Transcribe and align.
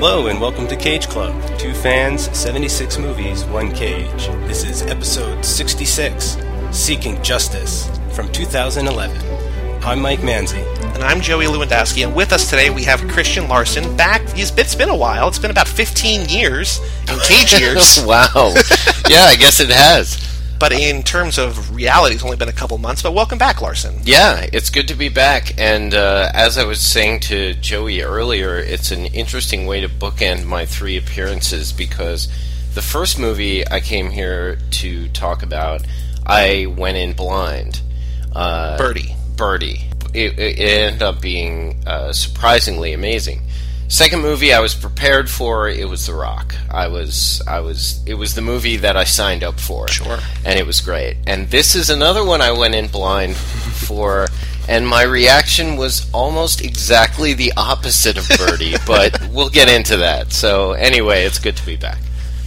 Hello 0.00 0.28
and 0.28 0.40
welcome 0.40 0.66
to 0.68 0.76
Cage 0.76 1.08
Club. 1.08 1.34
Two 1.58 1.74
fans, 1.74 2.34
76 2.36 2.96
movies, 2.96 3.44
one 3.44 3.70
cage. 3.70 4.28
This 4.48 4.64
is 4.64 4.80
episode 4.82 5.44
66, 5.44 6.38
Seeking 6.70 7.22
Justice, 7.22 7.86
from 8.14 8.32
2011. 8.32 9.14
I'm 9.84 10.00
Mike 10.00 10.20
Manzi. 10.20 10.64
And 10.94 11.04
I'm 11.04 11.20
Joey 11.20 11.44
Lewandowski, 11.44 12.02
and 12.06 12.16
with 12.16 12.32
us 12.32 12.48
today 12.48 12.70
we 12.70 12.82
have 12.84 13.06
Christian 13.08 13.46
Larson 13.46 13.94
back. 13.94 14.26
He's, 14.30 14.56
it's 14.56 14.74
been 14.74 14.88
a 14.88 14.96
while. 14.96 15.28
It's 15.28 15.38
been 15.38 15.50
about 15.50 15.68
15 15.68 16.30
years 16.30 16.80
in 17.10 17.18
cage 17.20 17.52
years. 17.60 18.02
wow. 18.02 18.54
Yeah, 19.06 19.24
I 19.24 19.36
guess 19.38 19.60
it 19.60 19.68
has. 19.68 20.29
But 20.60 20.72
in 20.72 21.02
terms 21.02 21.38
of 21.38 21.74
reality, 21.74 22.14
it's 22.16 22.22
only 22.22 22.36
been 22.36 22.50
a 22.50 22.52
couple 22.52 22.76
months. 22.76 23.02
But 23.02 23.14
welcome 23.14 23.38
back, 23.38 23.62
Larson. 23.62 23.96
Yeah, 24.04 24.46
it's 24.52 24.68
good 24.68 24.88
to 24.88 24.94
be 24.94 25.08
back. 25.08 25.58
And 25.58 25.94
uh, 25.94 26.30
as 26.34 26.58
I 26.58 26.64
was 26.64 26.82
saying 26.82 27.20
to 27.20 27.54
Joey 27.54 28.02
earlier, 28.02 28.58
it's 28.58 28.90
an 28.90 29.06
interesting 29.06 29.64
way 29.64 29.80
to 29.80 29.88
bookend 29.88 30.44
my 30.44 30.66
three 30.66 30.98
appearances 30.98 31.72
because 31.72 32.28
the 32.74 32.82
first 32.82 33.18
movie 33.18 33.66
I 33.66 33.80
came 33.80 34.10
here 34.10 34.58
to 34.72 35.08
talk 35.08 35.42
about, 35.42 35.80
I 36.26 36.66
went 36.66 36.98
in 36.98 37.14
blind. 37.14 37.80
Uh, 38.30 38.76
Birdie. 38.76 39.16
Birdy. 39.36 39.86
It, 40.12 40.38
it 40.38 40.58
ended 40.58 41.02
up 41.02 41.22
being 41.22 41.82
uh, 41.86 42.12
surprisingly 42.12 42.92
amazing. 42.92 43.40
Second 43.90 44.20
movie 44.22 44.52
I 44.54 44.60
was 44.60 44.72
prepared 44.72 45.28
for 45.28 45.68
it 45.68 45.88
was 45.88 46.06
The 46.06 46.14
Rock. 46.14 46.54
I 46.70 46.86
was 46.86 47.42
I 47.48 47.58
was 47.58 48.00
it 48.06 48.14
was 48.14 48.34
the 48.36 48.40
movie 48.40 48.76
that 48.76 48.96
I 48.96 49.02
signed 49.02 49.42
up 49.42 49.58
for. 49.58 49.88
Sure. 49.88 50.18
And 50.44 50.56
it 50.60 50.64
was 50.64 50.80
great. 50.80 51.16
And 51.26 51.50
this 51.50 51.74
is 51.74 51.90
another 51.90 52.24
one 52.24 52.40
I 52.40 52.52
went 52.52 52.76
in 52.76 52.86
blind 52.86 53.36
for 53.36 54.28
and 54.68 54.86
my 54.86 55.02
reaction 55.02 55.76
was 55.76 56.08
almost 56.12 56.60
exactly 56.64 57.34
the 57.34 57.52
opposite 57.56 58.16
of 58.16 58.28
Birdy, 58.38 58.76
but 58.86 59.20
we'll 59.32 59.50
get 59.50 59.68
into 59.68 59.96
that. 59.96 60.32
So 60.32 60.72
anyway, 60.72 61.24
it's 61.24 61.40
good 61.40 61.56
to 61.56 61.66
be 61.66 61.74
back. 61.76 61.98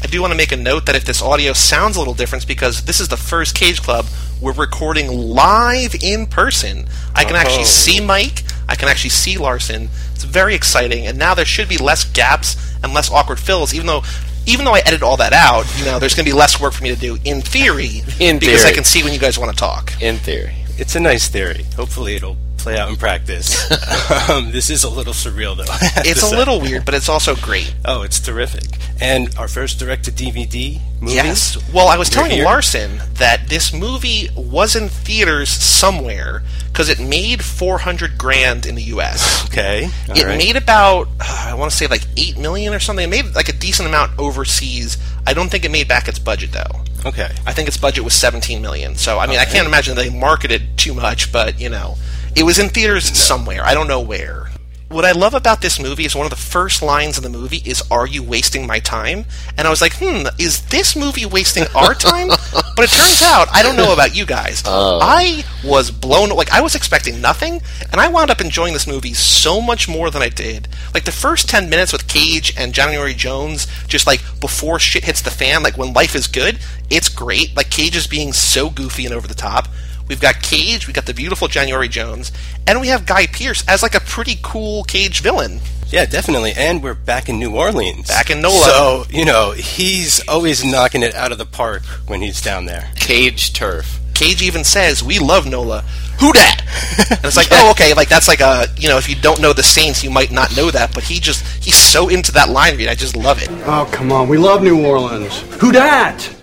I 0.01 0.07
do 0.07 0.21
want 0.21 0.31
to 0.31 0.37
make 0.37 0.53
a 0.53 0.57
note 0.57 0.85
that 0.85 0.95
if 0.95 1.03
this 1.03 1.21
audio 1.21 1.51
sounds 1.51 1.97
a 1.97 1.99
little 1.99 2.13
different, 2.13 2.47
because 2.47 2.83
this 2.85 2.99
is 3.01 3.09
the 3.09 3.17
first 3.17 3.53
Cage 3.55 3.81
Club 3.81 4.05
we're 4.41 4.51
recording 4.53 5.07
live 5.09 5.95
in 6.03 6.25
person. 6.25 6.85
I 7.15 7.23
can 7.23 7.35
actually 7.37 7.61
Oh. 7.61 7.65
see 7.65 7.99
Mike. 8.01 8.43
I 8.67 8.75
can 8.75 8.89
actually 8.89 9.11
see 9.11 9.37
Larson. 9.37 9.89
It's 10.23 10.31
very 10.31 10.55
exciting, 10.55 11.05
and 11.05 11.17
now 11.17 11.33
there 11.33 11.43
should 11.43 11.67
be 11.67 11.77
less 11.77 12.05
gaps 12.05 12.55
and 12.81 12.93
less 12.93 13.11
awkward 13.11 13.41
fills. 13.41 13.73
Even 13.73 13.87
though, 13.87 14.03
even 14.45 14.63
though 14.63 14.73
I 14.73 14.79
edit 14.79 15.03
all 15.03 15.17
that 15.17 15.33
out, 15.33 15.65
you 15.77 15.83
know, 15.83 15.99
there's 15.99 16.15
going 16.15 16.23
to 16.23 16.31
be 16.31 16.37
less 16.37 16.61
work 16.61 16.71
for 16.71 16.81
me 16.81 16.95
to 16.95 16.99
do 16.99 17.17
in 17.25 17.41
theory. 17.41 18.03
In 18.21 18.39
because 18.39 18.63
I 18.63 18.71
can 18.71 18.85
see 18.85 19.03
when 19.03 19.11
you 19.11 19.19
guys 19.19 19.37
want 19.37 19.51
to 19.51 19.57
talk. 19.57 20.01
In 20.01 20.15
theory. 20.15 20.55
It's 20.77 20.95
a 20.95 21.01
nice 21.01 21.27
theory. 21.27 21.65
Hopefully 21.75 22.15
it'll 22.15 22.37
play 22.63 22.77
out 22.77 22.89
in 22.89 22.95
practice. 22.95 23.69
um, 24.29 24.51
this 24.51 24.69
is 24.69 24.83
a 24.83 24.89
little 24.89 25.13
surreal, 25.13 25.55
though. 25.55 25.65
It's 26.05 26.23
a 26.23 26.35
little 26.35 26.59
weird, 26.59 26.85
but 26.85 26.93
it's 26.93 27.09
also 27.09 27.35
great. 27.35 27.75
Oh, 27.85 28.01
it's 28.03 28.19
terrific. 28.19 28.63
And 29.01 29.35
our 29.37 29.47
first 29.47 29.79
direct-to-DVD 29.79 30.79
movie? 31.01 31.13
Yes. 31.13 31.57
Well, 31.73 31.89
I 31.89 31.97
was 31.97 32.09
telling 32.09 32.31
here. 32.31 32.45
Larson 32.45 32.99
that 33.15 33.49
this 33.49 33.73
movie 33.73 34.29
was 34.35 34.75
in 34.75 34.87
theaters 34.87 35.49
somewhere 35.49 36.41
because 36.67 36.89
it 36.89 36.99
made 36.99 37.43
400 37.43 38.17
grand 38.17 38.65
in 38.65 38.75
the 38.75 38.83
U.S. 38.83 39.45
Okay. 39.45 39.89
all 40.09 40.17
it 40.17 40.23
right. 40.23 40.37
made 40.37 40.55
about 40.55 41.07
uh, 41.19 41.47
I 41.49 41.53
want 41.53 41.71
to 41.71 41.77
say 41.77 41.87
like 41.87 42.03
8 42.17 42.37
million 42.37 42.73
or 42.73 42.79
something. 42.79 43.03
It 43.03 43.09
made 43.09 43.35
like 43.35 43.49
a 43.49 43.53
decent 43.53 43.87
amount 43.87 44.17
overseas. 44.17 44.97
I 45.27 45.33
don't 45.33 45.49
think 45.49 45.65
it 45.65 45.71
made 45.71 45.87
back 45.87 46.07
its 46.07 46.19
budget 46.19 46.51
though. 46.53 46.81
Okay. 47.05 47.29
I 47.45 47.51
think 47.53 47.67
its 47.67 47.77
budget 47.77 48.03
was 48.03 48.13
17 48.13 48.61
million. 48.61 48.95
So 48.95 49.19
I 49.19 49.27
mean, 49.27 49.37
I 49.37 49.45
can't 49.45 49.67
imagine 49.67 49.95
they 49.95 50.09
marketed 50.09 50.77
too 50.77 50.93
much, 50.93 51.31
but 51.31 51.59
you 51.59 51.69
know, 51.69 51.95
it 52.35 52.43
was 52.43 52.59
in 52.59 52.69
theaters 52.69 53.05
somewhere. 53.17 53.63
I 53.63 53.73
don't 53.73 53.87
know 53.87 54.01
where. 54.01 54.49
What 54.89 55.05
I 55.05 55.11
love 55.11 55.33
about 55.33 55.61
this 55.61 55.79
movie 55.79 56.05
is 56.05 56.15
one 56.15 56.27
of 56.27 56.29
the 56.29 56.35
first 56.35 56.83
lines 56.83 57.17
in 57.17 57.23
the 57.23 57.29
movie 57.29 57.63
is 57.65 57.81
"Are 57.89 58.05
you 58.05 58.21
wasting 58.21 58.67
my 58.67 58.77
time?" 58.77 59.25
And 59.57 59.65
I 59.65 59.71
was 59.71 59.81
like, 59.81 59.93
"Hmm, 59.95 60.27
is 60.37 60.61
this 60.67 60.95
movie 60.95 61.25
wasting 61.25 61.63
our 61.73 61.95
time?" 61.95 62.27
but 62.27 62.83
it 62.85 62.91
turns 62.91 63.23
out 63.23 63.47
I 63.51 63.63
don't 63.63 63.75
know 63.75 63.91
about 63.91 64.15
you 64.15 64.23
guys. 64.23 64.61
I 64.67 65.43
was 65.63 65.89
blown 65.89 66.29
like 66.29 66.51
I 66.51 66.61
was 66.61 66.75
expecting 66.75 67.21
nothing, 67.21 67.59
and 67.91 67.99
I 67.99 68.07
wound 68.07 68.29
up 68.29 68.39
enjoying 68.39 68.73
this 68.73 68.85
movie 68.85 69.15
so 69.15 69.59
much 69.61 69.87
more 69.89 70.11
than 70.11 70.21
I 70.21 70.29
did. 70.29 70.67
Like 70.93 71.05
the 71.05 71.11
first 71.11 71.49
10 71.49 71.71
minutes 71.71 71.91
with 71.91 72.07
Cage 72.07 72.53
and 72.55 72.71
January 72.71 73.15
Jones 73.15 73.65
just 73.87 74.05
like 74.05 74.21
before 74.39 74.77
shit 74.77 75.05
hits 75.05 75.23
the 75.23 75.31
fan, 75.31 75.63
like 75.63 75.75
when 75.75 75.93
life 75.93 76.13
is 76.13 76.27
good, 76.27 76.59
it's 76.91 77.09
great. 77.09 77.55
Like 77.55 77.71
Cage 77.71 77.95
is 77.95 78.05
being 78.05 78.31
so 78.31 78.69
goofy 78.69 79.05
and 79.05 79.13
over 79.15 79.27
the 79.27 79.33
top. 79.33 79.69
We've 80.13 80.21
got 80.21 80.43
Cage, 80.43 80.85
we've 80.85 80.93
got 80.93 81.07
the 81.07 81.13
beautiful 81.15 81.47
January 81.47 81.87
Jones, 81.87 82.31
and 82.67 82.79
we 82.79 82.89
have 82.89 83.07
Guy 83.07 83.25
Pearce 83.25 83.67
as 83.67 83.81
like 83.81 83.95
a 83.95 83.99
pretty 83.99 84.37
cool 84.43 84.83
Cage 84.83 85.21
villain. 85.21 85.59
Yeah, 85.87 86.05
definitely. 86.05 86.53
And 86.55 86.83
we're 86.83 86.93
back 86.93 87.29
in 87.29 87.39
New 87.39 87.55
Orleans. 87.55 88.09
Back 88.09 88.29
in 88.29 88.39
NOLA. 88.39 88.59
So, 88.59 89.05
you 89.09 89.25
know, 89.25 89.53
he's 89.53 90.23
always 90.27 90.63
knocking 90.63 91.01
it 91.01 91.15
out 91.15 91.31
of 91.31 91.39
the 91.39 91.47
park 91.47 91.81
when 92.05 92.21
he's 92.21 92.43
down 92.43 92.65
there. 92.67 92.91
Cage 92.95 93.53
turf. 93.53 93.99
Cage 94.13 94.43
even 94.43 94.63
says, 94.63 95.01
"We 95.01 95.17
love 95.17 95.47
Nola." 95.47 95.83
Who 96.19 96.31
dat? 96.31 96.61
And 97.09 97.25
it's 97.25 97.35
like, 97.35 97.47
oh, 97.49 97.71
okay, 97.71 97.95
like 97.95 98.07
that's 98.07 98.27
like 98.27 98.41
a 98.41 98.67
you 98.77 98.89
know, 98.89 98.99
if 98.99 99.09
you 99.09 99.15
don't 99.15 99.41
know 99.41 99.51
the 99.51 99.63
Saints, 99.63 100.03
you 100.03 100.11
might 100.11 100.29
not 100.29 100.55
know 100.55 100.69
that, 100.69 100.93
but 100.93 101.03
he 101.03 101.19
just 101.19 101.43
he's 101.63 101.75
so 101.75 102.07
into 102.07 102.31
that 102.33 102.49
line 102.49 102.77
read. 102.77 102.87
I 102.87 102.93
just 102.93 103.15
love 103.15 103.41
it. 103.41 103.49
Oh, 103.65 103.89
come 103.91 104.11
on. 104.11 104.29
We 104.29 104.37
love 104.37 104.61
New 104.61 104.85
Orleans. 104.85 105.39
Who 105.59 105.71
dat? 105.71 106.42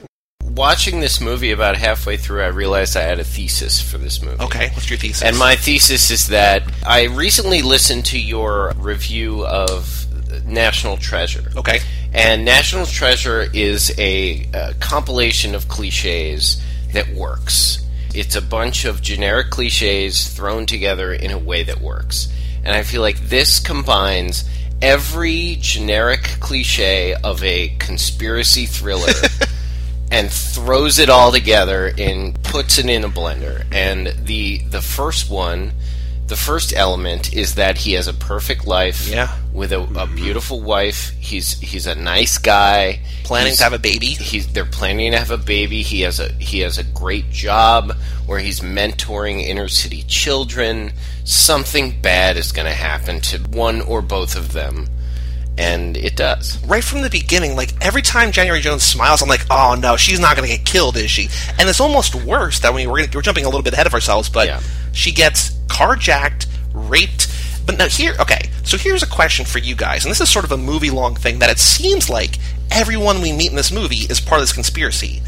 Watching 0.55 1.01
this 1.01 1.21
movie 1.21 1.53
about 1.53 1.77
halfway 1.77 2.17
through 2.17 2.43
I 2.43 2.49
realized 2.49 2.97
I 2.97 3.03
had 3.03 3.19
a 3.21 3.25
thesis 3.25 3.81
for 3.81 3.99
this 3.99 4.21
movie. 4.21 4.43
Okay, 4.43 4.71
what's 4.75 4.91
your 4.91 4.99
thesis? 4.99 5.23
And 5.23 5.39
my 5.39 5.57
thesis 5.57 6.11
is 6.11 6.29
that 6.29 6.63
I 6.87 7.05
recently 7.05 7.63
listened 7.63 8.05
to 8.07 8.19
your 8.19 8.73
review 8.77 9.47
of 9.47 10.07
National 10.45 10.97
Treasure. 10.97 11.51
okay, 11.57 11.81
And 12.13 12.45
National 12.45 12.87
Treasure 12.87 13.49
is 13.53 13.93
a, 13.99 14.49
uh 14.53 14.73
compilation 14.81 15.55
of 15.55 15.69
cliches 15.69 16.63
that 16.93 17.09
works. 17.15 17.87
It's 18.15 18.35
a 18.35 18.43
bunch 18.43 18.85
of 18.85 19.03
generic 19.03 19.51
cliches 19.51 20.29
thrown 20.29 20.67
together 20.67 21.13
in 21.13 21.31
a 21.31 21.39
way 21.39 21.63
that 21.63 21.81
works. 21.81 22.29
And 22.65 22.75
I 22.75 22.83
feel 22.83 23.03
like 23.03 23.19
this 23.21 23.61
combines 23.61 24.45
every 24.83 25.59
generic 25.61 26.23
cliche 26.41 27.15
of 27.15 27.43
a 27.45 27.69
conspiracy 27.79 28.67
thriller 28.67 29.13
and 30.11 30.31
throws 30.31 30.99
it 30.99 31.09
all 31.09 31.31
together 31.33 31.93
and 31.99 32.41
puts 32.43 32.79
it 32.79 32.89
in 32.89 33.05
a 33.05 33.09
blender. 33.09 33.65
And 33.73 34.09
the 34.25 34.59
the 34.59 34.81
first 34.83 35.31
one, 35.31 35.73
the 36.27 36.37
first 36.37 36.73
element 36.75 37.33
is 37.33 37.55
that 37.57 37.79
he 37.79 37.93
has 37.95 38.07
a 38.09 38.15
perfect 38.15 38.67
life 38.67 39.09
Yeah. 39.09 39.35
with 39.53 39.73
a, 39.73 39.81
a 39.81 39.87
mm-hmm. 39.87 40.15
beautiful 40.17 40.61
wife. 40.61 41.11
He's 41.19 41.59
he's 41.61 41.87
a 41.87 41.95
nice 41.95 42.39
guy. 42.39 43.01
planning 43.25 43.49
He's- 43.49 43.59
to 43.59 43.65
have 43.65 43.73
a 43.73 43.79
baby. 43.79 44.07
He's 44.15 44.47
they're 44.49 44.65
planning 44.65 45.13
to 45.13 45.19
have 45.19 45.31
a 45.31 45.39
baby. 45.39 45.83
He 45.83 46.01
has 46.03 46.19
a 46.21 46.33
he 46.35 46.61
has 46.61 46.79
a 46.79 46.85
great 46.85 47.31
job 47.31 47.93
where 48.27 48.39
he's 48.41 48.61
mentoring 48.61 49.43
inner 49.43 49.69
city 49.69 50.03
children. 50.05 50.93
Something 51.25 52.01
bad 52.01 52.37
is 52.37 52.51
going 52.53 52.67
to 52.67 52.73
happen 52.75 53.21
to 53.21 53.39
one 53.39 53.81
or 53.83 54.03
both 54.03 54.35
of 54.37 54.53
them, 54.53 54.89
and 55.59 55.97
it 55.97 56.17
does. 56.17 56.63
right 56.67 56.83
from 56.83 57.03
the 57.03 57.11
beginning, 57.11 57.55
like 57.57 57.73
every 57.85 58.03
time 58.03 58.33
January 58.33 58.61
Jones 58.61 58.83
smiles, 58.83 59.21
I'm 59.23 59.29
like, 59.29 59.45
oh 59.51 59.77
no, 59.79 59.97
she's 59.97 60.19
not 60.21 60.37
going 60.37 60.49
to 60.49 60.57
get 60.57 60.65
killed, 60.65 60.97
is 60.97 61.11
she? 61.11 61.29
And 61.59 61.69
it's 61.69 61.81
almost 61.81 62.15
worse 62.15 62.61
that 62.61 62.73
we 62.73 62.87
we're, 62.87 63.01
gonna, 63.01 63.11
we're 63.15 63.23
jumping 63.23 63.45
a 63.45 63.49
little 63.49 63.63
bit 63.63 63.75
ahead 63.75 63.87
of 63.87 63.95
ourselves, 63.95 64.29
but 64.29 64.47
Yeah. 64.47 64.61
she 64.93 65.13
gets 65.13 65.51
carjacked, 65.67 66.47
raped. 66.73 67.29
But 67.67 67.77
now 67.79 67.89
here, 67.89 68.15
okay, 68.21 68.51
so 68.65 68.77
here's 68.79 69.03
a 69.03 69.07
question 69.07 69.45
for 69.45 69.59
you 69.59 69.75
guys, 69.77 70.05
and 70.05 70.11
this 70.11 70.21
is 70.21 70.29
sort 70.31 70.45
of 70.45 70.53
a 70.53 70.57
movie 70.57 70.91
long 70.91 71.15
thing 71.15 71.39
that 71.41 71.51
it 71.51 71.59
seems 71.59 72.09
like 72.09 72.39
everyone 72.71 73.21
we 73.21 73.33
meet 73.33 73.51
in 73.51 73.57
this 73.57 73.71
movie 73.71 74.07
is 74.09 74.19
part 74.19 74.41
of 74.41 74.43
this 74.43 74.53
conspiracy. 74.53 75.21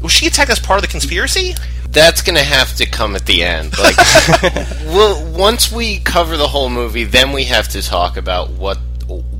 Was 0.00 0.12
she 0.12 0.26
attacked 0.28 0.50
as 0.50 0.60
part 0.60 0.78
of 0.78 0.82
the 0.82 0.88
conspiracy? 0.88 1.54
That's 1.90 2.22
going 2.22 2.36
to 2.36 2.44
have 2.44 2.74
to 2.76 2.86
come 2.86 3.16
at 3.16 3.26
the 3.26 3.42
end. 3.42 3.76
Like, 3.78 3.96
well, 4.86 5.24
once 5.32 5.72
we 5.72 5.98
cover 5.98 6.36
the 6.36 6.46
whole 6.46 6.68
movie, 6.70 7.04
then 7.04 7.32
we 7.32 7.44
have 7.44 7.66
to 7.70 7.82
talk 7.82 8.16
about 8.16 8.50
what 8.50 8.78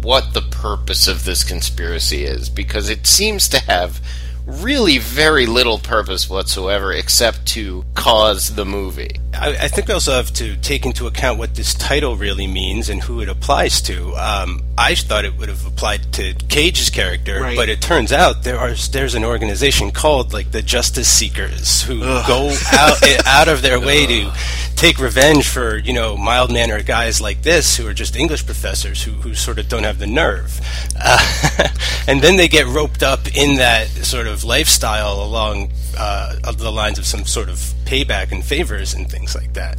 what 0.09 0.33
the 0.33 0.41
purpose 0.41 1.07
of 1.07 1.27
this 1.27 1.45
conspiracy 1.45 2.25
is, 2.25 2.49
because 2.49 2.89
it 2.89 3.07
seems 3.07 3.47
to 3.47 3.59
have 3.65 4.01
really 4.49 4.99
very 4.99 5.47
little 5.47 5.79
purpose 5.79 6.29
whatsoever, 6.29 6.93
except 6.93 7.47
to 7.49 7.85
cause 7.95 8.55
the 8.55 8.65
movie. 8.65 9.11
I, 9.35 9.51
I 9.65 9.69
think 9.69 9.89
we 9.89 9.95
also 9.95 10.13
have 10.13 10.33
to 10.35 10.57
take 10.57 10.87
into 10.87 11.07
account 11.07 11.39
what 11.39 11.55
this 11.55 11.75
title 11.75 12.17
really 12.17 12.47
means 12.47 12.89
and 12.89 13.03
who 13.03 13.21
it 13.21 13.29
applies 13.29 13.83
to. 13.83 14.15
Um, 14.17 14.63
I 14.79 14.95
thought 14.95 15.25
it 15.25 15.37
would 15.37 15.49
have 15.51 15.67
applied 15.67 16.13
to 16.15 16.33
Cage's 16.49 16.89
character, 16.89 17.41
Right. 17.41 17.57
but 17.57 17.69
it 17.69 17.81
turns 17.83 18.11
out 18.13 18.43
there 18.45 18.59
are 18.59 18.73
there's 18.93 19.15
an 19.15 19.25
organization 19.25 19.91
called 19.91 20.33
like 20.33 20.51
the 20.51 20.63
Justice 20.63 21.09
Seekers 21.09 21.83
who 21.83 22.01
go 22.01 22.55
out 22.73 23.03
eh, 23.03 23.21
out 23.27 23.49
of 23.49 23.61
their 23.63 23.79
way 23.79 24.07
to 24.07 24.33
take 24.77 24.99
revenge 25.01 25.47
for 25.49 25.77
you 25.77 25.93
know 25.93 26.17
mild 26.17 26.53
mannered 26.53 26.87
guys 26.87 27.21
like 27.21 27.43
this 27.43 27.77
who 27.77 27.87
are 27.89 27.93
just 27.95 28.15
English 28.17 28.47
professors 28.47 29.03
who 29.03 29.11
who 29.13 29.35
sort 29.35 29.59
of 29.59 29.69
don't 29.69 29.83
have 29.85 29.99
the 29.99 30.07
nerve, 30.07 30.61
uh, 30.99 31.69
and 32.07 32.23
then 32.23 32.37
they 32.37 32.49
get 32.49 32.67
roped 32.67 33.03
up 33.03 33.27
in 33.37 33.57
that 33.57 33.89
sort 33.89 34.27
of 34.29 34.38
lifestyle 34.45 35.23
along 35.23 35.71
uh, 35.97 36.53
the 36.53 36.71
lines 36.71 36.99
of 36.99 37.07
some 37.07 37.25
sort 37.25 37.49
of 37.49 37.57
payback 37.85 38.33
and 38.33 38.45
favors 38.45 38.95
and 38.95 39.11
things 39.11 39.35
like 39.35 39.55
that. 39.55 39.79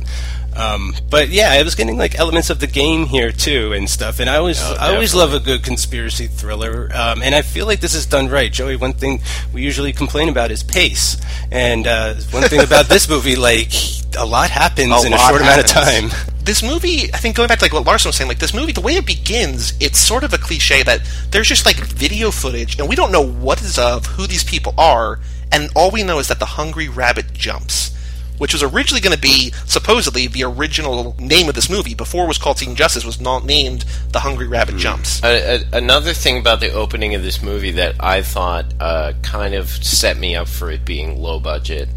Um, 0.56 0.94
but 1.09 1.29
yeah, 1.29 1.51
I 1.51 1.63
was 1.63 1.75
getting 1.75 1.97
like 1.97 2.17
elements 2.17 2.50
of 2.50 2.59
the 2.59 2.67
game 2.67 3.06
here 3.06 3.31
too 3.31 3.71
and 3.73 3.89
stuff. 3.89 4.19
And 4.19 4.29
I 4.29 4.38
always, 4.38 4.59
Oh, 4.61 4.75
I 4.79 4.94
always 4.94 5.13
love 5.13 5.33
a 5.33 5.39
good 5.39 5.63
conspiracy 5.63 6.27
thriller. 6.27 6.89
Um, 6.94 7.21
and 7.21 7.33
I 7.35 7.44
feel 7.44 7.65
like 7.65 7.79
this 7.79 7.94
is 7.94 8.06
done 8.06 8.27
right, 8.29 8.51
Joey. 8.51 8.75
One 8.75 8.94
thing 8.94 9.21
we 9.53 9.61
usually 9.61 9.94
complain 9.94 10.27
about 10.27 10.51
is 10.51 10.63
pace. 10.63 11.17
And 11.51 11.88
uh, 11.88 12.15
one 12.31 12.44
thing 12.44 12.62
about 12.62 12.88
this 12.88 13.07
movie, 13.13 13.35
like 13.35 13.71
a 14.17 14.25
lot 14.25 14.50
happens 14.50 15.03
A 15.03 15.07
in 15.07 15.13
a 15.13 15.17
lot 15.17 15.29
short 15.29 15.41
amount 15.41 15.59
of 15.62 15.67
time. 15.67 16.09
This 16.50 16.63
movie, 16.63 17.13
I 17.13 17.18
think, 17.18 17.36
going 17.36 17.48
back 17.48 17.60
to 17.60 17.66
like 17.66 17.74
what 17.74 17.86
Larson 17.86 18.10
was 18.10 18.16
saying, 18.16 18.28
like 18.28 18.40
this 18.40 18.56
movie, 18.56 18.72
the 18.72 18.81
way 18.81 18.96
it 18.96 19.06
begins, 19.06 19.74
it's 19.80 20.00
sort 20.00 20.24
of 20.24 20.34
a 20.34 20.40
cliche 20.40 20.81
that 20.81 21.00
there's 21.30 21.48
just 21.48 21.63
like 21.63 21.75
video 21.75 22.31
footage, 22.31 22.80
and 22.80 22.90
we 22.90 22.96
don't 22.96 23.12
know 23.12 23.22
what 23.24 23.62
is 23.62 23.78
of 23.78 24.07
who 24.07 24.25
these 24.25 24.44
people 24.44 24.74
are, 24.75 25.19
and 25.51 25.69
all 25.75 25.92
we 25.92 26.01
know 26.01 26.18
is 26.18 26.28
that 26.28 26.40
the 26.40 26.48
hungry 26.48 26.90
rabbit 26.90 27.34
jumps, 27.34 27.96
which 28.40 28.51
was 28.51 28.63
originally 28.63 29.00
going 29.00 29.16
to 29.16 29.22
be 29.22 29.51
supposedly 29.68 30.25
the 30.25 30.44
original 30.44 31.16
name 31.19 31.50
of 31.50 31.54
this 31.54 31.69
movie 31.69 31.94
before 31.94 32.25
it 32.25 32.28
was 32.28 32.40
called 32.40 32.57
Seeking 32.57 32.74
Justice 32.74 33.06
was 33.06 33.22
not 33.22 33.46
named 33.46 33.86
the 34.12 34.22
Hungry 34.22 34.48
Rabbit 34.48 34.78
Jumps. 34.78 35.24
A, 35.24 35.57
a, 35.57 35.78
another 35.78 36.13
thing 36.13 36.40
about 36.40 36.62
the 36.62 36.72
opening 36.72 37.13
of 37.13 37.22
this 37.22 37.44
movie 37.44 37.74
that 37.74 37.94
I 38.00 38.24
thought 38.24 38.66
uh, 38.80 39.13
kind 39.22 39.54
of 39.54 39.69
set 39.69 40.18
me 40.18 40.36
up 40.36 40.48
for 40.48 40.72
it 40.72 40.84
being 40.84 41.22
low 41.22 41.40
budget 41.40 41.90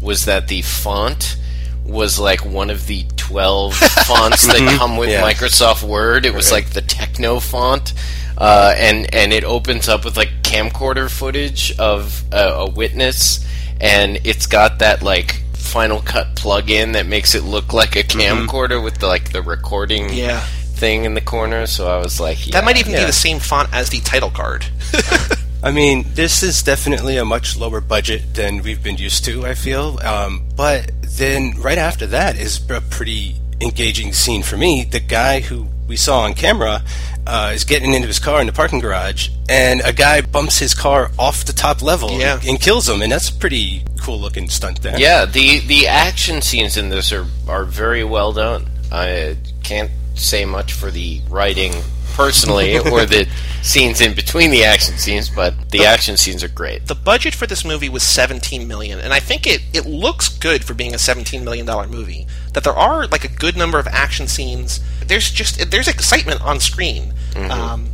was 0.00 0.24
that 0.24 0.48
the 0.48 0.62
font 0.62 1.36
was 1.84 2.18
like 2.18 2.44
one 2.44 2.70
of 2.70 2.86
the 2.86 3.04
12 3.28 3.74
fonts 4.06 4.46
that 4.46 4.76
come 4.78 4.96
with 4.96 5.10
Yeah. 5.10 5.22
Microsoft 5.22 5.82
Word. 5.86 6.24
It 6.24 6.32
was 6.34 6.50
like 6.50 6.70
the 6.70 6.80
techno 6.80 7.40
font. 7.40 7.92
Uh, 8.38 8.72
and 8.76 9.12
and 9.14 9.32
it 9.32 9.44
opens 9.44 9.88
up 9.88 10.04
with 10.04 10.16
like 10.16 10.30
camcorder 10.42 11.10
footage 11.10 11.76
of 11.78 12.22
uh, 12.32 12.66
a 12.66 12.70
witness, 12.70 13.44
and 13.80 14.18
it's 14.24 14.46
got 14.46 14.78
that 14.78 15.02
like 15.02 15.42
Final 15.54 16.00
Cut 16.00 16.36
plug-in 16.36 16.92
that 16.92 17.04
makes 17.06 17.34
it 17.34 17.42
look 17.42 17.72
like 17.72 17.96
a 17.96 18.04
camcorder 18.04 18.82
with 18.82 18.98
the 18.98 19.06
like 19.08 19.32
the 19.32 19.42
recording 19.42 20.12
Yeah. 20.12 20.38
thing 20.40 21.04
in 21.04 21.14
the 21.14 21.20
corner. 21.20 21.66
So 21.66 21.88
I 21.88 21.98
was 21.98 22.20
like, 22.20 22.38
That 22.52 22.64
might 22.64 22.76
even 22.78 22.92
yeah. 22.92 23.00
be 23.00 23.06
the 23.06 23.12
same 23.12 23.40
font 23.40 23.68
as 23.74 23.90
the 23.90 24.00
title 24.00 24.30
card. 24.30 24.64
I 25.62 25.72
mean, 25.72 26.04
this 26.14 26.42
is 26.42 26.62
definitely 26.62 27.16
a 27.16 27.24
much 27.24 27.56
lower 27.56 27.80
budget 27.80 28.34
than 28.34 28.62
we've 28.62 28.82
been 28.82 28.96
used 28.96 29.24
to, 29.24 29.44
I 29.44 29.54
feel. 29.54 29.98
Um, 30.04 30.44
but 30.54 30.90
then 31.02 31.54
right 31.60 31.78
after 31.78 32.06
that 32.06 32.36
is 32.36 32.60
a 32.70 32.80
pretty 32.80 33.36
engaging 33.60 34.12
scene 34.12 34.42
for 34.42 34.56
me. 34.56 34.84
The 34.84 35.00
guy 35.00 35.40
who 35.40 35.66
we 35.88 35.96
saw 35.96 36.20
on 36.20 36.34
camera 36.34 36.82
uh, 37.26 37.50
is 37.54 37.64
getting 37.64 37.92
into 37.92 38.06
his 38.06 38.18
car 38.20 38.40
in 38.40 38.46
the 38.46 38.52
parking 38.52 38.78
garage, 38.78 39.30
and 39.48 39.80
a 39.84 39.92
guy 39.92 40.20
bumps 40.20 40.58
his 40.58 40.74
car 40.74 41.10
off 41.18 41.44
the 41.44 41.52
top 41.52 41.82
level 41.82 42.12
Yeah. 42.18 42.38
and 42.46 42.60
kills 42.60 42.88
him, 42.88 43.02
and 43.02 43.10
that's 43.10 43.28
a 43.28 43.34
pretty 43.34 43.82
cool 44.00 44.20
looking 44.20 44.48
stunt 44.48 44.80
there. 44.82 44.98
Yeah, 44.98 45.24
the 45.24 45.58
the 45.60 45.88
action 45.88 46.40
scenes 46.40 46.76
in 46.76 46.88
this 46.88 47.12
are 47.12 47.26
are 47.48 47.64
very 47.64 48.04
well 48.04 48.32
done. 48.32 48.66
I 48.92 49.36
can't 49.64 49.90
say 50.14 50.44
much 50.44 50.72
for 50.72 50.90
the 50.90 51.20
writing 51.28 51.74
personally 52.18 52.76
or 52.94 53.06
the 53.06 53.22
scenes 53.62 54.00
in 54.00 54.12
between 54.14 54.50
the 54.50 54.64
action 54.64 54.94
scenes, 54.98 55.30
but 55.30 55.54
the 55.70 55.84
action 55.84 56.16
scenes 56.16 56.42
are 56.42 56.48
great. 56.60 56.86
the 56.86 56.94
budget 57.12 57.34
for 57.34 57.46
this 57.46 57.64
movie 57.64 57.88
was 57.88 58.02
17 58.02 58.66
million 58.66 58.98
and 58.98 59.12
i 59.12 59.20
think 59.20 59.46
it, 59.46 59.60
it 59.72 59.84
looks 59.86 60.28
good 60.28 60.64
for 60.64 60.74
being 60.74 60.94
a 60.94 60.98
17 60.98 61.44
million 61.44 61.64
dollar 61.64 61.86
movie 61.86 62.26
that 62.52 62.64
there 62.64 62.72
are 62.88 63.06
like 63.06 63.24
a 63.24 63.28
good 63.28 63.56
number 63.56 63.78
of 63.78 63.86
action 63.86 64.26
scenes. 64.26 64.80
There's 65.06 65.30
just 65.30 65.70
there's 65.70 65.86
excitement 65.88 66.42
on 66.42 66.58
screen. 66.60 67.14
Um, 67.36 67.90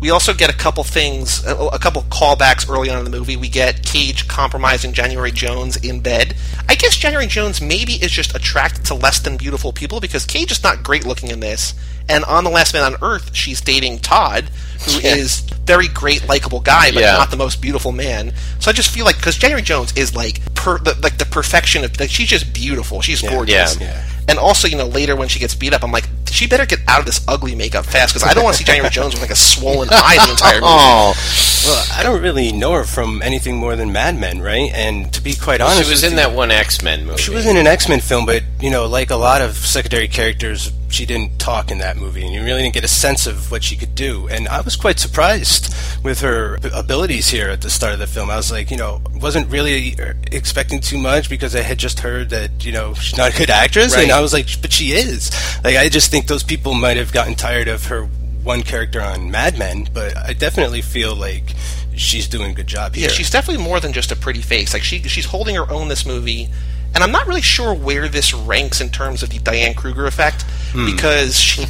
we 0.00 0.10
also 0.10 0.34
get 0.34 0.50
a 0.50 0.56
couple 0.56 0.84
things 0.84 1.44
a, 1.46 1.54
a 1.56 1.78
couple 1.78 2.02
callbacks 2.02 2.68
early 2.68 2.90
on 2.90 2.98
in 2.98 3.04
the 3.04 3.10
movie. 3.18 3.36
We 3.36 3.48
get 3.48 3.82
cage 3.86 4.28
compromising 4.28 4.92
january 4.92 5.30
jones 5.32 5.76
in 5.78 6.00
bed. 6.00 6.34
I 6.68 6.74
guess 6.74 6.96
january 6.96 7.26
jones 7.28 7.60
maybe 7.62 7.94
is 7.94 8.10
just 8.10 8.34
attracted 8.34 8.84
to 8.86 8.94
less 8.94 9.20
than 9.20 9.36
beautiful 9.38 9.72
people 9.72 10.00
because 10.00 10.26
cage 10.26 10.50
is 10.52 10.62
not 10.62 10.82
great 10.82 11.06
looking 11.06 11.30
in 11.30 11.40
this 11.40 11.74
and 12.12 12.24
on 12.26 12.44
the 12.44 12.50
last 12.50 12.74
man 12.74 12.82
on 12.84 12.96
earth 13.02 13.34
she's 13.34 13.60
dating 13.60 13.98
todd 13.98 14.44
who 14.86 14.98
is 15.00 15.40
very 15.64 15.86
great 15.88 16.26
likable 16.28 16.58
guy 16.60 16.90
but 16.92 17.00
Yeah. 17.02 17.12
not 17.12 17.30
the 17.30 17.36
most 17.36 17.60
beautiful 17.62 17.92
man. 17.92 18.32
So 18.58 18.68
I 18.68 18.74
just 18.74 18.90
feel 18.92 19.04
like 19.04 19.16
because 19.16 19.36
January 19.36 19.62
Jones 19.62 19.96
is 19.96 20.12
like 20.16 20.40
per, 20.54 20.78
the, 20.78 20.98
like 21.02 21.18
the 21.18 21.24
perfection 21.24 21.84
of 21.84 21.98
like 22.00 22.10
she's 22.10 22.28
just 22.28 22.52
beautiful. 22.52 23.00
She's 23.00 23.22
gorgeous. 23.22 23.80
yeah, 23.80 23.86
yeah. 23.86 24.04
And 24.28 24.38
also, 24.40 24.66
you 24.66 24.76
know, 24.76 24.86
later 24.86 25.14
when 25.14 25.28
she 25.28 25.38
gets 25.38 25.54
beat 25.54 25.72
up, 25.72 25.84
I'm 25.84 25.92
like, 25.92 26.08
she 26.32 26.46
better 26.48 26.66
get 26.66 26.80
out 26.88 26.98
of 27.00 27.06
this 27.06 27.24
ugly 27.28 27.54
makeup 27.54 27.84
fast 27.86 28.12
because 28.14 28.28
I 28.28 28.34
don't 28.34 28.42
want 28.42 28.56
to 28.56 28.58
see 28.58 28.64
January 28.66 28.90
Jones 28.98 29.12
with 29.14 29.22
like 29.22 29.30
a 29.30 29.36
swollen 29.36 29.88
eye 29.92 30.16
the 30.24 30.30
entire 30.32 30.58
oh. 30.62 31.14
movie. 31.14 31.18
Oh, 31.24 31.72
Well, 31.72 31.86
I 31.98 32.02
don't 32.02 32.20
really 32.20 32.50
know 32.50 32.72
her 32.72 32.82
from 32.84 33.22
anything 33.22 33.56
more 33.56 33.76
than 33.76 33.92
Mad 33.92 34.18
Men, 34.18 34.40
right? 34.40 34.70
And 34.74 35.12
to 35.14 35.20
be 35.22 35.34
quite 35.36 35.60
honest, 35.60 35.84
she 35.84 35.90
was 35.90 36.02
in 36.02 36.10
you- 36.10 36.16
that 36.16 36.32
one 36.32 36.50
X 36.50 36.82
Men 36.82 37.06
movie. 37.06 37.22
She 37.22 37.30
was 37.30 37.46
in 37.46 37.56
an 37.56 37.68
X 37.68 37.88
Men 37.88 38.00
film, 38.00 38.26
but 38.26 38.42
you 38.60 38.70
know, 38.70 38.86
like 38.86 39.10
a 39.10 39.16
lot 39.16 39.42
of 39.42 39.54
secondary 39.56 40.08
characters, 40.08 40.72
she 40.92 41.06
didn't 41.06 41.38
talk 41.38 41.70
in 41.70 41.78
that 41.78 41.96
movie, 41.96 42.24
and 42.24 42.32
you 42.34 42.42
really 42.44 42.62
didn't 42.62 42.74
get 42.74 42.84
a 42.84 42.88
sense 42.88 43.26
of 43.26 43.50
what 43.50 43.62
she 43.64 43.76
could 43.76 43.94
do. 43.94 44.28
And 44.28 44.46
I 44.48 44.60
was 44.60 44.76
quite 44.76 44.98
surprised 44.98 45.74
with 46.04 46.20
her 46.20 46.58
abilities 46.74 47.28
here 47.28 47.48
at 47.48 47.60
the 47.62 47.70
start 47.70 47.92
of 47.94 47.98
the 47.98 48.06
film. 48.06 48.30
I 48.30 48.36
was 48.36 48.50
like, 48.50 48.70
you 48.70 48.76
know, 48.76 49.00
wasn't 49.14 49.50
really 49.50 49.96
expecting 50.30 50.80
too 50.80 50.98
much 50.98 51.28
because 51.30 51.54
I 51.56 51.60
had 51.62 51.78
just 51.78 52.00
heard 52.00 52.30
that 52.30 52.64
you 52.64 52.72
know 52.72 52.94
she's 52.94 53.16
not 53.16 53.34
a 53.34 53.38
good 53.38 53.50
actress, 53.50 53.94
Right. 53.94 54.02
and 54.04 54.12
I 54.12 54.20
was 54.20 54.32
like, 54.32 54.46
but 54.60 54.72
she 54.72 54.92
is. 54.92 55.30
Like, 55.64 55.76
I 55.76 55.88
just 55.88 56.10
think 56.10 56.26
those 56.26 56.42
people 56.42 56.74
might 56.74 56.96
have 56.96 57.12
gotten 57.12 57.34
tired 57.34 57.68
of 57.68 57.86
her 57.86 58.04
one 58.42 58.62
character 58.62 59.00
on 59.00 59.30
Mad 59.30 59.58
Men, 59.58 59.88
but 59.92 60.16
I 60.16 60.32
definitely 60.32 60.82
feel 60.82 61.14
like 61.14 61.54
she's 61.94 62.26
doing 62.26 62.50
a 62.50 62.54
good 62.54 62.66
job 62.66 62.94
here. 62.94 63.04
Yeah, 63.08 63.12
she's 63.14 63.30
definitely 63.30 63.62
more 63.62 63.78
than 63.80 63.92
just 63.92 64.10
a 64.10 64.16
pretty 64.16 64.40
face. 64.42 64.72
Like 64.74 64.82
she 64.82 64.98
she's 65.04 65.26
holding 65.26 65.54
her 65.56 65.70
own 65.70 65.86
this 65.88 66.04
movie, 66.04 66.48
and 66.94 67.02
I'm 67.02 67.12
not 67.12 67.26
really 67.26 67.40
sure 67.40 67.74
where 67.74 68.08
this 68.08 68.32
ranks 68.34 68.80
in 68.80 68.90
terms 68.90 69.22
of 69.22 69.30
the 69.30 69.38
Diane 69.38 69.74
Kruger 69.74 70.06
effect 70.06 70.42
hmm. 70.72 70.86
because 70.86 71.38
she, 71.38 71.62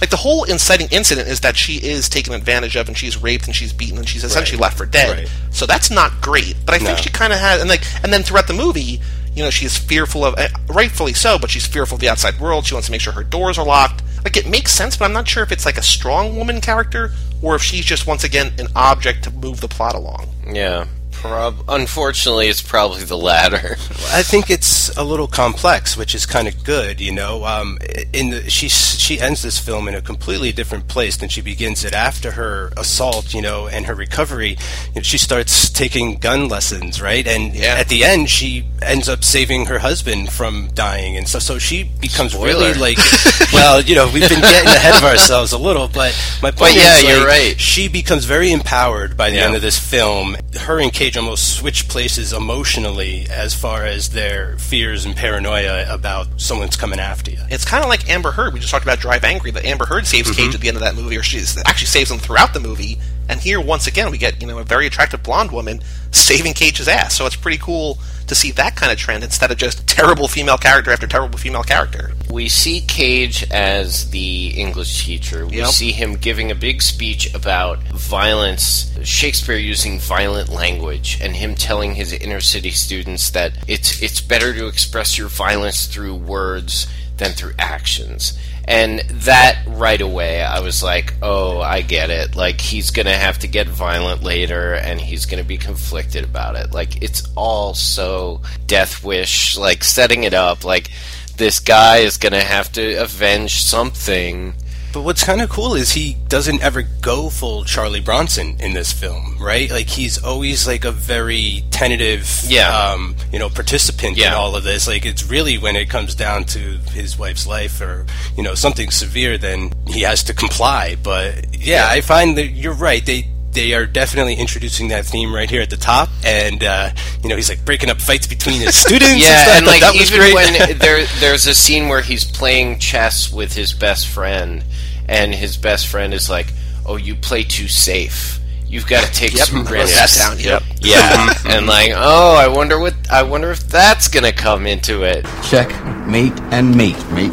like 0.00 0.10
the 0.10 0.16
whole 0.16 0.44
inciting 0.44 0.88
incident 0.90 1.28
is 1.28 1.40
that 1.40 1.56
she 1.56 1.74
is 1.76 2.08
taken 2.08 2.34
advantage 2.34 2.76
of 2.76 2.88
and 2.88 2.96
she's 2.96 3.20
raped 3.20 3.46
and 3.46 3.56
she's 3.56 3.72
beaten 3.72 3.98
and 3.98 4.08
she's 4.08 4.24
essentially 4.24 4.58
left 4.58 4.76
for 4.76 4.86
dead. 4.86 5.18
Right. 5.18 5.30
So 5.50 5.66
that's 5.66 5.90
not 5.90 6.20
great. 6.20 6.56
But 6.64 6.74
I 6.74 6.78
think 6.78 6.90
No. 6.90 6.96
she 6.96 7.10
kind 7.10 7.32
of 7.32 7.38
has 7.38 7.60
and 7.60 7.68
like 7.70 7.82
and 8.02 8.12
then 8.12 8.22
throughout 8.22 8.46
the 8.46 8.54
movie. 8.54 9.00
You 9.34 9.42
know, 9.42 9.50
she's 9.50 9.76
fearful 9.76 10.24
of, 10.24 10.34
rightfully 10.66 11.12
so, 11.12 11.38
but 11.38 11.50
she's 11.50 11.66
fearful 11.66 11.96
of 11.96 12.00
the 12.00 12.08
outside 12.08 12.40
world. 12.40 12.64
She 12.64 12.72
wants 12.72 12.86
to 12.86 12.92
make 12.92 13.02
sure 13.02 13.12
her 13.12 13.22
doors 13.22 13.58
are 13.58 13.66
locked. 13.66 14.02
Like, 14.24 14.34
it 14.38 14.48
makes 14.48 14.72
sense, 14.72 14.96
but 14.96 15.04
I'm 15.04 15.12
not 15.12 15.28
sure 15.28 15.42
if 15.42 15.52
it's 15.52 15.66
like 15.66 15.76
a 15.76 15.82
strong 15.82 16.36
woman 16.36 16.62
character 16.62 17.10
or 17.42 17.54
if 17.54 17.62
she's 17.62 17.84
just, 17.84 18.06
once 18.06 18.24
again, 18.24 18.54
an 18.58 18.68
object 18.74 19.24
to 19.24 19.30
move 19.30 19.60
the 19.60 19.68
plot 19.68 19.94
along. 19.94 20.30
yeah. 20.50 20.86
Prob- 21.28 21.64
unfortunately, 21.68 22.48
it's 22.48 22.62
probably 22.62 23.04
the 23.04 23.16
latter. 23.16 23.76
I 24.12 24.22
think 24.22 24.50
it's 24.50 24.94
a 24.96 25.04
little 25.04 25.26
complex, 25.26 25.96
which 25.96 26.14
is 26.14 26.26
kind 26.26 26.48
of 26.48 26.62
good, 26.64 27.00
you 27.00 27.12
know. 27.12 27.44
Um, 27.44 27.78
in 28.12 28.30
the, 28.30 28.50
she 28.50 28.68
she 28.68 29.20
ends 29.20 29.42
this 29.42 29.58
film 29.58 29.88
in 29.88 29.94
a 29.94 30.00
completely 30.02 30.52
different 30.52 30.88
place 30.88 31.16
than 31.16 31.28
she 31.28 31.40
begins 31.40 31.84
it. 31.84 31.92
After 31.92 32.32
her 32.32 32.72
assault, 32.76 33.34
you 33.34 33.42
know, 33.42 33.66
and 33.68 33.86
her 33.86 33.94
recovery, 33.94 34.50
you 34.50 34.94
know, 34.96 35.02
she 35.02 35.18
starts 35.18 35.68
taking 35.70 36.16
gun 36.18 36.48
lessons, 36.48 37.00
right? 37.00 37.26
And 37.26 37.54
Yeah. 37.54 37.74
at 37.74 37.88
the 37.88 38.04
end, 38.04 38.30
she 38.30 38.64
ends 38.82 39.08
up 39.08 39.24
saving 39.24 39.66
her 39.66 39.78
husband 39.78 40.32
from 40.32 40.68
dying, 40.74 41.16
and 41.16 41.26
so 41.28 41.38
so 41.38 41.58
she 41.58 41.84
becomes 41.84 42.34
really 42.34 42.74
like, 42.74 42.98
well, 43.52 43.80
you 43.80 43.94
know, 43.94 44.06
we've 44.12 44.28
been 44.28 44.40
getting 44.40 44.68
ahead 44.68 44.94
of 44.96 45.04
ourselves 45.04 45.52
a 45.52 45.58
little, 45.58 45.88
but 45.88 46.14
my 46.42 46.50
point 46.50 46.74
But 46.74 46.76
yeah, 46.76 46.96
is, 46.98 47.04
you're 47.04 47.26
right. 47.26 47.58
She 47.60 47.88
becomes 47.88 48.24
very 48.24 48.50
empowered 48.52 49.16
by 49.16 49.30
the 49.30 49.36
Yeah. 49.36 49.46
end 49.46 49.54
of 49.56 49.62
this 49.62 49.78
film. 49.78 50.36
Her 50.60 50.80
and 50.80 50.92
Cage 51.16 51.22
almost 51.24 51.56
switch 51.56 51.88
places 51.88 52.34
emotionally 52.34 53.26
as 53.30 53.54
far 53.54 53.86
as 53.86 54.10
their 54.10 54.58
fears 54.58 55.06
and 55.06 55.16
paranoia 55.16 55.86
about 55.88 56.26
someone's 56.36 56.76
coming 56.76 57.00
after 57.00 57.30
you. 57.30 57.38
It's 57.48 57.64
kind 57.64 57.82
of 57.82 57.88
like 57.88 58.10
Amber 58.10 58.32
Heard. 58.32 58.52
We 58.52 58.60
just 58.60 58.70
talked 58.70 58.84
about 58.84 58.98
Drive 58.98 59.24
Angry. 59.24 59.50
but 59.50 59.64
Amber 59.64 59.86
Heard 59.86 60.06
saves 60.06 60.28
Mm-hmm. 60.30 60.42
Cage 60.46 60.54
at 60.54 60.60
the 60.60 60.68
end 60.68 60.76
of 60.76 60.82
that 60.82 60.94
movie, 60.94 61.16
or 61.16 61.22
she 61.22 61.38
actually 61.64 61.86
saves 61.86 62.10
him 62.10 62.18
throughout 62.18 62.52
the 62.52 62.60
movie. 62.60 62.98
And 63.30 63.40
here, 63.40 63.60
once 63.60 63.86
again, 63.86 64.10
we 64.10 64.18
get 64.18 64.42
you 64.42 64.46
know 64.46 64.58
a 64.58 64.64
very 64.64 64.86
attractive 64.86 65.22
blonde 65.22 65.52
woman 65.52 65.80
saving 66.10 66.52
Cage's 66.52 66.86
ass. 66.88 67.14
So 67.16 67.24
it's 67.24 67.36
pretty 67.36 67.58
cool 67.58 67.98
to 68.26 68.34
see 68.34 68.50
that 68.52 68.74
kind 68.76 68.90
of 68.92 68.98
trend 68.98 69.22
instead 69.24 69.50
of 69.50 69.56
just 69.56 69.86
terrible 69.86 70.28
female 70.28 70.56
character 70.58 70.90
after 70.90 71.06
terrible 71.06 71.38
female 71.38 71.62
character. 71.62 72.12
We 72.30 72.48
see 72.48 72.80
Cage 72.80 73.46
as 73.50 74.10
the 74.10 74.48
English 74.48 75.04
teacher. 75.04 75.46
We 75.46 75.58
Yep. 75.58 75.68
see 75.68 75.92
him 75.92 76.16
giving 76.16 76.50
a 76.50 76.54
big 76.54 76.82
speech 76.82 77.32
about 77.34 77.82
violence, 77.88 78.90
Shakespeare 79.04 79.56
using 79.56 80.00
violent 80.00 80.48
language, 80.48 81.18
and 81.20 81.36
him 81.36 81.54
telling 81.54 81.94
his 81.94 82.12
inner 82.12 82.40
city 82.40 82.70
students 82.72 83.30
that 83.30 83.52
it's 83.68 84.02
it's 84.02 84.20
better 84.20 84.52
to 84.54 84.66
express 84.66 85.16
your 85.16 85.28
violence 85.28 85.86
through 85.86 86.14
words 86.16 86.86
than 87.18 87.32
through 87.32 87.52
actions. 87.58 88.32
And 88.68 88.98
that 88.98 89.62
right 89.68 90.00
away, 90.00 90.42
I 90.42 90.58
was 90.58 90.82
like, 90.82 91.14
oh, 91.22 91.60
I 91.60 91.82
get 91.82 92.10
it. 92.10 92.34
Like, 92.34 92.60
he's 92.60 92.90
going 92.90 93.06
to 93.06 93.12
have 93.12 93.38
to 93.40 93.46
get 93.46 93.68
violent 93.68 94.24
later, 94.24 94.74
and 94.74 95.00
he's 95.00 95.24
going 95.24 95.40
to 95.40 95.46
be 95.46 95.56
conflicted 95.56 96.24
about 96.24 96.56
it. 96.56 96.72
Like, 96.72 97.00
it's 97.00 97.22
all 97.36 97.74
so 97.74 98.40
death 98.66 99.04
wish, 99.04 99.56
like, 99.56 99.84
setting 99.84 100.24
it 100.24 100.34
up. 100.34 100.64
Like, 100.64 100.90
this 101.36 101.60
guy 101.60 101.98
is 101.98 102.16
going 102.16 102.32
to 102.32 102.42
have 102.42 102.72
to 102.72 102.94
avenge 102.94 103.62
something. 103.62 104.54
But 104.96 105.02
what's 105.02 105.22
kind 105.22 105.42
of 105.42 105.50
cool 105.50 105.74
is 105.74 105.92
he 105.92 106.16
doesn't 106.28 106.62
ever 106.62 106.80
go 107.02 107.28
full 107.28 107.64
Charlie 107.64 108.00
Bronson 108.00 108.56
in 108.60 108.72
this 108.72 108.94
film, 108.94 109.36
right? 109.38 109.70
Like 109.70 109.88
he's 109.88 110.16
always 110.24 110.66
like 110.66 110.86
a 110.86 110.90
very 110.90 111.64
tentative, 111.70 112.26
Yeah. 112.48 112.74
um, 112.94 113.14
you 113.30 113.38
know, 113.38 113.50
participant 113.50 114.16
in 114.16 114.32
all 114.32 114.56
of 114.56 114.64
this. 114.64 114.88
Like 114.88 115.04
it's 115.04 115.28
really 115.28 115.58
when 115.58 115.76
it 115.76 115.90
comes 115.90 116.14
down 116.14 116.44
to 116.44 116.58
his 116.94 117.18
wife's 117.18 117.46
life 117.46 117.82
or 117.82 118.06
you 118.38 118.42
know 118.42 118.54
something 118.54 118.90
severe, 118.90 119.36
then 119.36 119.70
he 119.86 120.00
has 120.00 120.22
to 120.24 120.32
comply. 120.32 120.96
But 121.02 121.54
yeah, 121.58 121.88
I 121.90 122.00
find 122.00 122.38
that 122.38 122.46
you're 122.52 122.72
right. 122.72 123.04
They 123.04 123.28
they 123.52 123.72
are 123.74 123.86
definitely 123.86 124.34
introducing 124.34 124.88
that 124.88 125.04
theme 125.06 125.34
right 125.34 125.48
here 125.50 125.60
at 125.62 125.68
the 125.70 125.76
top, 125.78 126.08
and 126.24 126.64
uh, 126.64 126.90
you 127.22 127.28
know 127.28 127.36
he's 127.36 127.50
like 127.50 127.64
breaking 127.66 127.90
up 127.90 128.00
fights 128.00 128.26
between 128.26 128.60
his 128.62 128.74
students. 128.86 129.12
and 129.12 129.20
Yeah, 129.20 129.42
stuff. 129.44 129.56
and 129.58 129.66
like 129.66 129.94
even 129.94 130.34
when 130.34 130.78
there 130.78 131.04
there's 131.20 131.46
a 131.46 131.54
scene 131.54 131.88
where 131.88 132.00
he's 132.00 132.24
playing 132.24 132.78
chess 132.78 133.30
with 133.30 133.52
his 133.54 133.72
best 133.74 134.08
friend, 134.08 134.64
and 135.08 135.34
his 135.34 135.56
best 135.56 135.86
friend 135.86 136.12
is 136.12 136.28
like, 136.28 136.52
"Oh, 136.84 136.96
you 136.96 137.14
play 137.14 137.42
too 137.44 137.68
safe. 137.68 138.40
You've 138.66 138.86
got 138.86 139.04
to 139.04 139.12
take 139.12 139.36
some 139.36 139.64
risks." 139.64 140.18
that 140.18 140.30
down. 140.30 140.38
Yep. 140.38 140.62
Yeah, 140.80 141.10
mm-hmm. 141.10 141.48
and 141.50 141.66
like, 141.66 141.92
oh, 141.94 142.36
I 142.36 142.48
wonder 142.48 142.78
what 142.78 142.94
I 143.10 143.22
wonder 143.22 143.50
if 143.50 143.60
that's 143.68 144.08
gonna 144.08 144.32
come 144.32 144.66
into 144.66 145.02
it. 145.02 145.26
Check, 145.44 145.68
mate, 146.06 146.38
and 146.50 146.76
mate, 146.76 146.98
mate. 147.10 147.32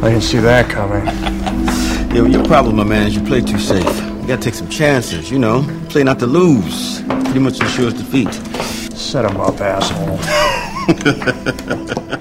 I 0.00 0.10
didn't 0.10 0.22
see 0.22 0.38
that 0.38 0.70
coming. 0.70 1.04
Yo, 2.16 2.24
your 2.24 2.44
problem, 2.44 2.76
my 2.76 2.84
man, 2.84 3.08
is 3.08 3.16
you 3.16 3.22
play 3.22 3.40
too 3.40 3.58
safe. 3.58 3.84
You 3.84 4.26
gotta 4.26 4.40
take 4.40 4.54
some 4.54 4.68
chances, 4.68 5.30
you 5.30 5.38
know? 5.38 5.66
Play 5.88 6.04
not 6.04 6.18
to 6.20 6.26
lose. 6.26 7.02
Pretty 7.02 7.40
much 7.40 7.60
ensures 7.60 7.94
defeat. 7.94 8.32
Set 8.96 9.24
him 9.24 9.40
up, 9.40 9.60
asshole. 9.60 10.18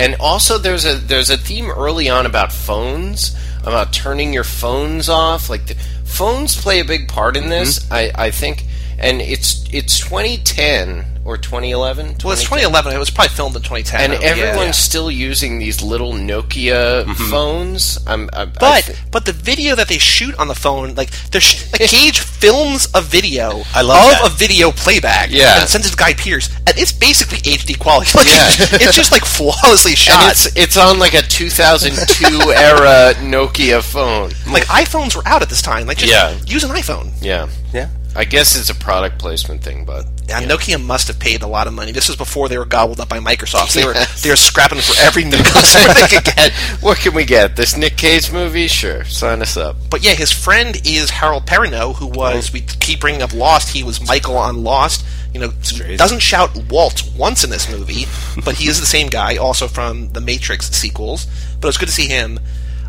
And 0.00 0.16
also, 0.18 0.58
there's 0.58 0.84
a 0.84 0.96
there's 0.96 1.30
a 1.30 1.36
theme 1.36 1.70
early 1.70 2.08
on 2.08 2.26
about 2.26 2.52
phones, 2.52 3.36
about 3.62 3.92
turning 3.92 4.32
your 4.32 4.44
phones 4.44 5.08
off. 5.08 5.50
Like 5.50 5.66
the, 5.66 5.74
phones 6.04 6.56
play 6.60 6.80
a 6.80 6.84
big 6.84 7.08
part 7.08 7.36
in 7.36 7.48
this, 7.48 7.78
Mm-hmm. 7.80 7.94
I, 7.94 8.12
I 8.26 8.30
think. 8.30 8.66
And 8.98 9.20
it's 9.20 9.64
it's 9.72 9.98
2010 10.00 11.19
or 11.30 11.36
2011. 11.36 12.16
Well, 12.24 12.32
it's 12.32 12.42
2011. 12.42 12.92
It 12.92 12.98
was 12.98 13.10
probably 13.10 13.28
filmed 13.34 13.54
in 13.56 13.62
2010. 13.62 14.10
and 14.12 14.22
Yeah. 14.22 14.28
everyone's 14.30 14.76
still 14.76 15.10
using 15.10 15.58
these 15.58 15.80
little 15.80 16.12
Nokia 16.12 17.04
mm-hmm. 17.04 17.30
phones. 17.30 17.98
I'm, 18.06 18.28
I, 18.32 18.42
I 18.42 18.44
But 18.46 18.84
thi- 18.84 18.94
but 19.12 19.24
the 19.26 19.32
video 19.32 19.76
that 19.76 19.88
they 19.88 19.98
shoot 19.98 20.34
on 20.38 20.48
the 20.48 20.54
phone, 20.54 20.94
like 20.96 21.10
they're 21.30 21.40
sh- 21.40 21.64
like 21.72 21.88
Cage 21.96 22.18
films 22.20 22.88
a 22.94 23.00
video 23.00 23.62
I 23.74 23.82
love 23.82 24.12
of 24.14 24.18
that. 24.22 24.32
a 24.32 24.36
video 24.36 24.72
playback, 24.72 25.30
Yeah. 25.30 25.60
and 25.60 25.68
sends 25.68 25.86
it 25.86 25.90
to 25.90 25.96
Guy 25.96 26.14
Pearce, 26.14 26.50
and 26.66 26.76
it's 26.76 26.92
basically 26.92 27.38
HD 27.38 27.78
quality. 27.78 28.10
Like, 28.18 28.26
Yeah. 28.26 28.48
it's 28.82 28.96
just 28.96 29.12
like 29.12 29.24
flawlessly 29.24 29.92
and 29.92 29.98
shot. 29.98 30.30
it's 30.32 30.56
it's 30.56 30.76
on 30.76 30.98
like 30.98 31.14
a 31.14 31.22
2002 31.22 32.24
era 32.52 33.14
Nokia 33.22 33.82
phone. 33.82 34.30
like 34.52 34.64
iPhones 34.66 35.14
were 35.14 35.22
out 35.26 35.42
at 35.42 35.48
this 35.48 35.62
time. 35.62 35.86
Like 35.86 35.98
just 35.98 36.10
Yeah. 36.12 36.36
use 36.46 36.64
an 36.64 36.70
iPhone. 36.70 37.10
Yeah, 37.20 37.48
yeah. 37.72 37.88
I 38.16 38.24
guess 38.24 38.56
it's 38.58 38.70
a 38.70 38.74
product 38.74 39.18
placement 39.18 39.62
thing, 39.62 39.84
but 39.84 40.04
Yeah, 40.28 40.42
Nokia 40.42 40.82
must 40.82 41.08
have 41.08 41.18
paid 41.18 41.42
a 41.42 41.46
lot 41.46 41.66
of 41.66 41.72
money. 41.74 41.92
This 41.92 42.08
was 42.08 42.16
before 42.16 42.48
they 42.48 42.58
were 42.58 42.64
gobbled 42.64 42.98
up 43.00 43.08
by 43.08 43.18
Microsoft. 43.20 43.72
They 43.74 43.84
were 43.84 43.94
Yes. 43.94 44.22
they 44.22 44.30
were 44.30 44.36
scrapping 44.36 44.80
for 44.80 45.00
every 45.00 45.24
new 45.32 45.36
customer 45.38 45.94
they 45.94 46.06
could 46.08 46.24
get. 46.24 46.52
what 46.82 46.98
can 46.98 47.14
we 47.14 47.24
get? 47.24 47.56
This 47.56 47.76
Nick 47.76 47.96
Cage 47.96 48.32
movie? 48.32 48.66
Sure, 48.66 49.04
sign 49.04 49.42
us 49.42 49.56
up. 49.56 49.76
But 49.90 50.02
yeah, 50.04 50.14
his 50.14 50.32
friend 50.32 50.80
is 50.84 51.10
Harold 51.10 51.46
Perrineau, 51.46 51.94
who 51.96 52.06
was 52.06 52.50
oh. 52.50 52.52
we 52.54 52.60
keep 52.62 53.00
bringing 53.00 53.22
up 53.22 53.32
Lost. 53.32 53.68
He 53.70 53.82
was 53.84 54.04
Michael 54.06 54.36
on 54.36 54.64
Lost. 54.64 55.04
You 55.32 55.38
know, 55.40 55.52
doesn't 55.96 56.18
shout 56.18 56.50
Walt 56.68 57.08
once 57.16 57.44
in 57.44 57.50
this 57.50 57.70
movie, 57.70 58.06
but 58.44 58.56
he 58.56 58.68
is 58.68 58.80
the 58.80 58.86
same 58.86 59.06
guy, 59.06 59.36
also 59.36 59.68
from 59.68 60.08
the 60.12 60.20
Matrix 60.20 60.68
sequels. 60.72 61.26
But 61.60 61.66
it 61.66 61.68
was 61.68 61.78
good 61.78 61.86
to 61.86 61.94
see 61.94 62.08
him. 62.08 62.40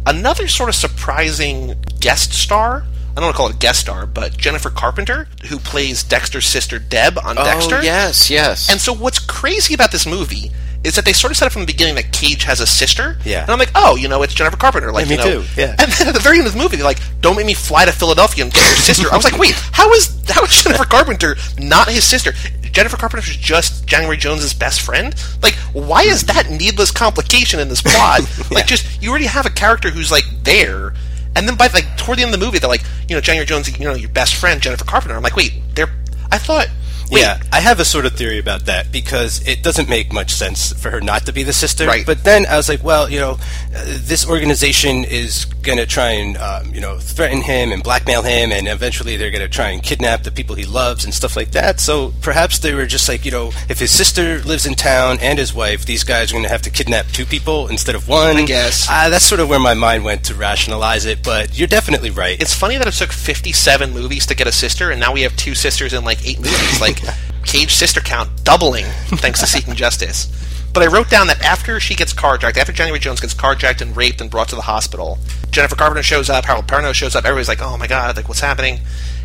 Another 0.08 0.48
sort 0.48 0.70
of 0.70 0.74
surprising 0.76 1.76
guest 2.00 2.34
star. 2.34 2.86
I 3.12 3.16
don't 3.16 3.26
want 3.26 3.36
to 3.36 3.38
call 3.38 3.50
it 3.50 3.56
a 3.56 3.60
guest 3.60 3.82
star, 3.82 4.06
but 4.06 4.38
Jennifer 4.38 4.70
Carpenter, 4.70 5.28
who 5.48 5.60
plays 5.60 6.04
Dexter's 6.04 6.46
sister 6.46 6.80
Deb 6.80 7.18
on 7.18 7.38
oh, 7.38 7.44
Dexter. 7.44 7.78
Oh 7.78 7.82
yes, 7.82 8.30
yes. 8.30 8.70
And 8.70 8.80
so 8.80 8.94
what's 8.94 9.20
crazy 9.20 9.74
about 9.74 9.92
this 9.92 10.06
movie 10.06 10.52
is 10.84 10.96
that 10.96 11.06
they 11.06 11.14
sort 11.14 11.30
of 11.32 11.38
set 11.38 11.46
up 11.46 11.52
from 11.52 11.62
the 11.62 11.68
beginning 11.68 11.96
that 11.96 12.12
Cage 12.12 12.44
has 12.44 12.60
a 12.60 12.66
sister. 12.66 13.18
Yeah. 13.24 13.42
And 13.42 13.52
I'm 13.52 13.60
like, 13.60 13.72
oh, 13.76 13.96
you 13.96 14.08
know, 14.08 14.24
it's 14.24 14.34
Jennifer 14.34 14.58
Carpenter. 14.58 14.92
Like, 14.92 15.06
Yeah, 15.06 15.18
me 15.18 15.24
you 15.24 15.30
know. 15.30 15.42
too, 15.42 15.48
yeah. 15.56 15.76
And 15.78 15.92
then 15.92 16.08
at 16.08 16.14
the 16.14 16.20
very 16.20 16.40
end 16.40 16.48
of 16.48 16.54
the 16.54 16.60
movie, 16.60 16.78
they're 16.78 16.86
like, 16.86 17.02
don't 17.22 17.36
make 17.36 17.46
me 17.46 17.54
fly 17.54 17.86
to 17.86 17.92
Philadelphia 17.92 18.46
and 18.46 18.54
get 18.54 18.66
your 18.66 18.78
sister. 18.78 19.08
I 19.12 19.16
was 19.16 19.26
like, 19.26 19.38
wait, 19.38 19.54
how 19.72 19.92
is 19.94 20.24
how 20.30 20.44
is 20.44 20.64
Jennifer 20.64 20.86
Carpenter 20.90 21.36
not 21.60 21.90
his 21.90 22.04
sister? 22.04 22.32
Jennifer 22.72 22.98
Carpenter 22.98 23.30
is 23.30 23.36
just 23.38 23.86
January 23.86 24.18
Jones's 24.18 24.54
best 24.54 24.82
friend. 24.82 25.14
Like, 25.44 25.56
why 25.74 26.04
is 26.04 26.24
that 26.24 26.50
needless 26.50 26.90
complication 26.90 27.60
in 27.60 27.68
this 27.68 27.82
plot? 27.82 28.22
Like, 28.52 28.66
just 28.66 29.02
you 29.02 29.10
already 29.12 29.26
have 29.26 29.46
a 29.46 29.50
character 29.50 29.90
who's 29.90 30.12
like 30.12 30.24
there, 30.44 30.94
and 31.36 31.48
then 31.48 31.56
by 31.56 31.68
like 31.68 31.98
toward 31.98 32.18
the 32.18 32.24
end 32.24 32.34
of 32.34 32.40
the 32.40 32.46
movie, 32.46 32.60
they're 32.60 32.70
like, 32.70 32.84
you 33.08 33.16
know, 33.16 33.22
January 33.22 33.46
Jones, 33.46 33.68
you 33.78 33.86
know, 33.86 33.94
your 33.94 34.10
best 34.10 34.36
friend 34.36 34.62
Jennifer 34.62 34.86
Carpenter. 34.86 35.16
I'm 35.16 35.24
like, 35.24 35.36
wait, 35.36 35.54
they're. 35.76 35.90
I 36.32 36.38
thought. 36.38 36.68
Wait, 37.12 37.22
Yeah, 37.22 37.42
I 37.52 37.60
have 37.60 37.80
a 37.80 37.86
sort 37.86 38.06
of 38.06 38.14
theory 38.14 38.40
about 38.40 38.66
that 38.66 38.92
because 38.92 39.46
it 39.46 39.64
doesn't 39.64 39.90
make 39.90 40.14
much 40.14 40.32
sense 40.32 40.72
for 40.74 40.90
her 40.90 41.02
not 41.02 41.26
to 41.26 41.34
be 41.34 41.44
the 41.44 41.54
sister. 41.54 41.86
Right. 41.86 42.06
But 42.06 42.24
then 42.24 42.46
I 42.46 42.56
was 42.56 42.70
like, 42.70 42.84
well, 42.84 43.10
you 43.10 43.20
know, 43.20 43.32
uh, 43.76 43.84
this 44.00 44.28
organization 44.28 45.04
is 45.04 45.46
going 45.62 45.78
to 45.78 45.86
try 45.86 46.12
and, 46.12 46.38
um, 46.38 46.74
you 46.74 46.82
know, 46.82 46.98
threaten 46.98 47.42
him 47.42 47.72
and 47.72 47.84
blackmail 47.84 48.22
him, 48.22 48.52
and 48.52 48.68
eventually 48.68 49.18
they're 49.18 49.30
going 49.30 49.44
to 49.44 49.50
try 49.50 49.70
and 49.70 49.84
kidnap 49.84 50.24
the 50.24 50.32
people 50.32 50.56
he 50.56 50.66
loves 50.66 51.04
and 51.04 51.14
stuff 51.14 51.36
like 51.36 51.52
that. 51.52 51.80
So 51.80 52.14
perhaps 52.22 52.60
they 52.60 52.74
were 52.74 52.86
just 52.86 53.08
like, 53.10 53.26
you 53.26 53.32
know, 53.32 53.52
if 53.70 53.80
his 53.80 53.92
sister 53.92 54.40
lives 54.40 54.66
in 54.66 54.76
town 54.76 55.18
and 55.22 55.38
his 55.38 55.54
wife, 55.54 55.86
these 55.86 56.04
guys 56.04 56.32
are 56.32 56.36
going 56.36 56.44
to 56.46 56.50
have 56.50 56.62
to 56.64 56.70
kidnap 56.70 57.08
two 57.08 57.26
people 57.26 57.68
instead 57.68 57.96
of 57.96 58.08
one. 58.08 58.38
I 58.38 58.46
guess. 58.46 58.88
Uh, 58.90 59.10
that's 59.10 59.26
sort 59.26 59.42
of 59.42 59.50
where 59.50 59.60
my 59.60 59.74
mind 59.74 60.04
went 60.06 60.24
to 60.26 60.34
rationalize 60.34 61.06
it, 61.06 61.24
but 61.24 61.58
you're 61.58 61.68
definitely 61.68 62.10
right. 62.10 62.42
It's 62.42 62.56
funny 62.56 62.78
that 62.78 62.88
it 62.88 62.94
took 62.94 63.12
57 63.12 63.92
movies 63.92 64.26
to 64.28 64.36
get 64.36 64.48
a 64.48 64.52
sister, 64.52 64.92
and 64.92 65.00
now 65.00 65.14
we 65.14 65.22
have 65.22 65.36
two 65.36 65.56
sisters 65.56 65.94
in 65.94 66.04
like 66.04 66.26
eight 66.26 66.40
movies. 66.40 66.82
Like, 66.82 67.01
Cage 67.46 67.74
sister 67.74 68.00
count 68.00 68.44
doubling 68.44 68.86
thanks 68.86 69.40
to 69.40 69.48
Seeking 69.48 69.76
Justice. 69.76 70.28
But 70.74 70.84
I 70.84 70.88
wrote 70.88 71.10
down 71.10 71.28
that 71.28 71.42
after 71.42 71.80
she 71.80 71.96
gets 71.96 72.14
carjacked, 72.14 72.58
after 72.58 72.72
January 72.72 73.00
Jones 73.00 73.20
gets 73.20 73.34
carjacked 73.34 73.82
and 73.82 73.96
raped 73.96 74.22
and 74.22 74.30
brought 74.30 74.50
to 74.50 74.56
the 74.56 74.62
hospital, 74.62 75.20
Jennifer 75.50 75.76
Carpenter 75.76 76.04
shows 76.04 76.30
up, 76.30 76.46
Harold 76.46 76.68
Perrineau 76.68 76.94
shows 76.94 77.16
up, 77.16 77.26
everybody's 77.26 77.50
like, 77.50 77.62
oh 77.62 77.78
my 77.78 77.88
god, 77.88 78.16
like, 78.16 78.30
what's 78.30 78.40
happening? 78.40 78.80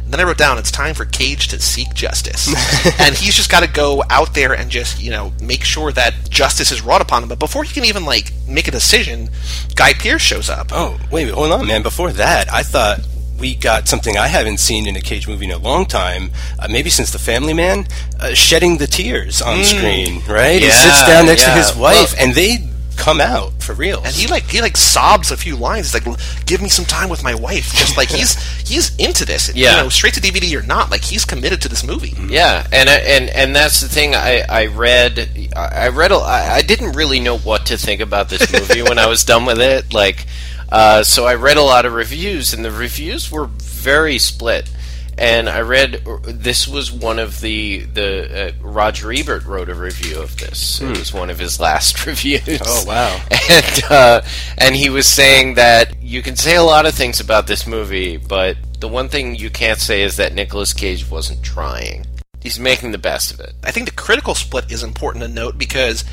And 0.04 0.12
then 0.12 0.20
I 0.20 0.24
wrote 0.24 0.38
down, 0.38 0.56
it's 0.58 0.70
time 0.70 0.94
for 0.94 1.04
Cage 1.04 1.48
to 1.48 1.60
seek 1.60 1.92
justice. 1.92 2.46
and 3.00 3.14
he's 3.14 3.34
just 3.34 3.50
got 3.50 3.64
to 3.64 3.68
go 3.68 4.04
out 4.08 4.34
there 4.34 4.52
and 4.52 4.70
just, 4.70 5.00
you 5.02 5.10
know, 5.10 5.32
make 5.42 5.64
sure 5.64 5.90
that 5.92 6.14
justice 6.30 6.70
is 6.70 6.80
wrought 6.80 7.00
upon 7.00 7.24
him. 7.24 7.28
But 7.28 7.40
before 7.40 7.64
he 7.64 7.74
can 7.74 7.84
even, 7.84 8.04
like, 8.04 8.32
make 8.46 8.68
a 8.68 8.70
decision, 8.70 9.30
Guy 9.74 9.94
Pearce 9.94 10.22
shows 10.22 10.48
up. 10.48 10.68
Oh, 10.70 10.96
wait, 11.10 11.30
hold 11.30 11.50
on, 11.50 11.66
man. 11.66 11.82
Before 11.82 12.12
that, 12.12 12.52
I 12.52 12.62
thought 12.62 13.00
we 13.38 13.54
got 13.54 13.88
something 13.88 14.16
I 14.16 14.28
haven't 14.28 14.58
seen 14.58 14.86
in 14.86 14.96
a 14.96 15.00
Cage 15.00 15.28
movie 15.28 15.46
in 15.46 15.50
a 15.52 15.58
long 15.58 15.86
time, 15.86 16.30
uh, 16.58 16.68
maybe 16.70 16.90
since 16.90 17.10
The 17.10 17.18
Family 17.18 17.54
Man, 17.54 17.86
uh, 18.20 18.34
shedding 18.34 18.78
the 18.78 18.86
tears 18.86 19.42
on 19.42 19.62
screen, 19.64 20.22
right? 20.28 20.60
he 20.60 20.70
sits 20.70 21.06
down 21.06 21.26
next 21.26 21.42
yeah. 21.42 21.54
to 21.54 21.60
his 21.60 21.76
wife, 21.76 22.14
Well- 22.14 22.22
and 22.26 22.34
they 22.34 22.58
come 22.96 23.20
out 23.20 23.52
for 23.62 23.74
real. 23.74 23.98
and 24.04 24.14
he 24.14 24.26
like 24.26 24.44
he 24.44 24.62
like 24.62 24.74
sobs 24.74 25.30
a 25.30 25.36
few 25.36 25.54
lines. 25.54 25.92
He's 25.92 26.06
like, 26.06 26.18
"Give 26.46 26.62
me 26.62 26.70
some 26.70 26.86
time 26.86 27.10
with 27.10 27.22
my 27.22 27.34
wife." 27.34 27.72
Just 27.74 27.94
like 27.96 28.08
he's 28.08 28.34
he's 28.66 28.96
into 28.96 29.26
this. 29.26 29.54
Yeah. 29.54 29.76
you 29.76 29.82
know, 29.82 29.88
straight 29.90 30.14
to 30.14 30.20
DVD 30.20 30.58
or 30.58 30.62
not, 30.62 30.90
like 30.90 31.04
he's 31.04 31.26
committed 31.26 31.60
to 31.62 31.68
this 31.68 31.84
movie. 31.84 32.14
Yeah, 32.26 32.66
and 32.72 32.88
and 32.88 33.28
and 33.28 33.54
that's 33.54 33.80
the 33.82 33.88
thing. 33.88 34.14
I 34.14 34.40
I 34.48 34.66
read 34.66 35.50
I 35.54 35.88
read 35.88 36.10
a, 36.10 36.16
I 36.16 36.54
I 36.56 36.62
didn't 36.62 36.92
really 36.92 37.20
know 37.20 37.36
what 37.36 37.66
to 37.66 37.76
think 37.76 38.00
about 38.00 38.30
this 38.30 38.50
movie 38.50 38.82
when 38.82 38.98
I 38.98 39.06
was 39.08 39.24
done 39.24 39.44
with 39.44 39.60
it. 39.60 39.92
Like, 39.92 40.26
uh, 40.70 41.02
so 41.02 41.26
I 41.26 41.34
read 41.34 41.56
a 41.56 41.62
lot 41.62 41.86
of 41.86 41.92
reviews, 41.92 42.52
and 42.52 42.64
the 42.64 42.70
reviews 42.70 43.30
were 43.30 43.46
very 43.46 44.18
split. 44.18 44.70
And 45.18 45.48
I 45.48 45.60
read 45.62 46.04
this 46.24 46.68
was 46.68 46.92
one 46.92 47.18
of 47.18 47.40
the 47.40 47.84
the 47.84 48.48
uh, 48.48 48.52
Roger 48.60 49.10
Ebert 49.10 49.46
wrote 49.46 49.70
a 49.70 49.74
review 49.74 50.20
of 50.20 50.36
this. 50.36 50.82
It 50.82 50.98
was 50.98 51.14
one 51.14 51.30
of 51.30 51.38
his 51.38 51.58
last 51.58 52.04
reviews. 52.06 52.60
Oh, 52.62 52.84
wow. 52.86 53.18
And 53.48 53.82
uh, 53.88 54.22
and 54.58 54.76
he 54.76 54.90
was 54.90 55.06
saying 55.06 55.54
that 55.54 56.02
you 56.02 56.20
can 56.20 56.36
say 56.36 56.56
a 56.56 56.62
lot 56.62 56.84
of 56.84 56.94
things 56.94 57.20
about 57.20 57.46
this 57.46 57.66
movie, 57.66 58.18
but 58.18 58.58
the 58.80 58.88
one 58.88 59.08
thing 59.08 59.36
you 59.36 59.48
can't 59.48 59.78
say 59.78 60.02
is 60.02 60.16
that 60.16 60.34
Nicolas 60.34 60.74
Cage 60.74 61.08
wasn't 61.10 61.42
trying. 61.42 62.04
He's 62.40 62.60
making 62.60 62.92
the 62.92 62.98
best 62.98 63.32
of 63.32 63.40
it. 63.40 63.54
I 63.64 63.70
think 63.70 63.86
the 63.86 63.94
critical 63.94 64.34
split 64.34 64.70
is 64.70 64.82
important 64.82 65.24
to 65.24 65.28
note 65.28 65.56
because 65.56 66.04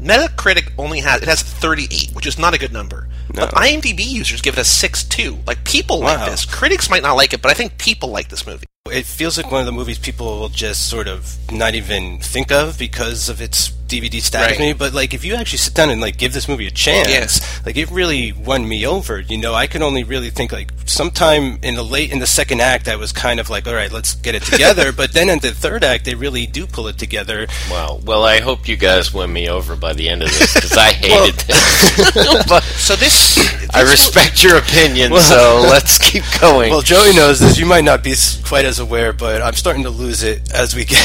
Metacritic 0.00 0.72
only 0.78 1.00
has 1.00 1.22
it 1.22 1.28
has 1.28 1.42
38, 1.42 2.10
which 2.14 2.26
is 2.26 2.38
not 2.38 2.54
a 2.54 2.58
good 2.58 2.72
number. 2.72 3.08
But 3.32 3.50
IMDb 3.52 4.04
users 4.04 4.40
give 4.40 4.54
it 4.54 4.60
a 4.60 4.64
6.2. 4.64 5.46
Like 5.46 5.64
people 5.64 6.00
Wow. 6.00 6.16
like 6.16 6.30
this. 6.30 6.44
Critics 6.44 6.90
might 6.90 7.02
not 7.02 7.14
like 7.16 7.32
it, 7.32 7.42
but 7.42 7.50
I 7.50 7.54
think 7.54 7.78
people 7.78 8.08
like 8.10 8.28
this 8.28 8.46
movie. 8.46 8.66
it 8.90 9.06
feels 9.06 9.36
like 9.36 9.50
one 9.52 9.60
of 9.60 9.66
the 9.66 9.72
movies 9.72 9.98
people 9.98 10.40
will 10.40 10.48
just 10.48 10.88
sort 10.88 11.06
of 11.06 11.36
not 11.52 11.74
even 11.74 12.18
think 12.18 12.50
of 12.50 12.76
because 12.78 13.28
of 13.28 13.40
its 13.40 13.70
DVD 13.90 14.20
status 14.22 14.52
Right. 14.52 14.58
maybe, 14.58 14.78
but 14.78 14.94
like 14.94 15.12
if 15.12 15.24
you 15.24 15.34
actually 15.34 15.58
sit 15.58 15.74
down 15.74 15.90
and 15.90 16.00
like 16.00 16.16
give 16.16 16.32
this 16.32 16.48
movie 16.48 16.66
a 16.66 16.70
chance, 16.70 17.08
Yeah. 17.40 17.60
like 17.66 17.76
it 17.76 17.90
really 17.90 18.32
won 18.32 18.66
me 18.68 18.86
over. 18.86 19.20
You 19.20 19.38
know, 19.38 19.54
I 19.54 19.66
can 19.66 19.82
only 19.82 20.04
really 20.04 20.30
think 20.30 20.52
like 20.52 20.70
sometime 20.86 21.58
in 21.62 21.74
the 21.74 21.82
late 21.84 22.10
in 22.12 22.18
the 22.20 22.26
second 22.26 22.60
act, 22.60 22.88
I 22.88 22.96
was 22.96 23.12
kind 23.12 23.40
of 23.40 23.50
like, 23.50 23.66
all 23.66 23.74
right, 23.74 23.90
let's 23.92 24.14
get 24.14 24.34
it 24.34 24.42
together. 24.44 24.92
but 25.00 25.12
then 25.12 25.28
in 25.28 25.40
the 25.40 25.50
third 25.52 25.84
act, 25.84 26.04
they 26.04 26.14
really 26.14 26.46
do 26.46 26.66
pull 26.66 26.86
it 26.88 26.96
together. 26.98 27.46
Wow. 27.70 28.00
Well, 28.04 28.24
I 28.24 28.40
hope 28.40 28.68
you 28.68 28.76
guys 28.76 29.12
win 29.12 29.32
me 29.32 29.48
over 29.48 29.76
by 29.76 29.92
the 29.92 30.08
end 30.08 30.22
of 30.22 30.28
this 30.30 30.54
because 30.54 30.76
I 30.76 30.92
hated 30.92 31.34
this. 31.40 32.60
So 32.80 32.96
this, 32.96 33.38
I 33.74 33.82
respect 33.82 34.42
your 34.42 34.56
opinion, 34.58 35.12
so 35.18 35.64
let's 35.68 35.98
keep 35.98 36.24
going. 36.40 36.70
Well, 36.70 36.82
Joey 36.82 37.12
knows 37.14 37.38
this. 37.40 37.58
You 37.58 37.66
might 37.66 37.84
not 37.84 38.02
be 38.02 38.14
quite 38.44 38.64
as 38.64 38.78
aware, 38.78 39.12
but 39.12 39.42
I'm 39.42 39.54
starting 39.54 39.82
to 39.84 39.90
lose 39.90 40.22
it 40.22 40.52
as 40.52 40.74
we 40.74 40.84
get 40.84 40.98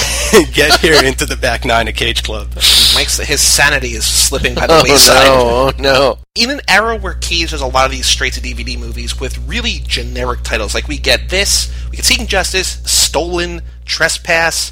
get 0.54 0.80
here 0.80 1.04
into 1.04 1.25
the 1.25 1.36
back 1.36 1.65
nine 1.65 1.88
of 1.88 1.96
Cage 1.96 2.24
Club. 2.24 2.50
Mike's 2.94 3.17
his 3.17 3.41
sanity 3.41 3.89
is 3.89 4.05
slipping 4.05 4.55
by 4.55 4.67
the 4.67 4.74
oh 4.79 4.84
wayside. 4.84 5.25
no! 5.25 5.36
Oh 5.38 5.72
no! 5.77 6.17
in 6.36 6.50
an 6.50 6.62
era 6.67 6.98
where 6.98 7.13
Cage 7.13 7.51
does 7.51 7.62
a 7.62 7.67
lot 7.67 7.86
of 7.86 7.91
these 7.91 8.05
straight 8.05 8.34
to 8.34 8.41
DVD 8.41 8.77
movies 8.77 9.20
with 9.20 9.38
really 9.48 9.79
generic 9.88 10.41
titles, 10.44 10.74
like 10.74 10.88
we 10.88 10.98
get 10.98 11.29
this, 11.29 11.74
we 11.89 11.96
get 11.98 12.05
Seeking 12.05 12.27
Justice, 12.27 12.82
Stolen, 12.86 13.62
Trespass, 13.86 14.72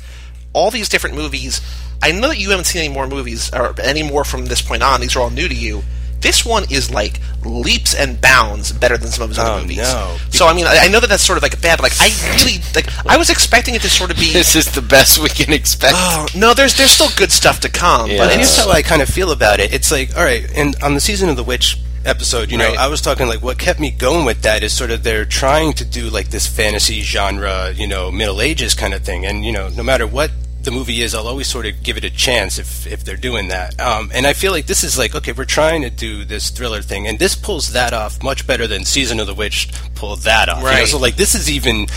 all 0.53 0.72
these 0.72 0.89
different 0.89 1.15
movies. 1.15 1.62
I 2.01 2.12
know 2.12 2.27
that 2.29 2.38
you 2.39 2.50
haven't 2.50 2.65
seen 2.65 2.83
any 2.83 2.93
more 2.93 3.07
movies 3.07 3.53
or 3.53 3.74
any 3.81 4.03
more 4.03 4.25
from 4.25 4.45
this 4.45 4.62
point 4.62 4.83
on. 4.83 5.00
These 5.00 5.15
are 5.15 5.22
all 5.22 5.29
new 5.29 5.48
to 5.48 5.55
you. 5.55 5.83
This 6.24 6.44
one 6.46 6.63
is 6.72 6.89
like 6.89 7.20
leaps 7.46 7.94
and 7.94 8.20
bounds 8.20 8.72
better 8.72 8.98
than 8.98 9.10
some 9.12 9.24
of 9.24 9.30
his 9.30 9.38
Oh, 9.39 9.44
other 9.44 9.62
movies. 9.62 9.77
no. 9.77 10.18
So 10.32 10.48
I 10.48 10.53
mean, 10.53 10.65
I 10.65 10.86
I 10.86 10.88
know 10.88 11.00
that 11.00 11.08
that's 11.08 11.24
sort 11.24 11.38
of 11.38 11.44
like 11.44 11.53
a 11.53 11.58
bad, 11.58 11.77
but 11.77 11.84
like 11.84 12.01
I 12.01 12.10
really 12.38 12.58
like 12.74 12.88
I 13.06 13.18
was 13.18 13.30
expecting 13.30 13.75
it 13.75 13.82
to 13.84 13.89
sort 13.89 14.10
of 14.10 14.18
be. 14.18 14.32
This 14.34 14.56
is 14.56 14.72
the 14.74 14.82
best 14.82 15.20
we 15.20 15.30
can 15.30 15.53
expect. 15.53 15.94
Oh 15.98 16.25
no, 16.36 16.53
there's 16.53 16.75
there's 16.75 16.92
still 16.92 17.10
good 17.15 17.32
stuff 17.32 17.60
to 17.62 17.70
come. 17.70 18.10
Yeah. 18.10 18.18
But 18.18 18.24
But 18.30 18.39
it's 18.39 18.56
here's 18.56 18.65
how 18.65 18.72
I 18.72 18.82
kind 18.82 19.01
of 19.01 19.10
feel 19.10 19.32
about 19.32 19.60
it. 19.60 19.74
It's 19.74 19.92
like, 19.92 20.15
all 20.18 20.24
right, 20.24 20.50
and 20.56 20.75
on 20.82 20.94
the 20.96 21.01
season 21.01 21.30
of 21.30 21.36
the 21.36 21.44
witch 21.44 21.77
episode, 22.06 22.51
you 22.51 22.58
know, 22.58 22.68
Right. 22.70 22.77
I 22.77 22.88
was 22.88 23.01
talking 23.01 23.27
like 23.27 23.42
what 23.42 23.58
kept 23.58 23.80
me 23.80 23.92
going 23.92 24.25
with 24.25 24.42
that 24.44 24.63
is 24.63 24.74
sort 24.74 24.92
of 24.92 25.03
they're 25.03 25.25
trying 25.25 25.74
to 25.74 25.86
do 25.86 26.10
like 26.10 26.30
this 26.30 26.48
fantasy 26.48 27.01
genre, 27.01 27.72
you 27.75 27.88
know, 27.88 28.12
Middle 28.12 28.42
Ages 28.42 28.74
kind 28.74 28.94
of 28.94 29.03
thing, 29.03 29.25
and 29.25 29.44
you 29.46 29.51
know, 29.51 29.70
no 29.70 29.84
matter 29.84 30.08
what 30.08 30.32
the 30.63 30.72
movie 30.72 31.01
is, 31.01 31.13
I'll 31.13 31.27
always 31.27 31.48
sort 31.48 31.65
of 31.65 31.84
give 31.84 31.98
it 31.98 32.03
a 32.03 32.10
chance 32.10 32.58
if 32.58 32.88
if 32.88 33.03
they're 33.03 33.17
doing 33.17 33.50
that. 33.50 33.79
Um, 33.79 34.12
and 34.13 34.25
I 34.25 34.34
feel 34.34 34.51
like 34.51 34.65
this 34.65 34.84
is 34.84 34.98
like 34.98 35.13
okay, 35.15 35.32
we're 35.32 35.46
trying 35.46 35.82
to 35.84 35.89
do 35.89 36.25
this 36.25 36.50
thriller 36.50 36.82
thing, 36.82 37.08
and 37.08 37.20
this 37.20 37.36
pulls 37.36 37.74
that 37.74 37.93
off 37.93 38.22
much 38.24 38.48
better 38.48 38.67
than 38.67 38.86
Season 38.86 39.20
of 39.20 39.27
the 39.27 39.34
Witch 39.34 39.70
pulled 39.96 40.20
that 40.22 40.50
off. 40.50 40.58
you 40.60 40.63
know? 40.63 40.70
Right. 40.70 40.88
So 40.88 40.98
like 40.98 41.15
this 41.15 41.36
is 41.36 41.50
even. 41.50 41.88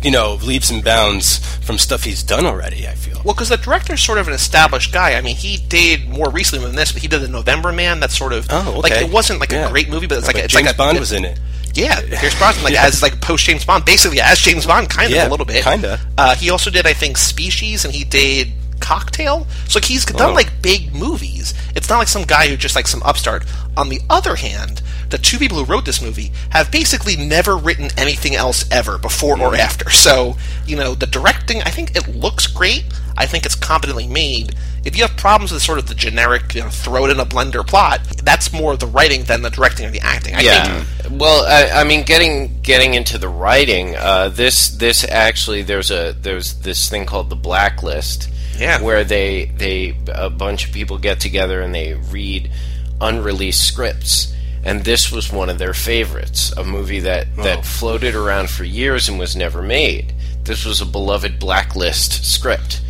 You 0.00 0.12
know, 0.12 0.34
leaps 0.44 0.70
and 0.70 0.84
bounds 0.84 1.38
from 1.64 1.76
stuff 1.76 2.04
he's 2.04 2.22
done 2.22 2.46
already. 2.46 2.86
I 2.86 2.92
feel. 2.94 3.20
Well, 3.24 3.34
because 3.34 3.48
the 3.48 3.56
director's 3.56 4.00
sort 4.00 4.18
of 4.18 4.28
an 4.28 4.32
established 4.32 4.92
guy. 4.92 5.14
I 5.14 5.20
mean, 5.22 5.34
he 5.34 5.56
did 5.56 6.08
more 6.08 6.30
recently 6.30 6.64
than 6.64 6.76
this, 6.76 6.92
but 6.92 7.02
he 7.02 7.08
did 7.08 7.20
the 7.20 7.26
November 7.26 7.72
Man. 7.72 7.98
That's 7.98 8.16
sort 8.16 8.32
of 8.32 8.46
Oh, 8.48 8.78
like 8.80 8.92
it 8.92 9.10
wasn't 9.10 9.40
like 9.40 9.50
Yeah. 9.50 9.66
a 9.66 9.70
great 9.72 9.88
movie, 9.90 10.06
but 10.06 10.18
it's 10.18 10.28
like 10.28 10.36
But 10.36 10.44
it's 10.44 10.54
James 10.54 10.66
like 10.66 10.74
a, 10.76 10.78
Bond 10.78 11.00
was 11.00 11.10
in 11.10 11.24
it. 11.24 11.40
Yeah, 11.74 12.00
Pierce 12.18 12.36
Brosnan, 12.38 12.64
like 12.64 12.74
Yeah. 12.74 12.86
as 12.86 13.02
like 13.02 13.20
post 13.20 13.44
James 13.44 13.64
Bond, 13.64 13.84
basically 13.84 14.20
as 14.20 14.38
James 14.40 14.66
Bond, 14.66 14.88
kind 14.90 15.06
of 15.10 15.16
Yeah, 15.16 15.28
a 15.28 15.30
little 15.30 15.46
bit, 15.46 15.62
kinda. 15.64 16.00
Uh, 16.16 16.34
he 16.34 16.50
also 16.50 16.70
did, 16.70 16.86
I 16.86 16.92
think, 16.92 17.16
Species, 17.18 17.84
and 17.84 17.94
he 17.94 18.04
did 18.04 18.52
Cocktail. 18.80 19.46
So 19.68 19.78
like, 19.78 19.84
he's 19.84 20.04
done 20.04 20.30
Oh. 20.30 20.34
like 20.34 20.62
big 20.62 20.94
movies. 20.94 21.52
It's 21.74 21.88
not 21.88 21.98
like 21.98 22.08
some 22.08 22.22
guy 22.22 22.48
who 22.48 22.56
just 22.56 22.74
like 22.76 22.86
some 22.86 23.02
upstart. 23.02 23.44
On 23.76 23.88
the 23.88 24.00
other 24.08 24.36
hand, 24.36 24.82
the 25.10 25.18
two 25.18 25.38
people 25.38 25.58
who 25.58 25.64
wrote 25.64 25.84
this 25.84 26.00
movie 26.02 26.32
have 26.50 26.70
basically 26.70 27.16
never 27.16 27.56
written 27.56 27.90
anything 27.96 28.34
else 28.34 28.64
ever 28.70 28.98
before 28.98 29.38
or 29.40 29.54
after. 29.54 29.90
So 29.90 30.36
you 30.66 30.76
know, 30.76 30.94
the 30.94 31.06
directing, 31.06 31.62
I 31.62 31.70
think 31.70 31.96
it 31.96 32.08
looks 32.16 32.46
great. 32.46 32.84
I 33.16 33.26
think 33.26 33.44
it's 33.46 33.54
competently 33.56 34.06
made. 34.06 34.54
If 34.88 34.96
you 34.96 35.02
have 35.02 35.18
problems 35.18 35.52
with 35.52 35.60
sort 35.60 35.78
of 35.78 35.86
the 35.86 35.94
generic, 35.94 36.54
you 36.54 36.62
know, 36.62 36.70
throw 36.70 37.04
it 37.04 37.10
in 37.10 37.20
a 37.20 37.26
blender 37.26 37.64
plot, 37.64 38.00
that's 38.24 38.54
more 38.54 38.74
the 38.74 38.86
writing 38.86 39.24
than 39.24 39.42
the 39.42 39.50
directing 39.50 39.84
or 39.84 39.90
the 39.90 40.00
acting. 40.00 40.34
I 40.34 40.40
yeah. 40.40 40.82
think 40.82 41.20
Well, 41.20 41.44
I, 41.46 41.82
I 41.82 41.84
mean, 41.84 42.04
getting 42.04 42.58
getting 42.62 42.94
into 42.94 43.18
the 43.18 43.28
writing, 43.28 43.96
uh, 43.96 44.30
this 44.30 44.70
this 44.70 45.04
actually 45.06 45.60
there's 45.60 45.90
a 45.90 46.16
there's 46.18 46.54
this 46.60 46.88
thing 46.88 47.04
called 47.04 47.28
the 47.28 47.36
blacklist. 47.36 48.30
Yeah. 48.56 48.80
Where 48.80 49.04
they 49.04 49.44
they 49.44 49.94
a 50.08 50.30
bunch 50.30 50.66
of 50.66 50.72
people 50.72 50.96
get 50.96 51.20
together 51.20 51.60
and 51.60 51.74
they 51.74 51.92
read 51.92 52.50
unreleased 52.98 53.62
scripts. 53.68 54.34
And 54.64 54.84
this 54.84 55.12
was 55.12 55.30
one 55.30 55.50
of 55.50 55.58
their 55.58 55.74
favorites, 55.74 56.50
a 56.52 56.64
movie 56.64 57.00
that, 57.00 57.36
that 57.36 57.64
floated 57.64 58.14
around 58.14 58.50
for 58.50 58.64
years 58.64 59.08
and 59.08 59.18
was 59.18 59.36
never 59.36 59.62
made. 59.62 60.14
This 60.44 60.64
was 60.64 60.80
a 60.80 60.86
beloved 60.86 61.38
blacklist 61.38 62.24
script. 62.24 62.80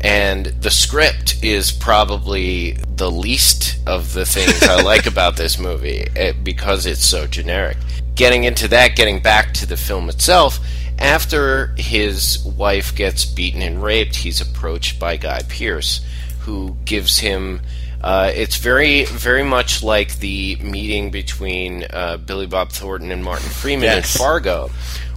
And 0.00 0.46
the 0.46 0.70
script 0.70 1.42
is 1.42 1.72
probably 1.72 2.72
the 2.96 3.10
least 3.10 3.78
of 3.86 4.12
the 4.12 4.24
things 4.26 4.62
I 4.62 4.82
like 4.82 5.06
about 5.12 5.36
this 5.36 5.58
movie 5.58 6.06
eh, 6.14 6.32
because 6.42 6.86
it's 6.86 7.04
so 7.04 7.26
generic. 7.26 7.76
Getting 8.14 8.44
into 8.44 8.68
that, 8.68 8.96
getting 8.96 9.20
back 9.20 9.52
to 9.54 9.66
the 9.66 9.76
film 9.76 10.08
itself, 10.08 10.58
after 10.98 11.74
his 11.76 12.42
wife 12.44 12.94
gets 12.94 13.24
beaten 13.24 13.60
and 13.62 13.82
raped, 13.82 14.16
he's 14.16 14.40
approached 14.40 14.98
by 14.98 15.16
Guy 15.16 15.42
Pearce, 15.48 16.00
who 16.40 16.76
gives 16.84 17.18
him. 17.18 17.60
Uh, 18.02 18.30
it's 18.34 18.56
very, 18.56 19.04
very 19.06 19.42
much 19.42 19.82
like 19.82 20.18
the 20.20 20.56
meeting 20.56 21.10
between 21.10 21.84
uh, 21.90 22.16
Billy 22.18 22.46
Bob 22.46 22.70
Thornton 22.70 23.10
and 23.10 23.22
Martin 23.24 23.48
Freeman 23.50 23.84
Yes. 23.84 24.14
in 24.14 24.18
Fargo, 24.18 24.70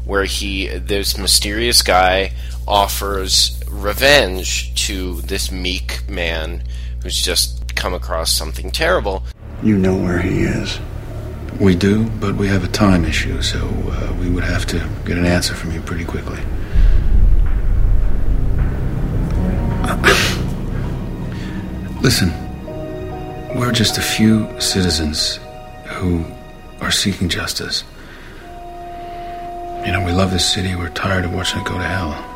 where 0.04 0.26
he 0.26 0.68
this 0.68 1.18
mysterious 1.18 1.82
guy 1.82 2.34
offers 2.70 3.60
revenge 3.68 4.72
to 4.86 5.20
this 5.22 5.52
meek 5.52 6.08
man 6.08 6.62
who's 7.02 7.20
just 7.20 7.76
come 7.76 7.96
across 7.96 8.32
something 8.32 8.70
terrible. 8.70 9.24
You 9.64 9.78
know 9.78 9.98
where 9.98 10.20
he 10.20 10.44
is. 10.44 10.80
We 11.60 11.76
do, 11.76 12.08
but 12.22 12.36
we 12.36 12.48
have 12.48 12.64
a 12.64 12.68
time 12.68 13.04
issue, 13.04 13.42
so 13.42 13.68
uh, 13.68 14.16
we 14.22 14.30
would 14.30 14.44
have 14.44 14.68
to 14.68 14.78
get 15.06 15.18
an 15.18 15.26
answer 15.26 15.56
from 15.56 15.72
you 15.72 15.82
pretty 15.82 16.06
quickly. 16.06 16.38
Listen, 22.02 22.30
we're 23.58 23.74
just 23.74 23.98
a 23.98 24.02
few 24.02 24.48
citizens 24.62 25.40
who 25.86 26.24
are 26.82 26.92
seeking 26.92 27.28
justice. 27.28 27.84
You 29.86 29.92
know, 29.92 30.04
we 30.06 30.12
love 30.12 30.32
this 30.32 30.54
city, 30.54 30.76
we're 30.76 30.90
tired 30.90 31.26
of 31.26 31.34
watching 31.34 31.62
it 31.62 31.66
go 31.66 31.74
to 31.74 31.84
hell. 31.84 32.29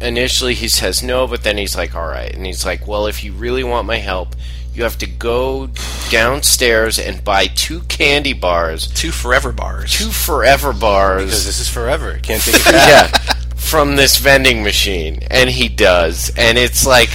Initially, 0.00 0.54
he 0.54 0.68
says 0.68 1.02
no, 1.02 1.26
but 1.26 1.42
then 1.42 1.58
he's 1.58 1.76
like, 1.76 1.94
all 1.94 2.06
right. 2.06 2.32
And 2.34 2.46
he's 2.46 2.64
like, 2.64 2.86
well, 2.86 3.06
if 3.06 3.22
you 3.22 3.32
really 3.34 3.62
want 3.62 3.86
my 3.86 3.96
help, 3.98 4.34
you 4.72 4.82
have 4.82 4.96
to 4.98 5.06
go 5.06 5.68
downstairs 6.10 6.98
and 6.98 7.22
buy 7.22 7.46
two 7.48 7.80
candy 7.82 8.32
bars, 8.32 8.86
two 8.88 9.10
forever 9.10 9.52
bars. 9.52 9.92
two 9.92 10.10
forever 10.10 10.72
bars. 10.72 11.24
Because 11.24 11.44
this 11.44 11.60
is 11.60 11.68
forever. 11.68 12.18
Can't 12.22 12.42
take 12.42 12.54
it 12.58 12.64
back. 12.64 13.12
yeah, 13.12 13.34
from 13.56 13.96
this 13.96 14.16
vending 14.16 14.62
machine, 14.62 15.20
and 15.30 15.50
he 15.50 15.68
does, 15.68 16.32
and 16.36 16.56
it's 16.56 16.86
like 16.86 17.10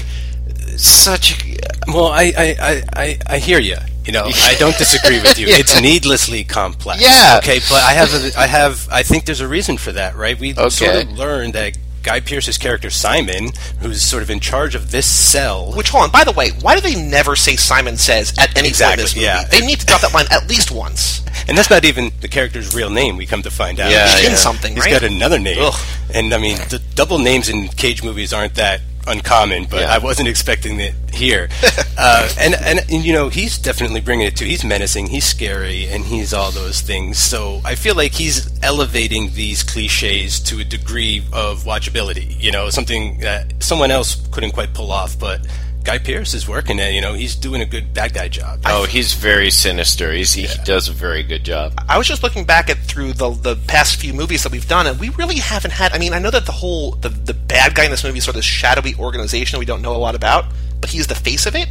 such. 0.77 1.43
A, 1.43 1.58
Well, 1.88 2.08
I, 2.08 2.34
I, 2.38 2.84
I, 2.95 3.19
I, 3.25 3.38
hear 3.39 3.60
you. 3.60 3.77
You 4.05 4.13
know, 4.13 4.25
I 4.25 4.55
don't 4.60 4.77
disagree 4.77 5.19
with 5.19 5.38
you. 5.39 5.47
Yeah. 5.49 5.58
It's 5.58 5.82
needlessly 5.82 6.43
complex. 6.43 7.01
Yeah. 7.01 7.39
Okay, 7.39 7.60
but 7.69 7.82
I 7.84 7.93
have, 7.93 8.13
a, 8.13 8.39
I 8.39 8.45
have, 8.47 8.88
I 8.91 9.03
think 9.03 9.25
there's 9.25 9.41
a 9.41 9.47
reason 9.47 9.77
for 9.77 9.91
that, 9.91 10.15
right? 10.15 10.39
We 10.39 10.53
sort 10.53 10.95
of 11.03 11.12
learned 11.17 11.53
that 11.53 11.77
Guy 12.04 12.20
Pearce's 12.20 12.58
character 12.58 12.90
Simon, 12.90 13.50
who's 13.80 14.02
sort 14.02 14.24
of 14.24 14.30
in 14.30 14.40
charge 14.40 14.76
of 14.76 14.92
this 14.92 15.06
cell. 15.06 15.72
Which, 15.74 15.90
hold 15.90 16.06
on, 16.06 16.12
by 16.12 16.24
the 16.24 16.32
way, 16.32 16.50
why 16.62 16.76
do 16.76 16.82
they 16.82 16.96
never 17.02 17.36
say 17.36 17.56
Simon 17.56 17.98
Says 17.98 18.34
at 18.38 18.58
any 18.58 18.70
point 18.70 18.92
in 18.94 18.98
this 19.00 19.16
movie? 19.16 19.26
yeah. 19.26 19.44
They 19.46 19.62
need 19.66 19.80
to 19.80 19.86
drop 19.86 20.02
that 20.02 20.14
line 20.14 20.26
at 20.32 20.50
least 20.50 20.72
once. 20.72 21.24
And 21.48 21.58
that's 21.58 21.70
not 21.70 21.86
even 21.86 22.12
the 22.22 22.28
character's 22.28 22.76
real 22.76 22.90
name. 22.90 23.18
We 23.18 23.26
come 23.26 23.42
to 23.44 23.52
find 23.52 23.80
out. 23.80 23.92
Yeah, 23.92 24.08
He's 24.08 24.26
in 24.26 24.32
yeah. 24.32 24.38
something, 24.38 24.74
He's 24.76 24.84
right? 24.86 24.92
got 24.92 25.04
another 25.04 25.40
name. 25.40 25.58
Ugh. 25.60 25.74
And 26.14 26.34
I 26.34 26.38
mean, 26.38 26.58
the 26.70 26.82
double 26.96 27.20
names 27.20 27.50
in 27.50 27.68
Cage 27.70 28.04
movies 28.04 28.34
aren't 28.34 28.56
that 28.56 28.82
uncommon, 29.08 29.66
but 29.66 29.82
Yeah. 29.82 29.94
I 29.94 29.98
wasn't 29.98 30.28
expecting 30.28 30.80
it 30.80 30.94
here. 31.14 31.50
uh, 31.98 32.30
and, 32.40 32.56
and 32.56 32.80
and 32.80 33.04
you 33.06 33.14
know, 33.14 33.30
he's 33.30 33.58
definitely 33.58 34.02
bringing 34.02 34.28
it 34.28 34.36
to. 34.38 34.46
He's 34.46 34.64
menacing, 34.64 35.08
he's 35.08 35.26
scary, 35.26 35.88
and 35.88 36.04
he's 36.04 36.34
all 36.34 36.52
those 36.52 36.82
things. 36.82 37.18
So 37.18 37.62
I 37.66 37.76
feel 37.76 37.96
like 37.96 38.14
he's 38.14 38.50
elevating 38.64 39.32
these 39.34 39.64
cliches 39.64 40.40
to 40.42 40.60
a 40.60 40.64
degree 40.64 41.24
of 41.34 41.64
watchability. 41.64 42.40
You 42.42 42.52
know, 42.52 42.70
something 42.70 43.20
that 43.20 43.54
someone 43.60 43.92
else 43.92 44.16
couldn't 44.32 44.52
quite 44.52 44.74
pull 44.74 44.92
off, 44.92 45.18
but. 45.20 45.42
Guy 45.84 45.98
Pearce 45.98 46.34
is 46.34 46.48
working 46.48 46.78
it. 46.80 46.94
You 46.94 47.02
know, 47.02 47.13
he's 47.13 47.36
doing 47.36 47.62
a 47.62 47.65
good 47.65 47.94
bad 47.94 48.13
guy 48.13 48.28
job. 48.28 48.62
oh, 48.65 48.86
he's 48.86 49.13
very 49.13 49.50
sinister. 49.50 50.12
He's, 50.12 50.34
he 50.34 50.48
does 50.63 50.88
a 50.88 50.92
very 50.92 51.24
good 51.24 51.44
job. 51.44 51.74
I 51.88 51.98
was 51.98 52.08
just 52.08 52.22
looking 52.22 52.46
back 52.46 52.70
at 52.70 52.78
through 52.80 53.13
the 53.13 53.32
the 53.32 53.56
past 53.56 53.96
few 53.96 54.13
movies 54.13 54.44
that 54.44 54.52
we've 54.52 54.68
done, 54.68 54.88
and 54.88 55.00
we 55.00 55.10
really 55.10 55.38
haven't 55.38 55.72
had. 55.72 55.94
I 55.94 55.98
mean, 55.98 56.13
I 56.13 56.20
know 56.20 56.32
that 56.32 56.46
the 56.46 56.52
whole 56.52 56.92
the 56.92 57.10
the 57.10 57.34
bad 57.34 57.76
guy 57.76 57.86
in 57.86 57.92
this 57.92 58.04
movie 58.04 58.18
is 58.18 58.24
sort 58.24 58.36
of 58.36 58.39
this 58.39 58.46
shadowy 58.46 58.96
organization 58.96 59.60
we 59.60 59.65
don't 59.65 59.82
know 59.82 59.96
a 59.96 59.98
lot 59.98 60.15
about, 60.15 60.46
but 60.82 60.89
he's 60.89 61.08
the 61.08 61.15
face 61.15 61.46
of 61.46 61.56
it. 61.56 61.70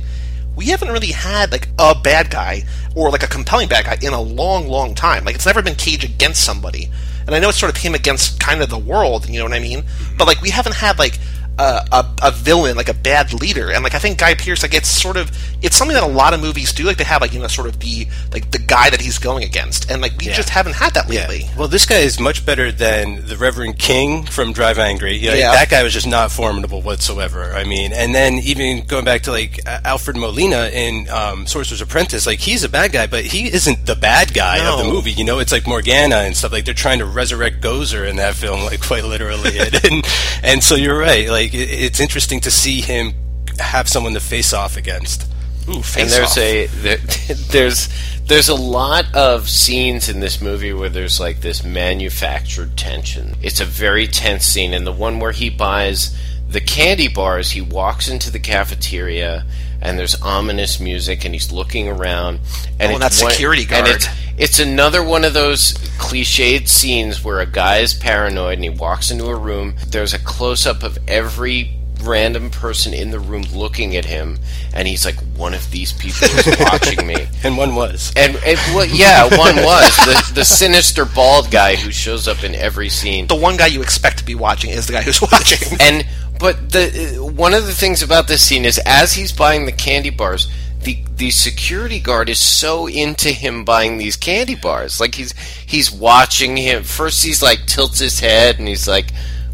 We 0.57 0.67
haven't 0.67 0.89
really 0.89 1.13
had 1.13 1.53
like 1.53 1.69
a 1.79 1.95
bad 1.95 2.31
guy 2.31 2.65
or 2.97 3.11
like 3.11 3.23
a 3.23 3.29
compelling 3.29 3.69
bad 3.69 3.85
guy 3.85 3.99
in 4.03 4.13
a 4.13 4.21
long, 4.21 4.67
long 4.67 4.95
time. 4.95 5.25
Like 5.25 5.37
it's 5.37 5.47
never 5.47 5.63
been 5.63 5.77
Cage 5.77 6.03
against 6.03 6.43
somebody, 6.43 6.91
and 7.27 7.35
I 7.35 7.39
know 7.39 7.51
it's 7.51 7.59
sort 7.59 7.71
of 7.71 7.81
him 7.81 7.95
against 7.95 8.41
kind 8.41 8.63
of 8.63 8.71
the 8.71 8.79
world. 8.79 9.29
You 9.29 9.39
know 9.39 9.45
what 9.45 9.53
I 9.53 9.61
mean? 9.61 9.83
Mm-hmm. 9.83 10.17
But 10.17 10.27
like 10.27 10.41
we 10.41 10.51
haven't 10.51 10.75
had 10.75 10.99
like 10.99 11.19
a, 11.59 11.85
a, 11.93 12.15
a 12.25 12.31
villain, 12.31 12.77
like 12.77 12.89
a 12.89 12.95
bad 12.95 13.33
leader, 13.33 13.71
and 13.73 13.83
like 13.83 13.95
I 13.95 13.99
think 13.99 14.19
Guy 14.19 14.35
Pearce, 14.35 14.63
like 14.63 14.75
it's 14.75 14.89
sort 14.89 15.17
of 15.17 15.31
it's 15.63 15.77
something 15.77 15.95
that 15.95 16.03
a 16.05 16.07
lot 16.07 16.33
of 16.35 16.41
movies 16.41 16.73
do. 16.73 16.85
Like 16.85 16.97
they 16.99 17.05
have 17.05 17.21
like 17.21 17.33
you 17.33 17.41
know 17.41 17.49
sort 17.49 17.67
of 17.69 17.79
the 17.81 18.07
like 18.33 18.51
the 18.51 18.59
guy 18.59 18.91
that 18.91 19.01
he's 19.01 19.19
going 19.19 19.45
against, 19.45 19.91
and 19.91 20.01
like 20.01 20.17
we 20.19 20.27
Yeah. 20.27 20.35
just 20.35 20.51
haven't 20.51 20.75
had 20.75 20.95
that 20.95 21.09
lately. 21.09 21.47
Well, 21.57 21.69
this 21.69 21.85
guy 21.87 21.99
is 21.99 22.21
much 22.21 22.47
better 22.47 22.71
than 22.71 23.27
the 23.27 23.37
Reverend 23.37 23.79
King 23.79 24.25
from 24.25 24.53
Drive 24.53 24.79
Angry. 24.79 25.17
Yeah, 25.17 25.35
Yeah. 25.35 25.53
that 25.53 25.69
guy 25.71 25.83
was 25.83 25.93
just 25.93 26.07
not 26.07 26.31
formidable 26.31 26.81
whatsoever. 26.83 27.53
I 27.55 27.65
mean, 27.65 27.93
and 27.93 28.15
then 28.15 28.35
even 28.35 28.85
going 28.87 29.05
back 29.05 29.23
to 29.23 29.33
like 29.33 29.61
Alfred 29.67 30.17
Molina 30.17 30.71
in 30.73 31.09
um, 31.11 31.47
Sorcerer's 31.47 31.81
Apprentice, 31.81 32.27
like 32.27 32.39
he's 32.39 32.63
a 32.65 32.69
bad 32.69 32.93
guy, 32.93 33.07
but 33.07 33.25
he 33.25 33.53
isn't 33.53 33.87
the 33.87 33.97
bad 33.97 34.33
guy 34.35 34.65
of 34.65 34.79
the 34.79 34.85
movie. 34.85 35.13
You 35.13 35.25
know, 35.25 35.39
it's 35.41 35.53
like 35.53 35.67
Morgana 35.67 36.17
and 36.19 36.37
stuff. 36.37 36.53
Like 36.53 36.65
they're 36.65 36.75
trying 36.75 37.01
to 37.01 37.05
resurrect 37.07 37.61
Gozer 37.61 38.09
in 38.09 38.17
that 38.17 38.35
film, 38.35 38.61
like 38.63 38.81
quite 38.81 39.05
literally. 39.05 39.59
and 39.59 40.07
and 40.43 40.63
so 40.63 40.75
you're 40.77 40.99
right. 40.99 41.29
Like 41.29 41.48
it, 41.55 41.71
it's 41.71 42.01
interesting 42.01 42.41
to 42.41 42.51
see 42.51 42.81
him 42.81 43.15
have 43.59 43.89
someone 43.89 44.15
to 44.15 44.21
face 44.21 44.53
off 44.53 44.77
against. 44.77 45.27
Ooh, 45.69 45.83
face 45.83 46.03
and 46.03 46.11
there's 46.11 46.33
off. 46.33 46.39
a 46.39 46.67
there, 46.67 46.97
there's 47.51 47.89
there's 48.27 48.49
a 48.49 48.55
lot 48.55 49.05
of 49.15 49.49
scenes 49.49 50.09
in 50.09 50.21
this 50.21 50.41
movie 50.41 50.73
where 50.73 50.89
there's 50.89 51.21
like 51.21 51.41
this 51.41 51.63
manufactured 51.65 52.77
tension. 52.77 53.37
It's 53.43 53.61
a 53.61 53.65
very 53.65 54.07
tense 54.07 54.45
scene, 54.45 54.73
and 54.75 54.87
the 54.87 54.93
one 54.93 55.19
where 55.21 55.33
he 55.33 55.51
buys 55.51 56.17
the 56.49 56.61
candy 56.61 57.09
bars, 57.09 57.51
he 57.51 57.61
walks 57.61 58.09
into 58.09 58.31
the 58.31 58.39
cafeteria. 58.39 59.45
And 59.81 59.99
there's 59.99 60.21
ominous 60.23 60.81
music, 60.81 61.25
and 61.25 61.35
he's 61.35 61.53
looking 61.53 61.89
around, 61.89 62.41
and 62.81 62.93
Oh, 62.95 62.99
that 62.99 63.15
one- 63.23 63.31
security 63.31 63.63
and 63.63 63.71
guard. 63.71 63.89
it's, 63.89 64.07
it's 64.37 64.59
another 64.59 65.03
one 65.05 65.25
of 65.25 65.35
those 65.35 65.73
cliched 65.99 66.69
scenes 66.69 67.23
where 67.23 67.39
a 67.41 67.47
guy 67.47 67.79
is 67.79 67.95
paranoid 67.95 68.55
and 68.55 68.65
he 68.65 68.71
walks 68.71 69.11
into 69.11 69.27
a 69.27 69.37
room. 69.37 69.77
There's 69.87 70.15
a 70.15 70.19
close 70.19 70.67
up 70.67 70.83
of 70.83 70.99
every 71.07 71.78
random 72.03 72.51
person 72.51 72.95
in 72.95 73.11
the 73.11 73.21
room 73.21 73.43
looking 73.53 73.97
at 73.97 74.05
him, 74.05 74.39
and 74.75 74.89
he's 74.89 75.05
like, 75.05 75.17
"One 75.37 75.55
of 75.55 75.71
these 75.71 75.93
people 75.93 76.29
is 76.29 76.57
watching 76.61 77.07
me." 77.07 77.27
And 77.45 77.57
one 77.57 77.77
was. 77.77 78.13
And, 78.17 78.35
and 78.45 78.59
well, 78.75 78.85
yeah, 78.85 79.25
one 79.25 79.57
was 79.57 79.97
the 79.97 80.33
the 80.35 80.45
sinister 80.45 81.05
bald 81.05 81.51
guy 81.51 81.77
who 81.77 81.93
shows 81.93 82.27
up 82.27 82.43
in 82.43 82.55
every 82.55 82.89
scene. 82.89 83.29
the 83.29 83.37
one 83.37 83.57
guy 83.57 83.67
you 83.67 83.81
expect 83.81 84.19
to 84.19 84.25
be 84.25 84.35
watching 84.35 84.71
is 84.71 84.87
the 84.87 84.95
guy 84.95 85.03
who's 85.03 85.23
watching. 85.33 85.79
And 85.81 86.05
but 86.39 86.71
the 86.71 87.19
uh, 87.21 87.25
one 87.25 87.55
of 87.55 87.67
the 87.67 87.75
things 87.75 88.03
about 88.03 88.29
this 88.29 88.47
scene 88.47 88.65
is 88.65 88.79
as 88.85 89.13
he's 89.13 89.33
buying 89.33 89.67
the 89.67 89.73
candy 89.73 90.11
bars, 90.11 90.49
the 90.83 90.99
the 91.17 91.31
security 91.31 92.01
guard 92.01 92.29
is 92.29 92.41
so 92.41 92.87
into 92.89 93.31
him 93.31 93.65
buying 93.65 93.99
these 93.99 94.17
candy 94.17 94.55
bars. 94.55 95.01
Like 95.01 95.15
he's 95.15 95.33
he's 95.67 95.91
watching 95.91 96.57
him. 96.57 96.85
First 96.85 97.25
he's 97.25 97.43
like 97.43 97.67
tilts 97.67 97.99
his 97.99 98.21
head 98.21 98.59
and 98.59 98.69
he's 98.69 98.87
like 98.89 99.11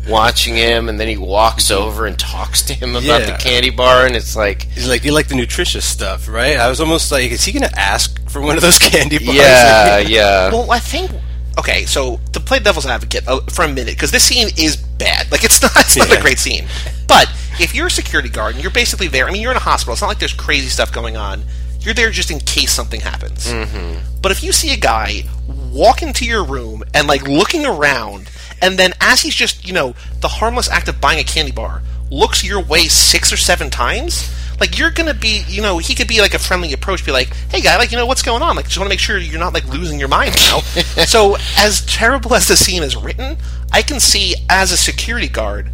watching 0.08 0.54
him 0.54 0.88
and 0.88 0.98
then 1.00 1.08
he 1.08 1.16
walks 1.16 1.70
over 1.70 2.06
and 2.06 2.18
talks 2.18 2.62
to 2.62 2.74
him 2.74 2.90
about 2.96 3.02
Yeah. 3.22 3.36
the 3.36 3.42
candy 3.42 3.70
bar 3.70 4.06
and 4.06 4.14
it's 4.16 4.36
like 4.36 4.62
He's 4.64 4.88
like, 4.88 5.04
you 5.04 5.12
like 5.12 5.28
the 5.28 5.34
nutritious 5.34 5.84
stuff, 5.84 6.28
right? 6.28 6.56
I 6.56 6.68
was 6.68 6.80
almost 6.80 7.10
like, 7.12 7.30
is 7.30 7.44
he 7.44 7.52
going 7.52 7.68
to 7.68 7.78
ask 7.78 8.28
for 8.28 8.40
one 8.40 8.56
of 8.56 8.62
those 8.62 8.78
candy 8.90 9.18
bars? 9.18 9.36
yeah, 9.36 9.98
yeah. 9.98 10.50
Well, 10.50 10.70
I 10.70 10.78
think 10.78 11.10
okay. 11.58 11.84
So 11.86 12.20
to 12.32 12.40
play 12.40 12.58
devil's 12.58 12.86
advocate 12.86 13.26
uh, 13.28 13.40
for 13.50 13.64
a 13.64 13.68
minute, 13.68 13.94
because 13.94 14.10
this 14.10 14.24
scene 14.24 14.48
is 14.58 14.76
bad. 14.76 15.30
Like 15.32 15.44
it's 15.44 15.62
not. 15.62 15.72
It's 15.76 15.96
not 15.96 16.08
Yeah. 16.10 16.18
a 16.18 16.20
great 16.22 16.38
scene. 16.38 16.66
But 17.06 17.28
if 17.60 17.74
you're 17.74 17.86
a 17.86 17.90
security 17.90 18.28
guard 18.28 18.54
and 18.54 18.62
you're 18.64 18.72
basically 18.72 19.08
there, 19.08 19.26
I 19.28 19.30
mean, 19.32 19.40
you're 19.42 19.50
in 19.52 19.56
a 19.56 19.60
hospital. 19.60 19.92
It's 19.92 20.02
not 20.02 20.08
like 20.08 20.18
there's 20.18 20.32
crazy 20.32 20.68
stuff 20.68 20.92
going 20.92 21.16
on. 21.16 21.44
You're 21.80 21.94
there 21.94 22.10
just 22.10 22.30
in 22.30 22.40
case 22.40 22.72
something 22.72 23.00
happens. 23.00 23.46
Mm-hmm. 23.46 24.20
But 24.22 24.32
if 24.32 24.42
you 24.42 24.52
see 24.52 24.72
a 24.72 24.76
guy 24.76 25.24
walk 25.70 26.02
into 26.02 26.24
your 26.24 26.42
room 26.44 26.82
and 26.94 27.06
like 27.06 27.22
looking 27.28 27.66
around, 27.66 28.30
and 28.62 28.78
then 28.78 28.92
as 29.00 29.22
he's 29.22 29.34
just 29.34 29.66
you 29.66 29.72
know 29.72 29.94
the 30.20 30.28
harmless 30.28 30.68
act 30.70 30.88
of 30.88 31.00
buying 31.00 31.18
a 31.18 31.24
candy 31.24 31.52
bar 31.52 31.82
looks 32.10 32.44
your 32.44 32.62
way 32.62 32.84
six 32.88 33.32
or 33.32 33.36
seven 33.36 33.70
times. 33.70 34.30
Like 34.60 34.78
you're 34.78 34.92
gonna 34.92 35.14
be, 35.14 35.42
you 35.48 35.60
know, 35.62 35.78
he 35.78 35.96
could 35.96 36.06
be 36.06 36.20
like 36.20 36.32
a 36.32 36.38
friendly 36.38 36.72
approach, 36.72 37.04
be 37.04 37.10
like, 37.10 37.34
"Hey, 37.50 37.60
guy, 37.60 37.76
like, 37.76 37.90
you 37.90 37.96
know, 37.98 38.06
what's 38.06 38.22
going 38.22 38.40
on? 38.40 38.54
Like, 38.54 38.66
just 38.66 38.78
want 38.78 38.86
to 38.86 38.92
make 38.92 39.00
sure 39.00 39.18
you're 39.18 39.40
not 39.40 39.52
like 39.52 39.66
losing 39.66 39.98
your 39.98 40.06
mind 40.06 40.36
now." 40.36 40.60
so, 41.06 41.36
as 41.58 41.84
terrible 41.86 42.34
as 42.36 42.46
the 42.46 42.54
scene 42.54 42.84
is 42.84 42.96
written, 42.96 43.36
I 43.72 43.82
can 43.82 43.98
see 43.98 44.36
as 44.48 44.70
a 44.70 44.76
security 44.76 45.26
guard, 45.28 45.70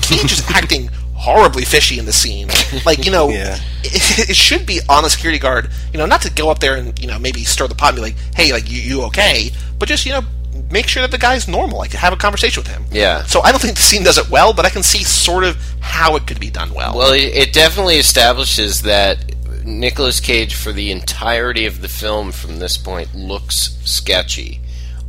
Cage 0.00 0.32
is 0.32 0.42
acting 0.48 0.88
horribly 1.14 1.66
fishy 1.66 1.98
in 1.98 2.06
the 2.06 2.12
scene. 2.12 2.48
Like, 2.86 3.04
you 3.04 3.12
know, 3.12 3.28
Yeah. 3.30 3.58
it, 3.84 4.30
it 4.30 4.36
should 4.36 4.64
be 4.64 4.80
on 4.88 5.02
the 5.04 5.10
security 5.10 5.38
guard, 5.38 5.68
you 5.92 5.98
know, 5.98 6.06
not 6.06 6.22
to 6.22 6.30
go 6.32 6.48
up 6.50 6.58
there 6.60 6.76
and 6.76 6.98
you 6.98 7.08
know 7.08 7.18
maybe 7.18 7.44
stir 7.44 7.68
the 7.68 7.74
pot 7.74 7.88
and 7.90 7.96
be 7.96 8.02
like, 8.02 8.16
"Hey, 8.34 8.50
like, 8.52 8.70
you, 8.70 8.80
you 8.80 9.02
okay?" 9.02 9.50
But 9.78 9.88
just 9.90 10.06
you 10.06 10.12
know. 10.12 10.22
Make 10.72 10.88
sure 10.88 11.02
that 11.02 11.10
the 11.10 11.18
guy's 11.18 11.46
normal, 11.46 11.78
like 11.78 11.92
have 11.92 12.14
a 12.14 12.16
conversation 12.16 12.62
with 12.62 12.72
him. 12.72 12.86
Yeah. 12.90 13.24
So 13.24 13.42
I 13.42 13.52
don't 13.52 13.60
think 13.60 13.76
the 13.76 13.82
scene 13.82 14.02
does 14.02 14.16
it 14.16 14.30
well, 14.30 14.54
but 14.54 14.64
I 14.64 14.70
can 14.70 14.82
see 14.82 15.04
sort 15.04 15.44
of 15.44 15.56
how 15.80 16.16
it 16.16 16.26
could 16.26 16.40
be 16.40 16.50
done 16.50 16.72
well. 16.72 16.96
Well, 16.96 17.12
it, 17.12 17.34
it 17.34 17.52
definitely 17.52 17.96
establishes 17.96 18.82
that 18.82 19.18
Nicolas 19.66 20.18
Cage, 20.18 20.54
for 20.54 20.72
the 20.72 20.90
entirety 20.90 21.66
of 21.66 21.82
the 21.82 21.88
film 21.88 22.32
from 22.32 22.58
this 22.58 22.78
point, 22.78 23.14
looks 23.14 23.76
sketchy 23.84 24.60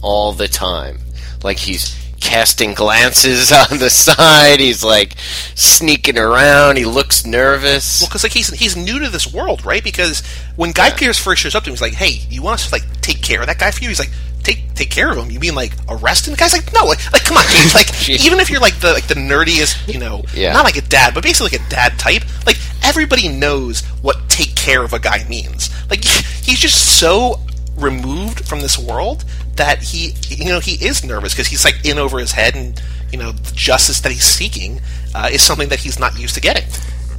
all 0.01 0.33
the 0.33 0.49
time. 0.49 0.99
Like 1.43 1.57
he's 1.59 1.97
casting 2.19 2.73
glances 2.73 3.51
on 3.71 3.77
the 3.79 3.89
side. 3.89 4.59
He's 4.59 4.83
like 4.83 5.15
sneaking 5.55 6.17
around. 6.17 6.77
He 6.77 6.85
looks 6.85 7.25
nervous. 7.25 8.01
Well, 8.01 8.09
because 8.09 8.23
like 8.23 8.33
he's 8.33 8.49
he's 8.49 8.75
new 8.75 8.99
to 8.99 9.09
this 9.09 9.31
world, 9.31 9.65
right? 9.65 9.83
Because 9.83 10.21
when 10.55 10.71
Guy 10.71 10.91
Pearce 10.91 11.19
first 11.19 11.41
shows 11.41 11.55
up 11.55 11.63
to 11.63 11.69
him, 11.69 11.73
he's 11.73 11.81
like, 11.81 11.93
"Hey, 11.93 12.25
you 12.29 12.41
want 12.41 12.55
us 12.55 12.67
to 12.67 12.75
like 12.75 13.01
take 13.01 13.21
care 13.21 13.41
of 13.41 13.47
that 13.47 13.59
guy 13.59 13.71
for 13.71 13.81
you?" 13.81 13.89
He's 13.89 13.99
like, 13.99 14.11
"Take 14.43 14.73
take 14.75 14.89
care 14.89 15.09
of 15.11 15.17
him? 15.17 15.31
You 15.31 15.39
mean 15.39 15.55
like 15.55 15.73
arrest 15.89 16.27
him?" 16.27 16.33
The 16.33 16.37
guy's 16.37 16.53
like, 16.53 16.71
"No, 16.73 16.85
like, 16.85 16.99
like 17.13 17.23
come 17.23 17.37
on, 17.37 17.43
Cage. 17.45 17.73
Like 17.73 18.09
even 18.25 18.39
if 18.39 18.49
you're 18.49 18.59
like 18.61 18.79
the 18.79 18.93
like 18.93 19.07
the 19.07 19.15
nerdiest, 19.15 19.91
you 19.91 19.99
know, 19.99 20.23
Yeah. 20.33 20.53
not 20.53 20.63
like 20.65 20.77
a 20.77 20.81
dad, 20.81 21.13
but 21.13 21.23
basically 21.23 21.57
like 21.57 21.65
a 21.65 21.69
dad 21.69 21.97
type, 21.99 22.23
like 22.45 22.57
everybody 22.83 23.27
knows 23.27 23.81
what 24.01 24.17
take 24.29 24.55
care 24.55 24.83
of 24.83 24.93
a 24.93 24.99
guy 24.99 25.25
means. 25.29 25.69
Like 25.89 26.03
he's 26.43 26.59
just 26.59 26.99
so 26.99 27.39
removed 27.77 28.45
from 28.47 28.59
this 28.61 28.77
world 28.77 29.25
that 29.55 29.81
he 29.81 30.13
you 30.29 30.45
know 30.45 30.59
he 30.59 30.73
is 30.85 31.03
nervous 31.03 31.33
because 31.33 31.47
he's 31.47 31.65
like 31.65 31.83
in 31.85 31.97
over 31.97 32.19
his 32.19 32.31
head 32.31 32.55
and 32.55 32.81
you 33.11 33.17
know 33.17 33.31
the 33.31 33.51
justice 33.55 33.99
that 34.01 34.11
he's 34.11 34.23
seeking 34.23 34.79
uh, 35.15 35.29
is 35.31 35.41
something 35.41 35.69
that 35.69 35.79
he's 35.79 35.99
not 35.99 36.17
used 36.19 36.35
to 36.35 36.41
getting 36.41 36.63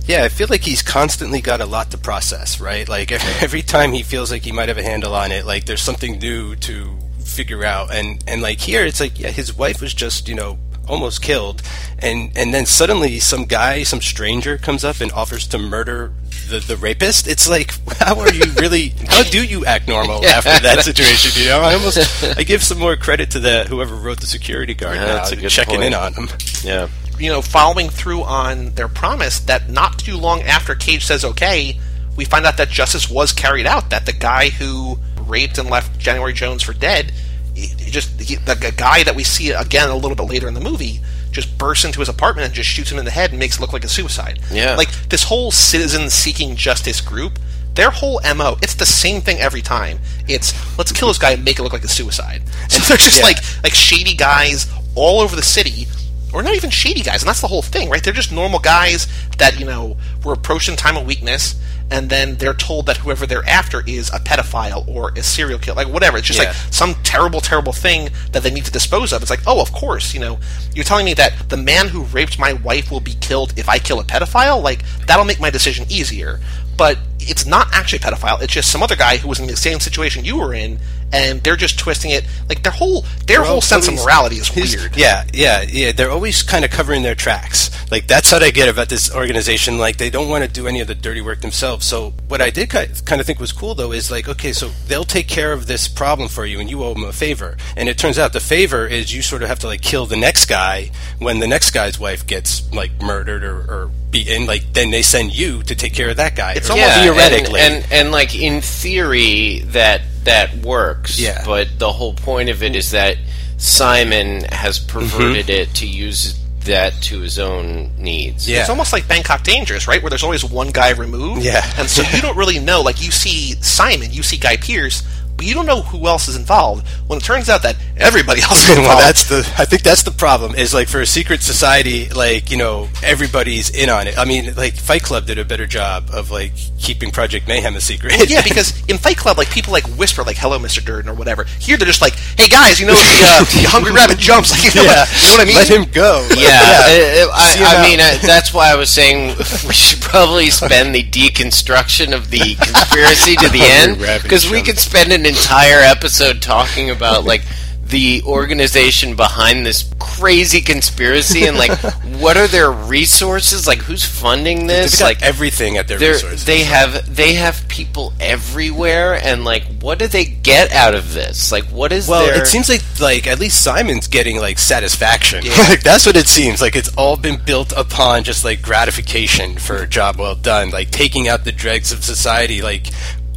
Yeah, 0.07 0.23
I 0.25 0.29
feel 0.29 0.49
like 0.51 0.63
he's 0.63 0.83
constantly 0.83 1.41
got 1.41 1.61
a 1.61 1.67
lot 1.67 1.91
to 1.93 1.99
process, 1.99 2.61
right? 2.61 2.89
Like 2.89 3.11
every 3.43 3.63
time 3.63 3.93
he 3.93 4.03
feels 4.03 4.31
like 4.31 4.43
he 4.43 4.53
might 4.53 4.69
have 4.69 4.79
a 4.79 4.83
handle 4.83 5.15
on 5.15 5.33
it, 5.33 5.47
like 5.47 5.65
there's 5.65 5.81
something 5.83 6.19
new 6.19 6.55
to 6.57 6.99
figure 7.35 7.65
out. 7.65 7.93
And 7.95 8.23
and 8.27 8.41
like 8.43 8.61
here, 8.61 8.85
it's 8.85 9.01
like 9.01 9.19
yeah, 9.19 9.31
his 9.31 9.57
wife 9.57 9.81
was 9.81 9.93
just 9.95 10.29
you 10.29 10.35
know 10.35 10.59
almost 10.87 11.23
killed, 11.23 11.63
and 11.99 12.31
and 12.37 12.53
then 12.55 12.67
suddenly 12.67 13.19
some 13.19 13.45
guy, 13.45 13.83
some 13.83 14.01
stranger 14.01 14.59
comes 14.59 14.85
up 14.85 15.01
and 15.01 15.11
offers 15.13 15.47
to 15.49 15.59
murder 15.59 16.13
the 16.51 16.59
the 16.61 16.77
rapist. 16.77 17.27
It's 17.27 17.49
like 17.49 17.73
how 17.99 18.19
are 18.21 18.33
you 18.33 18.45
really? 18.61 18.89
How 19.09 19.23
do 19.23 19.45
you 19.45 19.65
act 19.65 19.89
normal 19.89 20.25
after 20.27 20.51
that 20.61 20.85
situation? 20.85 21.43
You 21.43 21.49
know, 21.51 21.61
I 21.61 21.75
almost 21.79 21.99
I 22.39 22.43
give 22.43 22.63
some 22.63 22.79
more 22.79 22.97
credit 22.97 23.31
to 23.33 23.41
the 23.41 23.65
whoever 23.65 23.95
wrote 23.95 24.21
the 24.21 24.27
security 24.27 24.75
guard 24.75 24.97
Yeah, 24.97 25.07
now, 25.07 25.15
that's 25.17 25.33
a 25.33 25.37
checking 25.49 25.77
point. 25.77 25.87
in 25.89 25.95
on 25.95 26.13
him. 26.15 26.29
yeah. 26.63 26.89
you 27.19 27.31
know, 27.31 27.41
following 27.43 27.89
through 27.89 28.23
on 28.25 28.71
their 28.75 28.89
promise 28.89 29.41
that 29.41 29.71
not 29.71 29.99
too 29.99 30.17
long 30.19 30.43
after 30.43 30.75
Cage 30.75 31.05
says 31.07 31.25
okay, 31.25 31.79
we 32.17 32.25
find 32.27 32.45
out 32.45 32.59
that 32.59 32.69
justice 32.69 33.09
was 33.09 33.33
carried 33.33 33.67
out. 33.67 33.89
That 33.91 34.05
the 34.05 34.13
guy 34.13 34.51
who 34.51 34.99
raped 35.29 35.59
and 35.59 35.69
left 35.71 35.99
January 35.99 36.33
Jones 36.33 36.63
for 36.63 36.73
dead, 36.73 37.13
he, 37.55 37.67
he 37.67 37.91
just 37.91 38.21
he, 38.21 38.37
the, 38.37 38.73
guy 38.77 39.03
that 39.05 39.15
we 39.15 39.25
see 39.25 39.51
again 39.51 39.89
a 39.91 39.97
little 39.97 40.17
bit 40.17 40.25
later 40.25 40.49
in 40.49 40.55
the 40.55 40.61
movie, 40.61 41.01
just 41.31 41.57
bursts 41.59 41.85
into 41.85 42.01
his 42.01 42.09
apartment 42.09 42.47
and 42.47 42.55
just 42.55 42.69
shoots 42.69 42.91
him 42.91 42.99
in 42.99 43.05
the 43.05 43.11
head 43.11 43.31
and 43.31 43.39
makes 43.39 43.57
it 43.57 43.61
look 43.61 43.73
like 43.73 43.85
a 43.85 43.89
suicide. 43.89 44.41
Yeah. 44.51 44.77
like 44.77 44.91
this 45.09 45.25
whole 45.25 45.51
citizen 45.51 46.11
seeking 46.11 46.57
justice 46.57 47.01
group. 47.01 47.39
Their 47.75 47.91
whole 47.91 48.21
mo, 48.37 48.57
it's 48.63 48.75
the 48.77 48.87
same 48.87 49.21
thing 49.21 49.39
every 49.39 49.61
time. 49.61 49.99
It's 50.29 50.53
let's 50.79 50.93
kill 50.93 51.09
this 51.09 51.19
guy 51.19 51.33
and 51.33 51.45
make 51.45 51.59
it 51.59 51.63
look 51.65 51.73
like 51.73 51.83
a 51.83 51.89
suicide. 51.89 52.43
So 52.69 52.79
they're 52.79 52.97
just 52.97 53.19
Yeah. 53.19 53.25
like 53.25 53.39
like 53.65 53.75
shady 53.75 54.15
guys 54.15 54.71
all 54.95 55.21
over 55.21 55.35
the 55.35 55.43
city 55.43 55.89
or 56.35 56.43
not 56.43 56.55
even 56.55 56.71
shady 56.71 57.03
guys, 57.03 57.23
and 57.23 57.29
that's 57.29 57.41
the 57.41 57.49
whole 57.49 57.63
thing, 57.63 57.89
right? 57.89 58.03
They're 58.03 58.13
just 58.13 58.33
normal 58.33 58.59
guys 58.59 59.07
that 59.39 59.59
you 59.59 59.65
know 59.67 59.97
were 60.25 60.33
approaching 60.33 60.77
time 60.77 60.97
of 60.97 61.07
weakness, 61.07 61.55
and 61.91 62.11
then 62.11 62.37
they're 62.37 62.55
told 62.55 62.87
that 62.87 62.99
whoever 62.99 63.27
they're 63.27 63.45
after 63.49 63.83
is 63.87 64.09
a 64.11 64.19
pedophile 64.19 64.87
or 64.89 65.13
a 65.17 65.23
serial 65.23 65.59
killer, 65.59 65.77
like 65.85 65.93
whatever. 65.93 66.19
It's 66.19 66.27
just 66.27 66.41
Yeah. 66.41 66.49
like 66.49 66.57
some 66.71 66.95
terrible, 67.03 67.41
terrible 67.41 67.73
thing 67.73 68.11
that 68.33 68.43
they 68.43 68.51
need 68.51 68.65
to 68.65 68.71
dispose 68.73 69.13
of. 69.13 69.23
It's 69.23 69.31
like, 69.31 69.43
oh, 69.47 69.61
of 69.61 69.73
course, 69.73 70.13
you 70.15 70.21
know, 70.21 70.39
you're 70.75 70.85
telling 70.85 71.05
me 71.05 71.15
that 71.15 71.49
the 71.51 71.57
man 71.57 71.89
who 71.89 72.03
raped 72.05 72.39
my 72.39 72.53
wife 72.55 72.91
will 72.91 73.01
be 73.01 73.15
killed 73.21 73.53
if 73.57 73.69
I 73.69 73.79
kill 73.79 74.01
a 74.01 74.05
pedophile. 74.05 74.63
Like 74.63 74.83
that'll 75.07 75.25
make 75.25 75.41
my 75.41 75.51
decision 75.51 75.87
easier. 75.89 76.41
But 76.77 76.99
it's 77.21 77.47
not 77.47 77.69
actually 77.73 77.99
a 77.99 78.03
pedophile. 78.03 78.43
It's 78.43 78.53
just 78.53 78.71
some 78.73 78.83
other 78.83 78.97
guy 78.97 79.19
who 79.19 79.29
was 79.29 79.39
in 79.39 79.47
the 79.47 79.57
same 79.57 79.79
situation 79.79 80.25
you 80.25 80.39
were 80.39 80.53
in, 80.53 80.81
and 81.15 81.43
they're 81.43 81.57
just 81.57 81.79
twisting 81.79 82.11
it. 82.11 82.27
Like 82.49 82.63
their 82.63 82.73
whole 82.73 83.05
their 83.27 83.43
whole 83.43 83.61
sense 83.61 83.89
of 83.89 83.95
morality 83.95 84.37
is 84.37 84.55
weird. 84.55 84.97
Yeah, 84.97 85.25
yeah, 85.33 85.63
yeah. 85.63 85.93
They're 85.93 86.11
always 86.11 86.43
kind 86.43 86.65
of 86.65 86.71
covering 86.71 87.03
their 87.03 87.15
tracks. 87.15 87.71
Like 87.91 88.07
that's 88.07 88.33
what 88.33 88.43
I 88.43 88.51
get 88.51 88.69
about 88.69 88.89
this 88.89 89.15
organization. 89.15 89.79
Like 89.79 89.97
they 89.97 90.11
don't 90.11 90.29
want 90.29 90.45
to 90.45 90.51
do 90.51 90.67
any 90.67 90.81
of 90.81 90.89
the 90.89 90.95
dirty 90.95 91.21
work 91.21 91.41
themselves. 91.41 91.87
So 91.87 92.11
what 92.29 92.41
I 92.41 92.51
did 92.51 92.69
kind 92.71 93.21
of 93.21 93.27
think 93.27 93.39
was 93.39 93.53
cool 93.53 93.75
though 93.75 93.93
is 93.93 94.11
like, 94.11 94.29
okay, 94.29 94.53
so 94.53 94.69
they'll 94.89 95.05
take 95.05 95.29
care 95.29 95.53
of 95.53 95.67
this 95.67 95.87
problem 95.87 96.29
for 96.29 96.45
you, 96.45 96.59
and 96.59 96.69
you 96.69 96.83
owe 96.83 96.95
them 96.95 97.05
a 97.05 97.13
favor. 97.13 97.57
And 97.77 97.89
it 97.89 97.97
turns 97.97 98.19
out 98.19 98.33
the 98.33 98.41
favor 98.41 98.87
is 98.87 99.15
you 99.15 99.23
sort 99.23 99.43
of 99.43 99.49
have 99.49 99.61
to 99.61 99.69
like 99.69 99.83
kill 99.83 100.07
the 100.07 100.17
next 100.17 100.47
guy 100.47 100.91
when 101.19 101.39
the 101.39 101.47
next 101.47 101.71
guy's 101.71 101.99
wife 102.01 102.27
gets 102.27 102.71
like 102.73 103.01
murdered 103.01 103.45
or, 103.45 103.59
or 103.59 103.91
beaten. 104.15 104.47
Like 104.47 104.73
then 104.73 104.91
they 104.91 105.03
send 105.03 105.35
you 105.37 105.63
to 105.65 105.75
take 105.75 105.93
care 105.93 106.09
of 106.09 106.17
that 106.19 106.35
guy. 106.37 106.53
It's 106.55 106.71
almost- 106.71 106.89
and- 106.89 107.03
theoretically. 107.03 107.61
and, 107.61 107.87
and 107.93 108.11
like 108.13 108.35
in 108.35 108.63
theory 108.63 109.59
that 109.73 110.01
that 110.25 110.55
works. 110.65 111.19
Yeah. 111.19 111.43
But 111.45 111.79
the 111.79 111.93
whole 111.93 112.15
point 112.15 112.49
of 112.49 112.63
it 112.63 112.75
is 112.77 112.93
that 112.93 113.19
Simon 113.59 114.45
has 114.45 114.79
perverted 114.79 115.47
Mm-hmm. 115.47 115.51
it 115.71 115.75
to 115.77 115.87
use 115.87 116.39
that 116.65 116.95
to 117.03 117.21
his 117.21 117.39
own 117.39 117.91
needs. 117.99 118.49
Yeah. 118.49 118.61
It's 118.61 118.71
almost 118.71 118.93
like 118.93 119.07
Bangkok 119.07 119.43
Dangerous, 119.43 119.87
right? 119.87 120.03
Where 120.03 120.09
there's 120.11 120.23
always 120.23 120.45
one 120.45 120.71
guy 120.71 120.91
removed. 120.93 121.43
Yeah. 121.45 121.63
And 121.77 121.89
so 121.89 122.03
you 122.17 122.23
don't 122.23 122.37
really 122.39 122.59
know. 122.59 122.81
Like 122.81 123.03
you 123.03 123.11
see 123.11 123.53
Simon, 123.63 124.11
you 124.13 124.23
see 124.23 124.39
Guy 124.39 124.57
Pearce, 124.57 125.03
but 125.37 125.47
you 125.47 125.55
don't 125.55 125.67
know 125.67 125.83
who 125.83 126.07
else 126.07 126.29
is 126.29 126.37
involved. 126.37 126.87
When 127.07 127.19
it 127.19 127.25
turns 127.25 127.49
out 127.49 127.63
that 127.63 127.77
everybody 127.97 128.41
else 128.43 128.65
is 128.65 128.71
involved. 128.71 128.89
well, 128.89 128.99
that's 128.99 129.29
the. 129.29 129.39
I 129.59 129.65
think 129.65 129.83
that's 129.83 130.03
the 130.03 130.11
problem. 130.11 130.55
Is 130.55 130.73
like 130.73 130.89
for 130.89 131.01
a 131.01 131.07
secret 131.07 131.43
society, 131.43 132.09
like 132.09 132.51
you 132.51 132.57
know, 132.57 132.89
everybody's 133.03 133.71
in 133.71 133.89
on 133.89 134.07
it. 134.07 134.19
I 134.19 134.25
mean, 134.25 134.55
like 134.55 134.75
Fight 134.75 135.03
Club 135.03 135.27
did 135.27 135.39
a 135.39 135.45
better 135.45 135.67
job 135.67 136.11
of 136.13 136.31
like 136.31 136.53
keeping 136.79 137.11
Project 137.11 137.49
Mayhem 137.49 137.75
a 137.77 137.81
secret. 137.81 138.15
Well, 138.17 138.27
yeah, 138.27 138.43
because 138.45 138.83
in 138.87 138.99
Fight 138.99 139.17
Club, 139.17 139.39
like 139.39 139.51
people 139.51 139.73
like 139.73 139.85
whisper, 139.97 140.23
like 140.23 140.37
"Hello, 140.37 140.59
Mr. 140.59 140.85
Durden" 140.85 141.11
or 141.11 141.15
whatever. 141.15 141.45
Here, 141.59 141.77
they're 141.77 141.87
just 141.87 142.03
like, 142.03 142.15
"Hey 142.39 142.49
guys, 142.49 142.81
you 142.81 142.87
know 142.87 142.95
the, 142.95 142.99
uh, 142.99 143.45
the 143.63 143.69
Hungry 143.69 143.93
Rabbit 143.93 144.19
jumps." 144.19 144.51
Like, 144.51 144.75
you 144.75 144.81
know, 144.81 144.87
yeah, 144.87 145.05
you 145.23 145.29
know 145.29 145.35
what 145.35 145.41
I 145.41 145.45
mean? 145.45 145.57
Let 145.57 145.69
him 145.69 145.85
go. 145.91 146.29
Yeah, 146.35 147.27
uh, 147.27 147.31
I, 147.35 147.51
See 147.55 147.61
him 147.61 147.67
I 147.67 147.83
mean 147.83 148.01
uh, 148.01 148.19
that's 148.23 148.53
why 148.53 148.71
I 148.71 148.77
was 148.77 148.91
saying 148.91 149.37
we 149.67 149.75
should 149.75 150.01
probably 150.01 150.51
spend 150.51 150.95
the 150.95 151.03
deconstruction 151.03 152.15
of 152.15 152.31
the 152.31 152.55
conspiracy 152.57 153.37
to 153.37 153.49
the 153.49 153.61
end 153.63 153.99
because 154.23 154.51
we 154.51 154.63
could 154.63 154.79
spend 154.79 155.13
an 155.13 155.24
entire 155.27 155.81
episode 155.81 156.41
talking 156.43 156.91
about 156.91 157.25
like 157.25 157.43
the 157.87 158.23
organization 158.25 159.15
behind 159.15 159.67
this 159.67 159.93
crazy 159.99 160.63
conspiracy 160.63 161.45
and 161.45 161.59
like 161.59 161.71
what 162.19 162.37
are 162.37 162.47
their 162.49 162.71
resources 162.71 163.67
like 163.67 163.79
who's 163.79 164.03
funding 164.05 164.67
this 164.67 165.03
like 165.03 165.23
everything 165.23 165.77
at 165.77 165.87
their 165.87 165.99
resources. 165.99 166.47
they 166.47 166.65
have 166.65 167.15
they 167.15 167.35
have 167.35 167.63
people 167.69 168.15
everywhere 168.19 169.15
and 169.23 169.45
like 169.45 169.65
what 169.81 169.99
do 169.99 170.07
they 170.07 170.25
get 170.25 170.73
out 170.73 170.95
of 170.95 171.13
this 171.13 171.53
like 171.53 171.65
what 171.65 171.93
is 171.93 172.09
Well, 172.09 172.25
their 172.27 172.41
it 172.43 172.47
seems 172.47 172.71
like 172.71 172.83
like 173.01 173.27
at 173.27 173.39
least 173.39 173.63
Simon's 173.63 174.09
getting 174.09 174.39
like 174.39 174.59
satisfaction. 174.59 175.45
like 175.69 175.83
that's 175.83 176.07
what 176.07 176.17
it 176.17 176.27
seems 176.27 176.63
like. 176.63 176.77
It's 176.77 176.95
all 176.97 177.17
been 177.19 177.39
built 177.45 177.73
upon 177.77 178.25
just 178.25 178.45
like 178.47 178.63
gratification 178.63 179.59
for 179.59 179.77
a 179.77 179.87
job 179.87 180.17
well 180.19 180.37
done, 180.37 180.71
like 180.71 180.91
taking 180.91 181.29
out 181.29 181.45
the 181.45 181.53
dregs 181.53 181.93
of 181.93 182.03
society, 182.03 182.63
like. 182.63 182.87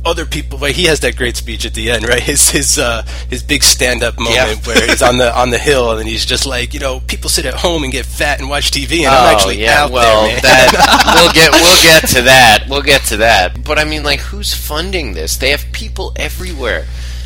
Other 0.07 0.25
people, 0.25 0.57
like 0.59 0.75
he 0.75 0.85
has 0.85 1.01
that 1.01 1.15
great 1.17 1.35
speech 1.35 1.65
at 1.65 1.73
the 1.73 1.91
end, 1.91 2.07
right? 2.07 2.21
His 2.23 2.49
his 2.49 2.79
uh, 2.79 3.03
his 3.29 3.43
big 3.43 3.63
stand 3.63 4.03
up 4.03 4.17
moment 4.17 4.35
Yeah. 4.35 4.55
where 4.65 4.87
he's 4.87 5.01
on 5.01 5.17
the 5.17 5.35
on 5.37 5.49
the 5.49 5.57
hill 5.57 5.91
and 5.97 6.07
he's 6.07 6.25
just 6.25 6.45
like, 6.45 6.73
you 6.73 6.79
know, 6.79 6.99
people 7.01 7.29
sit 7.29 7.45
at 7.45 7.53
home 7.55 7.83
and 7.83 7.91
get 7.91 8.05
fat 8.05 8.39
and 8.39 8.49
watch 8.49 8.71
TV, 8.71 8.99
and 8.99 9.07
I'm 9.07 9.35
actually 9.35 9.57
Oh, 9.57 9.65
yeah, 9.67 9.83
out 9.83 9.91
well, 9.91 10.23
there, 10.23 10.33
man. 10.33 10.41
that 10.43 11.13
we'll 11.15 11.33
get 11.33 11.51
we'll 11.51 11.81
get 11.83 12.07
to 12.15 12.21
that. 12.23 12.65
We'll 12.69 12.81
get 12.81 13.01
to 13.05 13.17
that. 13.17 13.63
But 13.63 13.77
I 13.79 13.83
mean, 13.83 14.03
like, 14.03 14.19
who's 14.21 14.53
funding 14.53 15.13
this? 15.13 15.37
They 15.37 15.51
have 15.51 15.65
people 15.71 16.13
everywhere. 16.15 16.85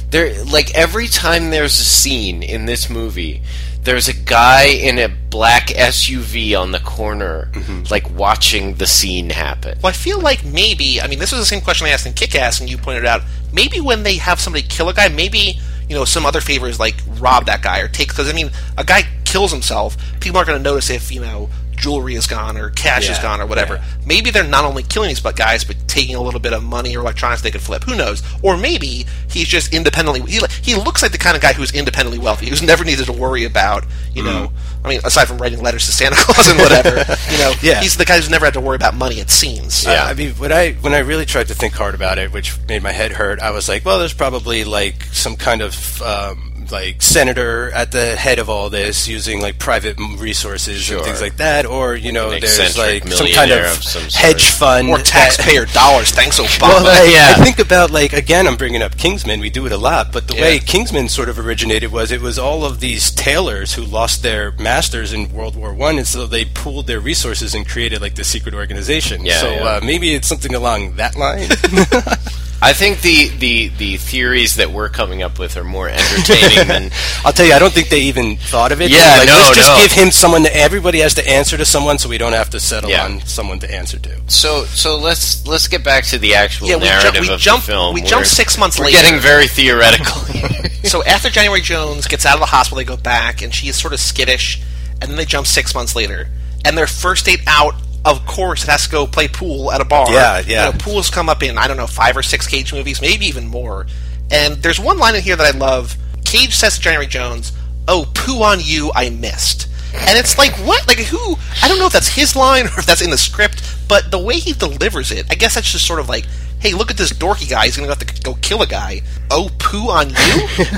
There, 0.09 0.43
like, 0.43 0.75
every 0.75 1.07
time 1.07 1.51
there's 1.51 1.79
a 1.79 1.83
scene 1.85 2.43
in 2.43 2.65
this 2.65 2.89
movie, 2.89 3.41
there's 3.83 4.07
a 4.07 4.13
guy 4.13 4.65
in 4.65 4.99
a 4.99 5.07
black 5.07 5.67
SUV 5.69 6.59
on 6.59 6.71
the 6.71 6.79
corner, 6.79 7.49
Mm-hmm. 7.53 7.83
like 7.91 8.09
watching 8.15 8.75
the 8.75 8.85
scene 8.87 9.29
happen. 9.29 9.77
Well, 9.81 9.89
I 9.89 9.93
feel 9.93 10.19
like 10.19 10.43
maybe. 10.45 11.01
I 11.01 11.07
mean, 11.07 11.19
this 11.19 11.31
was 11.31 11.41
the 11.41 11.45
same 11.45 11.61
question 11.61 11.87
I 11.87 11.91
asked 11.91 12.05
in 12.05 12.13
Kick 12.13 12.35
Ass, 12.35 12.59
and 12.59 12.69
you 12.69 12.77
pointed 12.77 13.05
out. 13.05 13.21
Maybe 13.53 13.81
when 13.81 14.03
they 14.03 14.15
have 14.17 14.39
somebody 14.39 14.65
kill 14.67 14.87
a 14.89 14.93
guy, 14.93 15.09
maybe 15.09 15.59
you 15.89 15.95
know 15.95 16.05
some 16.05 16.25
other 16.25 16.39
favor 16.41 16.67
is 16.67 16.79
like 16.79 16.95
rob 17.19 17.47
that 17.47 17.61
guy 17.61 17.79
or 17.81 17.87
take. 17.87 18.07
Because 18.09 18.29
I 18.29 18.33
mean, 18.33 18.51
a 18.77 18.83
guy 18.83 19.03
kills 19.25 19.51
himself, 19.51 19.97
people 20.19 20.37
aren't 20.37 20.47
going 20.47 20.59
to 20.59 20.63
notice 20.63 20.89
if 20.89 21.11
you 21.11 21.21
know 21.21 21.49
jewelry 21.81 22.15
is 22.15 22.27
gone 22.27 22.57
or 22.57 22.69
cash 22.69 23.09
is 23.09 23.19
gone 23.19 23.41
or 23.41 23.45
whatever. 23.47 23.75
yeah. 23.75 23.83
Maybe 24.05 24.29
they're 24.31 24.43
not 24.47 24.63
only 24.65 24.83
killing 24.83 25.09
these 25.09 25.19
but 25.19 25.35
guys, 25.35 25.63
but 25.63 25.75
taking 25.87 26.15
a 26.15 26.21
little 26.21 26.39
bit 26.39 26.53
of 26.53 26.63
money 26.63 26.95
or 26.95 26.99
electronics 27.01 27.41
they 27.41 27.51
could 27.51 27.61
flip. 27.61 27.83
Who 27.83 27.95
knows? 27.95 28.21
Or 28.43 28.55
maybe 28.55 29.05
he's 29.29 29.47
just 29.47 29.73
independently. 29.73 30.21
He, 30.31 30.39
he 30.61 30.75
looks 30.75 31.01
like 31.01 31.11
the 31.11 31.17
kind 31.17 31.35
of 31.35 31.41
guy 31.41 31.53
who's 31.53 31.73
independently 31.73 32.19
wealthy, 32.19 32.47
who's 32.49 32.61
never 32.61 32.85
needed 32.85 33.05
to 33.07 33.11
worry 33.13 33.43
about 33.43 33.83
you 34.13 34.23
know. 34.23 34.51
I 34.83 34.89
mean, 34.89 35.01
aside 35.05 35.27
from 35.27 35.37
writing 35.37 35.61
letters 35.61 35.85
to 35.85 35.91
Santa 35.91 36.15
Claus 36.19 36.49
and 36.49 36.57
whatever, 36.59 36.89
you 37.31 37.37
know, 37.37 37.53
Yeah. 37.61 37.81
he's 37.81 37.97
the 37.97 38.05
guy 38.05 38.15
who's 38.17 38.29
never 38.31 38.45
had 38.45 38.55
to 38.55 38.61
worry 38.61 38.75
about 38.75 38.95
money. 38.95 39.19
It 39.19 39.29
seems. 39.29 39.85
Uh, 39.85 39.91
I 39.91 40.13
mean, 40.13 40.31
when 40.35 40.51
I 40.51 40.73
when 40.73 40.93
I 40.93 40.99
really 40.99 41.25
tried 41.25 41.47
to 41.49 41.53
think 41.55 41.73
hard 41.73 41.93
about 41.95 42.17
it, 42.17 42.31
which 42.33 42.57
made 42.67 42.81
my 42.83 42.91
head 42.91 43.11
hurt, 43.11 43.39
I 43.39 43.51
was 43.51 43.67
like, 43.69 43.85
well, 43.85 43.99
there's 43.99 44.13
probably 44.13 44.63
like 44.63 45.03
some 45.11 45.35
kind 45.35 45.61
of 45.61 46.01
um, 46.01 46.50
like 46.71 47.01
senator 47.01 47.71
at 47.71 47.91
the 47.91 48.15
head 48.15 48.39
of 48.39 48.49
all 48.49 48.69
this, 48.69 49.07
using 49.07 49.41
like 49.41 49.59
private 49.59 49.97
resources 50.17 50.81
Sure. 50.81 50.97
and 50.97 51.05
things 51.05 51.21
like 51.21 51.37
that, 51.37 51.65
or 51.65 51.95
you 51.95 52.11
know, 52.11 52.31
An 52.31 52.41
there's 52.41 52.77
like 52.77 53.07
some 53.07 53.27
kind 53.27 53.51
of 53.51 53.65
of 53.65 53.83
some 53.83 54.03
hedge 54.13 54.49
fund 54.51 54.89
or 54.89 54.97
taxpayer 54.99 55.65
dollars. 55.73 56.11
Thanks, 56.11 56.39
Obama. 56.39 56.61
Well, 56.83 56.87
I, 57.07 57.11
Yeah. 57.11 57.35
I 57.37 57.43
think 57.43 57.59
about 57.59 57.91
like 57.91 58.13
again, 58.13 58.47
I'm 58.47 58.55
bringing 58.57 58.81
up 58.81 58.97
Kingsman. 58.97 59.39
We 59.39 59.49
do 59.49 59.65
it 59.65 59.71
a 59.71 59.77
lot, 59.77 60.11
but 60.11 60.27
the 60.27 60.35
way 60.35 60.59
Kingsman 60.59 61.09
sort 61.09 61.29
of 61.29 61.37
originated 61.39 61.91
was 61.91 62.11
it 62.11 62.21
was 62.21 62.37
all 62.39 62.65
of 62.65 62.79
these 62.79 63.11
tailors 63.11 63.73
who 63.73 63.83
lost 63.83 64.23
their 64.23 64.51
masters 64.53 65.13
in 65.13 65.31
World 65.33 65.55
War 65.55 65.73
One, 65.73 65.97
and 65.97 66.07
so 66.07 66.25
they 66.27 66.45
pooled 66.45 66.87
their 66.87 66.99
resources 66.99 67.53
and 67.55 67.67
created 67.67 68.01
like 68.01 68.15
the 68.15 68.23
secret 68.23 68.53
organization. 68.55 69.25
Yeah, 69.25 69.39
so 69.41 69.51
yeah. 69.51 69.63
Uh, 69.63 69.79
maybe 69.83 70.13
it's 70.13 70.27
something 70.27 70.53
along 70.55 70.95
that 70.95 71.15
line. 71.15 71.49
I 72.63 72.73
think 72.73 73.01
the, 73.01 73.29
the, 73.29 73.69
the 73.69 73.97
theories 73.97 74.57
that 74.57 74.69
we're 74.69 74.89
coming 74.89 75.23
up 75.23 75.39
with 75.39 75.57
are 75.57 75.63
more 75.63 75.89
entertaining 75.89 76.60
than 76.63 76.91
I'll 77.25 77.33
tell 77.33 77.45
you, 77.45 77.53
I 77.53 77.59
don't 77.59 77.73
think 77.73 77.89
they 77.89 78.01
even 78.01 78.37
thought 78.37 78.71
of 78.71 78.81
it. 78.81 78.91
Yeah, 78.91 79.17
like, 79.19 79.27
no, 79.27 79.33
let's 79.33 79.55
just 79.57 79.69
no. 79.69 79.81
give 79.81 79.91
him 79.91 80.11
someone. 80.11 80.43
To, 80.43 80.55
everybody 80.55 80.99
has 80.99 81.13
to 81.15 81.27
answer 81.27 81.57
to 81.57 81.65
someone, 81.65 81.97
so 81.97 82.09
we 82.09 82.17
don't 82.17 82.33
have 82.33 82.49
to 82.51 82.59
settle 82.59 82.89
Yeah. 82.89 83.05
on 83.05 83.21
someone 83.25 83.59
to 83.59 83.73
answer 83.73 83.99
to. 83.99 84.21
So 84.27 84.65
so 84.65 84.97
let's 84.97 85.45
let's 85.47 85.67
get 85.67 85.83
back 85.83 86.05
to 86.05 86.17
the 86.17 86.35
actual 86.35 86.67
Yeah, 86.69 86.75
we 86.77 86.85
ju- 87.11 87.21
we 87.21 87.33
of 87.33 87.39
jump- 87.39 87.63
the 87.65 87.71
film. 87.71 87.93
we 87.93 88.01
jump 88.01 88.25
six 88.25 88.57
months 88.57 88.79
we're 88.79 88.85
later. 88.85 89.01
getting 89.01 89.19
very 89.19 89.47
theoretical. 89.47 90.15
so 90.83 91.03
after 91.03 91.29
January 91.29 91.61
Jones 91.61 92.07
gets 92.07 92.25
out 92.25 92.33
of 92.35 92.39
the 92.39 92.45
hospital, 92.47 92.77
they 92.77 92.83
go 92.85 92.97
back, 92.97 93.41
and 93.41 93.53
she 93.53 93.67
is 93.67 93.75
sort 93.75 93.93
of 93.93 93.99
skittish, 93.99 94.61
and 95.01 95.09
then 95.09 95.15
they 95.17 95.25
jump 95.25 95.47
six 95.47 95.73
months 95.75 95.95
later, 95.95 96.29
and 96.65 96.77
their 96.77 96.87
first 96.87 97.25
date 97.25 97.41
out. 97.47 97.75
Of 98.03 98.25
course, 98.25 98.63
it 98.63 98.69
has 98.69 98.85
to 98.85 98.89
go 98.89 99.05
play 99.05 99.27
pool 99.27 99.71
at 99.71 99.79
a 99.79 99.85
bar. 99.85 100.11
Yeah, 100.11 100.41
yeah. 100.47 100.65
You 100.65 100.71
know, 100.71 100.77
pools 100.79 101.11
come 101.11 101.29
up 101.29 101.43
in 101.43 101.55
I 101.59 101.67
don't 101.67 101.77
know 101.77 101.85
five 101.85 102.17
or 102.17 102.23
six 102.23 102.47
Cage 102.47 102.73
movies, 102.73 102.99
maybe 102.99 103.27
even 103.27 103.45
more. 103.47 103.85
And 104.31 104.55
there's 104.63 104.79
one 104.79 104.97
line 104.97 105.13
in 105.13 105.21
here 105.21 105.35
that 105.35 105.53
I 105.53 105.55
love. 105.55 105.95
Cage 106.31 106.55
says 106.55 106.75
to 106.75 106.81
January 106.81 107.07
Jones, 107.07 107.51
"Oh, 107.89 108.09
poo 108.13 108.41
on 108.41 108.59
you, 108.61 108.89
I 108.95 109.09
missed." 109.09 109.67
And 109.93 110.17
it's 110.17 110.37
like 110.37 110.53
what? 110.65 110.87
Like 110.87 110.99
who? 110.99 111.35
I 111.61 111.67
don't 111.67 111.77
know 111.77 111.87
if 111.87 111.91
that's 111.91 112.07
his 112.07 112.37
line 112.37 112.67
or 112.67 112.79
if 112.79 112.85
that's 112.85 113.01
in 113.01 113.09
the 113.09 113.17
script, 113.17 113.61
but 113.89 114.11
the 114.11 114.19
way 114.19 114.35
he 114.35 114.53
delivers 114.53 115.11
it, 115.11 115.25
I 115.29 115.35
guess 115.35 115.55
that's 115.55 115.69
just 115.69 115.85
sort 115.85 115.99
of 115.99 116.07
like, 116.07 116.25
"Hey, 116.59 116.73
look 116.73 116.89
at 116.89 116.95
this 116.95 117.11
dorky 117.11 117.49
guy. 117.49 117.65
He's 117.65 117.75
gonna 117.75 117.89
have 117.89 117.99
to 117.99 118.21
go 118.21 118.35
kill 118.35 118.61
a 118.61 118.65
guy. 118.67 119.01
Oh, 119.29 119.49
poo 119.59 119.89
on 119.89 120.11
you." 120.11 120.15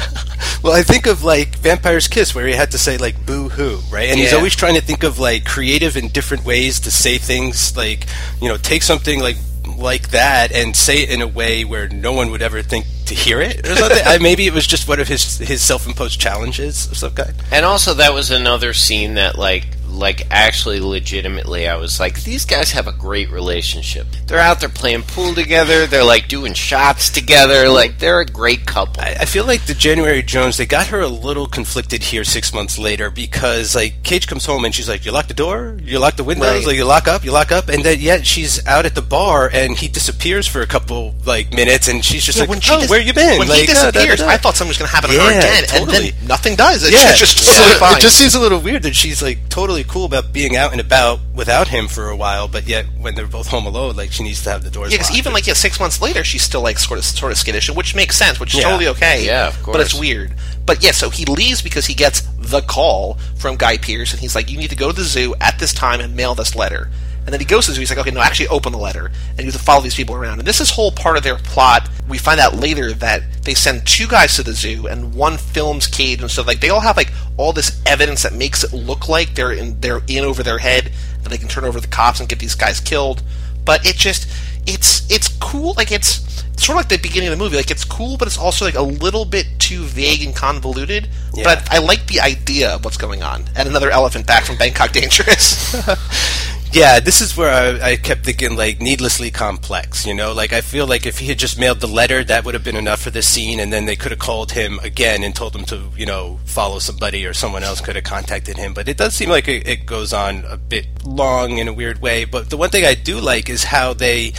Well, 0.64 0.72
I 0.72 0.82
think 0.82 1.08
of 1.08 1.26
like 1.26 1.58
Vampire's 1.58 2.08
Kiss, 2.08 2.34
where 2.34 2.48
he 2.48 2.54
had 2.54 2.72
to 2.72 2.78
say 2.78 2.98
like 2.98 3.26
"boo 3.26 3.50
hoo," 3.50 3.80
right? 3.92 4.10
And 4.10 4.18
he's 4.18 4.32
always 4.34 4.56
trying 4.56 4.76
to 4.76 4.82
think 4.82 5.04
of 5.04 5.20
like 5.20 5.44
creative 5.44 5.98
and 5.98 6.12
different 6.12 6.46
ways 6.46 6.80
to 6.82 6.92
say 6.92 7.18
things. 7.18 7.76
Like 7.76 8.08
you 8.42 8.48
know, 8.48 8.56
take 8.56 8.82
something 8.82 9.20
like 9.20 9.36
like 9.78 10.10
that 10.12 10.52
and 10.52 10.76
say 10.76 11.04
it 11.04 11.10
in 11.10 11.22
a 11.22 11.28
way 11.28 11.64
where 11.66 11.88
no 11.90 12.14
one 12.14 12.32
would 12.32 12.42
ever 12.42 12.62
think 12.62 12.86
to 13.06 13.16
hear 13.16 13.42
it 13.42 13.68
or 13.68 13.76
something. 13.76 14.02
I, 14.06 14.18
maybe 14.18 14.46
it 14.48 14.54
was 14.54 14.66
just 14.68 14.88
one 14.88 15.00
of 15.00 15.08
his 15.08 15.38
his 15.40 15.62
self 15.62 15.88
imposed 15.88 16.20
challenges 16.20 16.90
of 16.90 16.98
some 16.98 17.14
kind. 17.14 17.34
and 17.52 17.66
also 17.66 17.94
that 17.96 18.14
was 18.14 18.32
another 18.32 18.74
scene 18.74 19.16
that 19.16 19.38
like 19.38 19.68
like 19.94 20.24
actually 20.32 20.80
legitimately 20.80 21.68
I 21.68 21.76
was 21.76 22.00
like 22.00 22.24
these 22.24 22.46
guys 22.46 22.72
have 22.72 22.88
a 22.88 22.92
great 22.92 23.30
relationship. 23.30 24.08
They're 24.26 24.40
out 24.40 24.60
there 24.60 24.70
playing 24.70 25.04
pool 25.04 25.34
together, 25.34 25.86
they're 25.86 26.04
like 26.04 26.28
doing 26.28 26.54
shots 26.54 27.10
together, 27.10 27.70
like 27.70 28.00
they're 28.00 28.20
a 28.22 28.26
great 28.26 28.66
couple. 28.66 29.02
I, 29.04 29.16
I 29.22 29.26
feel 29.26 29.46
like 29.46 29.66
the 29.66 29.74
January 29.74 30.24
Jones 30.24 30.58
they 30.58 30.66
got 30.66 30.88
her 30.88 31.02
a 31.02 31.08
little 31.08 31.46
conflicted 31.48 32.04
here 32.04 32.24
six 32.24 32.54
months 32.54 32.80
later 32.80 33.10
because 33.10 33.76
like 33.76 34.04
Cage 34.04 34.28
comes 34.28 34.46
home 34.46 34.66
and 34.66 34.74
she's 34.74 34.90
like, 34.90 35.06
"You 35.06 35.12
lock 35.12 35.28
the 35.28 35.34
door, 35.34 35.78
you 35.84 36.00
lock 36.00 36.16
the 36.16 36.24
windows, 36.24 36.48
Right. 36.60 36.68
like 36.68 36.76
you 36.76 36.86
lock 36.86 37.08
up, 37.08 37.24
you 37.24 37.32
lock 37.32 37.52
up," 37.52 37.70
and 37.70 37.84
then 37.84 38.00
yet 38.00 38.26
she's 38.26 38.66
out 38.66 38.86
at 38.86 38.96
the 38.96 39.02
bar 39.02 39.50
and 39.54 39.78
he 39.78 39.88
disappears 39.88 40.48
for 40.48 40.62
a 40.62 40.68
couple 40.68 41.14
like 41.26 41.54
minutes 41.54 41.88
and 41.88 42.04
she's 42.04 42.24
just 42.24 42.38
Yeah, 42.38 42.44
like, 42.44 42.50
when 42.50 42.60
she 42.62 42.74
"Oh, 42.74 42.80
dis- 42.82 42.90
where 42.90 43.00
you 43.02 43.14
been?" 43.14 43.38
When 43.40 43.48
like, 43.48 43.62
he 43.62 43.68
da, 43.68 43.74
da, 43.74 43.92
disappears, 43.92 44.20
da. 44.20 44.28
I 44.28 44.38
thought 44.38 44.56
something 44.56 44.70
was 44.70 44.78
going 44.78 44.90
to 44.90 44.96
happen 44.96 45.10
to 45.12 45.20
her 45.20 45.30
again, 45.30 45.64
totally. 45.68 46.10
and 46.10 46.18
then 46.20 46.28
nothing 46.28 46.56
does. 46.56 46.84
It's 46.84 46.92
yeah, 46.94 47.14
just 47.14 47.38
so 47.38 47.52
totally 47.80 47.98
it 48.00 48.02
just 48.02 48.18
seems 48.18 48.36
a 48.36 48.40
little 48.40 48.60
weird 48.60 48.84
that 48.84 48.96
she's 48.96 49.22
like 49.22 49.50
totally 49.50 49.84
cool 49.94 50.06
about 50.06 50.34
being 50.34 50.56
out 50.56 50.72
and 50.72 50.82
about 50.82 51.20
without 51.36 51.68
him 51.68 51.88
for 51.88 52.10
a 52.10 52.16
while, 52.16 52.48
but 52.48 52.66
yet 52.68 52.84
when 53.00 53.14
they're 53.14 53.28
both 53.28 53.48
home 53.48 53.68
alone, 53.68 53.96
like 53.96 54.12
she 54.12 54.24
needs 54.24 54.42
to 54.42 54.50
have 54.50 54.64
the 54.64 54.72
doors. 54.72 54.92
Yeah, 54.92 54.98
because 54.98 55.16
even 55.16 55.34
like 55.34 55.46
yeah, 55.46 55.54
six 55.54 55.80
months 55.80 56.02
later, 56.02 56.24
she's 56.24 56.42
still 56.42 56.62
like 56.62 56.80
sort 56.80 56.98
of 56.98 57.06
sort 57.06 57.32
of 57.32 57.38
skittish, 57.38 57.70
which 57.70 57.94
makes 57.94 58.18
sense, 58.18 58.40
which 58.40 58.56
is 58.56 58.62
Yeah. 58.62 58.70
totally 58.70 58.88
okay. 58.88 59.24
Yeah, 59.24 59.48
of 59.50 59.62
course. 59.62 59.78
But 59.78 59.82
it's 59.82 59.94
weird. 59.94 60.34
But 60.66 60.84
yeah, 60.84 60.92
so 60.92 61.12
he 61.12 61.26
leaves 61.26 61.62
because 61.62 61.86
he 61.86 61.94
gets 61.94 62.22
the 62.40 62.62
call 62.62 63.20
from 63.36 63.56
Guy 63.56 63.78
Pearce, 63.78 64.12
and 64.14 64.20
he's 64.20 64.34
like, 64.34 64.50
"You 64.50 64.58
need 64.58 64.72
to 64.72 64.76
go 64.76 64.88
to 64.88 64.94
the 64.96 65.04
zoo 65.04 65.36
at 65.40 65.60
this 65.60 65.74
time 65.74 66.00
and 66.02 66.16
mail 66.16 66.34
this 66.34 66.56
letter." 66.56 66.90
And 67.26 67.34
then 67.34 67.40
he 67.40 67.46
goes 67.46 67.66
to 67.66 67.72
the 67.72 67.76
zoo. 67.76 67.82
He's 67.82 67.90
like, 67.90 68.00
"Okay, 68.00 68.12
no, 68.12 68.22
actually, 68.22 68.50
open 68.50 68.72
the 68.72 68.78
letter." 68.78 69.12
And 69.30 69.40
you 69.40 69.46
have 69.46 69.54
to 69.54 69.60
follow 69.60 69.82
these 69.82 69.96
people 69.96 70.16
around. 70.16 70.40
And 70.40 70.48
this 70.48 70.60
is 70.60 70.70
whole 70.72 70.92
part 70.92 71.18
of 71.18 71.24
their 71.24 71.38
plot. 71.38 71.90
We 72.08 72.18
find 72.18 72.40
out 72.40 72.56
later 72.56 72.92
that 72.94 73.44
they 73.44 73.54
send 73.54 73.88
two 73.88 74.08
guys 74.08 74.36
to 74.36 74.44
the 74.44 74.54
zoo, 74.54 74.88
and 74.88 75.14
one 75.14 75.38
films 75.38 75.88
Cage, 75.88 76.22
and 76.22 76.30
so 76.30 76.44
like 76.44 76.60
they 76.60 76.70
all 76.70 76.82
have 76.82 76.98
like 76.98 77.12
all 77.38 77.54
this 77.54 77.82
evidence 77.86 78.24
that 78.24 78.34
makes 78.34 78.64
it 78.64 78.74
look 78.74 79.08
like 79.08 79.36
they're 79.36 79.54
in 79.54 79.80
they're 79.80 80.02
in 80.08 80.26
over 80.26 80.44
their 80.44 80.58
head, 80.58 80.92
that 81.24 81.30
they 81.30 81.38
can 81.38 81.48
turn 81.48 81.64
over 81.64 81.80
the 81.80 81.88
cops 81.88 82.20
and 82.20 82.28
get 82.28 82.40
these 82.40 82.56
guys 82.56 82.80
killed. 82.80 83.24
But 83.66 83.86
it 83.86 83.96
just 83.96 84.28
it's 84.66 85.10
it's 85.12 85.30
cool. 85.40 85.74
Like 85.76 85.92
it's 85.92 86.44
it's 86.54 86.66
sort 86.66 86.78
of 86.78 86.82
like 86.82 86.90
the 86.90 87.08
beginning 87.08 87.30
of 87.30 87.38
the 87.38 87.44
movie. 87.44 87.56
Like 87.56 87.72
it's 87.72 87.86
cool, 87.86 88.18
but 88.18 88.28
it's 88.28 88.38
also 88.38 88.66
like 88.66 88.76
a 88.76 88.82
little 88.82 89.26
bit 89.26 89.48
too 89.60 89.84
vague 89.84 90.24
and 90.24 90.36
convoluted. 90.36 91.10
Yeah. 91.34 91.44
But 91.44 91.72
I, 91.72 91.78
I 91.78 91.80
like 91.80 92.08
the 92.08 92.22
idea 92.22 92.76
of 92.76 92.86
what's 92.86 92.98
going 92.98 93.24
on. 93.24 93.46
And 93.56 93.68
another 93.68 93.90
elephant 93.90 94.28
back 94.28 94.44
from 94.44 94.58
Bangkok 94.58 94.92
Dangerous. 94.92 95.74
Yeah, 96.74 97.00
this 97.00 97.22
is 97.22 97.38
where 97.38 97.54
I, 97.54 97.92
I 97.92 97.96
kept 97.98 98.26
thinking 98.26 98.56
like 98.58 98.82
needlessly 98.82 99.30
complex. 99.30 100.08
You 100.08 100.16
know, 100.16 100.34
like 100.34 100.54
I 100.54 100.62
feel 100.62 100.88
like 100.88 101.06
if 101.06 101.20
he 101.20 101.28
had 101.28 101.38
just 101.38 101.60
mailed 101.60 101.82
the 101.82 101.88
letter, 101.88 102.24
that 102.24 102.44
would 102.44 102.56
have 102.56 102.64
been 102.64 102.76
enough 102.76 103.00
for 103.00 103.12
this 103.12 103.30
scene, 103.30 103.60
and 103.60 103.72
then 103.72 103.86
they 103.86 103.96
could 103.96 104.10
have 104.10 104.20
called 104.20 104.54
him 104.54 104.80
again 104.80 105.24
and 105.24 105.36
told 105.36 105.56
him 105.56 105.66
to, 105.66 105.92
you 105.96 106.08
know, 106.08 106.40
follow 106.46 106.80
somebody, 106.80 107.28
or 107.28 107.34
someone 107.34 107.62
else 107.64 107.80
could 107.80 107.96
have 107.96 108.06
contacted 108.06 108.58
him. 108.58 108.74
But 108.74 108.88
it 108.88 108.98
does 108.98 109.14
seem 109.14 109.30
like 109.30 109.48
it, 109.48 109.68
it 109.68 109.86
goes 109.86 110.14
on 110.14 110.46
a 110.48 110.58
bit 110.58 110.88
long 111.06 111.60
in 111.60 111.68
a 111.68 111.74
weird 111.74 112.02
way. 112.02 112.26
But 112.26 112.50
the 112.50 112.58
one 112.58 112.72
thing 112.72 112.86
I 112.86 112.96
do 112.96 113.20
like 113.20 113.52
is 113.52 113.66
how 113.66 113.94
they, 113.94 114.34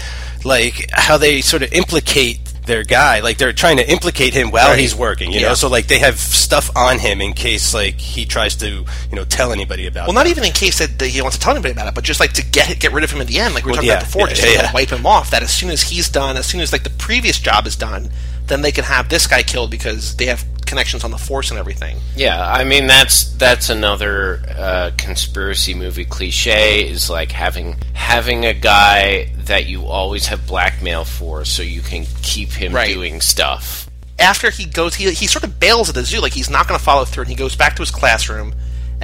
like, 0.44 0.86
how 0.90 1.16
they 1.16 1.40
sort 1.40 1.62
of 1.62 1.72
implicate 1.72 2.52
their 2.66 2.82
guy 2.82 3.20
like 3.20 3.36
they're 3.38 3.52
trying 3.52 3.76
to 3.76 3.90
implicate 3.90 4.32
him 4.34 4.50
while 4.50 4.70
Right. 4.70 4.78
he's 4.78 4.94
working 4.94 5.32
you 5.32 5.40
Yeah. 5.40 5.48
know 5.48 5.54
so 5.54 5.68
like 5.68 5.86
they 5.86 5.98
have 5.98 6.18
stuff 6.18 6.70
on 6.76 6.98
him 6.98 7.20
in 7.20 7.32
case 7.34 7.74
like 7.74 7.98
he 8.00 8.24
tries 8.26 8.54
to 8.56 8.66
you 8.68 8.84
know 9.12 9.24
tell 9.24 9.52
anybody 9.52 9.86
about 9.86 10.04
it. 10.04 10.06
well, 10.08 10.14
not 10.14 10.26
even 10.28 10.44
in 10.44 10.52
case 10.52 10.78
that, 10.78 10.98
that 10.98 11.08
he 11.08 11.20
wants 11.20 11.36
to 11.36 11.42
tell 11.42 11.52
anybody 11.52 11.72
about 11.72 11.88
it, 11.88 11.94
but 11.94 12.04
just 12.04 12.20
like 12.20 12.32
to 12.34 12.44
get 12.44 12.78
get 12.80 12.92
rid 12.92 13.04
of 13.04 13.10
him 13.10 13.20
in 13.20 13.26
the 13.26 13.38
end, 13.38 13.54
like 13.54 13.64
we 13.64 13.68
were 13.70 13.72
Well, 13.72 13.76
talking 13.76 13.88
yeah, 13.88 13.94
about 13.98 14.06
before, 14.06 14.28
yeah, 14.28 14.34
just 14.34 14.66
to 14.68 14.70
wipe 14.72 14.90
him 14.90 15.04
off. 15.06 15.30
That 15.30 15.42
as 15.42 15.52
soon 15.52 15.70
as 15.70 15.82
he's 15.82 16.08
done, 16.08 16.36
as 16.36 16.46
soon 16.46 16.60
as 16.60 16.72
like 16.72 16.84
the 16.84 16.90
previous 16.90 17.38
job 17.38 17.66
is 17.66 17.76
done, 17.76 18.10
then 18.46 18.62
they 18.62 18.72
can 18.72 18.84
have 18.84 19.08
this 19.08 19.26
guy 19.26 19.42
killed 19.42 19.70
because 19.70 20.16
they 20.16 20.26
have 20.26 20.44
connections 20.74 21.04
on 21.04 21.10
the 21.12 21.18
force 21.18 21.50
and 21.50 21.58
everything. 21.58 21.96
Yeah, 22.16 22.44
I 22.44 22.64
mean 22.64 22.86
that's 22.88 23.32
that's 23.34 23.70
another 23.70 24.42
uh, 24.56 24.90
conspiracy 24.98 25.72
movie 25.74 26.04
cliche 26.04 26.88
is 26.88 27.08
like 27.08 27.30
having 27.32 27.76
having 27.92 28.44
a 28.44 28.52
guy 28.54 29.30
that 29.44 29.66
you 29.66 29.86
always 29.86 30.26
have 30.26 30.46
blackmail 30.46 31.04
for, 31.04 31.44
so 31.44 31.62
you 31.62 31.80
can 31.80 32.06
keep 32.22 32.50
him 32.50 32.72
Right. 32.74 32.92
doing 32.92 33.20
stuff. 33.20 33.88
after 34.18 34.50
he 34.50 34.64
goes, 34.66 34.94
he, 34.94 35.10
he 35.12 35.26
sort 35.26 35.44
of 35.44 35.58
bails 35.60 35.88
at 35.88 35.94
the 35.94 36.04
zoo, 36.04 36.20
like 36.20 36.32
he's 36.32 36.48
not 36.50 36.66
going 36.68 36.78
to 36.78 36.84
follow 36.84 37.04
through, 37.04 37.22
and 37.22 37.30
he 37.30 37.36
goes 37.36 37.54
back 37.56 37.74
to 37.76 37.82
his 37.82 37.90
classroom, 37.90 38.54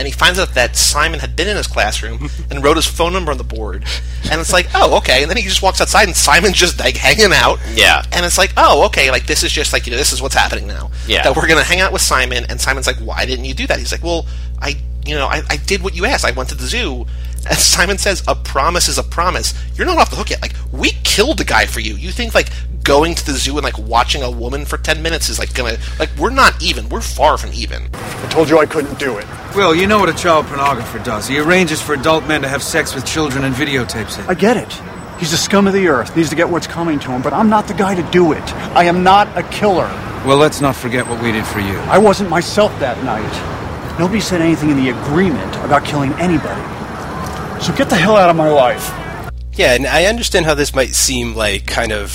and 0.01 0.07
he 0.09 0.13
finds 0.13 0.39
out 0.39 0.55
that 0.55 0.77
Simon 0.77 1.21
had 1.21 1.37
been 1.37 1.47
in 1.47 1.59
his 1.59 1.67
classroom 1.67 2.31
and 2.51 2.65
wrote 2.65 2.77
his 2.77 2.87
phone 2.87 3.13
number 3.13 3.31
on 3.31 3.37
the 3.37 3.45
board, 3.45 3.85
and 4.31 4.41
it's 4.41 4.51
like, 4.53 4.67
oh, 4.75 4.97
okay, 4.97 5.21
and 5.21 5.29
then 5.31 5.37
he 5.37 5.43
just 5.45 5.61
walks 5.63 5.79
outside, 5.83 6.05
and 6.09 6.17
Simon's 6.17 6.57
just 6.57 6.81
like 6.81 6.97
hanging 6.97 7.33
out, 7.35 7.59
Yeah. 7.75 8.03
and 8.13 8.25
it's 8.25 8.39
like, 8.39 8.55
oh, 8.57 8.87
okay, 8.87 9.11
like 9.11 9.27
this 9.27 9.43
is 9.43 9.53
just 9.53 9.75
like 9.75 9.87
you 9.87 9.91
know, 9.93 9.99
this 9.99 10.13
is 10.13 10.23
what's 10.23 10.35
happening 10.35 10.67
now, 10.67 10.91
Yeah. 11.07 11.23
that 11.25 11.37
we're 11.37 11.47
going 11.47 11.61
to 11.61 11.65
hang 11.69 11.81
out 11.81 11.93
with 11.93 12.01
Simon, 12.03 12.47
and 12.49 12.59
Simon's 12.59 12.87
like, 12.87 12.97
why 12.97 13.27
didn't 13.27 13.45
you 13.45 13.53
do 13.55 13.67
that? 13.67 13.79
He's 13.79 13.93
like, 13.93 14.03
well, 14.03 14.25
I, 14.59 14.77
you 15.05 15.15
know, 15.15 15.27
I, 15.27 15.43
I 15.51 15.57
did 15.59 15.83
what 15.83 15.95
you 15.95 16.07
asked, 16.07 16.25
I 16.25 16.31
went 16.31 16.49
to 16.49 16.55
the 16.55 16.67
zoo. 16.67 17.07
And 17.49 17.59
Simon 17.59 17.99
says, 17.99 18.23
"A 18.29 18.35
promise 18.35 18.89
is 18.89 18.99
a 18.99 19.03
promise. 19.03 19.55
You're 19.75 19.87
not 19.87 19.99
off 19.99 20.11
the 20.11 20.17
hook 20.17 20.31
yet. 20.31 20.43
Like 20.43 20.55
we 20.73 20.91
killed 21.05 21.39
the 21.39 21.45
guy 21.45 21.67
for 21.67 21.81
you. 21.81 21.95
You 21.95 22.11
think 22.11 22.35
like 22.35 22.49
going 22.85 23.15
to 23.15 23.27
the 23.27 23.33
zoo 23.33 23.57
and 23.57 23.65
like 23.65 23.79
watching 23.79 24.23
a 24.23 24.31
woman 24.31 24.65
for 24.65 24.79
ten 24.79 25.03
minutes 25.03 25.29
is 25.29 25.39
like 25.39 25.55
gonna 25.55 25.79
like 25.99 26.11
we're 26.19 26.31
not 26.31 26.63
even. 26.63 26.89
We're 26.89 27.01
far 27.01 27.39
from 27.39 27.51
even. 27.53 27.89
I 27.95 28.29
told 28.31 28.49
you 28.49 28.59
I 28.59 28.67
couldn't 28.67 28.99
do 28.99 29.19
it. 29.19 29.27
Will, 29.55 29.75
you 29.75 29.87
know 29.87 29.99
what 29.99 30.09
a 30.09 30.15
child 30.15 30.47
pornographer 30.47 31.03
does. 31.05 31.27
He 31.27 31.39
arranges 31.39 31.81
for 31.81 31.95
adult 31.95 32.27
men 32.27 32.43
to 32.43 32.49
have 32.49 32.63
sex 32.63 32.95
with 32.95 33.07
children 33.07 33.45
and 33.45 33.55
videotapes 33.55 34.19
it. 34.19 34.29
I 34.29 34.35
get 34.35 34.57
it. 34.57 34.73
He's 35.19 35.33
the 35.33 35.37
scum 35.37 35.67
of 35.67 35.75
the 35.75 35.87
earth, 35.89 36.17
needs 36.17 36.31
to 36.31 36.37
get 36.37 36.49
what's 36.49 36.67
coming 36.67 36.99
to 37.01 37.11
him, 37.11 37.21
but 37.21 37.35
I'm 37.35 37.51
not 37.51 37.69
the 37.69 37.75
guy 37.75 37.95
to 37.95 38.03
do 38.11 38.33
it. 38.33 38.55
I 38.75 38.85
am 38.85 39.03
not 39.03 39.29
a 39.37 39.43
killer. 39.51 39.89
Well, 40.27 40.39
let's 40.39 40.63
not 40.63 40.75
forget 40.77 41.07
what 41.07 41.23
we 41.23 41.31
did 41.31 41.45
for 41.47 41.61
you. 41.61 41.77
I 41.91 41.99
wasn't 41.99 42.31
myself 42.31 42.73
that 42.81 43.03
night. 43.05 43.99
Nobody 43.99 44.21
said 44.21 44.41
anything 44.41 44.71
in 44.71 44.77
the 44.79 44.91
agreement 44.91 45.55
about 45.57 45.85
killing 45.85 46.13
anybody. 46.15 46.63
So 47.61 47.75
get 47.75 47.91
the 47.91 47.97
hell 47.97 48.17
out 48.17 48.31
of 48.31 48.37
my 48.37 48.49
life. 48.49 48.91
Yeah, 49.53 49.75
and 49.75 49.87
I 49.87 50.07
understand 50.07 50.47
how 50.47 50.55
this 50.55 50.75
might 50.75 50.95
seem 50.95 51.35
like 51.35 51.67
kind 51.67 51.93
of 51.93 52.11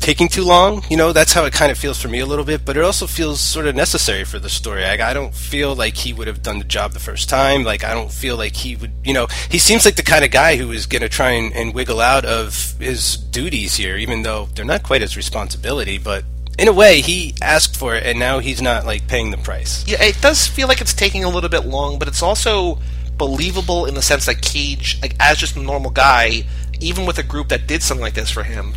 taking 0.00 0.28
too 0.28 0.42
long. 0.42 0.82
You 0.90 0.96
know, 0.96 1.12
that's 1.12 1.32
how 1.32 1.44
it 1.44 1.52
kind 1.52 1.70
of 1.70 1.78
feels 1.78 2.02
for 2.02 2.08
me 2.08 2.18
a 2.18 2.26
little 2.26 2.44
bit, 2.44 2.64
but 2.64 2.76
it 2.76 2.82
also 2.82 3.06
feels 3.06 3.40
sort 3.40 3.66
of 3.66 3.76
necessary 3.76 4.24
for 4.24 4.40
the 4.40 4.48
story. 4.48 4.82
Like, 4.82 4.98
I 4.98 5.14
don't 5.14 5.32
feel 5.32 5.76
like 5.76 5.96
he 5.96 6.12
would 6.12 6.26
have 6.26 6.42
done 6.42 6.58
the 6.58 6.64
job 6.64 6.90
the 6.92 6.98
first 6.98 7.28
time. 7.28 7.62
Like, 7.62 7.84
I 7.84 7.94
don't 7.94 8.10
feel 8.10 8.36
like 8.36 8.56
he 8.56 8.74
would, 8.74 8.90
you 9.04 9.14
know, 9.14 9.28
he 9.48 9.58
seems 9.58 9.84
like 9.84 9.94
the 9.94 10.02
kind 10.02 10.24
of 10.24 10.32
guy 10.32 10.56
who 10.56 10.72
is 10.72 10.86
going 10.86 11.02
to 11.02 11.08
try 11.08 11.30
and, 11.30 11.52
and 11.54 11.72
wiggle 11.72 12.00
out 12.00 12.24
of 12.24 12.74
his 12.80 13.16
duties 13.16 13.76
here, 13.76 13.96
even 13.96 14.22
though 14.22 14.48
they're 14.56 14.64
not 14.64 14.82
quite 14.82 15.02
his 15.02 15.16
responsibility, 15.16 15.98
but. 15.98 16.24
In 16.58 16.68
a 16.68 16.72
way, 16.72 17.00
he 17.00 17.34
asked 17.40 17.74
for 17.74 17.94
it, 17.94 18.04
and 18.04 18.18
now 18.18 18.38
he's 18.38 18.60
not 18.60 18.84
like 18.84 19.06
paying 19.06 19.30
the 19.30 19.38
price. 19.38 19.86
Yeah, 19.86 20.02
it 20.02 20.20
does 20.20 20.46
feel 20.46 20.68
like 20.68 20.82
it's 20.82 20.92
taking 20.92 21.24
a 21.24 21.30
little 21.30 21.48
bit 21.48 21.64
long, 21.64 21.98
but 21.98 22.06
it's 22.06 22.22
also 22.22 22.78
believable 23.20 23.84
in 23.84 23.92
the 23.92 24.00
sense 24.00 24.24
that 24.24 24.40
Cage, 24.40 24.98
like 25.02 25.14
as 25.20 25.36
just 25.36 25.54
a 25.54 25.60
normal 25.60 25.90
guy, 25.90 26.44
even 26.80 27.04
with 27.04 27.18
a 27.18 27.22
group 27.22 27.50
that 27.50 27.66
did 27.66 27.82
something 27.82 28.02
like 28.02 28.14
this 28.14 28.30
for 28.30 28.42
him, 28.42 28.72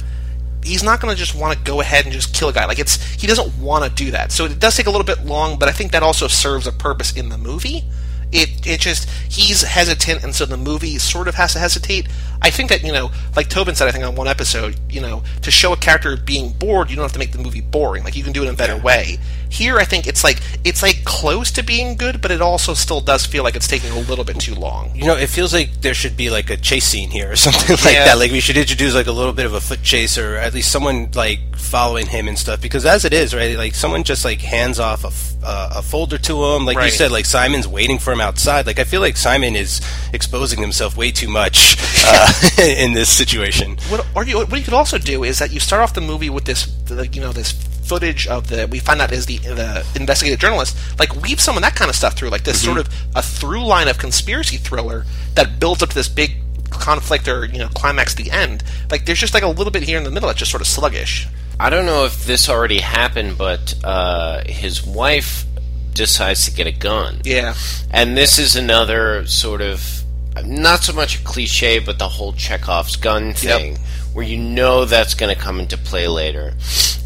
he's 0.62 0.84
not 0.84 1.00
going 1.00 1.14
to 1.14 1.18
just 1.18 1.34
want 1.34 1.58
to 1.58 1.64
go 1.64 1.80
ahead 1.80 2.04
and 2.04 2.14
just 2.14 2.36
kill 2.36 2.50
a 2.50 2.54
guy. 2.54 2.66
Like 2.66 2.78
it's 2.78 3.02
he 3.14 3.26
doesn't 3.26 3.58
want 3.58 3.86
to 3.86 4.04
do 4.04 4.12
that. 4.12 4.34
So 4.34 4.44
it 4.44 4.60
does 4.60 4.76
take 4.76 4.88
a 4.88 4.92
little 4.92 5.06
bit 5.06 5.26
long, 5.26 5.58
but 5.58 5.70
I 5.70 5.72
think 5.72 5.94
that 5.94 6.04
also 6.04 6.28
serves 6.28 6.68
a 6.68 6.74
purpose 6.74 7.16
in 7.16 7.30
the 7.30 7.38
movie. 7.38 7.86
It 8.34 8.68
it 8.68 8.82
just 8.82 9.10
he's 9.32 9.62
hesitant, 9.62 10.26
and 10.26 10.36
so 10.36 10.46
the 10.46 10.58
movie 10.58 10.98
sort 10.98 11.30
of 11.30 11.36
has 11.36 11.54
to 11.54 11.60
hesitate. 11.60 12.10
I 12.44 12.50
think 12.50 12.70
that 12.70 12.84
you 12.84 12.92
know, 12.92 13.10
like 13.36 13.50
Tobin 13.50 13.74
said, 13.76 13.88
I 13.88 13.92
think 13.92 14.04
on 14.04 14.16
one 14.16 14.28
episode, 14.28 14.76
you 14.90 15.00
know, 15.02 15.24
to 15.44 15.50
show 15.52 15.72
a 15.74 15.78
character 15.78 16.18
being 16.18 16.52
bored, 16.52 16.90
you 16.90 16.96
don't 16.98 17.04
have 17.04 17.14
to 17.14 17.20
make 17.20 17.32
the 17.32 17.38
movie 17.38 17.62
boring. 17.62 18.04
Like 18.04 18.16
you 18.18 18.24
can 18.24 18.34
do 18.34 18.44
it 18.44 18.48
in 18.48 18.54
a 18.54 18.58
better 18.58 18.78
way. 18.78 19.18
Here, 19.50 19.78
I 19.78 19.86
think 19.86 20.08
it's 20.08 20.24
like 20.24 20.42
it's 20.64 20.82
like 20.82 21.04
close 21.06 21.52
to 21.52 21.64
being 21.64 21.96
good, 21.96 22.22
but 22.22 22.32
it 22.32 22.42
also 22.42 22.74
still 22.74 23.00
does 23.02 23.26
feel 23.26 23.44
like 23.44 23.56
it's 23.56 23.68
taking 23.68 23.92
a 23.92 24.00
little 24.00 24.26
bit 24.26 24.40
too 24.40 24.56
long. 24.56 24.92
You 24.96 25.06
know, 25.06 25.16
it 25.16 25.28
feels 25.28 25.54
like 25.54 25.82
there 25.82 25.94
should 25.94 26.18
be 26.18 26.30
like 26.32 26.50
a 26.50 26.58
chase 26.58 26.86
scene 26.86 27.10
here 27.12 27.32
or 27.32 27.36
something 27.38 27.78
like 27.86 27.94
Yeah. 27.94 28.06
that. 28.06 28.18
Like 28.18 28.32
we 28.32 28.40
should 28.40 28.58
introduce 28.58 28.94
like 28.94 29.08
a 29.08 29.12
little 29.12 29.34
bit 29.34 29.46
of 29.46 29.54
a 29.54 29.62
foot 29.62 29.82
chase 29.84 30.18
or 30.18 30.36
at 30.36 30.54
least 30.54 30.72
someone 30.72 31.10
like 31.14 31.40
following 31.56 32.08
him 32.08 32.28
and 32.28 32.38
stuff. 32.38 32.62
Because 32.62 32.86
as 32.86 33.06
it 33.06 33.14
is, 33.14 33.34
right, 33.34 33.56
like 33.58 33.74
someone 33.76 34.04
just 34.04 34.26
like 34.26 34.42
hands 34.42 34.80
off 34.80 35.04
a, 35.06 35.08
f- 35.08 35.34
uh, 35.44 35.70
a 35.76 35.82
folder 35.84 36.18
to 36.18 36.44
him. 36.46 36.66
Like 36.66 36.84
you 36.84 36.90
said, 36.92 37.12
like 37.12 37.26
Simon's 37.26 37.68
waiting 37.68 38.00
for 38.00 38.12
him 38.12 38.22
outside. 38.22 38.66
Like 38.66 38.80
I 38.80 38.84
feel 38.86 39.02
like 39.02 39.16
Simon 39.18 39.56
is 39.56 39.80
exposing 40.14 40.60
himself 40.62 40.98
way 40.98 41.12
too 41.12 41.28
much 41.30 41.73
uh, 42.06 42.32
in 42.60 42.94
this 42.94 43.10
situation. 43.10 43.78
What 43.90 44.06
or 44.16 44.26
you 44.26 44.38
what 44.38 44.58
you 44.58 44.64
could 44.64 44.74
also 44.74 44.98
do 44.98 45.24
is 45.24 45.40
that 45.40 45.52
you 45.52 45.60
start 45.60 45.82
off 45.82 45.94
the 45.94 46.02
movie 46.02 46.30
with 46.30 46.46
this, 46.46 46.66
the, 46.86 47.08
you 47.08 47.22
know, 47.22 47.32
this 47.32 47.52
footage 47.52 48.28
of 48.28 48.48
the 48.48 48.68
we 48.68 48.80
find 48.80 49.02
out 49.02 49.12
is 49.12 49.26
the 49.26 49.38
the 49.40 49.86
investigative 49.96 50.40
journalist. 50.40 50.78
Like 51.00 51.16
weave 51.22 51.40
some 51.40 51.56
of 51.56 51.64
that 51.64 51.76
kind 51.76 51.90
of 51.90 51.96
stuff 51.96 52.16
through, 52.16 52.30
like 52.30 52.44
this 52.44 52.64
sort 52.64 52.78
of 52.78 52.88
a 53.16 53.22
through 53.22 53.66
line 53.66 53.88
of 53.88 53.98
conspiracy 53.98 54.58
thriller 54.58 55.06
that 55.36 55.60
builds 55.60 55.84
up 55.84 55.90
to 55.90 55.96
this 55.96 56.10
big 56.10 56.38
conflict 56.70 57.28
or 57.28 57.46
you 57.46 57.60
know 57.60 57.70
climax 57.70 58.18
at 58.18 58.24
the 58.24 58.32
end. 58.32 58.64
Like 58.90 59.06
there's 59.06 59.20
just 59.20 59.34
like 59.34 59.44
a 59.44 59.48
little 59.48 59.72
bit 59.72 59.84
here 59.84 59.98
in 59.98 60.04
the 60.04 60.12
middle 60.12 60.28
that's 60.28 60.40
just 60.40 60.52
sort 60.52 60.62
of 60.62 60.68
sluggish. 60.68 61.28
I 61.60 61.70
don't 61.70 61.86
know 61.86 62.06
if 62.06 62.26
this 62.26 62.50
already 62.50 62.80
happened, 62.80 63.38
but 63.38 63.76
uh, 63.84 64.44
his 64.46 64.86
wife 64.86 65.46
decides 65.94 66.46
to 66.46 66.52
get 66.52 66.68
a 66.68 66.72
gun. 66.72 67.22
Yeah, 67.24 67.54
And 67.92 68.18
this 68.18 68.40
is 68.40 68.56
another 68.56 69.28
sort 69.28 69.62
of 69.62 70.03
not 70.46 70.84
so 70.84 70.94
much 70.94 71.20
a 71.20 71.24
cliche, 71.24 71.80
but 71.80 72.00
the 72.00 72.10
whole 72.10 72.34
Chekhov's 72.34 72.96
gun 72.96 73.34
thing, 73.34 73.78
where 74.14 74.26
you 74.26 74.38
know 74.38 74.86
that's 74.86 75.14
going 75.14 75.34
to 75.34 75.40
come 75.40 75.60
into 75.60 75.78
play 75.78 76.08
later. 76.08 76.54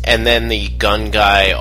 And 0.03 0.25
then 0.25 0.47
the 0.47 0.69
gun 0.69 1.11
guy 1.11 1.53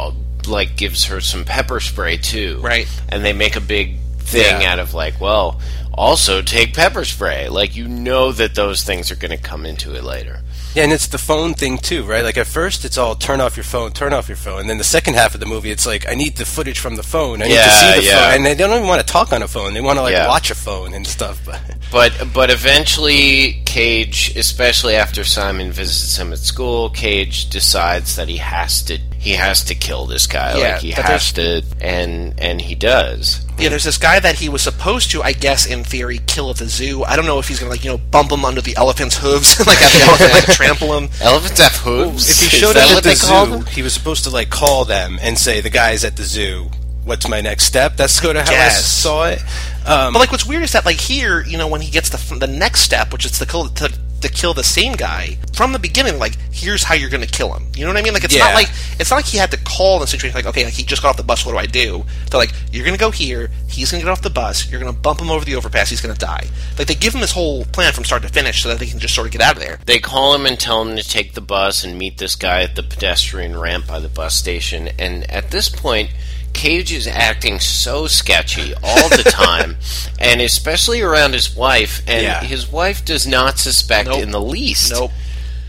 like 0.47 0.77
gives 0.77 1.07
her 1.07 1.21
some 1.21 1.45
pepper 1.45 1.81
spray 1.81 2.17
too, 2.19 2.61
Right. 2.61 2.87
And 3.09 3.25
they 3.25 3.33
make 3.33 3.57
a 3.57 3.61
big 3.61 3.99
thing 4.19 4.61
Yeah. 4.61 4.73
out 4.73 4.79
of 4.79 4.95
like, 4.95 5.21
well, 5.21 5.61
also 5.93 6.43
take 6.43 6.73
pepper 6.75 7.05
spray. 7.05 7.49
Like 7.49 7.75
you 7.75 7.89
know 7.89 8.31
that 8.33 8.55
those 8.55 8.85
things 8.85 9.11
are 9.11 9.17
going 9.17 9.37
to 9.37 9.43
come 9.43 9.67
into 9.67 9.95
it 9.97 10.05
later. 10.05 10.41
Yeah, 10.77 10.85
and 10.85 10.93
it's 10.93 11.07
the 11.09 11.17
phone 11.19 11.55
thing 11.55 11.79
too, 11.79 12.05
right? 12.05 12.23
Like 12.23 12.37
at 12.37 12.47
first, 12.47 12.85
it's 12.85 12.99
all 12.99 13.15
turn 13.15 13.41
off 13.41 13.57
your 13.57 13.65
phone, 13.65 13.93
turn 13.93 14.13
off 14.13 14.29
your 14.29 14.37
phone, 14.37 14.61
and 14.61 14.69
then 14.71 14.77
the 14.77 14.85
second 14.85 15.15
half 15.15 15.33
of 15.35 15.41
the 15.41 15.47
movie, 15.47 15.71
it's 15.71 15.87
like 15.87 16.07
I 16.07 16.15
need 16.15 16.37
the 16.37 16.45
footage 16.45 16.79
from 16.79 16.97
the 16.97 17.03
phone. 17.03 17.41
I 17.41 17.47
need 17.47 17.53
to 17.53 17.57
Yeah, 17.61 17.95
see 17.95 18.01
the 18.01 18.07
yeah. 18.07 18.27
phone, 18.27 18.35
and 18.37 18.47
they 18.47 18.55
don't 18.55 18.71
even 18.77 18.87
want 18.87 19.01
to 19.01 19.11
talk 19.11 19.33
on 19.33 19.43
a 19.43 19.49
phone. 19.49 19.73
They 19.73 19.81
want 19.81 19.97
to 19.99 20.03
like 20.03 20.13
Yeah. 20.13 20.29
watch 20.29 20.51
a 20.51 20.55
phone 20.55 20.93
and 20.93 21.07
stuff. 21.07 21.41
But 21.47 21.61
But 21.91 22.13
but 22.35 22.51
eventually 22.51 23.63
Cage, 23.65 24.37
especially 24.37 24.97
after 24.97 25.25
Simon 25.25 25.73
visits 25.73 26.17
him 26.19 26.33
at 26.33 26.41
school, 26.41 26.91
Cage 26.91 27.49
decides 27.49 28.17
that 28.17 28.29
he 28.29 28.37
has 28.37 28.83
to 28.83 28.99
he 29.19 29.33
has 29.33 29.65
to 29.65 29.75
kill 29.75 30.05
this 30.07 30.27
guy. 30.27 30.59
Yeah, 30.59 30.73
like 30.75 30.83
he 30.83 30.95
but 30.95 31.05
has 31.07 31.33
to, 31.33 31.63
and 31.81 32.39
and 32.39 32.61
he 32.61 32.75
does. 32.75 33.41
Yeah, 33.59 33.71
there's 33.71 33.85
this 33.85 33.97
guy 33.99 34.21
that 34.21 34.35
he 34.37 34.49
was 34.49 34.61
supposed 34.63 35.11
to, 35.13 35.23
I 35.23 35.33
guess, 35.33 35.65
in 35.67 35.83
theory, 35.83 36.21
kill 36.27 36.51
at 36.51 36.57
the 36.57 36.67
zoo. 36.67 37.05
I 37.05 37.17
don't 37.17 37.25
know 37.27 37.39
if 37.39 37.49
he's 37.49 37.59
gonna 37.59 37.71
like 37.71 37.85
you 37.85 37.91
know 37.91 37.99
bump 37.99 38.31
him 38.31 38.45
under 38.45 38.61
the 38.61 38.77
elephant's 38.77 39.17
hooves, 39.17 39.59
like 39.67 39.79
have 39.79 39.93
the 39.93 40.03
elephant 40.07 40.33
like 40.33 40.45
trample 40.57 40.97
him. 40.97 41.09
Elephants 41.23 41.61
have 41.61 41.73
hooves. 41.77 42.29
If 42.31 42.51
he 42.53 42.59
showed 42.59 42.77
up 42.77 42.97
at 42.99 43.03
the 43.03 43.15
zoo, 43.15 43.61
he 43.71 43.83
was 43.83 43.95
supposed 43.95 44.25
to 44.25 44.31
like 44.31 44.51
call 44.51 44.85
them 44.85 45.19
and 45.23 45.39
say, 45.39 45.61
"The 45.61 45.71
guys 45.71 46.05
at 46.05 46.17
the 46.17 46.25
zoo. 46.25 46.71
What's 47.05 47.29
my 47.29 47.41
next 47.41 47.65
step?" 47.65 47.97
That's 47.97 48.13
sort 48.13 48.37
of 48.37 48.43
how 48.47 48.53
I 48.53 48.69
saw 49.03 49.25
it. 49.27 49.41
Um, 49.87 50.13
But 50.13 50.19
like, 50.19 50.33
what's 50.33 50.45
weird 50.45 50.63
is 50.65 50.73
that 50.73 50.85
like 50.85 51.01
here, 51.01 51.43
you 51.45 51.57
know, 51.57 51.69
when 51.69 51.81
he 51.81 51.91
gets 51.91 52.11
the 52.11 52.35
the 52.35 52.47
next 52.49 52.81
step, 52.81 53.13
which 53.13 53.25
is 53.25 53.33
to 53.39 53.47
kill 53.47 53.69
to, 53.69 53.93
to 54.27 54.33
kill 54.33 54.55
the 54.55 54.65
same 54.65 54.93
guy 54.95 55.37
from 55.55 55.73
the 55.73 55.79
beginning, 55.79 56.19
like 56.19 56.37
here's 56.53 56.83
how 56.83 56.95
you're 56.95 57.11
gonna 57.11 57.27
kill 57.27 57.53
him. 57.55 57.67
You 57.75 57.85
know 57.85 57.91
what 57.93 57.99
I 57.99 58.03
mean? 58.03 58.13
Like 58.15 58.25
it's 58.25 58.35
Yeah. 58.35 58.45
not 58.45 58.55
like 58.55 58.69
it's 58.99 59.11
not 59.11 59.17
like 59.17 59.27
he 59.27 59.39
had 59.39 59.51
to 59.53 59.57
call 59.59 59.99
the 59.99 60.07
situation 60.07 60.35
like, 60.37 60.47
okay, 60.47 60.65
like, 60.65 60.75
he 60.75 60.83
just 60.83 61.03
got 61.03 61.11
off 61.11 61.17
the 61.17 61.23
bus. 61.23 61.45
What 61.47 61.53
do 61.53 61.59
I 61.59 61.67
do? 61.67 62.05
They're 62.31 62.39
like, 62.41 62.53
you're 62.73 62.85
gonna 62.85 62.97
go 62.97 63.11
here. 63.11 63.51
He's 63.69 63.91
gonna 63.91 64.03
get 64.03 64.11
off 64.11 64.23
the 64.23 64.31
bus. 64.31 64.69
You're 64.71 64.81
gonna 64.81 64.93
bump 64.93 65.21
him 65.21 65.31
over 65.31 65.45
the 65.45 65.55
overpass. 65.57 65.91
He's 65.91 66.01
gonna 66.01 66.15
die. 66.15 66.47
Like 66.79 66.87
they 66.89 66.95
give 66.95 67.15
him 67.15 67.21
this 67.21 67.33
whole 67.33 67.65
plan 67.67 67.93
from 67.93 68.05
start 68.05 68.23
to 68.23 68.29
finish 68.29 68.63
so 68.63 68.69
that 68.71 68.79
they 68.79 68.87
can 68.87 68.99
just 68.99 69.15
sort 69.15 69.27
of 69.27 69.33
get 69.33 69.41
out 69.41 69.55
of 69.57 69.63
there. 69.63 69.79
They 69.87 69.99
call 69.99 70.35
him 70.35 70.47
and 70.47 70.59
tell 70.59 70.83
him 70.83 70.97
to 70.97 71.03
take 71.03 71.35
the 71.35 71.41
bus 71.41 71.85
and 71.85 71.99
meet 71.99 72.19
this 72.19 72.35
guy 72.37 72.63
at 72.63 72.75
the 72.77 72.83
pedestrian 72.83 73.59
ramp 73.59 73.87
by 73.87 74.01
the 74.01 74.09
bus 74.09 74.35
station. 74.35 74.89
And 74.99 75.31
at 75.31 75.51
this 75.51 75.69
point, 75.69 76.11
Cage 76.57 76.93
is 76.93 77.07
acting 77.07 77.61
so 77.61 78.07
sketchy 78.07 78.73
all 78.83 79.09
the 79.11 79.23
time, 79.23 79.77
and 80.19 80.41
especially 80.41 81.03
around 81.03 81.35
his 81.35 81.55
wife. 81.55 82.03
And 82.09 82.23
Yeah. 82.23 82.43
his 82.43 82.67
wife 82.71 83.05
does 83.05 83.27
not 83.27 83.59
suspect 83.59 84.09
Nope. 84.09 84.21
in 84.23 84.31
the 84.31 84.41
least. 84.41 84.91
Nope. 84.91 85.13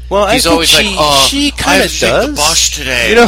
well, 0.10 0.24
I 0.24 0.34
He's 0.34 0.44
think 0.44 0.54
always 0.54 0.70
she, 0.70 0.78
like, 0.78 0.96
"Oh, 0.98 1.28
she 1.30 1.52
kind 1.52 1.82
have 1.82 1.86
of 1.88 1.92
to 1.92 2.00
take 2.00 2.12
the 2.14 2.28
does. 2.28 2.38
bus 2.38 2.70
today." 2.70 3.10
You 3.10 3.16
know, 3.16 3.28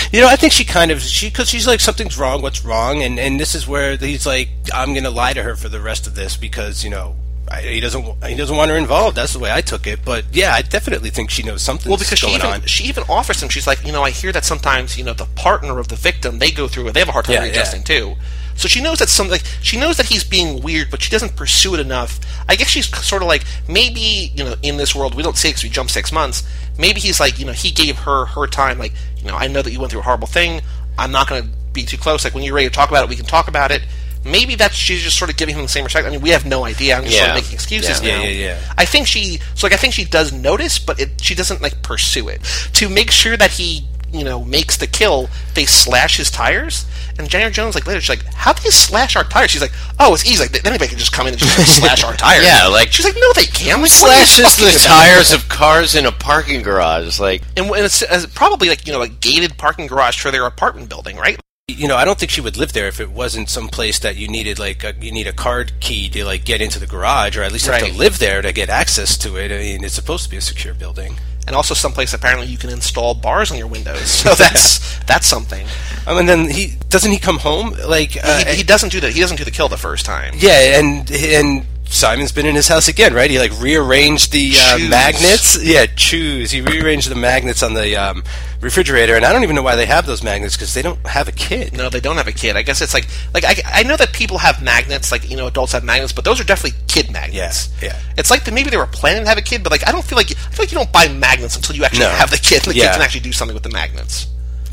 you 0.12 0.20
know. 0.20 0.28
I 0.28 0.34
think 0.36 0.52
she 0.52 0.64
kind 0.64 0.90
of 0.90 1.00
she 1.00 1.28
because 1.28 1.48
she's 1.48 1.66
like 1.66 1.78
something's 1.80 2.18
wrong. 2.18 2.42
What's 2.42 2.64
wrong? 2.64 3.02
And 3.02 3.18
and 3.20 3.38
this 3.38 3.54
is 3.54 3.68
where 3.68 3.96
he's 3.96 4.26
like, 4.26 4.48
I'm 4.74 4.92
going 4.92 5.04
to 5.04 5.10
lie 5.10 5.32
to 5.34 5.42
her 5.44 5.54
for 5.56 5.68
the 5.68 5.80
rest 5.80 6.06
of 6.08 6.14
this 6.16 6.36
because 6.36 6.82
you 6.84 6.90
know. 6.90 7.14
I, 7.48 7.60
he 7.62 7.80
doesn't. 7.80 8.24
He 8.24 8.34
doesn't 8.34 8.56
want 8.56 8.70
her 8.70 8.76
involved. 8.76 9.16
That's 9.16 9.32
the 9.32 9.38
way 9.38 9.52
I 9.52 9.60
took 9.60 9.86
it. 9.86 10.00
But 10.04 10.24
yeah, 10.32 10.52
I 10.52 10.62
definitely 10.62 11.10
think 11.10 11.30
she 11.30 11.42
knows 11.42 11.62
something. 11.62 11.88
Well, 11.88 11.98
because 11.98 12.18
she 12.18 12.28
even, 12.28 12.46
on. 12.46 12.62
she 12.62 12.84
even 12.84 13.04
offers 13.08 13.42
him. 13.42 13.48
She's 13.48 13.66
like, 13.66 13.84
you 13.84 13.92
know, 13.92 14.02
I 14.02 14.10
hear 14.10 14.32
that 14.32 14.44
sometimes, 14.44 14.98
you 14.98 15.04
know, 15.04 15.12
the 15.12 15.26
partner 15.36 15.78
of 15.78 15.88
the 15.88 15.96
victim 15.96 16.38
they 16.38 16.50
go 16.50 16.66
through 16.66 16.88
it. 16.88 16.92
They 16.92 17.00
have 17.00 17.08
a 17.08 17.12
hard 17.12 17.26
time 17.26 17.34
Yeah, 17.34 17.42
readjusting 17.42 17.84
too. 17.84 18.16
So 18.56 18.68
she 18.68 18.82
knows 18.82 18.98
that 18.98 19.08
some 19.08 19.28
like 19.28 19.44
she 19.60 19.78
knows 19.78 19.98
that 19.98 20.06
he's 20.06 20.24
being 20.24 20.62
weird, 20.62 20.90
but 20.90 21.02
she 21.02 21.10
doesn't 21.10 21.36
pursue 21.36 21.74
it 21.74 21.80
enough. 21.80 22.18
I 22.48 22.56
guess 22.56 22.68
she's 22.68 22.88
sort 23.04 23.22
of 23.22 23.28
like 23.28 23.44
maybe 23.68 24.32
you 24.34 24.44
know 24.44 24.54
in 24.62 24.76
this 24.78 24.94
world 24.94 25.14
we 25.14 25.22
don't 25.22 25.36
see 25.36 25.50
because 25.50 25.62
we 25.62 25.68
jump 25.68 25.90
six 25.90 26.10
months. 26.10 26.42
Maybe 26.78 27.00
he's 27.00 27.20
like 27.20 27.38
you 27.38 27.44
know 27.44 27.52
he 27.52 27.70
gave 27.70 27.98
her 27.98 28.24
her 28.26 28.46
time. 28.46 28.78
Like 28.78 28.92
you 29.18 29.26
know 29.26 29.36
I 29.36 29.46
know 29.46 29.62
that 29.62 29.70
you 29.70 29.78
went 29.78 29.92
through 29.92 30.00
a 30.00 30.04
horrible 30.04 30.26
thing. 30.26 30.62
I'm 30.98 31.12
not 31.12 31.28
going 31.28 31.42
to 31.42 31.48
be 31.72 31.84
too 31.84 31.98
close. 31.98 32.24
Like 32.24 32.34
when 32.34 32.42
you're 32.42 32.54
ready 32.54 32.68
to 32.68 32.74
talk 32.74 32.88
about 32.88 33.04
it, 33.04 33.10
we 33.10 33.16
can 33.16 33.26
talk 33.26 33.48
about 33.48 33.70
it. 33.70 33.82
Maybe 34.26 34.54
that's 34.54 34.74
she's 34.74 35.02
just 35.02 35.18
sort 35.18 35.30
of 35.30 35.36
giving 35.36 35.54
him 35.54 35.62
the 35.62 35.68
same 35.68 35.84
respect. 35.84 36.06
I 36.06 36.10
mean, 36.10 36.20
we 36.20 36.30
have 36.30 36.44
no 36.44 36.64
idea. 36.64 36.96
I'm 36.96 37.04
just 37.04 37.16
sort 37.16 37.30
of 37.30 37.36
making 37.36 37.54
excuses 37.54 38.00
Yeah. 38.02 38.16
now. 38.16 38.22
Yeah, 38.22 38.28
yeah, 38.28 38.46
yeah. 38.60 38.74
I 38.76 38.84
think 38.84 39.06
she 39.06 39.38
so 39.54 39.66
like 39.66 39.72
I 39.72 39.76
think 39.76 39.94
she 39.94 40.04
does 40.04 40.32
notice, 40.32 40.78
but 40.78 41.00
it, 41.00 41.20
she 41.22 41.34
doesn't 41.34 41.62
like 41.62 41.82
pursue 41.82 42.28
it 42.28 42.42
to 42.74 42.88
make 42.88 43.10
sure 43.10 43.36
that 43.36 43.52
he 43.52 43.86
you 44.12 44.24
know 44.24 44.44
makes 44.44 44.76
the 44.76 44.86
kill. 44.86 45.28
They 45.54 45.66
slash 45.66 46.16
his 46.18 46.30
tires, 46.30 46.84
and 47.18 47.28
Jennifer 47.28 47.50
Jones 47.52 47.74
like 47.74 47.86
later 47.86 48.00
she's 48.00 48.10
like, 48.10 48.24
"How 48.34 48.52
do 48.52 48.62
they 48.62 48.70
slash 48.70 49.16
our 49.16 49.24
tires?" 49.24 49.50
She's 49.50 49.60
like, 49.62 49.72
"Oh, 49.98 50.14
it's 50.14 50.24
easy. 50.26 50.42
Like 50.44 50.64
anybody 50.66 50.88
can 50.88 50.98
just 50.98 51.12
come 51.12 51.26
in 51.26 51.32
and 51.32 51.40
just 51.42 51.58
like, 51.58 51.66
slash 51.96 52.04
our 52.04 52.14
tires." 52.14 52.44
Yeah, 52.44 52.66
like- 52.68 52.92
she's 52.92 53.04
like, 53.06 53.16
"No, 53.18 53.32
they 53.34 53.46
can't." 53.46 53.80
Like, 53.80 53.80
you 53.80 53.86
Slashes 53.88 54.56
the 54.56 54.68
about?" 54.68 54.80
tires 54.86 55.32
of 55.32 55.48
cars 55.48 55.94
in 55.94 56.06
a 56.06 56.12
parking 56.12 56.62
garage. 56.62 57.18
Like 57.18 57.42
and 57.56 57.68
when 57.70 57.84
it's, 57.84 58.02
it's 58.02 58.26
probably 58.26 58.68
like 58.68 58.86
you 58.86 58.92
know 58.92 59.02
a 59.02 59.08
gated 59.08 59.56
parking 59.58 59.86
garage 59.86 60.20
for 60.20 60.30
their 60.30 60.46
apartment 60.46 60.88
building, 60.88 61.16
right? 61.16 61.38
You 61.68 61.88
know, 61.88 61.96
I 61.96 62.04
don't 62.04 62.16
think 62.16 62.30
she 62.30 62.40
would 62.40 62.56
live 62.56 62.72
there 62.74 62.86
if 62.86 63.00
it 63.00 63.10
wasn't 63.10 63.50
some 63.50 63.68
place 63.68 63.98
that 63.98 64.14
you 64.14 64.28
needed 64.28 64.60
like 64.60 64.84
a, 64.84 64.94
you 65.00 65.10
need 65.10 65.26
a 65.26 65.32
card 65.32 65.72
key 65.80 66.08
to 66.10 66.24
like 66.24 66.44
get 66.44 66.60
into 66.60 66.78
the 66.78 66.86
garage, 66.86 67.36
or 67.36 67.42
at 67.42 67.50
least 67.50 67.66
have 67.66 67.82
to 67.82 67.92
live 67.92 68.20
there 68.20 68.40
to 68.40 68.52
get 68.52 68.68
access 68.68 69.18
to 69.18 69.36
it. 69.36 69.50
I 69.50 69.58
mean, 69.58 69.82
it's 69.82 69.94
supposed 69.94 70.22
to 70.24 70.30
be 70.30 70.36
a 70.36 70.40
secure 70.40 70.74
building. 70.74 71.16
And 71.48 71.56
also 71.56 71.74
someplace 71.74 72.14
apparently 72.14 72.46
you 72.46 72.56
can 72.56 72.70
install 72.70 73.14
bars 73.14 73.50
on 73.50 73.58
your 73.58 73.66
windows, 73.66 74.08
so 74.10 74.34
that's 74.36 74.98
that's 75.06 75.26
something. 75.26 75.66
Um, 76.06 76.18
and 76.18 76.28
then 76.28 76.48
he 76.48 76.74
doesn't 76.88 77.10
he 77.10 77.18
come 77.18 77.38
home 77.38 77.74
like 77.88 78.16
uh, 78.22 78.44
he, 78.44 78.58
he 78.58 78.62
doesn't 78.62 78.92
do 78.92 79.00
that. 79.00 79.12
He 79.12 79.20
doesn't 79.20 79.36
do 79.36 79.44
the 79.44 79.50
kill 79.50 79.68
the 79.68 79.76
first 79.76 80.06
time. 80.06 80.34
yeah, 80.36 80.78
and 80.78 81.10
and 81.10 81.66
Simon's 81.88 82.32
been 82.32 82.46
in 82.46 82.54
his 82.54 82.68
house 82.68 82.88
again, 82.88 83.14
right? 83.14 83.30
He 83.30 83.38
like 83.38 83.58
rearranged 83.60 84.32
the 84.32 84.52
uh, 84.58 84.78
magnets. 84.88 85.62
Yeah, 85.64 85.86
choose. 85.86 86.50
He 86.50 86.60
rearranged 86.60 87.08
the 87.08 87.14
magnets 87.14 87.62
on 87.62 87.74
the 87.74 87.96
um, 87.96 88.22
refrigerator, 88.60 89.14
and 89.14 89.24
I 89.24 89.32
don't 89.32 89.44
even 89.44 89.54
know 89.56 89.62
why 89.62 89.76
they 89.76 89.86
have 89.86 90.04
those 90.04 90.22
magnets 90.22 90.56
because 90.56 90.74
they 90.74 90.82
don't 90.82 90.98
have 91.06 91.28
a 91.28 91.32
kid. 91.32 91.72
No, 91.72 91.88
they 91.88 92.00
don't 92.00 92.16
have 92.16 92.26
a 92.26 92.32
kid. 92.32 92.56
I 92.56 92.62
guess 92.62 92.82
it's 92.82 92.92
like 92.92 93.06
like 93.32 93.44
I, 93.44 93.54
I 93.66 93.82
know 93.84 93.96
that 93.96 94.12
people 94.12 94.38
have 94.38 94.62
magnets, 94.62 95.10
like 95.12 95.30
you 95.30 95.36
know 95.36 95.46
adults 95.46 95.72
have 95.72 95.84
magnets, 95.84 96.12
but 96.12 96.24
those 96.24 96.40
are 96.40 96.44
definitely 96.44 96.78
kid 96.88 97.10
magnets. 97.12 97.70
Yeah, 97.80 97.88
yeah. 97.88 97.98
It's 98.18 98.30
like 98.30 98.44
that 98.44 98.52
maybe 98.52 98.68
they 98.70 98.76
were 98.76 98.86
planning 98.86 99.22
to 99.22 99.28
have 99.28 99.38
a 99.38 99.42
kid, 99.42 99.62
but 99.62 99.70
like 99.70 99.86
I 99.86 99.92
don't 99.92 100.04
feel 100.04 100.16
like 100.16 100.30
I 100.32 100.34
feel 100.34 100.64
like 100.64 100.72
you 100.72 100.78
don't 100.78 100.92
buy 100.92 101.08
magnets 101.08 101.54
until 101.56 101.76
you 101.76 101.84
actually 101.84 102.00
No. 102.00 102.10
have 102.10 102.30
the 102.30 102.38
kid. 102.38 102.64
and 102.66 102.74
The 102.74 102.78
Yeah. 102.78 102.86
kid 102.88 102.92
can 102.94 103.02
actually 103.02 103.20
do 103.20 103.32
something 103.32 103.54
with 103.54 103.62
the 103.64 103.70
magnets. 103.70 104.26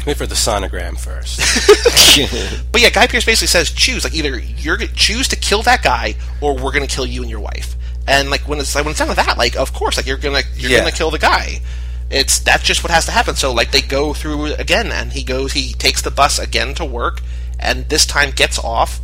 Wait 0.06 0.18
for 0.18 0.28
the 0.28 0.36
sonogram 0.36 0.98
first. 1.00 1.40
But 2.72 2.82
yeah, 2.82 2.90
Guy 2.90 3.08
Pearce 3.08 3.26
basically 3.26 3.48
says 3.48 3.72
choose 3.72 4.04
like 4.04 4.14
either 4.14 4.38
you're 4.38 4.78
gonna 4.78 4.92
choose 4.94 5.28
to 5.30 5.36
kill 5.36 5.62
that 5.64 5.84
guy 5.84 6.16
or 6.42 6.56
we're 6.58 6.72
gonna 6.72 6.88
kill 6.88 7.06
you 7.06 7.22
and 7.22 7.30
your 7.30 7.40
wife. 7.40 7.76
And 8.08 8.30
like 8.30 8.48
when 8.48 8.60
it's 8.60 8.74
like 8.76 8.84
when 8.86 8.92
it's 8.92 9.00
down 9.00 9.10
to 9.10 9.16
that, 9.16 9.38
like 9.38 9.56
of 9.56 9.74
course, 9.74 9.98
like 9.98 10.06
you're 10.08 10.18
gonna 10.18 10.42
you're 10.56 10.72
Yeah. 10.72 10.80
gonna 10.80 10.92
kill 10.92 11.12
the 11.12 11.20
guy. 11.20 11.62
It's 12.10 12.40
that's 12.40 12.64
just 12.64 12.84
what 12.84 12.92
has 12.92 13.06
to 13.06 13.12
happen. 13.12 13.36
So 13.36 13.54
like 13.54 13.72
they 13.72 13.82
go 13.82 14.14
through 14.14 14.54
again, 14.56 14.92
and 14.92 15.14
he 15.14 15.24
goes, 15.24 15.54
he 15.54 15.74
takes 15.74 16.02
the 16.02 16.12
bus 16.12 16.38
again 16.40 16.74
to 16.76 16.86
work, 16.86 17.22
and 17.60 17.88
this 17.90 18.06
time 18.06 18.32
gets 18.32 18.60
off, 18.60 19.00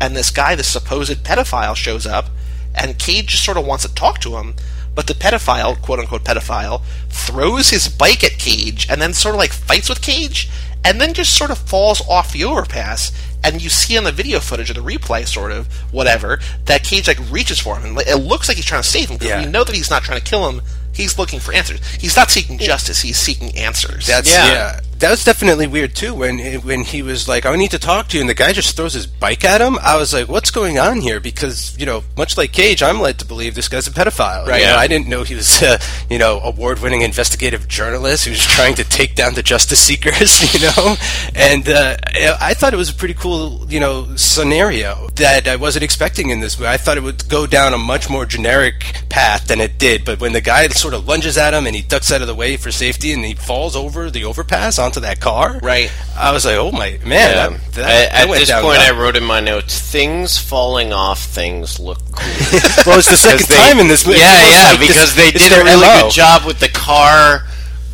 and 0.00 0.14
this 0.16 0.30
guy, 0.30 0.54
this 0.54 0.68
supposed 0.68 1.24
pedophile, 1.24 1.74
shows 1.76 2.06
up, 2.06 2.26
and 2.74 2.98
Cage 2.98 3.28
just 3.28 3.44
sort 3.44 3.56
of 3.56 3.64
wants 3.66 3.86
to 3.86 3.94
talk 3.94 4.18
to 4.20 4.36
him. 4.36 4.54
But 4.94 5.06
the 5.06 5.14
pedophile, 5.14 5.80
quote 5.80 5.98
unquote 6.00 6.24
pedophile, 6.24 6.82
throws 7.08 7.70
his 7.70 7.88
bike 7.88 8.22
at 8.22 8.32
Cage 8.38 8.86
and 8.90 9.00
then 9.00 9.12
sort 9.14 9.34
of 9.34 9.38
like 9.38 9.52
fights 9.52 9.88
with 9.88 10.02
Cage 10.02 10.50
and 10.84 11.00
then 11.00 11.14
just 11.14 11.36
sort 11.36 11.50
of 11.50 11.58
falls 11.58 12.02
off 12.08 12.32
the 12.32 12.44
overpass. 12.44 13.12
And 13.44 13.62
you 13.62 13.70
see 13.70 13.96
on 13.98 14.04
the 14.04 14.12
video 14.12 14.38
footage 14.38 14.70
or 14.70 14.74
the 14.74 14.80
replay, 14.80 15.26
sort 15.26 15.50
of, 15.50 15.66
whatever, 15.92 16.38
that 16.66 16.84
Cage 16.84 17.08
like 17.08 17.18
reaches 17.30 17.58
for 17.58 17.76
him. 17.76 17.96
And 17.96 18.06
it 18.06 18.16
looks 18.18 18.48
like 18.48 18.56
he's 18.56 18.66
trying 18.66 18.82
to 18.82 18.88
save 18.88 19.08
him 19.10 19.16
because 19.16 19.30
Yeah. 19.30 19.44
we 19.44 19.50
know 19.50 19.64
that 19.64 19.74
he's 19.74 19.90
not 19.90 20.02
trying 20.04 20.20
to 20.20 20.24
kill 20.24 20.48
him. 20.48 20.62
He's 20.92 21.18
looking 21.18 21.40
for 21.40 21.52
answers. 21.54 21.80
He's 22.00 22.14
not 22.16 22.30
seeking 22.30 22.58
justice. 22.58 23.00
He's 23.00 23.16
seeking 23.16 23.56
answers. 23.56 24.06
That's 24.06 24.28
Yeah. 24.30 24.46
yeah. 24.46 24.80
That 25.02 25.10
was 25.10 25.24
definitely 25.24 25.66
weird 25.66 25.96
too. 25.96 26.14
When 26.14 26.38
when 26.60 26.84
he 26.84 27.02
was 27.02 27.26
like, 27.26 27.44
"I 27.44 27.56
need 27.56 27.72
to 27.72 27.78
talk 27.80 28.06
to 28.08 28.16
you," 28.16 28.20
and 28.20 28.30
the 28.30 28.34
guy 28.34 28.52
just 28.52 28.76
throws 28.76 28.92
his 28.92 29.04
bike 29.04 29.44
at 29.44 29.60
him. 29.60 29.76
I 29.82 29.96
was 29.96 30.14
like, 30.14 30.28
"What's 30.28 30.52
going 30.52 30.78
on 30.78 31.00
here?" 31.00 31.18
Because 31.18 31.76
you 31.76 31.86
know, 31.86 32.04
much 32.16 32.36
like 32.36 32.52
Cage, 32.52 32.84
I'm 32.84 33.00
led 33.00 33.18
to 33.18 33.24
believe 33.24 33.56
this 33.56 33.66
guy's 33.66 33.88
a 33.88 33.90
pedophile. 33.90 34.46
Right. 34.46 34.60
You 34.60 34.66
know, 34.66 34.74
Yeah. 34.74 34.78
I 34.78 34.86
didn't 34.86 35.08
know 35.08 35.24
he 35.24 35.34
was 35.34 35.60
a 35.60 35.80
you 36.08 36.18
know 36.18 36.38
award-winning 36.38 37.00
investigative 37.02 37.66
journalist 37.66 38.26
who's 38.26 38.46
trying 38.46 38.76
to 38.76 38.84
take 38.84 39.16
down 39.16 39.34
the 39.34 39.42
justice 39.42 39.80
seekers. 39.80 40.40
You 40.52 40.60
know, 40.60 40.96
and 41.34 41.68
uh, 41.68 41.96
I 42.40 42.52
thought 42.54 42.74
it 42.74 42.76
was 42.76 42.90
a 42.90 42.94
pretty 42.94 43.14
cool 43.14 43.66
you 43.68 43.80
know 43.80 44.14
scenario 44.14 45.08
that 45.16 45.48
I 45.48 45.56
wasn't 45.56 45.82
expecting 45.82 46.30
in 46.30 46.38
this 46.38 46.58
movie. 46.58 46.68
I 46.68 46.76
thought 46.76 46.96
it 46.96 47.02
would 47.02 47.28
go 47.28 47.46
down 47.46 47.74
a 47.74 47.78
much 47.78 48.08
more 48.08 48.24
generic 48.24 49.02
path 49.08 49.48
than 49.48 49.60
it 49.60 49.78
did. 49.78 50.04
But 50.04 50.20
when 50.20 50.32
the 50.32 50.40
guy 50.40 50.68
sort 50.68 50.94
of 50.94 51.08
lunges 51.08 51.36
at 51.38 51.54
him 51.54 51.66
and 51.66 51.74
he 51.74 51.82
ducks 51.82 52.12
out 52.12 52.20
of 52.20 52.28
the 52.28 52.34
way 52.34 52.56
for 52.56 52.70
safety 52.70 53.12
and 53.12 53.24
he 53.24 53.34
falls 53.34 53.74
over 53.74 54.10
the 54.10 54.24
overpass 54.24 54.78
onto 54.92 55.00
that 55.00 55.20
car, 55.20 55.58
Right. 55.62 55.90
I 56.16 56.32
was 56.32 56.44
like, 56.44 56.56
oh 56.56 56.70
my 56.70 56.98
man! 57.04 57.10
Yeah. 57.10 57.48
that- 57.48 57.72
that- 57.72 58.12
at, 58.12 58.26
that 58.26 58.28
at 58.28 58.38
this 58.38 58.50
point, 58.60 58.78
I 58.80 58.90
wrote 58.90 59.16
in 59.16 59.24
my 59.24 59.40
notes: 59.40 59.78
things 59.80 60.36
falling 60.38 60.92
off 60.92 61.20
things 61.24 61.80
look 61.80 61.98
cool. 62.12 62.60
well, 62.86 62.98
it's 62.98 63.08
the 63.10 63.16
second 63.16 63.46
they- 63.48 63.54
time 63.56 63.78
in 63.78 63.88
this 63.88 64.06
movie. 64.06 64.18
Yeah, 64.18 64.48
yeah, 64.48 64.68
like 64.70 64.78
this- 64.80 64.88
because 64.88 65.14
they 65.14 65.30
did 65.30 65.50
a 65.52 65.64
really 65.64 65.80
MO. 65.86 66.02
good 66.02 66.12
job 66.12 66.44
with 66.44 66.60
the 66.60 66.68
car 66.68 67.44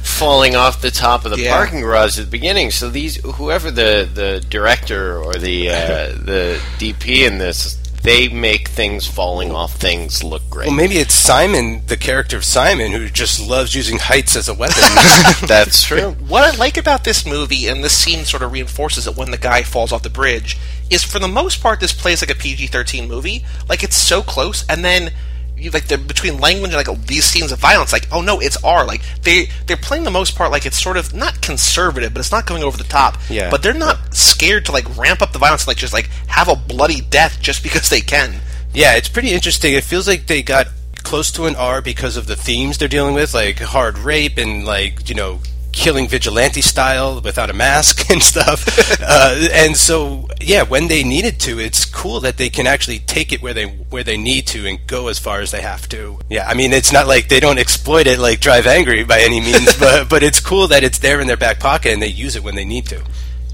falling 0.02 0.56
off 0.56 0.80
the 0.80 0.90
top 0.90 1.24
of 1.24 1.30
the 1.30 1.40
Yeah. 1.40 1.54
parking 1.56 1.80
garage 1.80 2.18
at 2.18 2.24
the 2.24 2.30
beginning. 2.30 2.70
So 2.72 2.88
these, 2.90 3.16
whoever 3.36 3.70
the 3.70 4.08
the 4.12 4.44
director 4.50 5.18
or 5.22 5.34
the 5.34 5.70
uh, 5.70 5.74
the 6.24 6.60
DP 6.78 7.24
in 7.26 7.38
this, 7.38 7.76
they 8.02 8.28
make 8.28 8.68
things 8.68 9.06
falling 9.06 9.50
off 9.50 9.74
things 9.74 10.22
look 10.22 10.48
great. 10.48 10.68
Well, 10.68 10.76
maybe 10.76 10.98
it's 10.98 11.14
Simon, 11.14 11.82
the 11.86 11.96
character 11.96 12.36
of 12.36 12.44
Simon, 12.44 12.92
who 12.92 13.08
just 13.08 13.40
loves 13.46 13.74
using 13.74 13.98
heights 13.98 14.36
as 14.36 14.48
a 14.48 14.54
weapon. 14.54 14.82
That's 15.46 15.82
true. 15.82 16.12
What 16.12 16.44
I 16.44 16.56
like 16.56 16.76
about 16.76 17.04
this 17.04 17.26
movie, 17.26 17.66
and 17.66 17.82
this 17.82 17.96
scene 17.96 18.24
sort 18.24 18.42
of 18.42 18.52
reinforces 18.52 19.06
it 19.06 19.16
when 19.16 19.30
the 19.30 19.38
guy 19.38 19.62
falls 19.62 19.92
off 19.92 20.02
the 20.02 20.10
bridge, 20.10 20.56
is 20.90 21.02
for 21.02 21.18
the 21.18 21.28
most 21.28 21.60
part 21.62 21.80
this 21.80 21.92
plays 21.92 22.22
like 22.22 22.30
a 22.30 22.34
PG 22.34 22.68
thirteen 22.68 23.08
movie. 23.08 23.44
Like 23.68 23.82
it's 23.82 23.96
so 23.96 24.22
close, 24.22 24.64
and 24.68 24.84
then 24.84 25.12
you 25.58 25.70
like 25.70 25.88
the 25.88 25.98
between 25.98 26.38
language 26.40 26.72
and 26.72 26.88
like 26.88 27.06
these 27.06 27.24
scenes 27.24 27.52
of 27.52 27.58
violence, 27.58 27.92
like 27.92 28.06
oh 28.12 28.20
no, 28.20 28.40
it's 28.40 28.56
R. 28.64 28.86
Like 28.86 29.02
they 29.22 29.48
they're 29.66 29.76
playing 29.76 30.04
the 30.04 30.10
most 30.10 30.36
part 30.36 30.50
like 30.50 30.66
it's 30.66 30.80
sort 30.80 30.96
of 30.96 31.14
not 31.14 31.40
conservative, 31.42 32.14
but 32.14 32.20
it's 32.20 32.32
not 32.32 32.46
going 32.46 32.62
over 32.62 32.76
the 32.78 32.84
top. 32.84 33.16
Yeah. 33.28 33.50
But 33.50 33.62
they're 33.62 33.74
not 33.74 34.14
scared 34.14 34.64
to 34.66 34.72
like 34.72 34.96
ramp 34.96 35.20
up 35.22 35.32
the 35.32 35.38
violence, 35.38 35.66
like 35.66 35.76
just 35.76 35.92
like 35.92 36.08
have 36.28 36.48
a 36.48 36.56
bloody 36.56 37.00
death 37.00 37.38
just 37.40 37.62
because 37.62 37.88
they 37.88 38.00
can. 38.00 38.40
yeah, 38.72 38.94
it's 38.96 39.08
pretty 39.08 39.30
interesting. 39.32 39.74
It 39.74 39.84
feels 39.84 40.06
like 40.06 40.26
they 40.26 40.42
got 40.42 40.68
close 41.02 41.30
to 41.32 41.46
an 41.46 41.56
R 41.56 41.80
because 41.80 42.16
of 42.16 42.26
the 42.26 42.36
themes 42.36 42.78
they're 42.78 42.88
dealing 42.88 43.14
with, 43.14 43.32
like 43.34 43.58
hard 43.58 43.98
rape 43.98 44.36
and 44.38 44.64
like 44.64 45.08
you 45.08 45.14
know 45.14 45.40
killing 45.78 46.08
vigilante 46.08 46.60
style 46.60 47.20
without 47.20 47.48
a 47.48 47.52
mask 47.52 48.10
and 48.10 48.20
stuff. 48.20 48.66
uh, 49.00 49.48
and 49.52 49.76
so, 49.76 50.28
yeah, 50.40 50.62
when 50.62 50.88
they 50.88 51.04
needed 51.04 51.38
to, 51.40 51.58
it's 51.60 51.84
cool 51.84 52.20
that 52.20 52.36
they 52.36 52.50
can 52.50 52.66
actually 52.66 52.98
take 52.98 53.32
it 53.32 53.40
where 53.40 53.54
they 53.54 53.66
where 53.66 54.04
they 54.04 54.16
need 54.16 54.46
to 54.48 54.66
and 54.66 54.84
go 54.86 55.06
as 55.08 55.18
far 55.18 55.40
as 55.40 55.52
they 55.52 55.62
have 55.62 55.88
to. 55.88 56.18
Yeah, 56.28 56.46
I 56.48 56.54
mean, 56.54 56.72
it's 56.72 56.92
not 56.92 57.06
like 57.06 57.28
they 57.28 57.40
don't 57.40 57.58
exploit 57.58 58.06
it 58.06 58.18
like 58.18 58.40
Drive 58.40 58.66
Angry 58.66 59.04
by 59.04 59.20
any 59.20 59.40
means, 59.40 59.78
but 59.80 60.08
but 60.08 60.22
it's 60.22 60.40
cool 60.40 60.66
that 60.68 60.82
it's 60.82 60.98
there 60.98 61.20
in 61.20 61.28
their 61.28 61.36
back 61.36 61.60
pocket 61.60 61.92
and 61.92 62.02
they 62.02 62.08
use 62.08 62.34
it 62.34 62.42
when 62.42 62.56
they 62.56 62.64
need 62.64 62.86
to. 62.86 63.04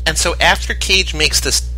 And 0.06 0.16
so 0.16 0.34
after 0.40 0.74
Cage 0.74 1.14
makes 1.14 1.40
this 1.40 1.70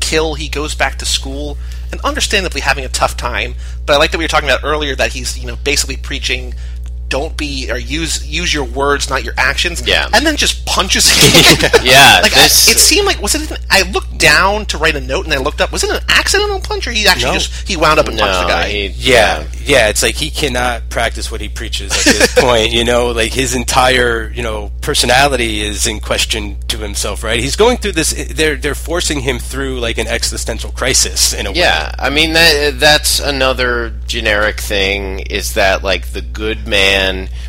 kill, 0.00 0.34
he 0.34 0.48
goes 0.48 0.74
back 0.74 0.98
to 0.98 1.04
school 1.04 1.56
and 1.92 2.00
understandably 2.02 2.60
having 2.60 2.84
a 2.84 2.88
tough 2.88 3.16
time. 3.16 3.54
But 3.86 3.94
I 3.94 3.96
like 3.98 4.10
that 4.10 4.18
we 4.18 4.24
were 4.24 4.28
talking 4.28 4.48
about 4.48 4.64
earlier 4.64 4.96
that 4.96 5.12
he's 5.12 5.38
you 5.38 5.46
know 5.46 5.56
basically 5.56 5.96
preaching 5.96 6.54
don't 7.14 7.36
be 7.36 7.70
or 7.70 7.78
use 7.78 8.26
use 8.26 8.52
your 8.52 8.64
words, 8.64 9.08
not 9.08 9.22
your 9.22 9.34
actions. 9.38 9.86
Yeah. 9.86 10.08
and 10.12 10.26
then 10.26 10.36
just 10.36 10.66
punches 10.66 11.04
him. 11.06 11.70
Yeah, 11.84 12.20
like 12.22 12.32
this- 12.34 12.68
I, 12.68 12.72
it 12.72 12.78
seemed 12.78 13.06
like 13.06 13.20
was 13.22 13.36
it? 13.36 13.48
An, 13.50 13.56
I 13.70 13.82
looked 13.92 14.18
down 14.18 14.66
to 14.66 14.78
write 14.78 14.96
a 14.96 15.00
note 15.00 15.24
and 15.26 15.32
I 15.32 15.38
looked 15.38 15.60
up. 15.60 15.70
Was 15.70 15.84
it 15.84 15.90
an 15.90 16.02
accidental 16.08 16.58
punch 16.60 16.88
or 16.88 16.90
he 16.90 17.06
actually 17.06 17.32
No. 17.32 17.38
just 17.38 17.68
he 17.68 17.76
wound 17.76 18.00
up 18.00 18.08
and 18.08 18.18
punched 18.18 18.40
the 18.40 18.48
guy? 18.48 18.68
he, 18.68 18.86
Yeah, 19.12 19.46
yeah, 19.64 19.88
it's 19.90 20.02
like 20.02 20.16
he 20.16 20.30
cannot 20.30 20.88
practice 20.90 21.30
what 21.30 21.40
he 21.40 21.48
preaches 21.48 21.92
at 21.92 22.04
this 22.04 22.34
point. 22.46 22.72
You 22.72 22.84
know, 22.84 23.12
like 23.12 23.32
his 23.32 23.54
entire 23.54 24.30
you 24.34 24.42
know 24.42 24.72
personality 24.80 25.60
is 25.60 25.86
in 25.86 26.00
question 26.00 26.56
to 26.68 26.78
himself. 26.78 27.22
Right? 27.22 27.38
He's 27.38 27.56
going 27.56 27.76
through 27.78 27.92
this. 27.92 28.10
They're 28.34 28.56
they're 28.56 28.74
forcing 28.90 29.20
him 29.20 29.38
through 29.38 29.78
like 29.78 29.98
an 29.98 30.08
existential 30.08 30.72
crisis 30.72 31.32
in 31.32 31.46
a 31.46 31.50
way. 31.52 31.58
Yeah, 31.58 31.94
I 31.98 32.10
mean 32.10 32.32
that 32.32 32.80
that's 32.80 33.20
another 33.20 33.92
generic 34.08 34.58
thing 34.60 35.20
is 35.20 35.54
that 35.54 35.82
like 35.84 36.04
the 36.12 36.22
good 36.22 36.66
man 36.66 37.03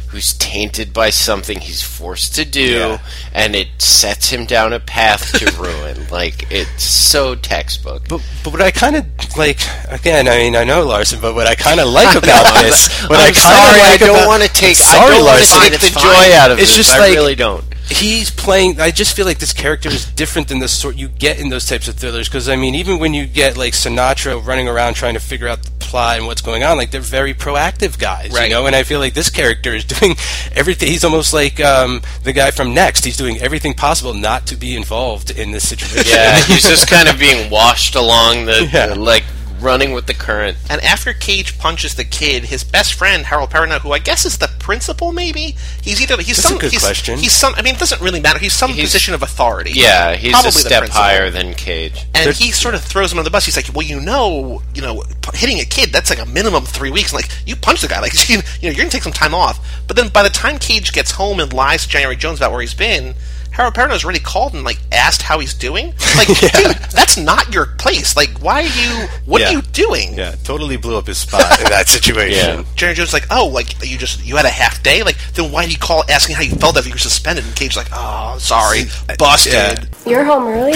who's 0.09 0.33
tainted 0.33 0.93
by 0.93 1.09
something 1.09 1.59
he's 1.59 1.81
forced 1.81 2.35
to 2.35 2.45
do 2.45 2.61
Yeah. 2.77 2.99
and 3.33 3.55
it 3.55 3.67
sets 3.81 4.29
him 4.29 4.45
down 4.45 4.71
a 4.73 4.79
path 4.79 5.31
to 5.39 5.45
ruin. 5.61 6.07
Like 6.09 6.51
it's 6.51 6.83
so 6.83 7.35
textbook. 7.35 8.07
But, 8.07 8.21
but 8.43 8.53
what 8.53 8.61
I 8.61 8.71
kind 8.71 8.95
of 8.95 9.05
like 9.37 9.59
again, 9.89 10.27
I 10.27 10.37
mean, 10.37 10.55
I 10.55 10.63
know 10.63 10.85
Larson, 10.85 11.19
but 11.21 11.35
what 11.35 11.47
I 11.47 11.55
kind 11.55 11.79
of 11.79 11.87
like 11.89 12.15
about 12.15 12.43
this, 12.63 12.87
what 13.09 13.19
I'm 13.19 13.25
I 13.29 13.31
kind 13.31 13.35
sorry, 13.35 13.79
of 13.79 13.85
I 13.85 13.89
like 13.91 13.99
don't 13.99 14.09
about- 14.15 14.27
want 14.27 14.43
to 14.43 14.49
take. 14.49 14.75
Sorry, 14.77 14.99
I 14.99 15.09
don't 15.09 15.25
want 15.25 15.39
to 15.43 15.51
Larson. 15.53 15.71
take 15.71 15.79
the 15.81 15.91
fine. 15.99 16.03
joy 16.03 16.35
out 16.37 16.51
of 16.51 16.59
It's 16.59 16.69
this. 16.75 16.77
just 16.87 16.95
I 16.95 16.99
like- 16.99 17.13
really 17.15 17.35
don't. 17.35 17.65
He's 17.89 18.31
playing 18.31 18.79
i 18.81 18.89
just 18.91 19.15
feel 19.15 19.25
like 19.25 19.37
this 19.39 19.53
character 19.53 19.89
is 19.89 20.05
different 20.13 20.47
than 20.47 20.59
the 20.59 20.67
sort 20.67 20.95
you 20.95 21.07
get 21.07 21.39
in 21.39 21.49
those 21.49 21.65
types 21.65 21.87
of 21.87 21.95
thrillers 21.95 22.27
because 22.27 22.49
i 22.49 22.55
mean 22.55 22.73
even 22.75 22.99
when 22.99 23.13
you 23.13 23.25
get 23.25 23.57
like 23.57 23.73
sinatra 23.73 24.43
running 24.45 24.67
around 24.67 24.93
trying 24.95 25.13
to 25.13 25.19
figure 25.19 25.47
out 25.47 25.61
the 25.61 25.71
plot 25.79 26.17
and 26.17 26.25
what's 26.25 26.41
going 26.41 26.63
on 26.63 26.77
like 26.77 26.89
they're 26.89 26.99
very 27.01 27.33
proactive 27.33 27.99
guys 27.99 28.31
Right. 28.31 28.45
you 28.49 28.55
know 28.55 28.65
and 28.65 28.75
i 28.75 28.83
feel 28.83 28.99
like 28.99 29.13
this 29.13 29.29
character 29.29 29.73
is 29.73 29.83
doing 29.99 30.15
everything 30.55 30.89
he's 30.89 31.03
almost 31.03 31.31
like 31.33 31.59
um, 31.59 32.01
the 32.23 32.33
guy 32.33 32.49
from 32.51 32.73
next 32.73 33.05
he's 33.05 33.17
doing 33.17 33.37
everything 33.39 33.73
possible 33.75 34.13
not 34.13 34.47
to 34.47 34.55
be 34.55 34.75
involved 34.75 35.29
in 35.31 35.51
this 35.51 35.67
situation 35.69 36.11
Yeah, 36.11 36.41
he's 36.45 36.63
just 36.67 36.89
kind 36.89 37.07
of 37.07 37.19
being 37.19 37.49
washed 37.51 37.95
along 37.95 38.45
the, 38.45 38.67
Yeah. 38.71 38.87
the- 38.87 38.95
like 38.95 39.23
running 39.59 39.93
with 39.93 40.05
the 40.07 40.13
current. 40.13 40.57
And 40.69 40.81
after 40.81 41.13
Cage 41.13 41.57
punches 41.57 41.95
the 41.95 42.03
kid, 42.03 42.45
his 42.45 42.63
best 42.63 42.93
friend 42.93 43.25
Harold 43.25 43.49
Perrineau, 43.51 43.79
who 43.79 43.91
I 43.91 43.99
guess 43.99 44.25
is 44.25 44.37
the 44.37 44.47
principal, 44.59 45.11
maybe 45.11 45.55
he's 45.81 46.01
either 46.01 46.17
he's 46.17 46.37
That's 46.37 46.45
a 46.45 46.49
some 46.49 46.57
good 46.57 46.71
he's, 46.71 46.81
question. 46.83 47.17
he's 47.17 47.33
some. 47.33 47.53
I 47.55 47.61
mean, 47.61 47.75
it 47.75 47.79
doesn't 47.79 48.01
really 48.01 48.19
matter. 48.19 48.39
He's 48.39 48.53
some 48.53 48.71
He's- 48.71 48.87
position 48.87 49.13
of 49.13 49.21
authority. 49.23 49.71
Yeah, 49.71 50.15
he's 50.15 50.31
Probably 50.33 50.49
a 50.49 50.51
step 50.51 50.79
principal. 50.79 51.01
higher 51.01 51.29
than 51.29 51.53
Cage. 51.53 52.05
And 52.13 52.33
he 52.35 52.51
sort 52.51 52.75
of 52.75 52.83
throws 52.83 53.11
him 53.11 53.17
on 53.19 53.23
the 53.25 53.31
bus. 53.31 53.45
He's 53.45 53.55
like, 53.55 53.69
"Well, 53.73 53.85
you 53.85 53.99
know, 54.01 54.61
you 54.73 54.81
know, 54.81 55.03
hitting 55.33 55.59
a 55.59 55.65
kid 55.65 55.91
that's 55.91 56.09
like 56.09 56.19
a 56.19 56.25
minimum 56.25 56.65
three 56.65 56.91
weeks. 56.91 57.13
Like, 57.13 57.29
you 57.45 57.55
punch 57.55 57.81
the 57.81 57.87
guy, 57.87 57.99
like 57.99 58.13
you 58.29 58.37
know, 58.37 58.43
you're 58.61 58.73
gonna 58.73 58.89
take 58.89 59.03
some 59.03 59.13
time 59.13 59.33
off." 59.33 59.59
But 59.87 59.95
then 59.95 60.09
by 60.09 60.23
the 60.23 60.29
time 60.29 60.57
Cage 60.59 60.91
gets 60.93 61.11
home 61.11 61.39
and 61.39 61.51
lies 61.53 61.83
to 61.83 61.89
January 61.89 62.15
Jones 62.15 62.39
about 62.39 62.51
where 62.51 62.61
he's 62.61 62.73
been, 62.73 63.15
Harold 63.55 63.73
Perrineau's 63.73 64.03
already 64.03 64.19
called 64.19 64.53
and 64.53 64.63
like 64.65 64.77
asked 64.91 65.21
how 65.21 65.39
he's 65.39 65.53
doing. 65.53 65.93
Like, 66.15 66.27
dude, 66.27 66.77
that's 66.93 67.17
not 67.17 67.53
your 67.53 67.65
place. 67.65 68.15
Like, 68.15 68.29
why 68.41 68.61
are 68.63 68.63
you? 68.63 69.07
What 69.25 69.41
Yeah. 69.41 69.49
are 69.49 69.51
you 69.53 69.61
doing? 69.73 70.13
yeah 70.13 70.35
totally 70.45 70.77
blew 70.77 70.97
up 70.97 71.07
his 71.07 71.17
spot 71.17 71.59
in 71.59 71.65
that 71.69 71.89
situation 71.89 72.59
Yeah. 72.59 72.63
Jerry 72.75 72.93
Jones 72.93 73.11
like, 73.11 73.25
oh, 73.31 73.47
like 73.47 73.85
you 73.85 73.97
just 73.97 74.25
you 74.25 74.37
had 74.37 74.45
a 74.45 74.49
half 74.49 74.81
day. 74.81 75.03
Like, 75.03 75.17
then 75.33 75.51
why 75.51 75.65
do 75.65 75.71
you 75.71 75.77
call 75.77 76.03
asking 76.09 76.35
how 76.37 76.41
you 76.41 76.51
felt 76.55 76.77
after 76.77 76.87
you 76.87 76.93
were 76.95 76.99
suspended? 76.99 77.43
And 77.45 77.53
Cage 77.55 77.75
like, 77.75 77.89
oh, 77.91 78.37
sorry, 78.39 78.83
busted. 79.19 79.53
yeah. 79.53 79.83
You're 80.05 80.23
home 80.23 80.47
early? 80.47 80.73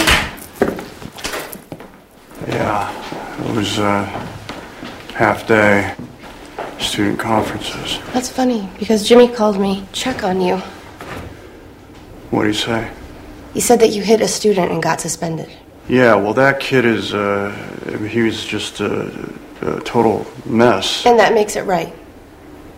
Yeah, 2.47 3.45
it 3.49 3.55
was 3.55 3.79
uh, 3.79 4.03
half 5.15 5.47
day. 5.47 5.93
Student 6.79 7.19
conferences. 7.19 7.99
That's 8.13 8.29
funny 8.29 8.69
because 8.79 9.07
Jimmy 9.07 9.27
called 9.27 9.59
me 9.59 9.85
check 9.93 10.23
on 10.23 10.39
you. 10.41 10.61
What 12.31 12.43
do 12.43 12.47
you 12.47 12.53
say? 12.53 12.91
He 13.53 13.59
said 13.59 13.79
that 13.79 13.89
you 13.89 14.03
hit 14.03 14.21
a 14.21 14.27
student 14.27 14.71
and 14.71 14.81
got 14.81 15.01
suspended. 15.01 15.49
Yeah, 15.87 16.15
well, 16.15 16.33
that 16.35 16.59
kid 16.59 16.85
is, 16.85 17.13
uh, 17.13 17.49
he 18.07 18.21
was 18.21 18.45
just 18.45 18.79
a, 18.79 19.33
a 19.61 19.79
total 19.81 20.27
mess. 20.45 21.05
And 21.05 21.17
that 21.17 21.33
makes 21.33 21.55
it 21.55 21.63
right. 21.63 21.93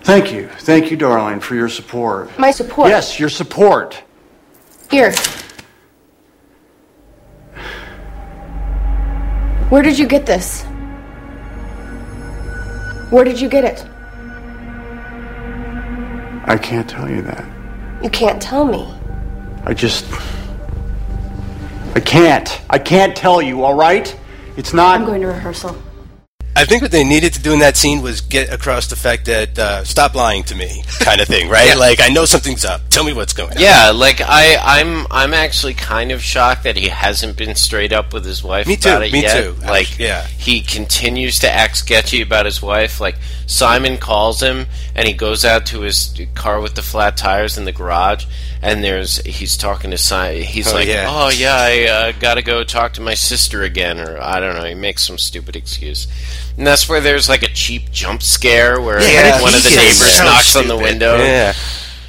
Thank 0.04 0.32
you. 0.32 0.47
Thank 0.60 0.89
you, 0.89 0.97
darling, 0.97 1.41
for 1.41 1.56
your 1.56 1.68
support. 1.70 2.38
My 2.39 2.52
support. 2.52 2.89
Yes, 2.89 3.20
your 3.20 3.30
support. 3.30 4.02
Here. 4.89 5.14
Where 9.70 9.82
did 9.82 9.99
you 9.99 10.08
get 10.08 10.26
this? 10.26 10.64
Where 13.10 13.26
did 13.26 13.39
you 13.39 13.49
get 13.49 13.66
it? 13.66 13.86
I 16.45 16.58
can't 16.58 16.89
tell 16.89 17.10
you 17.10 17.22
that. 17.24 17.45
You 18.02 18.10
can't 18.10 18.41
tell 18.41 18.66
me. 18.66 18.91
I 19.66 19.74
just. 19.74 20.05
I 21.95 21.99
can't. 21.99 22.62
I 22.70 22.80
can't 22.80 23.16
tell 23.16 23.41
you, 23.41 23.64
all 23.64 23.74
right? 23.76 24.16
It's 24.57 24.74
not. 24.74 24.99
I'm 24.99 25.05
going 25.05 25.22
to 25.22 25.28
rehearsal. 25.28 25.76
I 26.53 26.66
think 26.66 26.82
what 26.82 26.91
they 26.91 27.05
needed 27.05 27.34
to 27.36 27.41
do 27.41 27.53
in 27.53 27.59
that 27.59 27.78
scene 27.78 28.01
was 28.01 28.20
get 28.20 28.51
across 28.53 28.88
the 28.88 28.95
fact 28.97 29.26
that 29.26 29.57
uh, 29.57 29.84
stop 29.86 30.16
lying 30.16 30.43
to 30.43 30.55
me, 30.55 30.84
kind 30.99 31.22
of 31.22 31.28
thing, 31.28 31.47
right? 31.49 31.68
Yeah. 31.68 31.76
Like 31.76 32.01
I 32.01 32.09
know 32.09 32.26
something's 32.26 32.66
up. 32.66 32.82
Tell 32.89 33.05
me 33.05 33.14
what's 33.14 33.32
going 33.32 33.51
on. 33.55 33.62
Yeah, 33.62 33.91
like 33.95 34.20
I, 34.22 34.57
I'm, 34.62 35.07
I'm 35.09 35.34
actually 35.34 35.76
kind 35.76 36.12
of 36.12 36.22
shocked 36.22 36.64
that 36.64 36.76
he 36.76 36.89
hasn't 36.89 37.38
been 37.38 37.55
straight 37.55 37.93
up 37.93 38.14
with 38.14 38.26
his 38.26 38.43
wife 38.43 38.68
Me 38.68 38.76
too, 38.76 38.89
about 38.89 39.03
it 39.03 39.14
me 39.14 39.22
yet. 39.22 39.41
too, 39.43 39.53
Like, 39.62 39.97
yeah. 39.97 40.28
he 40.28 40.59
continues 40.62 41.39
to 41.39 41.49
act 41.49 41.78
sketchy 41.78 42.22
about 42.22 42.45
his 42.45 42.62
wife. 42.62 42.99
Like 42.99 43.16
Simon 43.52 43.97
calls 43.97 44.41
him, 44.41 44.66
and 44.95 45.08
he 45.08 45.14
goes 45.14 45.43
out 45.43 45.66
to 45.68 45.82
his 45.82 46.16
car 46.36 46.62
with 46.62 46.76
the 46.76 46.82
flat 46.82 47.18
tires 47.18 47.58
in 47.58 47.66
the 47.66 47.72
garage, 47.74 48.26
and 48.62 48.82
there's 48.84 49.18
he's 49.26 49.58
talking 49.58 49.91
to 49.91 49.97
Simon. 49.97 50.43
He's 50.43 50.72
Oh, 50.72 50.76
like, 50.76 50.88
yeah. 50.88 51.06
"Oh 51.10 51.30
yeah, 51.30 51.56
I 51.58 51.84
uh, 51.84 52.12
got 52.14 52.36
to 52.36 52.41
go 52.41 52.64
talk 52.64 52.93
to 52.93 53.02
my 53.02 53.14
sister 53.14 53.64
again," 53.64 53.99
or 53.99 54.18
I 54.22 54.39
don't 54.39 54.56
know. 54.56 54.64
He 54.64 54.74
makes 54.74 55.04
some 55.06 55.18
stupid 55.18 55.56
excuse, 55.58 56.08
and 56.58 56.66
that's 56.66 56.88
where 56.88 57.02
there's 57.02 57.28
like 57.28 57.43
a 57.43 57.49
cheap 57.49 57.91
jump 57.91 58.24
scare 58.24 58.80
where 58.80 59.02
Yeah, 59.02 59.41
one 59.41 59.54
of 59.54 59.64
the 59.64 59.70
neighbors 59.70 60.18
so 60.18 60.24
knocks 60.24 60.56
on 60.56 60.68
the 60.70 60.78
window 60.78 61.18
Yeah. 61.18 61.54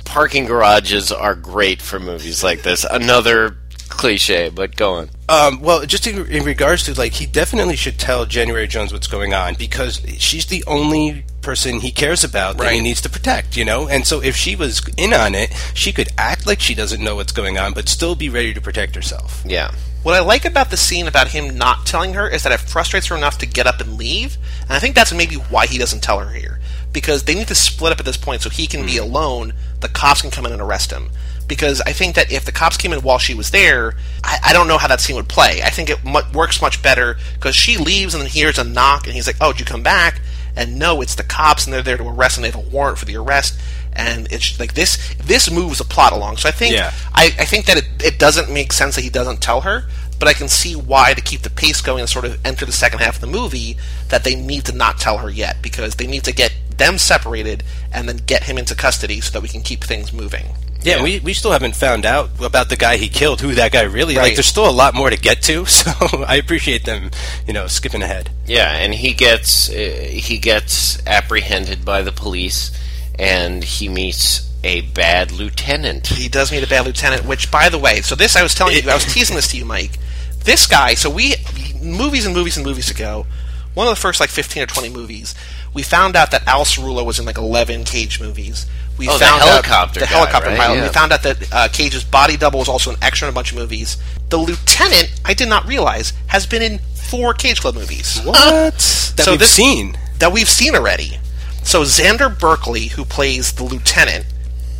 parking 0.05 0.45
garages 0.47 1.11
are 1.11 1.35
great 1.35 1.83
for 1.83 1.99
movies 1.99 2.45
like 2.45 2.63
this. 2.63 2.85
Another 2.89 3.57
cliche, 4.03 4.51
but 4.51 4.75
go 4.75 4.95
on. 4.95 5.11
Um, 5.29 5.61
well, 5.61 5.87
just 5.87 6.09
in, 6.09 6.27
in 6.27 6.43
regards 6.43 6.83
to 6.85 6.99
like, 6.99 7.13
he 7.13 7.25
definitely 7.25 7.77
should 7.77 8.01
tell 8.01 8.27
January 8.27 8.67
Jones 8.67 8.93
what's 8.93 9.07
going 9.07 9.33
on 9.33 9.55
because 9.55 10.03
she's 10.19 10.47
the 10.47 10.65
only 10.67 11.25
person 11.41 11.79
he 11.79 11.93
cares 11.93 12.25
about 12.25 12.59
that 12.59 12.73
he 12.73 12.81
needs 12.81 13.01
to 13.03 13.09
protect, 13.09 13.57
you 13.57 13.65
know. 13.65 13.87
And 13.87 14.05
so, 14.05 14.21
if 14.21 14.35
she 14.35 14.57
was 14.57 14.83
in 14.97 15.13
on 15.13 15.37
it, 15.37 15.55
she 15.73 15.93
could 15.93 16.09
act 16.19 16.49
like 16.49 16.59
she 16.59 16.75
doesn't 16.75 17.03
know 17.03 17.15
what's 17.15 17.31
going 17.31 17.59
on, 17.59 17.75
but 17.75 17.89
still 17.89 18.17
be 18.17 18.29
ready 18.29 18.53
to 18.53 18.61
protect 18.61 18.97
herself. 18.97 19.41
Yeah. 19.47 19.71
What 20.03 20.17
I 20.17 20.21
like 20.21 20.45
about 20.45 20.71
the 20.71 20.77
scene 20.77 21.07
about 21.07 21.29
him 21.29 21.57
not 21.57 21.87
telling 21.87 22.15
her 22.15 22.29
is 22.29 22.43
that 22.43 22.51
it 22.51 22.59
frustrates 22.59 23.07
her 23.07 23.17
enough 23.17 23.39
to 23.39 23.47
get 23.47 23.69
up 23.69 23.81
and 23.81 23.97
leave, 23.97 24.37
and 24.63 24.73
I 24.73 24.81
think 24.81 24.97
that's 24.97 25.13
maybe 25.15 25.37
why 25.37 25.67
he 25.67 25.79
doesn't 25.79 26.03
tell 26.03 26.19
her 26.19 26.31
here 26.31 26.59
because 26.93 27.23
they 27.23 27.35
need 27.35 27.49
to 27.49 27.55
split 27.55 27.93
up 27.93 28.01
at 28.01 28.05
this 28.05 28.17
point 28.17 28.43
so 28.43 28.51
he 28.51 28.67
can 28.67 28.85
be 28.85 28.97
alone. 28.97 29.53
The 29.81 29.89
cops 29.89 30.23
can 30.23 30.31
come 30.31 30.45
in 30.45 30.53
and 30.53 30.61
arrest 30.61 30.91
him. 30.91 31.11
Because 31.49 31.81
I 31.83 31.93
think 31.93 32.15
that 32.15 32.33
if 32.33 32.45
the 32.45 32.53
cops 32.53 32.77
came 32.77 32.93
in 32.93 33.01
while 33.01 33.19
she 33.19 33.35
was 33.35 33.51
there, 33.51 33.95
I, 34.25 34.39
I 34.47 34.53
don't 34.53 34.69
know 34.69 34.79
how 34.79 34.89
that 34.89 35.01
scene 35.01 35.17
would 35.17 35.29
play. 35.29 35.61
I 35.63 35.71
think 35.71 35.91
it 35.91 36.05
mu- 36.05 36.21
works 36.33 36.63
much 36.63 36.83
better 36.83 37.17
because 37.35 37.55
she 37.55 37.77
leaves 37.77 38.15
and 38.15 38.23
then 38.23 38.31
hears 38.31 38.59
a 38.59 38.65
knock 38.65 39.07
and 39.07 39.15
he's 39.15 39.27
like, 39.27 39.37
"Oh, 39.41 39.53
did 39.53 39.61
you 39.61 39.67
come 39.67 39.83
back?" 39.83 40.21
And 40.57 40.79
no, 40.79 41.01
it's 41.01 41.15
the 41.15 41.23
cops 41.23 41.65
and 41.65 41.73
they're 41.73 41.83
there 41.83 41.97
to 41.97 42.07
arrest 42.09 42.37
and 42.37 42.45
they 42.45 42.51
have 42.51 42.67
a 42.67 42.69
warrant 42.71 42.99
for 42.99 43.05
the 43.07 43.17
arrest. 43.17 43.59
And 43.95 44.31
it's 44.31 44.59
like 44.61 44.75
this. 44.75 45.15
This 45.15 45.51
moves 45.51 45.81
a 45.81 45.85
plot 45.85 46.13
along. 46.13 46.37
So 46.39 46.49
I 46.49 46.53
think 46.53 46.75
Yeah. 46.75 46.93
I, 47.15 47.27
I 47.39 47.45
think 47.45 47.67
that 47.67 47.79
it, 47.79 47.85
it 48.03 48.19
doesn't 48.19 48.51
make 48.53 48.73
sense 48.73 48.95
that 48.97 49.03
he 49.03 49.11
doesn't 49.11 49.41
tell 49.41 49.63
her, 49.63 49.85
but 50.19 50.29
I 50.29 50.35
can 50.35 50.49
see 50.49 50.75
why 50.75 51.15
to 51.15 51.21
keep 51.21 51.43
the 51.43 51.51
pace 51.51 51.81
going 51.81 52.01
and 52.01 52.09
sort 52.09 52.25
of 52.25 52.39
enter 52.47 52.65
the 52.65 52.73
second 52.73 53.01
half 53.01 53.17
of 53.17 53.21
the 53.23 53.27
movie 53.27 53.77
that 54.09 54.25
they 54.25 54.35
need 54.35 54.65
to 54.67 54.73
not 54.73 54.99
tell 54.99 55.19
her 55.19 55.31
yet 55.31 55.57
because 55.63 55.97
they 55.97 56.07
need 56.07 56.25
to 56.25 56.33
get 56.33 56.55
them 56.77 56.97
separated 56.99 57.63
and 57.93 58.09
then 58.09 58.19
get 58.27 58.45
him 58.45 58.57
into 58.59 58.75
custody 58.75 59.21
so 59.21 59.31
that 59.33 59.43
we 59.43 59.49
can 59.49 59.63
keep 59.63 59.85
things 59.85 60.13
moving. 60.13 60.47
Yeah, 60.85 61.03
we, 61.03 61.21
we 61.21 61.33
still 61.35 61.53
haven't 61.53 61.77
found 61.77 62.05
out 62.07 62.31
about 62.43 62.69
the 62.69 62.77
guy 62.77 62.97
he 62.97 63.09
killed, 63.09 63.41
who 63.41 63.55
that 63.55 63.73
guy 63.73 63.83
really 63.83 64.17
Right. 64.17 64.23
like. 64.25 64.35
There's 64.35 64.47
still 64.47 64.69
a 64.69 64.71
lot 64.71 64.95
more 64.95 65.11
to 65.11 65.17
get 65.17 65.43
to, 65.43 65.65
so 65.67 65.91
I 66.27 66.37
appreciate 66.37 66.85
them, 66.85 67.11
you 67.47 67.53
know, 67.53 67.67
skipping 67.67 68.03
ahead. 68.03 68.31
Yeah, 68.47 68.71
and 68.77 68.93
he 68.95 69.13
gets 69.13 69.71
uh, 69.71 69.73
he 70.11 70.39
gets 70.39 71.05
apprehended 71.07 71.85
by 71.85 72.03
the 72.03 72.13
police, 72.13 72.71
and 73.19 73.63
he 73.65 73.89
meets 73.89 74.51
a 74.65 74.81
bad 74.83 75.33
lieutenant. 75.33 76.07
He 76.07 76.29
does 76.29 76.53
meet 76.53 76.63
a 76.63 76.69
bad 76.69 76.87
lieutenant, 76.87 77.25
which, 77.27 77.51
by 77.51 77.69
the 77.69 77.79
way, 77.79 78.01
so 78.01 78.15
this 78.15 78.37
I 78.37 78.43
was 78.43 78.55
telling 78.55 78.77
you, 78.77 78.89
I 78.91 78.95
was 78.95 79.05
teasing 79.15 79.37
this 79.37 79.49
to 79.49 79.57
you, 79.57 79.65
Mike. 79.65 79.99
This 80.45 80.67
guy, 80.67 80.95
so 80.95 81.09
we 81.11 81.35
movies 81.81 82.27
and 82.27 82.35
movies 82.35 82.57
and 82.57 82.67
movies 82.67 82.91
ago, 82.91 83.27
one 83.75 83.87
of 83.87 83.93
the 83.95 84.01
first 84.01 84.19
like 84.21 84.31
fifteen 84.31 84.63
or 84.63 84.67
twenty 84.67 84.89
movies, 84.89 85.35
we 85.73 85.83
found 85.83 86.17
out 86.17 86.31
that 86.33 86.47
Al 86.47 86.65
Cerullo 86.65 87.05
was 87.07 87.19
in 87.19 87.25
like 87.25 87.39
eleven 87.39 87.85
Cage 87.85 88.21
movies. 88.21 88.67
We 89.03 89.09
Oh, 89.09 89.19
the 89.19 89.25
found 89.25 89.43
helicopter 89.43 89.75
out, 89.75 89.93
the 89.95 90.01
guy, 90.01 90.07
helicopter 90.07 90.49
right? 90.51 90.59
pilot. 90.59 90.77
Yeah. 90.77 90.83
We 90.87 90.93
found 90.93 91.13
out 91.13 91.23
that 91.25 91.53
uh, 91.53 91.69
Cage's 91.73 92.05
body 92.05 92.37
double 92.37 92.61
was 92.61 92.69
also 92.69 92.91
an 92.93 92.97
extra 93.03 93.27
in 93.27 93.33
a 93.33 93.35
bunch 93.35 93.51
of 93.51 93.59
movies. 93.59 93.97
The 94.29 94.37
lieutenant, 94.39 95.11
I 95.25 95.35
did 95.35 95.49
not 95.49 95.67
realize, 95.67 96.13
has 96.29 96.47
been 96.47 96.63
in 96.63 96.79
four 96.95 97.35
Cage 97.35 97.61
Club 97.61 97.75
movies. 97.75 98.21
What? 98.23 98.37
That 98.75 98.81
So 99.25 99.33
we've 99.33 99.41
this- 99.41 99.51
seen. 99.53 99.99
that 100.21 100.33
we've 100.33 100.49
seen 100.49 100.77
already. 100.77 101.19
So 101.65 101.83
Xander 101.83 102.37
Berkeley, 102.39 102.87
who 102.89 103.05
plays 103.05 103.53
the 103.53 103.65
lieutenant, 103.65 104.25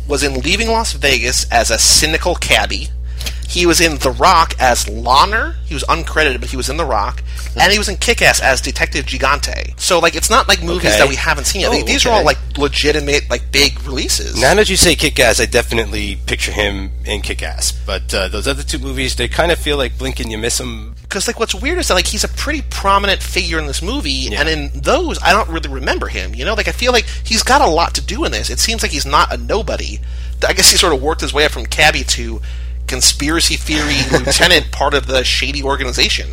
was 0.07 0.23
in 0.23 0.35
Leaving 0.39 0.69
Las 0.69 0.93
Vegas 0.93 1.45
as 1.51 1.69
a 1.69 1.77
cynical 1.77 2.35
cabbie. 2.35 2.89
He 3.47 3.65
was 3.65 3.79
in 3.81 3.97
The 3.97 4.11
Rock 4.11 4.55
as 4.59 4.85
Lawner. 4.85 5.55
He 5.65 5.73
was 5.73 5.83
uncredited, 5.83 6.39
but 6.39 6.49
he 6.49 6.57
was 6.57 6.69
in 6.69 6.77
The 6.77 6.85
Rock, 6.85 7.23
and 7.59 7.71
he 7.71 7.77
was 7.77 7.87
in 7.89 7.97
Kick-Ass 7.97 8.41
as 8.41 8.61
Detective 8.61 9.05
Gigante. 9.05 9.79
So, 9.79 9.99
like, 9.99 10.15
it's 10.15 10.29
not 10.29 10.47
like 10.47 10.61
movies 10.63 10.87
Okay. 10.91 10.97
that 10.99 11.09
we 11.09 11.15
haven't 11.15 11.45
seen 11.45 11.61
yet. 11.61 11.71
Oh, 11.71 11.83
These 11.83 12.05
are 12.05 12.09
all 12.09 12.23
like 12.23 12.37
legitimate, 12.57 13.29
like 13.29 13.51
big 13.51 13.81
releases. 13.83 14.39
Now 14.41 14.53
that 14.55 14.69
you 14.69 14.75
say 14.77 14.95
Kick-Ass, 14.95 15.39
I 15.39 15.45
definitely 15.45 16.15
picture 16.25 16.51
him 16.51 16.91
in 17.05 17.21
Kick-Ass. 17.21 17.71
But 17.85 18.13
uh, 18.13 18.27
those 18.27 18.47
other 18.47 18.63
two 18.63 18.79
movies, 18.79 19.15
they 19.15 19.27
kind 19.27 19.51
of 19.51 19.59
feel 19.59 19.77
like 19.77 19.97
blink 19.97 20.19
and 20.19 20.31
you 20.31 20.37
miss 20.37 20.57
them. 20.57 20.95
because 21.01 21.27
like 21.27 21.39
what's 21.39 21.53
weird 21.53 21.77
is 21.77 21.87
that 21.89 21.93
like 21.95 22.07
he's 22.07 22.23
a 22.23 22.27
pretty 22.29 22.61
prominent 22.69 23.21
figure 23.21 23.59
in 23.59 23.67
this 23.67 23.81
movie 23.83 24.33
and 24.35 24.49
in 24.49 24.71
those 24.73 25.19
i 25.21 25.31
don't 25.31 25.47
really 25.49 25.69
remember 25.69 26.07
him 26.07 26.33
you 26.33 26.43
know 26.43 26.55
like 26.55 26.67
i 26.67 26.71
feel 26.71 26.91
like 26.91 27.05
he's 27.23 27.43
got 27.43 27.61
a 27.61 27.67
lot 27.67 27.93
to 27.93 28.01
do 28.01 28.25
in 28.25 28.31
this 28.31 28.49
it 28.49 28.57
seems 28.57 28.81
like 28.81 28.91
he's 28.91 29.05
not 29.05 29.31
a 29.31 29.37
nobody 29.37 29.99
i 30.47 30.53
guess 30.53 30.71
he 30.71 30.77
sort 30.77 30.91
of 30.93 31.01
worked 31.03 31.21
his 31.21 31.31
way 31.31 31.45
up 31.45 31.51
from 31.51 31.65
cabbie 31.67 32.03
to 32.03 32.41
conspiracy 32.93 33.55
theory 33.55 33.99
lieutenant 34.19 34.71
part 34.71 34.93
of 34.93 35.07
the 35.07 35.23
shady 35.23 35.63
organization 35.63 36.29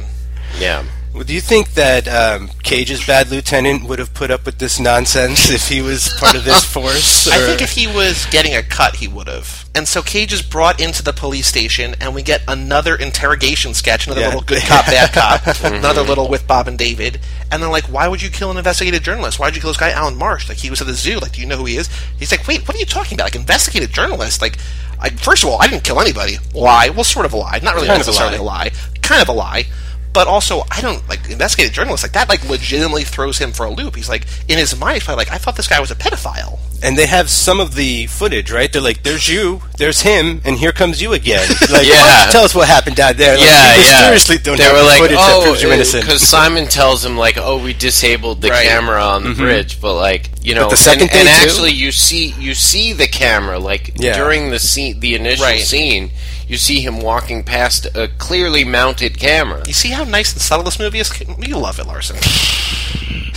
Yeah. 0.59 0.85
Well, 1.13 1.25
do 1.25 1.35
you 1.35 1.41
think 1.41 1.75
that 1.75 2.07
um, 2.07 2.51
Cage's 2.63 3.05
bad 3.05 3.33
lieutenant 3.33 3.83
would 3.89 3.99
have 3.99 4.15
put 4.15 4.31
up 4.31 4.47
with 4.47 4.59
this 4.59 4.79
nonsense 4.79 5.51
if 5.51 5.67
he 5.67 5.83
was 5.83 6.09
part 6.21 6.37
of 6.37 6.45
this 6.45 6.65
force? 6.75 7.27
I 7.27 7.37
think 7.47 7.61
if 7.61 7.73
he 7.73 7.89
was 7.89 8.27
getting 8.27 8.55
a 8.55 8.63
cut, 8.63 8.95
he 9.03 9.09
would 9.09 9.27
have. 9.27 9.69
And 9.75 9.89
so 9.89 10.03
Cage 10.03 10.33
is 10.33 10.41
brought 10.41 10.81
into 10.81 11.03
the 11.03 11.13
police 11.13 11.49
station, 11.49 11.97
and 12.01 12.15
we 12.15 12.23
get 12.23 12.43
another 12.47 12.95
interrogation 12.95 13.75
sketch, 13.75 14.07
another 14.07 14.21
Yeah. 14.21 14.27
little 14.29 14.43
good 14.43 14.63
cop, 14.63 14.87
bad 14.87 15.13
cop, 15.21 15.43
another 15.65 16.03
little 16.03 16.29
with 16.29 16.47
Bob 16.47 16.69
and 16.69 16.79
David. 16.79 17.19
And 17.51 17.61
they're 17.61 17.71
like, 17.79 17.87
"Why 17.87 18.07
would 18.07 18.23
you 18.23 18.31
kill 18.31 18.53
an 18.53 18.57
investigative 18.57 19.03
journalist? 19.03 19.41
Why 19.41 19.49
would 19.49 19.57
you 19.57 19.61
kill 19.63 19.71
this 19.71 19.79
guy, 19.85 19.91
Alan 19.91 20.17
Marsh? 20.17 20.49
Like 20.49 20.59
he 20.59 20.71
was 20.71 20.81
at 20.81 20.87
the 20.87 20.95
zoo. 20.95 21.19
Like, 21.19 21.33
do 21.33 21.41
you 21.41 21.47
know 21.49 21.57
who 21.57 21.65
he 21.65 21.77
is?" 21.77 21.89
He's 22.21 22.31
like, 22.31 22.47
"Wait, 22.47 22.69
what 22.69 22.77
are 22.77 22.79
you 22.79 22.87
talking 22.87 23.17
about? 23.17 23.25
Like 23.25 23.35
investigative 23.35 23.91
journalist? 23.91 24.41
Like, 24.41 24.59
I, 25.01 25.11
first 25.11 25.43
of 25.43 25.51
all, 25.51 25.61
I 25.61 25.67
didn't 25.67 25.85
kill 25.85 26.01
anybody. 26.01 26.39
Lie. 26.55 26.91
Well, 26.91 27.05
sort 27.05 27.27
of 27.27 27.33
a 27.33 27.37
lie. 27.37 27.61
Not 27.63 27.75
really 27.75 27.89
Kind 27.89 27.99
necessarily 27.99 28.37
a 28.37 28.43
lie. 28.43 28.71
Kind 29.03 29.23
of 29.23 29.29
a 29.29 29.33
lie." 29.33 29.65
But 30.13 30.27
also, 30.27 30.65
I 30.71 30.81
don't 30.81 31.09
like 31.09 31.31
investigative 31.31 31.73
journalist 31.73 32.03
like 32.03 32.13
that. 32.13 32.29
Like, 32.29 32.49
legitimately 32.49 33.05
throws 33.05 33.39
him 33.39 33.53
for 33.53 33.65
a 33.67 33.71
loop. 33.71 33.95
He's 33.95 34.09
like, 34.09 34.27
in 34.49 34.59
his 34.59 34.77
mind, 34.77 35.07
like, 35.07 35.31
"I 35.31 35.39
thought 35.39 35.55
this 35.57 35.69
guy 35.69 35.79
was 35.81 35.91
a 35.91 35.95
pedophile." 35.95 36.59
and 36.83 36.97
they 36.97 37.05
have 37.05 37.29
some 37.29 37.61
of 37.61 37.75
the 37.75 38.07
footage, 38.07 38.51
right? 38.51 38.73
They're 38.73 38.81
like, 38.81 39.03
"There's 39.03 39.29
you, 39.29 39.61
there's 39.77 40.01
him, 40.01 40.41
and 40.47 40.57
here 40.57 40.73
comes 40.73 41.01
you 41.03 41.13
again." 41.13 41.47
Like, 41.71 41.87
Yeah. 41.87 42.27
tell 42.33 42.43
us 42.43 42.55
what 42.55 42.67
happened 42.69 42.97
down 42.97 43.17
there. 43.19 43.37
Like, 43.37 43.45
yeah, 43.47 43.75
you 43.77 43.83
yeah. 43.83 44.01
Seriously, 44.07 44.39
don't 44.39 44.57
they 44.57 44.63
have 44.65 44.73
were 44.77 44.83
like, 44.83 44.99
footage 45.03 45.19
that 45.19 45.37
oh, 45.37 45.43
proves 45.45 45.63
you're 45.63 45.73
innocent. 45.75 46.05
because 46.05 46.27
Simon 46.27 46.67
tells 46.67 47.05
him 47.05 47.19
like, 47.19 47.37
oh, 47.37 47.63
we 47.63 47.75
disabled 47.75 48.41
the 48.41 48.49
Right. 48.49 48.67
camera 48.67 49.03
on 49.05 49.25
the 49.25 49.29
Mhm. 49.31 49.37
bridge, 49.37 49.81
but 49.81 49.95
like, 49.95 50.31
you 50.43 50.55
know, 50.55 50.71
the 50.71 50.77
second 50.77 51.11
and, 51.11 51.21
and 51.21 51.29
actually, 51.29 51.71
you 51.73 51.93
see, 51.93 52.35
you 52.39 52.55
see 52.55 52.95
the 52.95 53.07
camera 53.07 53.59
like 53.59 53.93
Yeah. 53.97 54.17
during 54.17 54.49
the 54.51 54.59
scene, 54.59 55.01
the 55.01 55.15
initial 55.15 55.45
Right. 55.45 55.63
scene, 55.63 56.11
you 56.51 56.57
see 56.57 56.81
him 56.81 57.01
walking 57.01 57.45
past 57.45 57.87
a 57.97 58.09
clearly 58.19 58.65
mounted 58.65 59.19
camera. 59.19 59.63
You 59.67 59.73
see 59.73 59.91
how 59.91 60.03
nice 60.03 60.33
and 60.33 60.43
subtle 60.43 60.65
this 60.65 60.81
movie 60.81 60.99
is? 60.99 61.09
You 61.39 61.57
love 61.57 61.79
it, 61.79 61.87
Larson. 61.87 62.17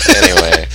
anyway, 0.17 0.65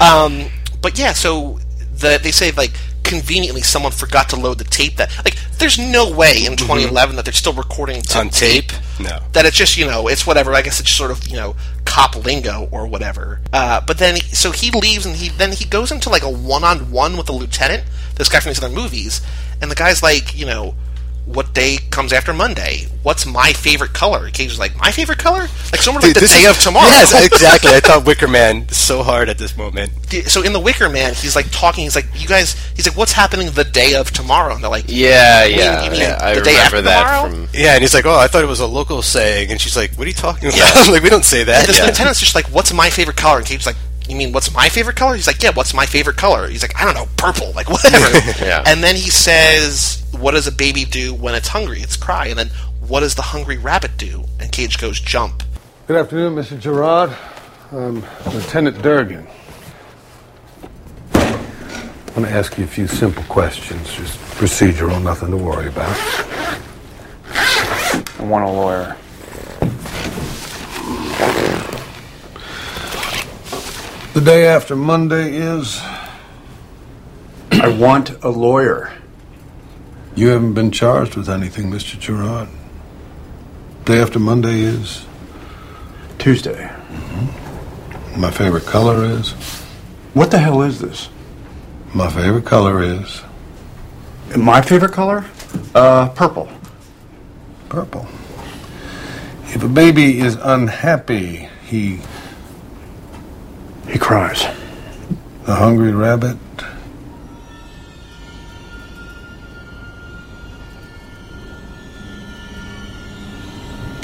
Um, 0.00 0.50
but 0.82 0.98
yeah, 0.98 1.12
so 1.12 1.60
the, 1.96 2.18
they 2.20 2.32
say 2.32 2.50
like 2.50 2.72
conveniently 3.04 3.60
someone 3.60 3.92
forgot 3.92 4.30
to 4.30 4.36
load 4.36 4.58
the 4.58 4.64
tape 4.64 4.96
that 4.96 5.10
like 5.24 5.36
there's 5.58 5.78
no 5.78 6.10
way 6.10 6.44
in 6.46 6.56
2011 6.56 7.16
that 7.16 7.24
they're 7.24 7.32
still 7.34 7.52
recording 7.52 8.00
Mm-hmm. 8.02 8.18
On 8.18 8.28
tape? 8.30 8.72
No. 8.98 9.20
that 9.32 9.44
it's 9.46 9.56
just 9.56 9.76
you 9.76 9.84
know 9.86 10.08
it's 10.08 10.26
whatever 10.26 10.52
I 10.54 10.62
guess 10.62 10.80
it's 10.80 10.88
just 10.88 10.98
sort 10.98 11.10
of 11.10 11.26
you 11.28 11.36
know 11.36 11.54
cop 11.84 12.16
lingo 12.24 12.66
or 12.72 12.86
whatever 12.86 13.40
uh, 13.52 13.80
but 13.86 13.98
then 13.98 14.16
so 14.16 14.50
he 14.52 14.70
leaves 14.70 15.04
and 15.06 15.14
he 15.14 15.28
then 15.28 15.52
he 15.52 15.64
goes 15.66 15.92
into 15.92 16.08
like 16.08 16.22
a 16.22 16.30
one-on-one 16.30 17.16
with 17.16 17.26
the 17.26 17.32
lieutenant 17.32 17.84
this 18.16 18.28
guy 18.28 18.40
from 18.40 18.50
these 18.50 18.62
other 18.62 18.74
movies 18.74 19.20
and 19.60 19.70
the 19.70 19.74
guy's 19.76 20.02
like 20.02 20.36
you 20.36 20.46
know 20.46 20.74
what 21.26 21.54
day 21.54 21.78
comes 21.90 22.12
after 22.12 22.32
Monday? 22.34 22.86
What's 23.02 23.24
my 23.24 23.52
favorite 23.54 23.92
color? 23.94 24.28
Cage 24.30 24.52
is 24.52 24.58
like, 24.58 24.76
my 24.78 24.90
favorite 24.90 25.18
color? 25.18 25.40
Like 25.72 25.76
someone 25.80 26.02
like 26.02 26.12
the 26.14 26.20
day 26.20 26.26
is- 26.44 26.50
of 26.50 26.58
tomorrow. 26.62 26.86
Yes, 26.86 27.24
exactly. 27.32 27.70
I 27.72 27.80
thought 27.80 28.04
Wicker 28.04 28.28
Man 28.28 28.68
so 28.68 29.02
hard 29.02 29.28
at 29.30 29.38
this 29.38 29.56
moment. 29.56 29.90
so 30.26 30.42
in 30.42 30.52
the 30.52 30.60
Wicker 30.60 30.88
Man, 30.88 31.14
he's 31.14 31.34
like 31.34 31.50
talking. 31.50 31.84
He's 31.84 31.96
like, 31.96 32.06
"You 32.14 32.28
guys," 32.28 32.54
he's 32.76 32.86
like, 32.86 32.96
"What's 32.96 33.12
happening 33.12 33.50
the 33.52 33.64
day 33.64 33.94
of 33.94 34.10
tomorrow?" 34.10 34.54
And 34.54 34.62
they're 34.62 34.70
like, 34.70 34.84
yeah, 34.88 35.44
"You 35.44 35.50
mean- 35.50 35.58
yeah, 35.60 35.84
you 35.84 35.90
mean 35.90 36.00
yeah, 36.00 36.18
I 36.20 36.34
the 36.34 36.40
day 36.42 36.56
after 36.56 36.76
remember 36.76 36.90
that 36.90 37.16
tomorrow?" 37.20 37.46
from. 37.46 37.48
Yeah, 37.58 37.72
and 37.74 37.80
he's 37.82 37.94
like, 37.94 38.04
"Oh, 38.06 38.18
I 38.18 38.26
thought 38.26 38.42
it 38.44 38.48
was 38.48 38.60
a 38.60 38.66
local 38.66 39.00
saying," 39.02 39.50
and 39.50 39.60
she's 39.60 39.76
like, 39.76 39.94
"What 39.94 40.04
are 40.04 40.08
you 40.08 40.14
talking 40.14 40.48
about? 40.50 40.88
like, 40.90 41.02
we 41.02 41.08
don't 41.08 41.24
say 41.24 41.40
And 41.40 41.48
that." 41.48 41.66
this 41.66 41.78
Yeah. 41.78 41.86
lieutenant's 41.86 42.20
just 42.20 42.34
like, 42.34 42.46
"What's 42.46 42.72
my 42.72 42.90
favorite 42.90 43.16
color?" 43.16 43.38
And 43.38 43.46
Cage's 43.46 43.66
like, 43.66 43.76
"You 44.08 44.16
mean 44.16 44.32
what's 44.32 44.52
my 44.52 44.68
favorite 44.68 44.96
color?" 44.96 45.14
He's 45.16 45.26
like, 45.26 45.42
"Yeah, 45.42 45.50
what's 45.54 45.72
my 45.74 45.86
favorite 45.86 46.16
color?" 46.18 46.48
He's 46.48 46.62
like, 46.62 46.78
"I 46.80 46.84
don't 46.84 46.94
know, 46.94 47.08
purple, 47.16 47.52
like 47.52 47.68
whatever." 47.70 48.18
Yeah. 48.44 48.62
And 48.66 48.82
then 48.84 48.94
he 48.94 49.08
says, 49.10 50.03
"What 50.24 50.32
does 50.32 50.46
a 50.46 50.52
baby 50.52 50.86
do 50.86 51.12
when 51.12 51.34
it's 51.34 51.48
hungry? 51.48 51.82
It's 51.82 51.96
cry." 51.96 52.28
And 52.28 52.38
then, 52.38 52.50
"What 52.80 53.00
does 53.00 53.14
the 53.14 53.20
hungry 53.20 53.58
rabbit 53.58 53.98
do?" 53.98 54.24
And 54.40 54.50
Cage 54.50 54.78
goes, 54.78 54.98
"Jump." 54.98 55.42
Good 55.86 55.98
afternoon, 55.98 56.34
Mr. 56.34 56.58
Gerard. 56.58 57.10
I'm 57.70 58.02
Lieutenant 58.32 58.80
Durgan. 58.80 59.26
I'm 61.12 62.14
going 62.14 62.24
to 62.24 62.30
ask 62.30 62.56
you 62.56 62.64
a 62.64 62.66
few 62.66 62.86
simple 62.86 63.22
questions, 63.24 63.92
just 63.92 64.18
procedural, 64.38 65.02
nothing 65.02 65.30
to 65.30 65.36
worry 65.36 65.68
about. 65.68 65.94
I 68.18 68.22
want 68.22 68.44
a 68.44 68.48
lawyer. 68.48 68.96
The 74.14 74.22
day 74.22 74.46
after 74.46 74.74
Monday 74.74 75.36
is. 75.36 75.82
I 77.52 77.68
want 77.68 78.16
a 78.22 78.30
lawyer. 78.30 78.90
You 80.16 80.28
haven't 80.28 80.54
been 80.54 80.70
charged 80.70 81.16
with 81.16 81.28
anything, 81.28 81.72
Mr. 81.72 81.98
Gerard. 81.98 82.48
Day 83.84 84.00
after 84.00 84.20
Monday 84.20 84.60
is. 84.60 85.04
Tuesday. 86.18 86.70
My 88.16 88.30
favorite 88.30 88.64
color 88.64 89.04
is. 89.04 89.32
What 90.12 90.30
the 90.30 90.38
hell 90.38 90.62
is 90.62 90.80
this? 90.80 91.08
My 91.92 92.08
favorite 92.08 92.44
color 92.44 92.80
is. 92.80 93.22
My 94.36 94.62
favorite 94.62 94.92
color? 94.92 95.24
Uh, 95.74 96.08
purple. 96.10 96.48
Purple. 97.68 98.06
If 99.46 99.64
a 99.64 99.68
baby 99.68 100.20
is 100.20 100.36
unhappy, 100.36 101.48
he. 101.66 101.98
He 103.88 103.98
cries. 103.98 104.46
The 105.44 105.56
hungry 105.56 105.92
rabbit. 105.92 106.36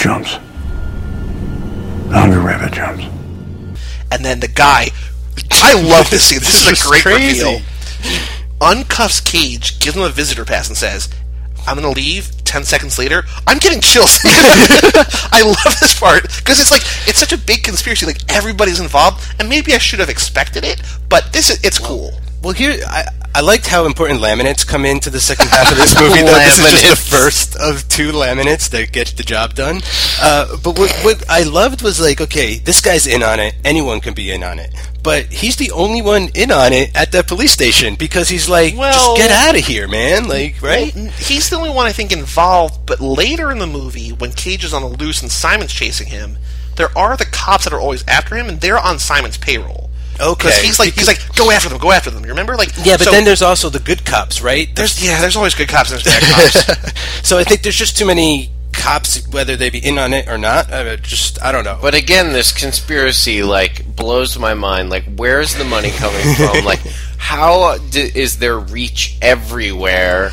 Jumps. 0.01 0.33
The 2.09 2.19
hungry 2.19 2.39
rabbit 2.43 2.73
jumps. 2.73 3.05
And 4.11 4.25
then 4.25 4.41
the 4.41 4.49
guy, 4.49 4.89
I 5.51 5.81
love 5.81 6.11
this 6.11 6.25
scene. 6.29 6.39
This 6.41 6.63
is 6.63 6.69
This 6.71 6.85
a 6.87 6.89
great 6.89 7.03
crazy. 7.03 7.45
reveal. 7.45 7.59
He 8.03 8.19
uncuffs 8.61 9.25
Cage, 9.25 9.79
gives 9.79 9.97
him 9.97 10.03
a 10.03 10.09
visitor 10.09 10.45
pass, 10.45 10.69
and 10.69 10.77
says, 10.77 11.09
"I'm 11.67 11.77
going 11.79 11.93
to 11.95 12.01
leave." 12.01 12.31
Ten 12.45 12.65
seconds 12.65 12.99
later, 12.99 13.23
I'm 13.47 13.59
getting 13.59 13.81
chills. 13.81 14.19
I 14.25 15.43
love 15.45 15.79
this 15.81 15.97
part 16.01 16.23
because 16.23 16.59
it's 16.61 16.73
like 16.73 16.83
it's 17.07 17.19
such 17.19 17.33
a 17.33 17.39
big 17.39 17.63
conspiracy. 17.63 18.07
Like 18.07 18.23
everybody's 18.29 18.81
involved, 18.81 19.25
and 19.39 19.49
maybe 19.49 19.73
I 19.75 19.79
should 19.79 20.01
have 20.01 20.09
expected 20.09 20.65
it, 20.65 20.83
but 21.09 21.33
this 21.33 21.51
is 21.51 21.63
it's 21.63 21.79
cool. 21.79 22.13
Well, 22.43 22.55
here 22.55 22.81
I, 22.87 23.05
I 23.35 23.41
liked 23.43 23.67
how 23.67 23.85
important 23.85 24.21
laminates 24.21 24.67
come 24.67 24.87
into 24.87 25.11
the 25.11 25.21
second 25.21 25.49
half 25.49 25.71
of 25.71 25.77
this 25.77 25.95
movie. 26.01 26.21
though. 26.23 26.39
This 26.39 26.59
is 26.59 26.83
just 26.83 27.11
the 27.11 27.17
first 27.17 27.57
of 27.57 27.87
two 27.89 28.13
laminates 28.13 28.71
that 28.71 28.93
get 28.93 29.09
the 29.09 29.23
job 29.23 29.55
done. 29.55 29.83
Uh, 30.23 30.57
but 30.65 30.79
what, 30.79 30.91
what 31.05 31.23
I 31.29 31.43
loved 31.43 31.83
was 31.83 32.01
like, 32.01 32.21
okay, 32.23 32.57
this 32.59 32.81
guy's 32.81 33.07
in 33.07 33.23
on 33.23 33.41
it. 33.41 33.55
Anyone 33.65 34.01
can 34.01 34.15
be 34.15 34.31
in 34.31 34.43
on 34.43 34.59
it. 34.59 34.75
but 35.03 35.27
he's 35.27 35.57
the 35.57 35.71
only 35.73 36.01
one 36.01 36.29
in 36.35 36.51
on 36.51 36.73
it 36.73 36.97
at 36.97 37.13
the 37.13 37.23
police 37.23 37.53
station 37.53 37.95
because 37.95 38.29
he's 38.31 38.49
like, 38.49 38.75
Well- 38.75 39.17
just 39.17 39.29
get 39.29 39.31
out 39.31 39.57
of 39.59 39.65
here, 39.67 39.87
man. 39.87 40.27
Like, 40.27 40.63
right? 40.63 40.95
Well, 40.95 41.07
he's 41.19 41.51
the 41.51 41.57
only 41.57 41.71
one 41.71 41.87
I 41.87 41.93
think 41.93 42.11
involved. 42.11 42.87
But 42.87 43.01
later 43.01 43.51
in 43.51 43.59
the 43.59 43.67
movie, 43.67 44.13
when 44.13 44.33
Cage 44.33 44.65
is 44.65 44.73
on 44.73 44.81
the 44.81 44.89
loose 44.89 45.21
and 45.21 45.31
Simon's 45.31 45.73
chasing 45.75 46.07
him, 46.07 46.39
there 46.77 46.97
are 46.97 47.19
the 47.19 47.27
cops 47.27 47.65
that 47.65 47.75
are 47.75 47.81
always 47.81 48.03
after 48.09 48.35
him, 48.37 48.49
and 48.49 48.63
they're 48.63 48.79
on 48.79 48.99
Simon's 48.99 49.37
payroll. 49.37 49.90
Okay. 50.21 50.49
Because 50.49 50.61
he's 50.61 50.79
like 50.79 50.95
he's 50.95 51.07
like 51.07 51.21
go 51.35 51.51
after 51.51 51.69
them, 51.69 51.79
go 51.79 51.91
after 51.93 52.11
them. 52.11 52.23
You 52.25 52.31
remember? 52.31 52.57
Like 52.57 52.71
Yeah, 52.85 52.97
but 52.97 53.05
so 53.05 53.11
then 53.11 53.25
there's 53.25 53.43
also 53.43 53.69
the 53.71 53.81
good 53.81 54.05
cops, 54.05 54.43
right? 54.43 54.69
there's 54.77 55.03
yeah, 55.05 55.21
there's 55.21 55.37
always 55.37 55.55
good 55.55 55.69
cops 55.69 55.91
and 55.91 56.01
there's 56.01 56.21
bad 56.21 56.23
cops. 56.77 57.27
so 57.29 57.39
I 57.39 57.45
think 57.45 57.63
there's 57.63 57.77
just 57.77 57.97
too 57.97 58.07
many 58.07 58.51
cops, 58.73 59.27
whether 59.29 59.57
they 59.57 59.71
be 59.71 59.79
in 59.79 59.99
on 59.99 60.13
it 60.13 60.29
or 60.29 60.39
not. 60.39 60.73
I 60.73 60.97
just, 60.97 61.43
I 61.43 61.53
don't 61.53 61.65
know. 61.65 61.79
But 61.81 61.95
again, 61.95 62.33
this 62.33 62.53
conspiracy 62.53 63.43
like 63.43 63.85
blows 63.97 64.39
my 64.39 64.55
mind. 64.55 64.91
Like, 64.91 65.05
where's 65.17 65.55
the 65.55 65.65
money 65.65 65.91
coming 65.91 66.35
from? 66.35 66.65
like, 66.65 66.81
how 67.19 67.79
d- 67.79 68.11
is 68.15 68.39
there 68.39 68.59
reach 68.59 69.19
everywhere? 69.21 70.33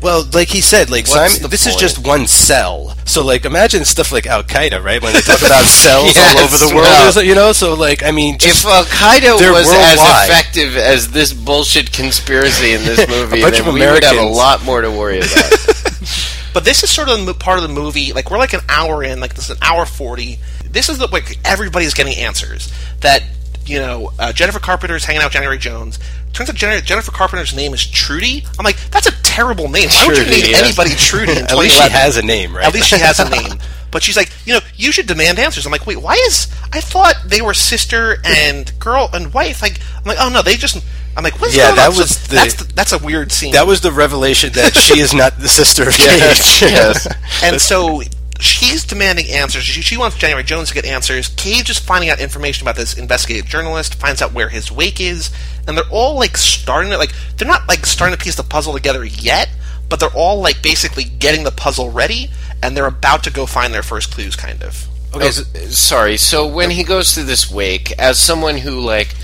Well, 0.00 0.24
like 0.32 0.48
he 0.48 0.60
said, 0.60 0.90
like 0.90 1.06
Simon, 1.06 1.42
the 1.42 1.48
this 1.48 1.66
is 1.66 1.74
just 1.76 2.06
one 2.06 2.26
cell. 2.28 2.94
So, 3.04 3.24
like, 3.24 3.44
imagine 3.44 3.84
stuff 3.84 4.12
like 4.12 4.26
Al 4.26 4.42
Qaeda, 4.44 4.82
right? 4.82 5.02
When 5.02 5.12
they 5.12 5.20
talk 5.20 5.40
about 5.40 5.64
cells 5.64 6.14
Yes, 6.14 6.36
all 6.36 6.44
over 6.44 6.56
the 6.58 6.74
world, 6.76 6.86
well. 7.16 7.24
you 7.24 7.34
know. 7.34 7.52
So, 7.52 7.74
like, 7.74 8.02
I 8.04 8.12
mean, 8.12 8.38
just, 8.38 8.64
if 8.64 8.70
Al 8.70 8.84
Qaeda 8.84 9.32
was 9.52 9.66
worldwide. 9.66 9.98
as 9.98 10.28
effective 10.28 10.76
as 10.76 11.10
this 11.10 11.32
bullshit 11.32 11.92
conspiracy 11.92 12.72
in 12.74 12.82
this 12.84 13.08
movie, 13.08 13.40
bunch 13.42 13.58
then 13.58 13.66
of 13.68 13.74
we 13.74 13.80
would 13.80 14.04
have 14.04 14.18
a 14.18 14.22
lot 14.22 14.64
more 14.64 14.82
to 14.82 14.90
worry 14.90 15.18
about. 15.18 15.52
But 16.54 16.64
this 16.64 16.82
is 16.82 16.90
sort 16.90 17.08
of 17.08 17.24
the 17.26 17.34
part 17.34 17.58
of 17.58 17.62
the 17.62 17.68
movie. 17.72 18.12
Like 18.12 18.30
we're 18.30 18.38
like 18.38 18.52
an 18.54 18.62
hour 18.68 19.04
in, 19.04 19.20
like 19.20 19.34
this 19.34 19.44
is 19.44 19.56
an 19.56 19.62
hour 19.62 19.84
forty. 19.86 20.38
This 20.68 20.88
is 20.88 20.98
the 20.98 21.06
like 21.06 21.38
everybody's 21.44 21.94
getting 21.94 22.14
answers 22.16 22.72
that 23.00 23.22
you 23.66 23.78
know. 23.78 24.12
Uh, 24.18 24.32
Jennifer 24.32 24.58
Carpenter's 24.58 25.04
hanging 25.04 25.20
out 25.20 25.26
with 25.26 25.34
January 25.34 25.58
Jones. 25.58 25.98
Turns 26.32 26.48
out 26.50 26.56
Jennifer, 26.56 26.84
Jennifer 26.84 27.12
Carpenter's 27.12 27.54
name 27.54 27.74
is 27.74 27.86
Trudy. 27.86 28.44
I'm 28.58 28.64
like, 28.64 28.76
that's 28.90 29.06
a 29.06 29.12
terrible 29.38 29.68
name. 29.68 29.88
Why 29.88 30.06
would 30.08 30.18
you 30.18 30.24
name 30.24 30.54
anybody 30.54 30.90
Trudy 30.96 31.32
in 31.32 31.38
At 31.50 31.56
least 31.56 31.76
she 31.80 31.88
has 31.90 32.16
a 32.16 32.22
name, 32.22 32.54
right? 32.54 32.66
At 32.66 32.74
least 32.74 32.88
she 32.88 32.98
has 32.98 33.20
a 33.20 33.28
name. 33.38 33.58
But 33.90 34.02
she's 34.02 34.16
like, 34.16 34.30
you 34.44 34.52
know, 34.52 34.60
you 34.76 34.92
should 34.92 35.06
demand 35.06 35.38
answers. 35.38 35.64
I'm 35.64 35.72
like, 35.72 35.86
wait, 35.86 35.96
why 36.02 36.14
is? 36.26 36.46
I 36.72 36.80
thought 36.80 37.14
they 37.24 37.40
were 37.40 37.54
sister 37.54 38.18
and 38.24 38.70
girl 38.78 39.08
and 39.14 39.32
wife. 39.32 39.62
Like, 39.62 39.80
I'm 39.96 40.02
like, 40.04 40.18
oh 40.20 40.28
no, 40.28 40.42
they 40.42 40.56
just. 40.56 40.84
I'm 41.16 41.24
like, 41.24 41.40
what's 41.40 41.56
Yeah, 41.56 41.74
that 41.74 41.88
on? 41.88 41.92
So 41.94 42.00
was 42.02 42.28
the- 42.28 42.34
that's 42.36 42.54
the, 42.54 42.64
that's 42.74 42.92
a 42.92 42.98
weird 42.98 43.32
scene. 43.32 43.52
that 43.54 43.66
was 43.66 43.80
the 43.80 43.90
revelation 43.90 44.52
that 44.52 44.74
she 44.76 45.00
is 45.00 45.14
not 45.14 45.38
the 45.38 45.48
sister 45.48 45.88
of 45.88 45.88
Yes, 45.98 46.60
Cage. 46.60 46.70
yes. 46.70 47.08
And 47.42 47.60
so 47.60 48.02
she's 48.38 48.84
demanding 48.84 49.26
answers. 49.30 49.64
She, 49.64 49.82
she 49.82 49.96
wants 49.96 50.16
January 50.16 50.44
Jones 50.44 50.68
to 50.68 50.74
get 50.74 50.84
answers. 50.84 51.28
Cage 51.28 51.70
is 51.70 51.78
finding 51.78 52.10
out 52.10 52.20
information 52.20 52.64
about 52.66 52.76
this 52.76 52.96
investigative 52.96 53.46
journalist, 53.48 53.94
finds 53.96 54.22
out 54.22 54.32
where 54.32 54.48
his 54.48 54.70
wake 54.70 55.00
is, 55.00 55.30
and 55.66 55.76
they're 55.76 55.88
all 55.90 56.16
like 56.16 56.36
starting 56.36 56.90
to 56.90 56.98
like 56.98 57.12
they're 57.36 57.48
not 57.48 57.68
like 57.68 57.86
starting 57.86 58.16
to 58.16 58.22
piece 58.22 58.36
the 58.36 58.42
puzzle 58.42 58.72
together 58.72 59.04
yet, 59.04 59.48
but 59.88 60.00
they're 60.00 60.08
all 60.14 60.40
like 60.40 60.62
basically 60.62 61.04
getting 61.04 61.44
the 61.44 61.50
puzzle 61.50 61.90
ready, 61.90 62.30
and 62.62 62.76
they're 62.76 62.86
about 62.86 63.24
to 63.24 63.30
go 63.30 63.46
find 63.46 63.72
their 63.74 63.82
first 63.82 64.12
clues, 64.12 64.36
kind 64.36 64.62
of. 64.62 64.88
Okay, 65.14 65.24
oh, 65.24 65.28
s- 65.28 65.78
sorry. 65.78 66.16
So 66.16 66.46
when 66.46 66.70
he 66.70 66.84
goes 66.84 67.14
to 67.14 67.24
this 67.24 67.50
wake, 67.50 67.92
as 67.92 68.18
someone 68.18 68.58
who 68.58 68.78
like 68.80 69.14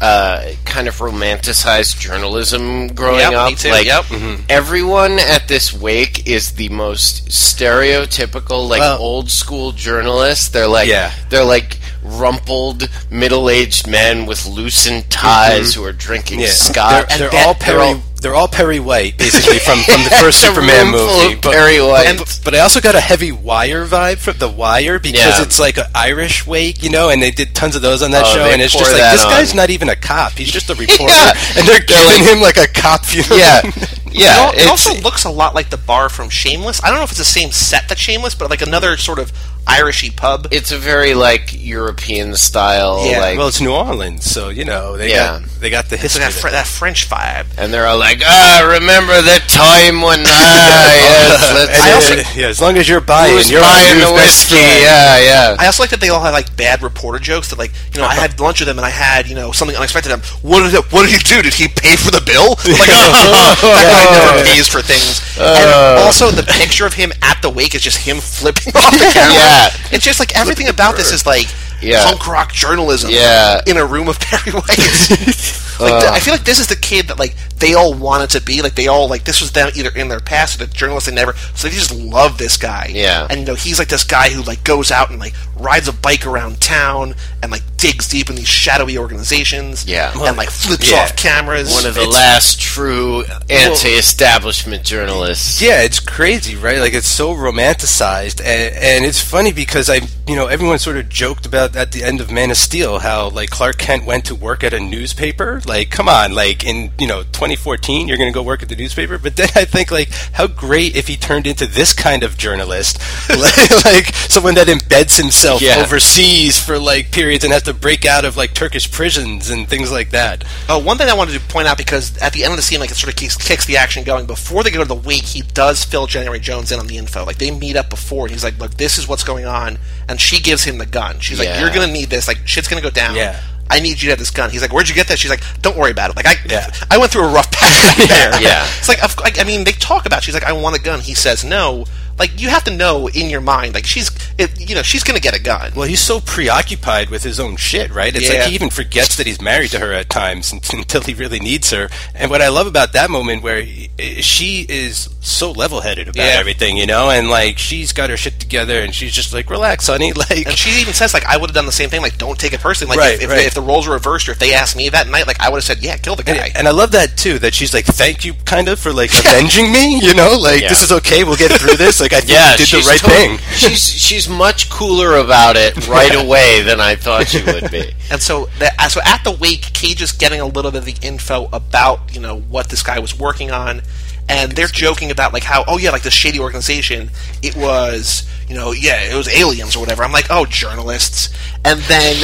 uh, 0.00 0.52
kind 0.64 0.88
of 0.88 0.96
romanticized 0.98 1.98
journalism 2.00 2.88
growing 2.88 3.20
Yep, 3.20 3.32
up, 3.32 3.54
too, 3.56 3.70
like 3.70 3.86
yep. 3.86 4.04
everyone 4.48 5.18
at 5.18 5.48
this 5.48 5.72
wake 5.72 6.26
is 6.26 6.52
the 6.52 6.68
most 6.70 7.28
stereotypical, 7.28 8.68
like 8.68 8.80
Well- 8.80 8.98
old 8.98 9.30
school 9.30 9.72
journalist. 9.72 10.52
They're 10.52 10.66
like, 10.68 10.88
Yeah. 10.88 11.12
they're 11.30 11.44
like 11.44 11.78
rumpled 12.02 12.88
middle-aged 13.10 13.86
men 13.86 14.26
with 14.26 14.44
loosened 14.46 15.08
ties 15.10 15.74
who 15.74 15.84
are 15.84 15.92
drinking 15.92 16.40
Yeah, 16.40 16.48
scotch. 16.48 17.08
they're, 17.08 17.26
And 17.26 17.32
they're 17.32 17.46
all 17.46 17.54
they're 17.54 17.80
all- 17.80 18.02
They're 18.24 18.34
all 18.34 18.48
Perry 18.48 18.80
White, 18.80 19.18
basically 19.18 19.58
from, 19.58 19.80
from 19.84 20.02
the 20.02 20.08
first 20.08 20.38
It's 20.42 20.44
a 20.44 20.46
Superman 20.48 20.86
room 20.92 20.94
full 21.08 21.22
movie. 21.24 21.34
of 21.34 21.42
Perry 21.42 21.78
White. 21.82 22.16
But, 22.16 22.40
but 22.42 22.54
I 22.54 22.60
also 22.60 22.80
got 22.80 22.94
a 22.94 23.00
heavy 23.00 23.32
Wire 23.32 23.84
vibe 23.84 24.16
from 24.16 24.38
the 24.38 24.48
Wire 24.48 24.98
because 24.98 25.20
Yeah. 25.38 25.42
it's 25.42 25.60
like 25.60 25.76
an 25.76 25.84
Irish 25.94 26.46
wake, 26.46 26.82
you 26.82 26.88
know, 26.88 27.10
and 27.10 27.20
they 27.22 27.30
did 27.30 27.54
tons 27.54 27.76
of 27.76 27.82
those 27.82 28.02
on 28.02 28.12
that 28.12 28.24
Oh, 28.26 28.34
show, 28.34 28.44
and 28.46 28.62
it's 28.62 28.72
just 28.72 28.90
like 28.92 29.02
that 29.02 29.12
this 29.12 29.24
guy's 29.24 29.54
not 29.54 29.68
even 29.68 29.90
a 29.90 29.96
cop; 29.96 30.32
he's 30.32 30.50
just 30.50 30.70
a 30.70 30.74
reporter, 30.84 31.12
Yeah. 31.12 31.32
and 31.58 31.68
they're 31.68 31.80
They're 31.80 31.86
giving 31.86 32.22
like- 32.24 32.32
him 32.32 32.40
like 32.40 32.56
a 32.56 32.66
cop 32.66 33.04
funeral. 33.04 33.38
yeah, 33.38 33.60
It, 33.62 33.90
yeah. 34.12 34.50
it 34.54 34.66
also 34.68 34.94
looks 35.02 35.24
a 35.24 35.30
lot 35.30 35.54
like 35.54 35.68
the 35.68 35.76
bar 35.76 36.08
from 36.08 36.30
Shameless. 36.30 36.82
I 36.82 36.88
don't 36.88 36.96
know 36.98 37.04
if 37.04 37.10
it's 37.10 37.18
the 37.18 37.24
same 37.24 37.52
set 37.52 37.90
that 37.90 37.98
Shameless, 37.98 38.34
but 38.34 38.48
like 38.48 38.62
another 38.62 38.96
sort 38.96 39.18
of 39.18 39.32
Irishy 39.66 40.14
pub. 40.14 40.48
it's 40.50 40.72
a 40.72 40.78
very 40.78 41.14
like 41.14 41.50
European 41.56 42.34
style, 42.36 43.06
Yeah, 43.06 43.20
like 43.20 43.38
well, 43.38 43.48
it's 43.48 43.60
New 43.60 43.72
Orleans, 43.72 44.24
so 44.24 44.48
you 44.48 44.64
know 44.64 44.96
they 44.96 45.10
Yeah. 45.10 45.40
got 45.40 45.60
they 45.60 45.70
got 45.70 45.88
the 45.88 45.94
It's 45.94 46.02
history. 46.14 46.24
like 46.24 46.34
that, 46.34 46.40
fr- 46.40 46.50
that 46.50 46.66
French 46.66 47.08
vibe. 47.08 47.46
and 47.56 47.72
they're 47.72 47.86
all 47.86 47.98
like, 47.98 48.20
"Ah, 48.24 48.62
remember 48.66 49.20
the 49.22 49.40
time 49.48 50.02
when 50.02 50.20
yes, 50.24 51.52
let's 51.54 51.80
I 51.80 51.90
uh, 51.90 51.94
also- 51.94 52.38
yeah, 52.38 52.48
as 52.48 52.60
long 52.60 52.76
as 52.76 52.88
you're 52.88 53.00
buying, 53.00 53.34
who's 53.36 53.50
you're 53.50 53.60
buying 53.62 53.98
the 54.00 54.12
whiskey?" 54.12 54.54
Yeah, 54.56 55.18
yeah. 55.18 55.56
I 55.58 55.66
also 55.66 55.82
like 55.82 55.90
that 55.90 56.00
they 56.00 56.10
all 56.10 56.20
had 56.20 56.30
like 56.32 56.54
bad 56.56 56.82
reporter 56.82 57.18
jokes 57.18 57.48
that 57.48 57.58
like 57.58 57.72
you 57.94 58.00
know 58.00 58.06
I 58.06 58.14
had 58.14 58.38
lunch 58.44 58.60
with 58.60 58.66
them 58.68 58.78
and 58.78 58.86
I 58.86 58.90
had 58.90 59.26
you 59.28 59.34
know 59.34 59.52
something 59.52 59.76
unexpected. 59.76 60.10
Him. 60.12 60.20
What 60.42 60.62
did 60.62 60.74
it, 60.74 60.92
what 60.92 61.02
did 61.08 61.12
he 61.12 61.18
do? 61.18 61.40
Did 61.42 61.54
he 61.54 61.68
pay 61.68 61.96
for 61.96 62.10
the 62.10 62.20
bill? 62.20 62.56
I'm 62.64 62.72
like 62.78 63.88
that 63.88 64.08
guy 64.12 64.32
never 64.36 64.44
pays 64.48 64.68
for 64.68 64.82
things. 64.82 65.22
and 65.38 66.00
also 66.04 66.30
the 66.30 66.42
picture 66.44 66.86
of 66.86 66.92
him 66.94 67.12
at 67.22 67.40
the 67.42 67.48
wake 67.50 67.74
is 67.74 67.80
just 67.82 67.98
him 67.98 68.18
flipping 68.20 68.74
off 68.76 68.92
the 68.92 69.10
camera. 69.12 69.34
Yeah. 69.34 69.53
It's 69.92 70.04
just 70.04 70.20
like 70.20 70.36
everything 70.36 70.68
about 70.68 70.96
this 70.96 71.12
is 71.12 71.26
like 71.26 71.46
Yeah. 71.82 72.04
punk 72.04 72.26
rock 72.26 72.52
journalism. 72.52 73.10
Yeah. 73.12 73.60
in 73.66 73.76
a 73.76 73.84
room 73.86 74.08
of 74.08 74.18
Perry 74.20 74.52
White. 74.52 74.68
like 75.80 76.00
the- 76.02 76.08
I 76.12 76.16
uh. 76.16 76.20
feel 76.20 76.34
like 76.34 76.44
this 76.44 76.60
is 76.60 76.66
the 76.68 76.76
kid 76.76 77.08
that 77.08 77.18
like 77.18 77.34
they 77.58 77.74
all 77.74 77.94
wanted 77.94 78.30
to 78.30 78.40
be. 78.40 78.62
Like 78.62 78.74
they 78.74 78.88
all 78.88 79.08
like 79.08 79.24
this 79.24 79.40
was 79.40 79.52
them 79.52 79.70
either 79.74 79.90
in 79.94 80.08
their 80.08 80.20
past 80.20 80.60
or 80.60 80.66
the 80.66 80.72
journalists 80.72 81.08
they 81.08 81.14
never. 81.14 81.34
So 81.54 81.68
they 81.68 81.74
just 81.74 81.94
love 81.94 82.38
this 82.38 82.56
guy. 82.56 82.90
Yeah. 82.92 83.26
and 83.30 83.40
you 83.40 83.46
know 83.46 83.54
he's 83.54 83.78
like 83.78 83.88
this 83.88 84.04
guy 84.04 84.30
who 84.30 84.42
like 84.42 84.64
goes 84.64 84.90
out 84.90 85.10
and 85.10 85.18
like 85.18 85.34
rides 85.56 85.88
a 85.88 85.92
bike 85.92 86.26
around 86.26 86.60
town 86.60 87.14
and 87.42 87.50
like 87.52 87.62
digs 87.76 88.08
deep 88.08 88.30
in 88.30 88.36
these 88.36 88.48
shadowy 88.48 88.96
organizations. 88.98 89.84
Yeah. 89.86 90.12
and 90.24 90.36
like 90.36 90.50
flips 90.50 90.90
Yeah. 90.90 90.98
off 90.98 91.16
cameras. 91.16 91.72
One 91.72 91.86
of 91.86 91.94
the 91.94 92.02
It's- 92.02 92.14
last 92.14 92.60
true 92.60 93.24
anti-establishment 93.50 94.82
journalists. 94.84 95.60
Yeah, 95.60 95.82
it's 95.82 96.00
crazy, 96.00 96.56
right? 96.56 96.78
Like 96.80 96.94
it's 96.94 97.06
so 97.06 97.34
romanticized, 97.34 98.40
and, 98.40 98.74
and 98.74 99.04
it's 99.04 99.20
funny 99.20 99.52
because 99.52 99.88
I, 99.90 100.00
you 100.26 100.34
know, 100.36 100.46
everyone 100.46 100.78
sort 100.78 100.96
of 100.96 101.08
joked 101.08 101.44
about 101.46 101.76
at 101.76 101.92
the 101.92 102.02
end 102.02 102.20
of 102.20 102.30
Man 102.30 102.50
of 102.50 102.56
Steel 102.56 102.98
how 103.00 103.28
like 103.28 103.50
Clark 103.50 103.78
Kent 103.78 104.04
went 104.06 104.24
to 104.26 104.34
work 104.34 104.64
at 104.64 104.72
a 104.72 104.80
newspaper. 104.80 105.60
Like, 105.66 105.90
come 105.90 106.08
on, 106.08 106.32
like 106.34 106.64
in 106.64 106.90
you 106.98 107.06
know 107.06 107.22
2014, 107.22 108.08
you're 108.08 108.16
going 108.16 108.32
to 108.32 108.34
go 108.34 108.42
work 108.42 108.62
at 108.62 108.68
the 108.68 108.76
newspaper. 108.76 109.18
But 109.18 109.36
then 109.36 109.48
I 109.54 109.64
think 109.64 109.90
like 109.90 110.10
how 110.32 110.46
great 110.46 110.96
if 110.96 111.08
he 111.08 111.16
turned 111.16 111.46
into 111.46 111.66
this 111.66 111.92
kind 111.92 112.22
of 112.22 112.36
journalist, 112.38 112.98
like, 113.28 113.84
like 113.84 114.14
someone 114.14 114.54
that 114.54 114.66
embeds 114.68 115.20
himself 115.20 115.43
Yeah. 115.60 115.82
overseas 115.82 116.58
for 116.62 116.78
like 116.78 117.10
periods 117.10 117.44
and 117.44 117.52
has 117.52 117.62
to 117.64 117.74
break 117.74 118.04
out 118.04 118.24
of 118.24 118.36
like 118.36 118.54
Turkish 118.54 118.90
prisons 118.90 119.50
and 119.50 119.68
things 119.68 119.90
like 119.92 120.10
that. 120.10 120.44
Oh, 120.68 120.78
one 120.78 120.96
thing 120.98 121.08
I 121.08 121.14
wanted 121.14 121.32
to 121.32 121.40
point 121.40 121.68
out 121.68 121.76
because 121.78 122.16
at 122.18 122.32
the 122.32 122.44
end 122.44 122.52
of 122.52 122.56
the 122.56 122.62
scene, 122.62 122.80
like 122.80 122.90
it 122.90 122.94
sort 122.96 123.12
of 123.12 123.18
kicks, 123.18 123.36
kicks 123.36 123.66
the 123.66 123.76
action 123.76 124.04
going. 124.04 124.26
Before 124.26 124.62
they 124.62 124.70
go 124.70 124.80
to 124.80 124.84
the 124.88 124.94
wake, 124.94 125.24
he 125.24 125.42
does 125.42 125.84
fill 125.84 126.06
January 126.06 126.40
Jones 126.40 126.72
in 126.72 126.78
on 126.80 126.86
the 126.86 126.96
info. 126.98 127.24
Like 127.24 127.38
they 127.38 127.50
meet 127.50 127.76
up 127.76 127.90
before, 127.90 128.26
and 128.26 128.32
he's 128.32 128.44
like, 128.44 128.58
"Look, 128.58 128.74
this 128.74 128.98
is 128.98 129.06
what's 129.08 129.24
going 129.24 129.44
on," 129.46 129.78
and 130.08 130.20
she 130.20 130.40
gives 130.40 130.64
him 130.64 130.78
the 130.78 130.86
gun. 130.86 131.20
She's 131.20 131.38
like, 131.38 131.48
"You're 131.60 131.70
gonna 131.70 131.92
need 131.92 132.10
this. 132.10 132.26
Like 132.28 132.46
shit's 132.46 132.68
gonna 132.68 132.82
go 132.82 132.90
down. 132.90 133.14
Yeah. 133.16 133.40
I 133.70 133.80
need 133.80 133.92
you 134.02 134.06
to 134.06 134.10
have 134.10 134.18
this 134.18 134.30
gun." 134.30 134.50
He's 134.50 134.62
like, 134.62 134.72
"Where'd 134.72 134.88
you 134.88 134.94
get 134.94 135.08
that?" 135.08 135.18
She's 135.18 135.30
like, 135.30 135.42
"Don't 135.62 135.76
worry 135.76 135.90
about 135.90 136.10
it. 136.10 136.16
Like 136.16 136.26
I, 136.26 136.36
Yeah. 136.48 136.70
I 136.90 136.98
went 136.98 137.12
through 137.12 137.24
a 137.24 137.32
rough 137.32 137.50
patch 137.50 137.96
there. 138.08 138.40
Yeah. 138.40 138.66
It's 138.78 138.88
like, 138.88 139.00
like 139.20 139.40
I 139.40 139.44
mean, 139.44 139.64
they 139.64 139.72
talk 139.72 140.06
about. 140.06 140.22
She's 140.22 140.34
like, 140.34 140.44
"I 140.44 140.52
want 140.52 140.76
a 140.76 140.80
gun." 140.80 141.00
He 141.00 141.14
says, 141.14 141.44
"No." 141.44 141.84
Like 142.18 142.40
you 142.40 142.48
have 142.48 142.64
to 142.64 142.70
know 142.70 143.08
in 143.08 143.28
your 143.30 143.40
mind, 143.40 143.74
like 143.74 143.86
she's, 143.86 144.10
it, 144.38 144.58
you 144.60 144.74
know, 144.74 144.82
she's 144.82 145.02
gonna 145.04 145.20
get 145.20 145.34
a 145.34 145.42
gun. 145.42 145.72
Well, 145.74 145.86
he's 145.88 146.00
so 146.00 146.20
preoccupied 146.20 147.10
with 147.10 147.22
his 147.22 147.40
own 147.40 147.56
shit, 147.56 147.90
right? 147.92 148.14
It's 148.14 148.28
Yeah. 148.30 148.40
like 148.40 148.48
he 148.48 148.54
even 148.54 148.70
forgets 148.70 149.16
that 149.16 149.26
he's 149.26 149.40
married 149.40 149.70
to 149.72 149.78
her 149.80 149.92
at 149.92 150.10
times 150.10 150.52
until 150.72 151.00
he 151.02 151.14
really 151.14 151.40
needs 151.40 151.70
her. 151.70 151.88
And 152.14 152.30
what 152.30 152.40
I 152.42 152.48
love 152.48 152.66
about 152.66 152.92
that 152.92 153.10
moment 153.10 153.42
where 153.42 153.62
he, 153.62 153.90
eh, 153.98 154.20
she 154.20 154.64
is 154.68 155.08
so 155.20 155.50
level-headed 155.52 156.08
about 156.08 156.22
Yeah. 156.24 156.38
everything, 156.38 156.76
you 156.76 156.86
know, 156.86 157.10
and 157.10 157.28
like 157.30 157.58
she's 157.58 157.92
got 157.92 158.10
her 158.10 158.16
shit 158.16 158.38
together, 158.38 158.80
and 158.80 158.94
she's 158.94 159.12
just 159.12 159.32
like, 159.32 159.50
"Relax, 159.50 159.86
honey." 159.86 160.12
Like, 160.24 160.46
And 160.46 160.56
she 160.56 160.80
even 160.80 160.94
says, 160.94 161.12
like, 161.14 161.24
I 161.26 161.36
would 161.36 161.50
have 161.50 161.54
done 161.54 161.66
the 161.66 161.72
same 161.72 161.90
thing. 161.90 162.00
Like, 162.02 162.18
don't 162.18 162.38
take 162.38 162.52
it 162.52 162.60
personally. 162.60 162.96
Like, 162.96 163.04
Right, 163.04 163.14
if, 163.16 163.22
if, 163.22 163.30
right. 163.30 163.46
if 163.46 163.54
the 163.54 163.60
roles 163.60 163.86
were 163.86 163.94
reversed, 163.94 164.28
or 164.28 164.32
if 164.32 164.38
they 164.38 164.54
asked 164.54 164.76
me 164.76 164.88
that 164.90 165.08
night, 165.08 165.26
like, 165.26 165.40
I 165.40 165.48
would 165.48 165.56
have 165.56 165.64
said, 165.64 165.82
yeah, 165.82 165.96
kill 165.96 166.14
the 166.16 166.22
guy. 166.22 166.34
and, 166.34 166.56
and 166.58 166.68
I 166.68 166.70
love 166.70 166.92
that 166.92 167.16
too. 167.16 167.38
That 167.40 167.54
she's 167.54 167.74
like, 167.74 167.84
"Thank 167.86 168.24
you," 168.24 168.34
kind 168.44 168.68
of 168.68 168.78
for 168.78 168.92
like 168.92 169.10
avenging 169.18 169.72
me. 169.72 169.98
You 170.00 170.14
know, 170.14 170.36
like 170.38 170.60
Yeah. 170.62 170.68
this 170.68 170.82
is 170.82 170.92
okay. 170.92 171.24
We'll 171.24 171.36
get 171.36 171.50
through 171.52 171.76
this. 171.76 172.00
Like 172.04 172.12
I 172.12 172.20
think 172.20 172.32
Yeah, 172.38 172.50
you 172.52 172.56
did 172.58 172.68
the 172.68 172.86
right 172.86 173.00
tot- 173.00 173.10
thing. 173.10 173.38
she's 173.56 173.80
she's 173.82 174.28
much 174.28 174.68
cooler 174.68 175.16
about 175.16 175.56
it 175.56 175.88
right 175.88 176.14
away 176.14 176.60
than 176.60 176.78
I 176.80 176.96
thought 176.96 177.28
she 177.28 177.42
would 177.42 177.70
be. 177.70 177.92
And 178.10 178.20
so, 178.20 178.50
that, 178.58 178.74
uh, 178.78 178.88
so 178.90 179.00
at 179.06 179.24
the 179.24 179.32
wake, 179.32 179.72
Cage 179.72 180.02
is 180.02 180.12
getting 180.12 180.38
a 180.38 180.44
little 180.46 180.70
bit 180.70 180.80
of 180.80 180.84
the 180.84 180.94
info 181.00 181.48
about 181.52 182.14
you 182.14 182.20
know 182.20 182.38
what 182.38 182.68
this 182.68 182.82
guy 182.82 182.98
was 182.98 183.18
working 183.18 183.50
on, 183.50 183.80
and 184.28 184.52
they're 184.52 184.66
joking 184.66 185.10
about 185.10 185.32
like 185.32 185.42
how 185.44 185.64
oh 185.66 185.78
yeah 185.78 185.90
like 185.90 186.02
this 186.02 186.12
shady 186.12 186.38
organization 186.38 187.10
it 187.42 187.56
was 187.56 188.28
you 188.46 188.54
know 188.54 188.72
yeah 188.72 189.00
it 189.00 189.16
was 189.16 189.28
aliens 189.28 189.74
or 189.74 189.80
whatever. 189.80 190.04
I'm 190.04 190.12
like 190.12 190.26
oh 190.28 190.44
journalists, 190.44 191.30
and 191.64 191.80
then 191.80 192.16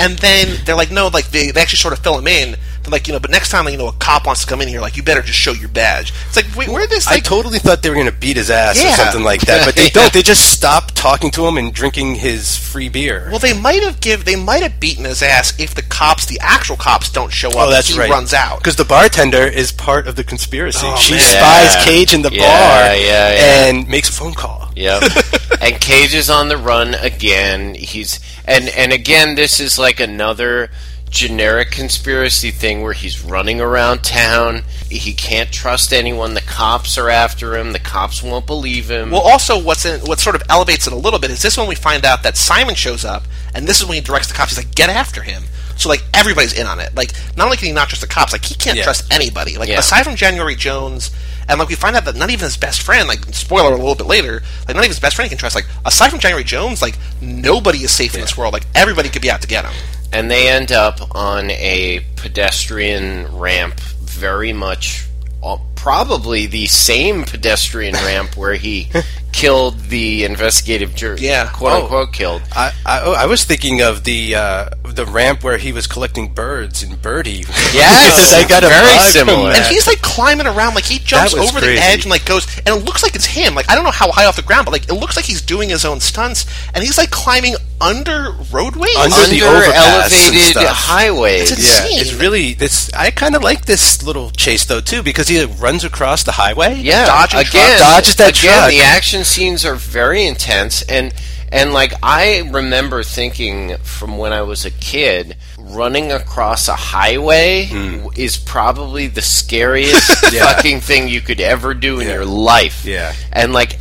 and 0.00 0.18
then 0.18 0.58
they're 0.64 0.74
like, 0.76 0.90
no, 0.90 1.06
like 1.06 1.30
they, 1.30 1.52
they 1.52 1.60
actually 1.60 1.76
sort 1.78 1.94
of 1.94 2.00
fill 2.00 2.18
him 2.18 2.26
in. 2.26 2.56
They're 2.84 2.92
like, 2.92 3.06
you 3.08 3.12
know, 3.14 3.18
but 3.20 3.30
next 3.30 3.50
time, 3.50 3.66
you 3.68 3.76
know, 3.76 3.88
a 3.88 3.92
cop 3.92 4.26
wants 4.26 4.42
to 4.42 4.46
come 4.46 4.60
in 4.60 4.68
here, 4.68 4.80
like 4.80 4.96
you 4.96 5.02
better 5.02 5.22
just 5.22 5.38
show 5.38 5.52
your 5.52 5.68
badge. 5.70 6.12
It's 6.28 6.36
like, 6.36 6.46
wait, 6.56 6.68
where 6.68 6.86
this? 6.86 7.08
I 7.08 7.18
totally 7.18 7.58
thought 7.58 7.82
they 7.82 7.88
were 7.88 7.94
going 7.94 8.06
to 8.06 8.12
beat 8.12 8.36
his 8.36 8.50
ass 8.50 8.82
Yeah. 8.82 8.92
or 8.92 8.96
something 8.96 9.22
like 9.24 9.40
that, 9.42 9.64
but 9.64 9.74
they 9.74 9.88
don't. 9.92 10.12
They 10.12 10.22
just 10.22 10.52
stop 10.52 10.92
talking 10.92 11.30
to 11.32 11.46
him 11.46 11.56
and 11.56 11.72
drinking 11.72 12.16
his 12.16 12.56
free 12.56 12.88
beer. 12.88 13.28
well, 13.30 13.38
they 13.38 13.58
might 13.58 13.82
have 13.82 14.00
give, 14.00 14.24
they 14.24 14.36
might 14.36 14.62
have 14.62 14.78
beaten 14.78 15.04
his 15.04 15.22
ass 15.22 15.58
if 15.58 15.74
the 15.74 15.82
cops, 15.82 16.26
the 16.26 16.38
actual 16.40 16.76
cops, 16.76 17.10
don't 17.10 17.32
show 17.32 17.48
up. 17.48 17.68
Oh, 17.68 17.70
that's 17.70 17.88
he 17.88 17.98
right. 17.98 18.10
runs 18.10 18.32
out. 18.34 18.58
because 18.58 18.76
the 18.76 18.84
bartender 18.84 19.44
is 19.46 19.72
part 19.72 20.06
of 20.06 20.16
the 20.16 20.24
conspiracy. 20.24 20.80
Oh, 20.86 20.96
she 20.96 21.12
man. 21.14 21.20
spies 21.20 21.74
Yeah. 21.74 21.84
Cage 21.84 22.12
in 22.14 22.22
the 22.22 22.30
Yeah, 22.30 22.40
bar 22.42 22.94
yeah, 22.96 23.32
yeah. 23.32 23.66
and 23.68 23.88
makes 23.88 24.08
a 24.08 24.12
phone 24.12 24.34
call. 24.34 24.70
Yep. 24.76 25.02
and 25.60 25.80
Cage 25.80 26.14
is 26.14 26.28
on 26.28 26.48
the 26.48 26.56
run 26.56 26.94
again. 26.94 27.74
He's 27.74 28.20
and 28.44 28.68
and 28.70 28.92
again 28.92 29.36
this 29.36 29.60
is 29.60 29.78
like 29.78 30.00
another 30.00 30.70
generic 31.14 31.70
conspiracy 31.70 32.50
thing 32.50 32.82
where 32.82 32.92
he's 32.92 33.22
running 33.24 33.60
around 33.60 34.02
town. 34.02 34.62
He 34.90 35.14
can't 35.14 35.50
trust 35.52 35.92
anyone. 35.92 36.34
The 36.34 36.40
cops 36.40 36.98
are 36.98 37.08
after 37.08 37.56
him. 37.56 37.72
The 37.72 37.78
cops 37.78 38.20
won't 38.22 38.46
believe 38.46 38.90
him. 38.90 39.12
Well, 39.12 39.20
also, 39.22 39.58
what's 39.62 39.84
in, 39.84 40.00
what 40.00 40.18
sort 40.18 40.34
of 40.34 40.42
elevates 40.50 40.86
it 40.88 40.92
a 40.92 40.96
little 40.96 41.20
bit 41.20 41.30
is 41.30 41.40
this 41.40 41.56
when 41.56 41.68
we 41.68 41.76
find 41.76 42.04
out 42.04 42.24
that 42.24 42.36
Simon 42.36 42.74
shows 42.74 43.04
up, 43.04 43.22
and 43.54 43.66
this 43.66 43.80
is 43.80 43.86
when 43.86 43.94
he 43.94 44.00
directs 44.00 44.26
the 44.28 44.34
cops. 44.34 44.50
He's 44.56 44.64
like, 44.64 44.74
"Get 44.74 44.90
after 44.90 45.22
him!" 45.22 45.44
So 45.76 45.88
like 45.88 46.02
everybody's 46.12 46.52
in 46.52 46.66
on 46.66 46.80
it. 46.80 46.94
Like 46.96 47.12
not 47.36 47.44
only 47.44 47.56
can 47.56 47.66
he 47.68 47.72
not 47.72 47.88
trust 47.88 48.00
the 48.02 48.08
cops, 48.08 48.32
like 48.32 48.44
he 48.44 48.54
can't 48.56 48.76
Yeah. 48.76 48.84
trust 48.84 49.12
anybody. 49.12 49.56
Like 49.56 49.68
Yeah. 49.68 49.78
aside 49.78 50.02
from 50.02 50.16
January 50.16 50.56
Jones, 50.56 51.10
and 51.48 51.58
like 51.60 51.68
we 51.68 51.74
find 51.76 51.94
out 51.96 52.04
that 52.06 52.16
not 52.16 52.30
even 52.30 52.44
his 52.44 52.56
best 52.56 52.82
friend, 52.82 53.06
like 53.08 53.24
spoiler 53.32 53.72
a 53.72 53.76
little 53.76 53.94
bit 53.94 54.06
later, 54.08 54.42
like 54.66 54.74
not 54.76 54.82
even 54.84 54.90
his 54.90 55.00
best 55.00 55.14
friend 55.16 55.26
he 55.26 55.30
can 55.30 55.38
trust. 55.38 55.54
Like 55.54 55.66
aside 55.84 56.10
from 56.10 56.18
January 56.20 56.44
Jones, 56.44 56.82
like 56.82 56.96
nobody 57.20 57.78
is 57.84 57.92
safe 57.92 58.14
in 58.16 58.20
this 58.20 58.36
world. 58.36 58.52
Like 58.52 58.66
everybody 58.74 59.08
could 59.08 59.22
be 59.22 59.30
out 59.30 59.42
to 59.42 59.48
get 59.48 59.64
him. 59.64 59.72
And 60.14 60.30
they 60.30 60.48
end 60.48 60.70
up 60.72 61.14
on 61.14 61.50
a 61.50 62.00
pedestrian 62.16 63.36
ramp, 63.36 63.80
very 63.80 64.52
much 64.52 65.06
uh, 65.42 65.58
probably 65.74 66.46
the 66.46 66.66
same 66.66 67.24
pedestrian 67.24 67.94
ramp 68.06 68.36
where 68.36 68.54
he 68.54 68.88
killed 69.32 69.78
the 69.90 70.24
investigative 70.24 70.94
jury. 70.94 71.18
Yeah. 71.20 71.50
quote 71.52 71.72
Oh. 71.72 71.82
unquote 71.82 72.12
killed. 72.12 72.42
I, 72.52 72.72
I, 72.86 73.00
oh, 73.02 73.12
I 73.12 73.26
was 73.26 73.44
thinking 73.44 73.82
of 73.82 74.04
the 74.04 74.36
uh, 74.36 74.70
the 74.84 75.04
ramp 75.04 75.42
where 75.42 75.58
he 75.58 75.72
was 75.72 75.86
collecting 75.88 76.32
birds 76.32 76.82
in 76.82 76.96
Birdy. 76.96 77.44
Yes, 77.74 78.32
I 78.44 78.48
got 78.48 78.62
a 78.62 78.68
very 78.68 78.98
similar. 79.10 79.50
And 79.50 79.64
he's 79.66 79.88
like 79.88 80.00
climbing 80.00 80.46
around, 80.46 80.74
like 80.76 80.84
he 80.84 81.00
jumps 81.00 81.34
over 81.34 81.58
crazy. 81.58 81.74
the 81.74 81.80
edge 81.82 82.04
and 82.04 82.10
like 82.10 82.24
goes, 82.24 82.46
and 82.58 82.68
it 82.68 82.84
looks 82.84 83.02
like 83.02 83.16
it's 83.16 83.24
him. 83.26 83.54
Like 83.56 83.68
I 83.68 83.74
don't 83.74 83.82
know 83.82 83.90
how 83.90 84.12
high 84.12 84.26
off 84.26 84.36
the 84.36 84.42
ground, 84.42 84.64
but 84.66 84.70
like 84.72 84.88
it 84.88 84.94
looks 84.94 85.16
like 85.16 85.24
he's 85.24 85.42
doing 85.42 85.68
his 85.70 85.84
own 85.84 85.98
stunts, 85.98 86.46
and 86.72 86.84
he's 86.84 86.96
like 86.96 87.10
climbing 87.10 87.56
under 87.80 88.30
roadways. 88.52 88.96
Under 88.96 89.26
the 89.28 89.42
Under 89.42 89.56
overpass 89.66 90.12
and 90.12 90.34
elevated 90.36 90.62
highways. 90.68 91.52
It's 91.52 91.62
Yeah, 91.64 92.00
it's 92.00 92.14
really 92.14 92.54
this. 92.54 92.92
I 92.94 93.10
kind 93.10 93.34
of 93.34 93.42
like 93.42 93.66
this 93.66 94.02
little 94.02 94.30
chase 94.30 94.64
though 94.66 94.80
too 94.80 95.02
because 95.02 95.28
he 95.28 95.44
runs 95.44 95.84
across 95.84 96.22
the 96.24 96.32
highway. 96.32 96.76
Yeah, 96.76 97.06
Dodging 97.06 97.40
again, 97.40 97.78
trucks. 97.78 97.80
Dodges 97.80 98.16
that 98.16 98.38
again, 98.38 98.52
truck. 98.58 98.70
The 98.70 98.80
action 98.80 99.24
scenes 99.24 99.64
are 99.64 99.74
very 99.74 100.24
intense, 100.26 100.82
and 100.82 101.12
and 101.52 101.72
like 101.72 101.92
I 102.02 102.48
remember 102.50 103.02
thinking 103.02 103.76
from 103.78 104.18
when 104.18 104.32
I 104.32 104.42
was 104.42 104.64
a 104.64 104.70
kid, 104.70 105.36
running 105.58 106.10
across 106.12 106.68
a 106.68 106.74
highway 106.74 107.66
Hmm. 107.66 108.06
is 108.16 108.36
probably 108.36 109.06
the 109.08 109.22
scariest 109.22 110.10
fucking 110.34 110.80
thing 110.80 111.08
you 111.08 111.20
could 111.20 111.40
ever 111.40 111.74
do 111.74 112.00
in 112.00 112.06
Yeah. 112.08 112.14
your 112.14 112.24
life. 112.24 112.84
Yeah. 112.84 113.12
and 113.32 113.52
like. 113.52 113.78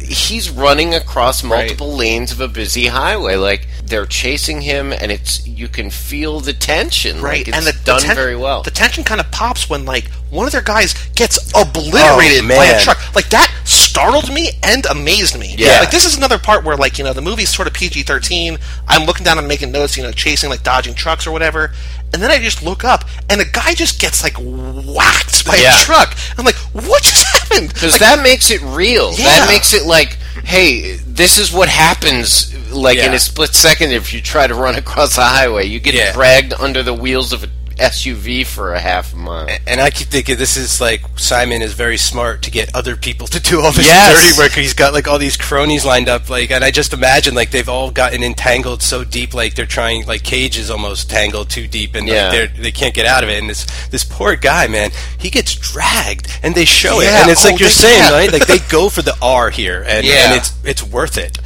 He's 0.00 0.50
running 0.50 0.94
across 0.94 1.42
multiple 1.44 1.92
lanes 1.94 2.32
of 2.32 2.40
a 2.40 2.48
busy 2.48 2.86
highway. 2.86 3.36
Like 3.36 3.68
they're 3.84 4.06
chasing 4.06 4.60
him, 4.62 4.92
and 4.92 5.12
it's 5.12 5.46
you 5.46 5.68
can 5.68 5.90
feel 5.90 6.40
the 6.40 6.52
tension. 6.52 7.20
right, 7.20 7.38
like, 7.38 7.48
it's 7.48 7.56
and 7.56 7.66
the, 7.66 7.72
the 7.72 7.84
done 7.84 8.00
ten- 8.00 8.16
very 8.16 8.36
well. 8.36 8.62
The 8.62 8.70
tension 8.70 9.04
kind 9.04 9.20
of 9.20 9.30
pops 9.30 9.68
when 9.68 9.84
like 9.84 10.10
one 10.30 10.46
of 10.46 10.52
their 10.52 10.62
guys 10.62 10.94
gets 11.14 11.38
obliterated 11.54 12.44
Oh, 12.44 12.48
by 12.48 12.64
a 12.66 12.76
oh, 12.76 12.80
truck. 12.80 13.14
Like 13.14 13.28
that 13.30 13.52
startled 13.64 14.32
me 14.32 14.50
and 14.62 14.86
amazed 14.86 15.38
me. 15.38 15.54
Yeah. 15.58 15.80
like 15.80 15.90
this 15.90 16.06
is 16.06 16.16
another 16.16 16.38
part 16.38 16.64
where 16.64 16.76
like 16.76 16.98
you 16.98 17.04
know 17.04 17.12
the 17.12 17.22
movie's 17.22 17.50
sort 17.54 17.68
of 17.68 17.74
PG 17.74 18.02
thirteen. 18.04 18.58
I'm 18.88 19.06
looking 19.06 19.24
down 19.24 19.38
and 19.38 19.46
making 19.46 19.70
notes, 19.72 19.96
you 19.96 20.02
know, 20.02 20.12
chasing 20.12 20.48
like 20.50 20.62
dodging 20.62 20.94
trucks 20.94 21.26
or 21.26 21.30
whatever. 21.32 21.72
And 22.12 22.20
then 22.22 22.30
I 22.30 22.38
just 22.38 22.62
look 22.62 22.82
up, 22.82 23.04
and 23.28 23.40
a 23.40 23.44
guy 23.44 23.74
just 23.74 24.00
gets 24.00 24.22
like 24.24 24.34
whacked 24.38 25.44
by 25.46 25.56
Yeah. 25.56 25.80
a 25.80 25.84
truck. 25.84 26.16
I'm 26.36 26.44
like, 26.44 26.56
what 26.72 27.02
just 27.02 27.24
happened? 27.24 27.68
because 27.72 27.92
Like, 27.92 28.00
that 28.00 28.22
makes 28.22 28.50
it 28.50 28.60
real. 28.62 29.12
Yeah. 29.12 29.24
That 29.26 29.48
makes 29.48 29.72
it 29.72 29.84
like, 29.86 30.18
hey, 30.44 30.96
this 31.06 31.38
is 31.38 31.52
what 31.52 31.68
happens. 31.68 32.52
Like 32.72 32.98
in 32.98 33.12
a 33.14 33.18
split 33.18 33.54
second, 33.54 33.92
if 33.92 34.12
you 34.12 34.20
try 34.20 34.46
to 34.46 34.54
run 34.54 34.74
across 34.76 35.18
a 35.18 35.22
highway, 35.24 35.66
you 35.66 35.78
get 35.80 35.94
Yeah. 35.94 36.12
dragged 36.12 36.52
under 36.54 36.82
the 36.82 36.94
wheels 36.94 37.32
of 37.32 37.44
a 37.44 37.48
SUV 37.80 38.46
for 38.46 38.74
a 38.74 38.78
half 38.80 39.12
a 39.12 39.16
mile. 39.16 39.48
And 39.66 39.80
I 39.80 39.90
keep 39.90 40.08
thinking 40.08 40.36
this 40.36 40.56
is 40.56 40.80
like 40.80 41.00
Simon 41.18 41.62
is 41.62 41.72
very 41.72 41.96
smart 41.96 42.42
to 42.42 42.50
get 42.50 42.74
other 42.74 42.94
people 42.94 43.26
to 43.28 43.40
do 43.40 43.60
all 43.60 43.72
this 43.72 43.86
Yes. 43.86 44.36
dirty 44.36 44.42
work. 44.42 44.52
He's 44.52 44.74
got 44.74 44.92
like 44.92 45.08
all 45.08 45.18
these 45.18 45.36
cronies 45.36 45.84
lined 45.84 46.08
up, 46.08 46.28
like, 46.28 46.50
and 46.50 46.62
I 46.62 46.70
just 46.70 46.92
imagine 46.92 47.34
like 47.34 47.50
they've 47.50 47.68
all 47.68 47.90
gotten 47.90 48.22
entangled 48.22 48.82
so 48.82 49.02
deep, 49.02 49.32
like 49.34 49.54
they're 49.54 49.66
trying, 49.66 50.06
like 50.06 50.22
cages 50.22 50.70
almost 50.70 51.08
tangled 51.10 51.48
too 51.50 51.66
deep, 51.66 51.94
and 51.94 52.06
like, 52.06 52.14
Yeah. 52.14 52.30
they're, 52.30 52.46
they 52.48 52.72
can't 52.72 52.94
get 52.94 53.06
out 53.06 53.24
of 53.24 53.30
it. 53.30 53.38
And 53.38 53.48
this 53.48 53.64
this 53.88 54.04
poor 54.04 54.36
guy, 54.36 54.66
man, 54.66 54.90
he 55.18 55.30
gets 55.30 55.54
dragged, 55.54 56.28
and 56.42 56.54
they 56.54 56.66
show 56.66 57.00
it, 57.00 57.08
and 57.08 57.30
it's 57.30 57.44
oh, 57.46 57.50
like 57.50 57.60
you're 57.60 57.68
saying, 57.70 57.98
yeah. 58.02 58.10
right? 58.12 58.30
Like 58.32 58.46
they 58.46 58.58
go 58.68 58.88
for 58.90 59.02
the 59.02 59.16
R 59.22 59.50
here, 59.50 59.82
and, 59.86 60.06
Yeah. 60.10 60.26
and 60.32 60.36
it's 60.36 60.52
it's 60.64 60.82
worth 60.82 61.16
it. 61.16 61.38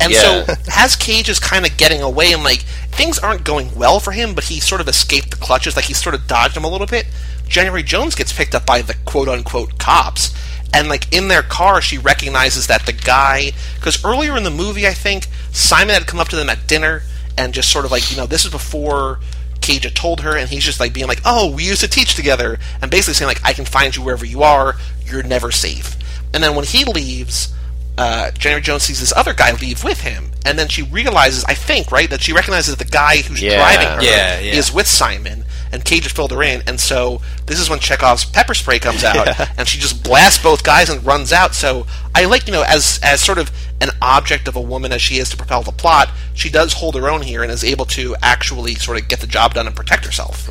And 0.00 0.12
Yeah. 0.12 0.44
so, 0.44 0.54
as 0.74 0.94
Cage 0.96 1.28
is 1.28 1.38
kind 1.38 1.64
of 1.66 1.76
getting 1.76 2.02
away, 2.02 2.32
and 2.32 2.44
like 2.44 2.62
things 2.92 3.18
aren't 3.18 3.44
going 3.44 3.74
well 3.74 4.00
for 4.00 4.12
him, 4.12 4.34
but 4.34 4.44
he 4.44 4.60
sort 4.60 4.80
of 4.80 4.88
escaped 4.88 5.30
the 5.30 5.36
clutches, 5.36 5.76
like 5.76 5.86
he 5.86 5.94
sort 5.94 6.14
of 6.14 6.26
dodged 6.26 6.54
them 6.54 6.64
a 6.64 6.68
little 6.68 6.86
bit. 6.86 7.06
January 7.48 7.82
Jones 7.82 8.14
gets 8.14 8.32
picked 8.32 8.54
up 8.54 8.66
by 8.66 8.82
the 8.82 8.94
quote 9.04 9.28
unquote 9.28 9.78
cops, 9.78 10.34
and 10.74 10.88
like 10.88 11.12
in 11.12 11.28
their 11.28 11.42
car, 11.42 11.80
she 11.80 11.96
recognizes 11.98 12.66
that 12.66 12.84
the 12.86 12.92
guy, 12.92 13.52
because 13.76 14.04
earlier 14.04 14.36
in 14.36 14.42
the 14.44 14.50
movie, 14.50 14.86
I 14.86 14.94
think 14.94 15.28
Simon 15.52 15.94
had 15.94 16.06
come 16.06 16.20
up 16.20 16.28
to 16.28 16.36
them 16.36 16.50
at 16.50 16.66
dinner 16.66 17.02
and 17.38 17.54
just 17.54 17.70
sort 17.70 17.84
of 17.84 17.90
like, 17.90 18.10
you 18.10 18.16
know, 18.16 18.26
this 18.26 18.44
is 18.44 18.50
before 18.50 19.20
Cage 19.60 19.84
had 19.84 19.94
told 19.94 20.20
her, 20.20 20.36
and 20.36 20.48
he's 20.48 20.64
just 20.64 20.78
like 20.80 20.92
being 20.92 21.06
like, 21.08 21.20
"Oh, 21.24 21.50
we 21.50 21.64
used 21.64 21.80
to 21.80 21.88
teach 21.88 22.14
together," 22.14 22.58
and 22.82 22.90
basically 22.90 23.14
saying 23.14 23.28
like, 23.28 23.40
"I 23.44 23.52
can 23.52 23.64
find 23.64 23.96
you 23.96 24.02
wherever 24.02 24.24
you 24.24 24.42
are. 24.42 24.76
You're 25.04 25.22
never 25.22 25.50
safe." 25.50 25.96
And 26.34 26.42
then 26.42 26.54
when 26.54 26.64
he 26.66 26.84
leaves, 26.84 27.48
uh, 27.98 28.30
January 28.32 28.62
Jones 28.62 28.82
sees 28.82 29.00
this 29.00 29.12
other 29.16 29.32
guy 29.34 29.52
leave 29.52 29.82
with 29.84 30.00
him, 30.02 30.30
and 30.44 30.58
then 30.58 30.68
she 30.68 30.82
realizes, 30.82 31.44
I 31.44 31.54
think, 31.54 31.90
right, 31.90 32.10
that 32.10 32.20
she 32.22 32.32
recognizes 32.32 32.76
the 32.76 32.84
guy 32.84 33.18
who's 33.18 33.40
Yeah. 33.42 33.56
driving 33.56 33.88
her 33.88 34.02
Yeah, 34.02 34.38
yeah. 34.40 34.54
is 34.54 34.72
with 34.72 34.86
Simon, 34.86 35.44
and 35.72 35.84
Cage 35.84 36.04
has 36.04 36.12
filled 36.12 36.30
her 36.32 36.42
in, 36.42 36.62
and 36.66 36.78
so 36.78 37.22
this 37.46 37.58
is 37.58 37.68
when 37.70 37.78
Chekhov's 37.78 38.24
pepper 38.24 38.54
spray 38.54 38.78
comes 38.78 39.02
out, 39.02 39.28
and 39.58 39.66
she 39.66 39.78
just 39.78 40.02
blasts 40.04 40.42
both 40.42 40.62
guys 40.62 40.90
and 40.90 41.04
runs 41.06 41.32
out. 41.32 41.54
So 41.54 41.86
I 42.14 42.24
like, 42.26 42.46
you 42.46 42.52
know, 42.52 42.62
as 42.66 43.00
as 43.02 43.20
sort 43.22 43.38
of 43.38 43.50
an 43.80 43.90
object 44.00 44.46
of 44.48 44.56
a 44.56 44.60
woman 44.60 44.92
as 44.92 45.02
she 45.02 45.16
is 45.18 45.28
to 45.30 45.36
propel 45.36 45.62
the 45.62 45.72
plot, 45.72 46.10
she 46.34 46.48
does 46.50 46.74
hold 46.74 46.94
her 46.96 47.08
own 47.10 47.22
here 47.22 47.42
and 47.42 47.50
is 47.52 47.64
able 47.64 47.84
to 47.86 48.14
actually 48.22 48.74
sort 48.76 48.98
of 49.00 49.08
get 49.08 49.20
the 49.20 49.26
job 49.26 49.54
done 49.54 49.66
and 49.66 49.74
protect 49.76 50.04
herself. 50.04 50.48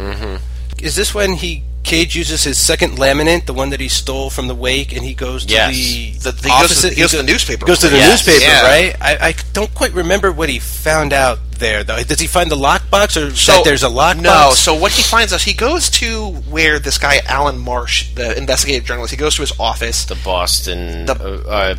Is 0.80 0.96
this 0.96 1.14
when 1.14 1.34
he 1.34 1.64
Cage 1.86 2.16
uses 2.16 2.44
his 2.44 2.58
second 2.58 2.98
laminate, 2.98 3.46
the 3.46 3.54
one 3.54 3.70
that 3.70 3.80
he 3.80 3.88
stole 3.88 4.30
from 4.30 4.48
the 4.48 4.56
wake, 4.56 4.92
and 4.92 5.04
he 5.06 5.14
goes 5.14 5.46
to 5.46 5.54
Yes. 5.54 5.74
the, 5.76 6.12
The- 6.20 6.32
the- 6.32 6.50
he 6.50 6.62
goes 6.62 6.82
to- 6.82 6.90
he 6.90 7.02
goes 7.02 7.12
to 7.12 7.18
the 7.18 7.24
newspaper. 7.24 7.66
Goes 7.66 7.80
to 7.80 7.90
the 7.90 7.98
Yes. 7.98 8.26
newspaper, 8.26 8.44
Yeah. 8.52 8.62
right? 8.64 8.96
I, 9.00 9.28
I 9.30 9.36
don't 9.54 9.74
quite 9.74 9.94
remember 9.94 10.32
what 10.32 10.50
he 10.50 10.60
found 10.60 11.14
out 11.14 11.40
there, 11.60 11.84
though. 11.84 12.02
Does 12.04 12.20
he 12.20 12.28
find 12.28 12.50
the 12.52 12.56
lockbox, 12.58 13.16
or 13.16 13.30
that 13.30 13.64
there's 13.64 13.84
a 13.84 13.88
lockbox? 13.88 14.22
No, 14.22 14.52
so 14.56 14.74
what 14.74 14.92
he 14.94 15.04
finds 15.04 15.32
out, 15.32 15.42
he 15.44 15.54
goes 15.54 15.90
to 15.92 16.28
where 16.50 16.80
this 16.80 16.98
guy 16.98 17.22
Alan 17.28 17.58
Marsh, 17.60 18.08
the 18.16 18.36
investigative 18.38 18.86
journalist, 18.86 19.12
he 19.12 19.18
goes 19.18 19.36
to 19.36 19.42
his 19.42 19.54
office. 19.60 20.06
The 20.06 20.16
Boston. 20.16 21.06
The- 21.06 21.14
uh, 21.48 21.50
uh, 21.50 21.76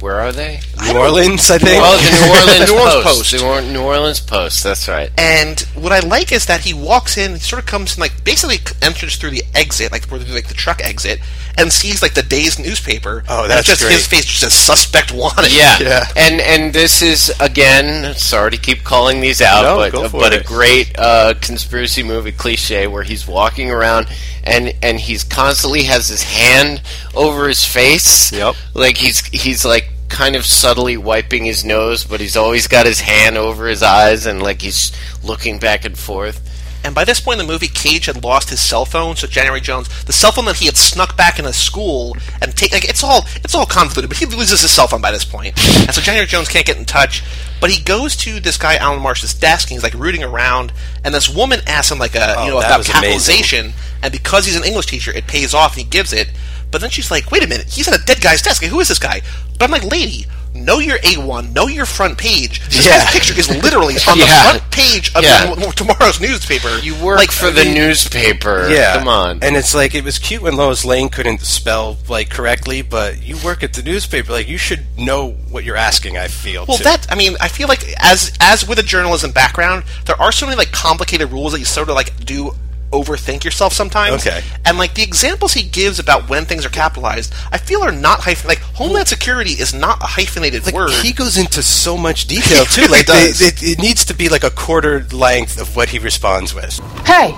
where 0.00 0.20
are 0.20 0.32
they? 0.32 0.60
New 0.86 0.98
Orleans, 0.98 1.50
I 1.50 1.58
think. 1.58 1.80
Oh, 1.82 1.96
the 1.96 2.10
New 2.26 2.32
Orleans, 2.32 2.70
New 2.70 2.78
Orleans 2.78 3.02
Post. 3.04 3.16
Post. 3.18 3.40
The 3.40 3.46
Or- 3.46 3.72
New 3.72 3.82
Orleans 3.82 4.20
Post. 4.20 4.62
That's 4.64 4.88
right. 4.88 5.10
And 5.18 5.60
what 5.74 5.92
I 5.92 6.00
like 6.00 6.32
is 6.32 6.46
that 6.46 6.60
he 6.60 6.74
walks 6.74 7.16
in, 7.16 7.32
he 7.32 7.38
sort 7.38 7.60
of 7.60 7.66
comes 7.66 7.96
in, 7.96 8.00
like, 8.00 8.24
basically 8.24 8.58
enters 8.82 9.16
through 9.16 9.30
the 9.30 9.42
exit, 9.54 9.92
like, 9.92 10.04
where 10.06 10.20
like, 10.20 10.48
the 10.48 10.54
truck 10.54 10.80
exit, 10.82 11.20
and 11.58 11.72
sees, 11.72 12.02
like, 12.02 12.14
the 12.14 12.22
day's 12.22 12.58
newspaper. 12.58 13.24
Oh, 13.28 13.42
and 13.42 13.50
that's 13.50 13.60
it's 13.60 13.68
just 13.68 13.82
great. 13.82 13.94
his 13.94 14.06
face 14.06 14.24
just 14.26 14.40
says 14.40 14.54
suspect 14.54 15.12
wanted. 15.12 15.52
Yeah. 15.52 15.78
Yeah. 15.80 16.04
and 16.16 16.40
and 16.40 16.74
this 16.74 17.02
is 17.02 17.32
again. 17.40 18.14
Sorry 18.14 18.50
to 18.50 18.56
keep 18.58 18.84
calling 18.84 19.20
these 19.20 19.40
out, 19.40 19.62
No, 19.62 19.90
go 19.90 20.02
but 20.02 20.10
for 20.10 20.20
but 20.20 20.32
it. 20.32 20.42
a 20.42 20.44
great 20.44 20.92
uh, 20.98 21.34
conspiracy 21.40 22.02
movie 22.02 22.32
cliche 22.32 22.86
where 22.86 23.02
he's 23.02 23.26
walking 23.26 23.70
around 23.70 24.08
and 24.44 24.74
and 24.82 24.98
he's 24.98 25.24
constantly 25.24 25.84
has 25.84 26.08
his 26.08 26.22
hand 26.22 26.82
over 27.14 27.48
his 27.48 27.64
face. 27.64 28.32
Yep. 28.32 28.54
like 28.74 28.96
he's 28.96 29.24
he's 29.26 29.64
like 29.64 29.90
kind 30.08 30.36
of 30.36 30.44
subtly 30.44 30.96
wiping 30.96 31.44
his 31.44 31.64
nose, 31.64 32.04
but 32.04 32.20
he's 32.20 32.36
always 32.36 32.66
got 32.66 32.86
his 32.86 33.00
hand 33.00 33.36
over 33.36 33.66
his 33.66 33.82
eyes 33.82 34.26
and 34.26 34.42
like 34.42 34.62
he's 34.62 34.92
looking 35.22 35.58
back 35.58 35.84
and 35.84 35.98
forth. 35.98 36.42
And 36.84 36.94
by 36.94 37.02
this 37.02 37.18
point 37.18 37.40
in 37.40 37.46
the 37.48 37.52
movie, 37.52 37.66
Cage 37.66 38.06
had 38.06 38.22
lost 38.22 38.48
his 38.48 38.60
cell 38.60 38.84
phone. 38.84 39.16
So 39.16 39.26
January 39.26 39.60
Jones, 39.60 39.88
the 40.04 40.12
cell 40.12 40.30
phone 40.30 40.44
that 40.44 40.54
he 40.56 40.66
had 40.66 40.76
snuck 40.76 41.16
back 41.16 41.40
in 41.40 41.44
a 41.44 41.52
school 41.52 42.16
and 42.40 42.56
take 42.56 42.70
like 42.72 42.88
it's 42.88 43.02
all 43.02 43.26
it's 43.42 43.56
all 43.56 43.66
convoluted. 43.66 44.08
But 44.08 44.18
he 44.18 44.26
loses 44.26 44.60
his 44.60 44.70
cell 44.70 44.86
phone 44.86 45.00
by 45.00 45.10
this 45.10 45.24
point, 45.24 45.54
and 45.84 45.92
so 45.92 46.00
January 46.00 46.28
Jones 46.28 46.48
can't 46.48 46.64
get 46.64 46.76
in 46.76 46.84
touch. 46.84 47.24
But 47.60 47.70
he 47.70 47.82
goes 47.82 48.14
to 48.18 48.38
this 48.38 48.56
guy 48.56 48.76
Alan 48.76 49.02
Marsh's 49.02 49.34
desk, 49.34 49.68
and 49.68 49.74
he's 49.76 49.82
like 49.82 49.94
rooting 49.94 50.22
around. 50.22 50.72
And 51.02 51.12
this 51.12 51.28
woman 51.28 51.58
asks 51.66 51.90
him 51.90 51.98
like 51.98 52.14
a 52.14 52.36
Oh, 52.38 52.44
you 52.44 52.50
know 52.52 52.58
about 52.58 52.78
was 52.78 52.88
amazing. 52.88 53.02
capitalization, 53.02 53.72
and 54.04 54.12
because 54.12 54.46
he's 54.46 54.56
an 54.56 54.62
English 54.64 54.86
teacher, 54.86 55.10
it 55.10 55.26
pays 55.26 55.54
off, 55.54 55.72
and 55.72 55.82
he 55.82 55.90
gives 55.90 56.12
it. 56.12 56.28
But 56.70 56.80
then 56.80 56.90
she's 56.90 57.10
like, 57.10 57.30
"Wait 57.30 57.42
a 57.44 57.46
minute, 57.46 57.66
he's 57.68 57.88
at 57.88 57.94
a 58.00 58.04
dead 58.04 58.20
guy's 58.20 58.42
desk. 58.42 58.62
Who 58.62 58.80
is 58.80 58.88
this 58.88 58.98
guy?" 58.98 59.22
But 59.58 59.64
I'm 59.66 59.70
like, 59.70 59.84
"Lady." 59.84 60.26
Know 60.54 60.78
your 60.78 60.96
A1, 61.00 61.52
know 61.52 61.66
your 61.66 61.84
front 61.84 62.16
page. 62.16 62.66
This 62.70 62.86
Yeah. 62.86 63.04
guy's 63.04 63.12
picture 63.12 63.38
is 63.38 63.46
literally 63.62 63.96
on 64.08 64.16
Yeah. 64.18 64.24
the 64.24 64.58
front 64.58 64.70
page 64.70 65.12
of 65.14 65.22
Yeah. 65.22 65.54
the- 65.54 65.70
tomorrow's 65.76 66.18
newspaper. 66.18 66.78
You 66.78 66.94
work 66.94 67.18
like 67.18 67.30
for 67.30 67.50
the 67.50 67.66
newspaper. 67.66 68.66
Yeah, 68.70 68.96
Come 68.96 69.06
on. 69.08 69.40
And 69.42 69.54
it's 69.54 69.74
like 69.74 69.94
it 69.94 70.02
was 70.02 70.18
cute 70.18 70.40
when 70.40 70.56
Lois 70.56 70.82
Lane 70.84 71.10
couldn't 71.10 71.42
spell 71.44 71.98
like 72.08 72.30
correctly, 72.30 72.80
but 72.80 73.22
you 73.22 73.36
work 73.38 73.62
at 73.62 73.74
the 73.74 73.82
newspaper, 73.82 74.32
like 74.32 74.48
you 74.48 74.56
should 74.56 74.86
know 74.98 75.32
what 75.50 75.64
you're 75.64 75.76
asking. 75.76 76.16
I 76.16 76.28
feel. 76.28 76.64
Well, 76.66 76.78
too. 76.78 76.84
that 76.84 77.06
I 77.10 77.16
mean, 77.16 77.36
I 77.38 77.48
feel 77.48 77.68
like 77.68 77.84
as 77.98 78.32
as 78.40 78.66
with 78.66 78.78
a 78.78 78.82
journalism 78.82 79.32
background, 79.32 79.84
there 80.06 80.18
are 80.20 80.32
so 80.32 80.46
many 80.46 80.56
like 80.56 80.72
complicated 80.72 81.32
rules 81.32 81.52
that 81.52 81.58
you 81.58 81.66
sort 81.66 81.90
of 81.90 81.96
like 81.96 82.24
do 82.24 82.54
overthink 83.02 83.44
yourself 83.44 83.72
sometimes. 83.72 84.26
Okay. 84.26 84.42
And 84.64 84.78
like 84.78 84.94
the 84.94 85.02
examples 85.02 85.52
he 85.54 85.62
gives 85.62 85.98
about 85.98 86.28
when 86.28 86.44
things 86.44 86.64
are 86.66 86.70
capitalized, 86.70 87.32
I 87.52 87.58
feel 87.58 87.82
are 87.82 87.92
not 87.92 88.20
hyphen 88.20 88.48
like 88.48 88.58
Homeland 88.60 89.08
Security 89.08 89.52
is 89.52 89.72
not 89.74 90.02
a 90.02 90.06
hyphenated 90.06 90.64
word. 90.72 90.90
He 90.90 91.12
goes 91.12 91.36
into 91.36 91.62
so 91.62 91.96
much 91.96 92.26
detail 92.26 92.64
too. 92.66 92.82
really 92.82 92.98
like 92.98 93.06
they- 93.06 93.26
does. 93.28 93.40
it, 93.40 93.62
it 93.62 93.78
needs 93.78 94.04
to 94.06 94.14
be 94.14 94.28
like 94.28 94.44
a 94.44 94.50
quarter 94.50 95.04
length 95.12 95.60
of 95.60 95.76
what 95.76 95.88
he 95.90 95.98
responds 95.98 96.54
with. 96.54 96.78
Hey! 97.06 97.32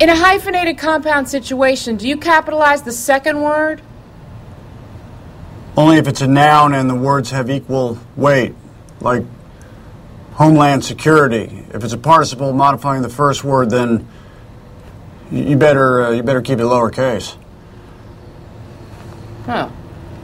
In 0.00 0.08
a 0.08 0.14
hyphenated 0.16 0.78
compound 0.78 1.28
situation, 1.28 1.96
do 1.96 2.06
you 2.06 2.16
capitalize 2.16 2.82
the 2.82 2.92
second 2.92 3.42
word? 3.42 3.82
Only 5.76 5.96
if 5.96 6.06
it's 6.06 6.20
a 6.20 6.26
noun 6.28 6.72
and 6.74 6.88
the 6.88 6.94
words 6.94 7.30
have 7.30 7.50
equal 7.50 7.98
weight, 8.16 8.54
like 9.00 9.24
Homeland 10.38 10.84
Security. 10.84 11.64
If 11.74 11.82
it's 11.82 11.92
a 11.92 11.98
participle 11.98 12.52
modifying 12.52 13.02
the 13.02 13.08
first 13.08 13.42
word, 13.42 13.70
then 13.70 14.06
you 15.30 15.42
you 15.42 15.56
better 15.56 16.04
uh, 16.04 16.10
you 16.10 16.22
better 16.22 16.40
keep 16.42 16.60
it 16.60 16.62
lowercase. 16.62 17.36
Oh, 19.48 19.72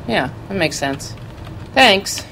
yeah, 0.07 0.33
that 0.49 0.55
makes 0.57 0.79
sense. 0.79 1.15
Thanks. 1.73 2.25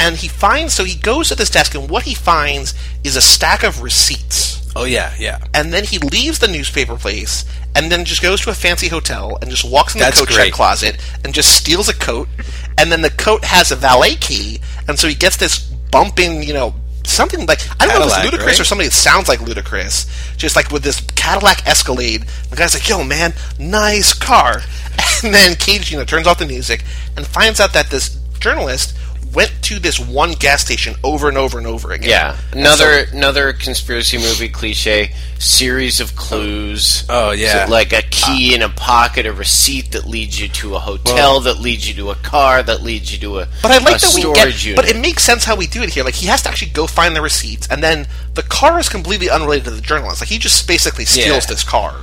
and 0.00 0.16
he 0.16 0.28
finds 0.28 0.72
so 0.72 0.84
he 0.84 0.94
goes 0.96 1.28
to 1.28 1.34
this 1.34 1.50
desk 1.50 1.74
and 1.74 1.90
what 1.90 2.04
he 2.04 2.14
finds 2.14 2.72
is 3.04 3.16
a 3.16 3.20
stack 3.20 3.62
of 3.64 3.82
receipts. 3.82 4.72
Oh 4.76 4.84
yeah, 4.84 5.12
yeah. 5.18 5.38
And 5.52 5.72
then 5.72 5.84
he 5.84 5.98
leaves 5.98 6.38
the 6.38 6.46
newspaper 6.48 6.96
place 6.96 7.44
and 7.74 7.90
then 7.90 8.04
just 8.04 8.22
goes 8.22 8.40
to 8.42 8.50
a 8.50 8.54
fancy 8.54 8.88
hotel 8.88 9.36
and 9.42 9.50
just 9.50 9.68
walks 9.70 9.94
in 9.94 9.98
the 9.98 10.04
That's 10.04 10.20
coat 10.20 10.28
check 10.30 10.52
closet 10.52 10.96
and 11.24 11.34
just 11.34 11.50
steals 11.54 11.88
a 11.88 11.94
coat. 11.94 12.28
And 12.78 12.90
then 12.92 13.02
the 13.02 13.10
coat 13.10 13.44
has 13.44 13.72
a 13.72 13.76
valet 13.76 14.14
key, 14.14 14.60
and 14.86 14.96
so 14.98 15.08
he 15.08 15.14
gets 15.16 15.36
this 15.36 15.58
bumping, 15.90 16.44
you 16.44 16.54
know, 16.54 16.74
something 17.18 17.44
like 17.46 17.60
I 17.80 17.86
don't 17.86 17.98
know 17.98 18.02
if 18.02 18.06
it's 18.06 18.16
Cadillac, 18.16 18.40
Ludacris 18.40 18.46
right? 18.46 18.60
or 18.60 18.64
somebody 18.64 18.88
that 18.88 18.94
sounds 18.94 19.28
like 19.28 19.40
Ludacris. 19.40 20.36
Just 20.38 20.54
like 20.56 20.70
with 20.70 20.84
this 20.84 21.00
Cadillac 21.16 21.66
Escalade, 21.66 22.24
the 22.48 22.56
guy's 22.56 22.74
like, 22.74 22.88
"Yo, 22.88 23.04
man, 23.04 23.34
nice 23.58 24.14
car." 24.14 24.62
And 25.24 25.34
then 25.34 25.56
Cage, 25.56 25.90
you 25.90 25.98
know, 25.98 26.04
turns 26.04 26.28
off 26.28 26.38
the 26.38 26.46
music 26.46 26.84
and 27.16 27.26
finds 27.26 27.58
out 27.58 27.72
that 27.72 27.90
this 27.90 28.16
journalist 28.38 28.94
went 29.38 29.52
to 29.62 29.78
this 29.78 30.00
one 30.00 30.32
gas 30.32 30.64
station 30.64 30.96
over 31.04 31.28
and 31.28 31.38
over 31.38 31.58
and 31.58 31.66
over 31.66 31.92
again. 31.92 32.10
Yeah, 32.10 32.36
another 32.52 33.06
so- 33.06 33.16
another 33.16 33.52
conspiracy 33.52 34.18
movie 34.18 34.48
cliche: 34.48 35.12
series 35.38 36.00
of 36.00 36.16
clues. 36.16 37.04
Oh, 37.08 37.28
oh 37.28 37.30
yeah. 37.30 37.66
So, 37.66 37.70
like 37.70 37.92
a 37.92 38.02
key 38.02 38.50
ah. 38.50 38.54
in 38.56 38.62
a 38.62 38.68
pocket, 38.68 39.26
a 39.26 39.32
receipt 39.32 39.92
that 39.92 40.06
leads 40.06 40.40
you 40.40 40.48
to 40.48 40.74
a 40.74 40.80
hotel, 40.80 41.14
Well- 41.14 41.40
that 41.42 41.60
leads 41.60 41.88
you 41.88 41.94
to 42.02 42.10
a 42.10 42.16
car, 42.16 42.64
that 42.64 42.82
leads 42.82 43.12
you 43.12 43.18
to 43.20 43.38
a 43.38 43.48
But 43.62 43.70
I 43.70 43.78
like 43.78 44.00
that 44.00 44.12
we 44.16 44.22
storage 44.22 44.36
get. 44.36 44.64
unit. 44.64 44.76
But 44.76 44.88
it 44.90 44.98
makes 45.00 45.22
sense 45.22 45.44
how 45.44 45.54
we 45.54 45.68
do 45.68 45.84
it 45.84 45.90
here. 45.90 46.02
Like 46.02 46.14
he 46.14 46.26
has 46.26 46.42
to 46.42 46.48
actually 46.48 46.72
go 46.72 46.88
find 46.88 47.14
the 47.14 47.22
receipts, 47.22 47.68
and 47.68 47.80
then 47.80 48.08
the 48.34 48.42
car 48.42 48.80
is 48.80 48.88
completely 48.88 49.30
unrelated 49.30 49.66
to 49.66 49.70
the 49.70 49.80
journalist. 49.80 50.20
Like 50.20 50.30
he 50.30 50.38
just 50.38 50.66
basically 50.66 51.04
steals 51.04 51.44
Yeah. 51.44 51.54
this 51.54 51.62
car. 51.62 51.94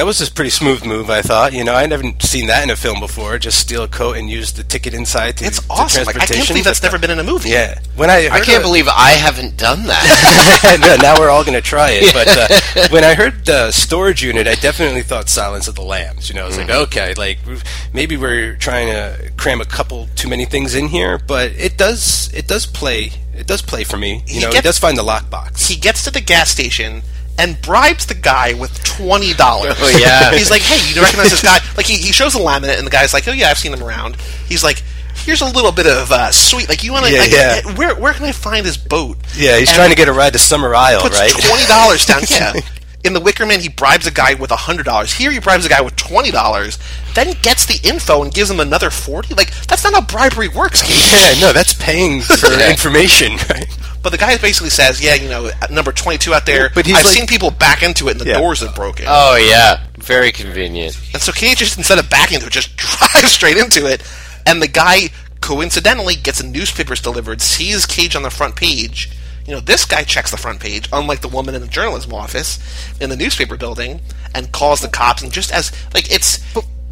That 0.00 0.06
was 0.06 0.26
a 0.26 0.32
pretty 0.32 0.48
smooth 0.48 0.82
move, 0.86 1.10
I 1.10 1.20
thought. 1.20 1.52
You 1.52 1.62
know, 1.62 1.74
I 1.74 1.84
never 1.84 2.02
seen 2.20 2.46
that 2.46 2.62
in 2.62 2.70
a 2.70 2.74
film 2.76 3.00
before. 3.00 3.38
Just 3.38 3.58
steal 3.58 3.82
a 3.82 3.88
coat 3.88 4.16
and 4.16 4.30
use 4.30 4.52
the 4.52 4.64
ticket 4.64 4.94
inside 4.94 5.36
to 5.36 5.44
It's 5.44 5.58
to 5.60 5.66
awesome. 5.68 6.06
Like 6.06 6.16
I 6.16 6.20
can't 6.20 6.28
transportation. 6.28 6.54
believe 6.54 6.64
that's 6.64 6.82
never 6.82 6.98
been 6.98 7.10
in 7.10 7.18
a 7.18 7.22
movie. 7.22 7.50
Yeah, 7.50 7.78
when 7.96 8.08
I 8.08 8.28
I 8.32 8.40
can't 8.40 8.56
of- 8.58 8.62
believe 8.62 8.88
I 8.88 9.10
haven't 9.10 9.58
done 9.58 9.84
that. 9.88 10.78
No, 10.80 10.96
now 11.02 11.18
we're 11.20 11.28
all 11.28 11.42
going 11.44 11.52
to 11.54 11.60
try 11.60 11.90
it. 11.92 12.14
But 12.14 12.28
uh, 12.28 12.88
when 12.90 13.04
I 13.04 13.12
heard 13.14 13.44
the 13.44 13.70
storage 13.72 14.22
unit, 14.22 14.46
I 14.46 14.54
definitely 14.54 15.02
thought 15.02 15.28
Silence 15.28 15.68
of 15.68 15.74
the 15.74 15.82
Lambs. 15.82 16.30
You 16.30 16.34
know, 16.36 16.44
I 16.44 16.46
was 16.46 16.56
Mm-hmm. 16.56 16.70
like, 16.70 16.78
okay, 16.88 17.14
like 17.14 17.38
maybe 17.92 18.16
we're 18.16 18.56
trying 18.56 18.86
to 18.88 19.30
cram 19.36 19.60
a 19.60 19.66
couple 19.66 20.08
too 20.16 20.28
many 20.30 20.46
things 20.46 20.74
in 20.74 20.88
here, 20.88 21.18
but 21.18 21.50
it 21.52 21.76
does 21.76 22.32
it 22.32 22.48
does 22.48 22.64
play 22.64 23.12
it 23.36 23.46
does 23.46 23.60
play 23.60 23.84
for 23.84 23.98
me. 23.98 24.22
You 24.26 24.34
He 24.36 24.40
know, 24.40 24.50
he 24.50 24.60
does 24.62 24.78
find 24.78 24.96
the 24.96 25.02
lockbox. 25.04 25.68
He 25.68 25.76
gets 25.76 26.04
to 26.04 26.10
the 26.10 26.20
gas 26.22 26.50
station 26.50 27.02
and 27.38 27.60
bribes 27.62 28.06
the 28.06 28.14
guy 28.14 28.54
with 28.54 28.72
twenty 28.84 29.32
dollars. 29.34 29.74
Oh, 29.78 29.98
yeah. 30.00 30.32
He's 30.36 30.50
like, 30.50 30.62
"Hey, 30.62 30.94
you 30.94 31.02
recognize 31.02 31.30
this 31.30 31.42
guy?" 31.42 31.58
Like 31.76 31.86
he, 31.86 31.96
he 31.96 32.12
shows 32.12 32.34
a 32.34 32.38
laminate, 32.38 32.78
and 32.78 32.86
the 32.86 32.90
guy's 32.90 33.12
like, 33.12 33.26
"Oh 33.28 33.32
yeah, 33.32 33.48
I've 33.48 33.58
seen 33.58 33.72
him 33.72 33.82
around." 33.82 34.16
He's 34.48 34.64
like. 34.64 34.82
Here's 35.12 35.42
a 35.42 35.44
little 35.46 35.72
bit 35.72 35.86
of 35.86 36.10
uh, 36.10 36.30
sweet. 36.30 36.66
Like 36.70 36.82
you 36.82 36.92
want 36.92 37.04
to? 37.04 37.12
Yeah, 37.12 37.20
like, 37.20 37.30
yeah. 37.30 37.60
eh, 37.66 37.74
Where 37.74 37.94
where 37.94 38.14
can 38.14 38.24
I 38.24 38.32
find 38.32 38.64
his 38.64 38.78
boat? 38.78 39.18
Yeah, 39.36 39.58
he's 39.58 39.68
And- 39.68 39.76
trying 39.76 39.90
to 39.90 39.96
get 39.96 40.08
a 40.08 40.12
ride 40.14 40.32
to 40.32 40.38
Summer 40.38 40.74
Isle, 40.74 41.02
puts 41.02 41.18
right? 41.18 41.30
twenty 41.30 41.66
dollars 41.66 42.06
down. 42.06 42.22
Yeah. 42.30 42.52
In 43.04 43.12
the 43.12 43.20
Wicker 43.20 43.44
Man, 43.44 43.60
he 43.60 43.68
bribes 43.68 44.06
a 44.06 44.10
guy 44.10 44.34
with 44.34 44.50
hundred 44.50 44.84
dollars. 44.84 45.12
Here, 45.12 45.30
he 45.30 45.38
bribes 45.38 45.66
a 45.66 45.68
guy 45.68 45.82
with 45.82 45.96
twenty 45.96 46.30
dollars. 46.30 46.78
Then 47.14 47.34
gets 47.42 47.66
the 47.66 47.86
info 47.86 48.22
and 48.22 48.32
gives 48.32 48.50
him 48.50 48.60
another 48.60 48.88
forty. 48.88 49.34
Like 49.34 49.50
that's 49.66 49.84
not 49.84 49.92
how 49.92 50.00
bribery 50.02 50.48
works. 50.48 50.80
Keith. 50.82 51.10
yeah, 51.12 51.38
no, 51.40 51.52
that's 51.52 51.74
paying 51.74 52.22
for 52.22 52.52
information. 52.70 53.32
Right? 53.50 53.66
But 54.02 54.10
the 54.12 54.18
guy 54.18 54.36
basically 54.38 54.70
says, 54.70 55.02
"Yeah, 55.02 55.14
you 55.14 55.28
know, 55.28 55.50
number 55.70 55.92
twenty-two 55.92 56.32
out 56.32 56.46
there. 56.46 56.70
But 56.74 56.86
he's 56.86 56.96
I've 56.96 57.04
like- 57.04 57.14
seen 57.14 57.26
people 57.26 57.50
back 57.50 57.82
into 57.82 58.08
it, 58.08 58.12
and 58.12 58.20
the 58.20 58.26
Yeah. 58.26 58.38
doors 58.38 58.60
have 58.60 58.74
broken." 58.74 59.04
oh 59.08 59.36
yeah, 59.36 59.80
very 59.98 60.32
convenient. 60.32 60.96
And 61.12 61.22
so 61.22 61.32
Cage 61.32 61.58
just 61.58 61.76
instead 61.76 61.98
of 61.98 62.08
backing 62.08 62.36
into 62.36 62.46
it, 62.46 62.52
just 62.52 62.76
drives 62.78 63.30
straight 63.32 63.56
into 63.58 63.86
it. 63.86 64.02
And 64.46 64.62
the 64.62 64.68
guy 64.68 65.10
coincidentally 65.42 66.14
gets 66.16 66.40
a 66.40 66.46
newspapers 66.46 67.00
delivered, 67.00 67.40
sees 67.42 67.84
Cage 67.86 68.16
on 68.16 68.22
the 68.22 68.30
front 68.30 68.56
page. 68.56 69.10
You 69.46 69.54
know, 69.54 69.60
this 69.60 69.84
guy 69.84 70.04
checks 70.04 70.30
the 70.30 70.36
front 70.36 70.60
page, 70.60 70.88
unlike 70.92 71.20
the 71.22 71.28
woman 71.28 71.54
in 71.54 71.60
the 71.60 71.66
journalism 71.68 72.14
office 72.14 72.58
in 73.00 73.10
the 73.10 73.16
newspaper 73.16 73.56
building, 73.56 74.00
and 74.34 74.52
calls 74.52 74.80
the 74.80 74.88
cops. 74.88 75.22
And 75.22 75.32
just 75.32 75.50
as 75.52 75.72
like 75.92 76.10
it's 76.10 76.38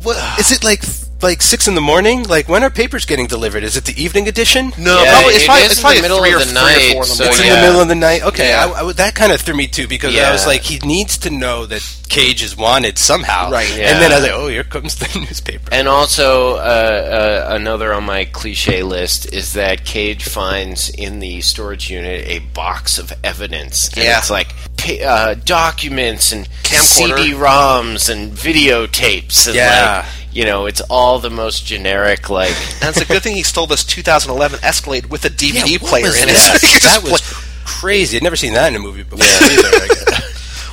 What 0.02 0.16
is 0.38 0.52
it 0.52 0.62
like? 0.62 0.82
Like 1.20 1.42
six 1.42 1.66
in 1.66 1.74
the 1.74 1.80
morning? 1.80 2.22
Like 2.22 2.48
when 2.48 2.62
are 2.62 2.70
papers 2.70 3.04
getting 3.04 3.26
delivered? 3.26 3.64
Is 3.64 3.76
it 3.76 3.84
the 3.84 4.00
evening 4.00 4.28
edition? 4.28 4.72
no, 4.78 5.02
Yeah, 5.02 5.12
probably, 5.14 5.34
it's 5.34 5.42
it 5.42 5.46
probably, 5.46 5.62
is 5.64 5.70
it's 5.72 5.78
in 5.80 5.82
probably 5.82 5.96
the 5.96 6.02
middle 6.02 6.18
three 6.20 6.32
of 6.32 6.46
the 6.46 6.54
night, 6.54 6.92
four 6.92 7.04
so 7.04 7.24
It's 7.24 7.36
morning. 7.38 7.46
in 7.52 7.60
the 7.60 7.66
middle 7.66 7.80
of 7.80 7.88
the 7.88 7.94
night. 7.96 8.22
Okay, 8.22 8.48
Yeah. 8.50 8.66
I, 8.76 8.86
I, 8.86 8.92
that 8.92 9.14
kind 9.16 9.32
of 9.32 9.40
threw 9.40 9.56
me 9.56 9.66
too 9.66 9.88
because 9.88 10.16
I 10.16 10.30
was 10.30 10.46
like, 10.46 10.62
he 10.62 10.78
needs 10.86 11.18
to 11.18 11.30
know 11.30 11.66
that 11.66 11.82
Cage 12.08 12.42
is 12.44 12.56
wanted 12.56 12.98
somehow, 12.98 13.50
Right. 13.50 13.68
And 13.68 14.00
then 14.00 14.12
I 14.12 14.16
was 14.16 14.22
like, 14.24 14.32
oh, 14.32 14.46
here 14.46 14.62
comes 14.62 14.94
the 14.94 15.18
newspaper. 15.18 15.68
And 15.72 15.88
also, 15.88 16.54
uh, 16.54 17.46
uh, 17.48 17.54
another 17.54 17.92
on 17.92 18.04
my 18.04 18.24
cliche 18.24 18.84
list 18.84 19.32
is 19.32 19.54
that 19.54 19.84
Cage 19.84 20.22
finds 20.24 20.88
in 20.88 21.18
the 21.18 21.40
storage 21.40 21.90
unit 21.90 22.26
a 22.28 22.38
box 22.38 22.96
of 22.98 23.12
evidence. 23.24 23.88
And 23.88 24.04
Yeah. 24.04 24.18
it's 24.18 24.30
like 24.30 24.54
uh, 25.04 25.34
documents 25.44 26.30
and 26.30 26.48
Camcorder. 26.62 27.16
CD-ROMs 27.18 28.08
and 28.08 28.32
videotapes. 28.32 29.46
And 29.48 29.56
Yeah. 29.56 30.04
like, 30.06 30.27
you 30.38 30.44
know, 30.44 30.66
it's 30.66 30.80
all 30.88 31.18
the 31.18 31.30
most 31.30 31.66
generic, 31.66 32.30
like. 32.30 32.54
And 32.80 32.90
it's 32.90 33.00
a 33.00 33.04
good 33.12 33.22
thing 33.22 33.34
he 33.36 33.42
stole 33.42 33.66
this 33.66 33.84
2011 33.84 34.60
Escalade 34.62 35.06
with 35.06 35.24
a 35.24 35.30
DVD 35.30 35.72
Yeah, 35.72 35.88
player 35.88 36.06
in 36.06 36.28
that? 36.28 36.60
it. 36.62 36.82
That 37.02 37.02
was 37.10 37.20
play- 37.20 37.44
crazy. 37.64 38.16
I'd 38.16 38.22
never 38.22 38.36
seen 38.36 38.54
that 38.54 38.68
in 38.68 38.76
a 38.76 38.78
movie 38.78 39.02
before 39.02 39.18
either. 39.24 40.14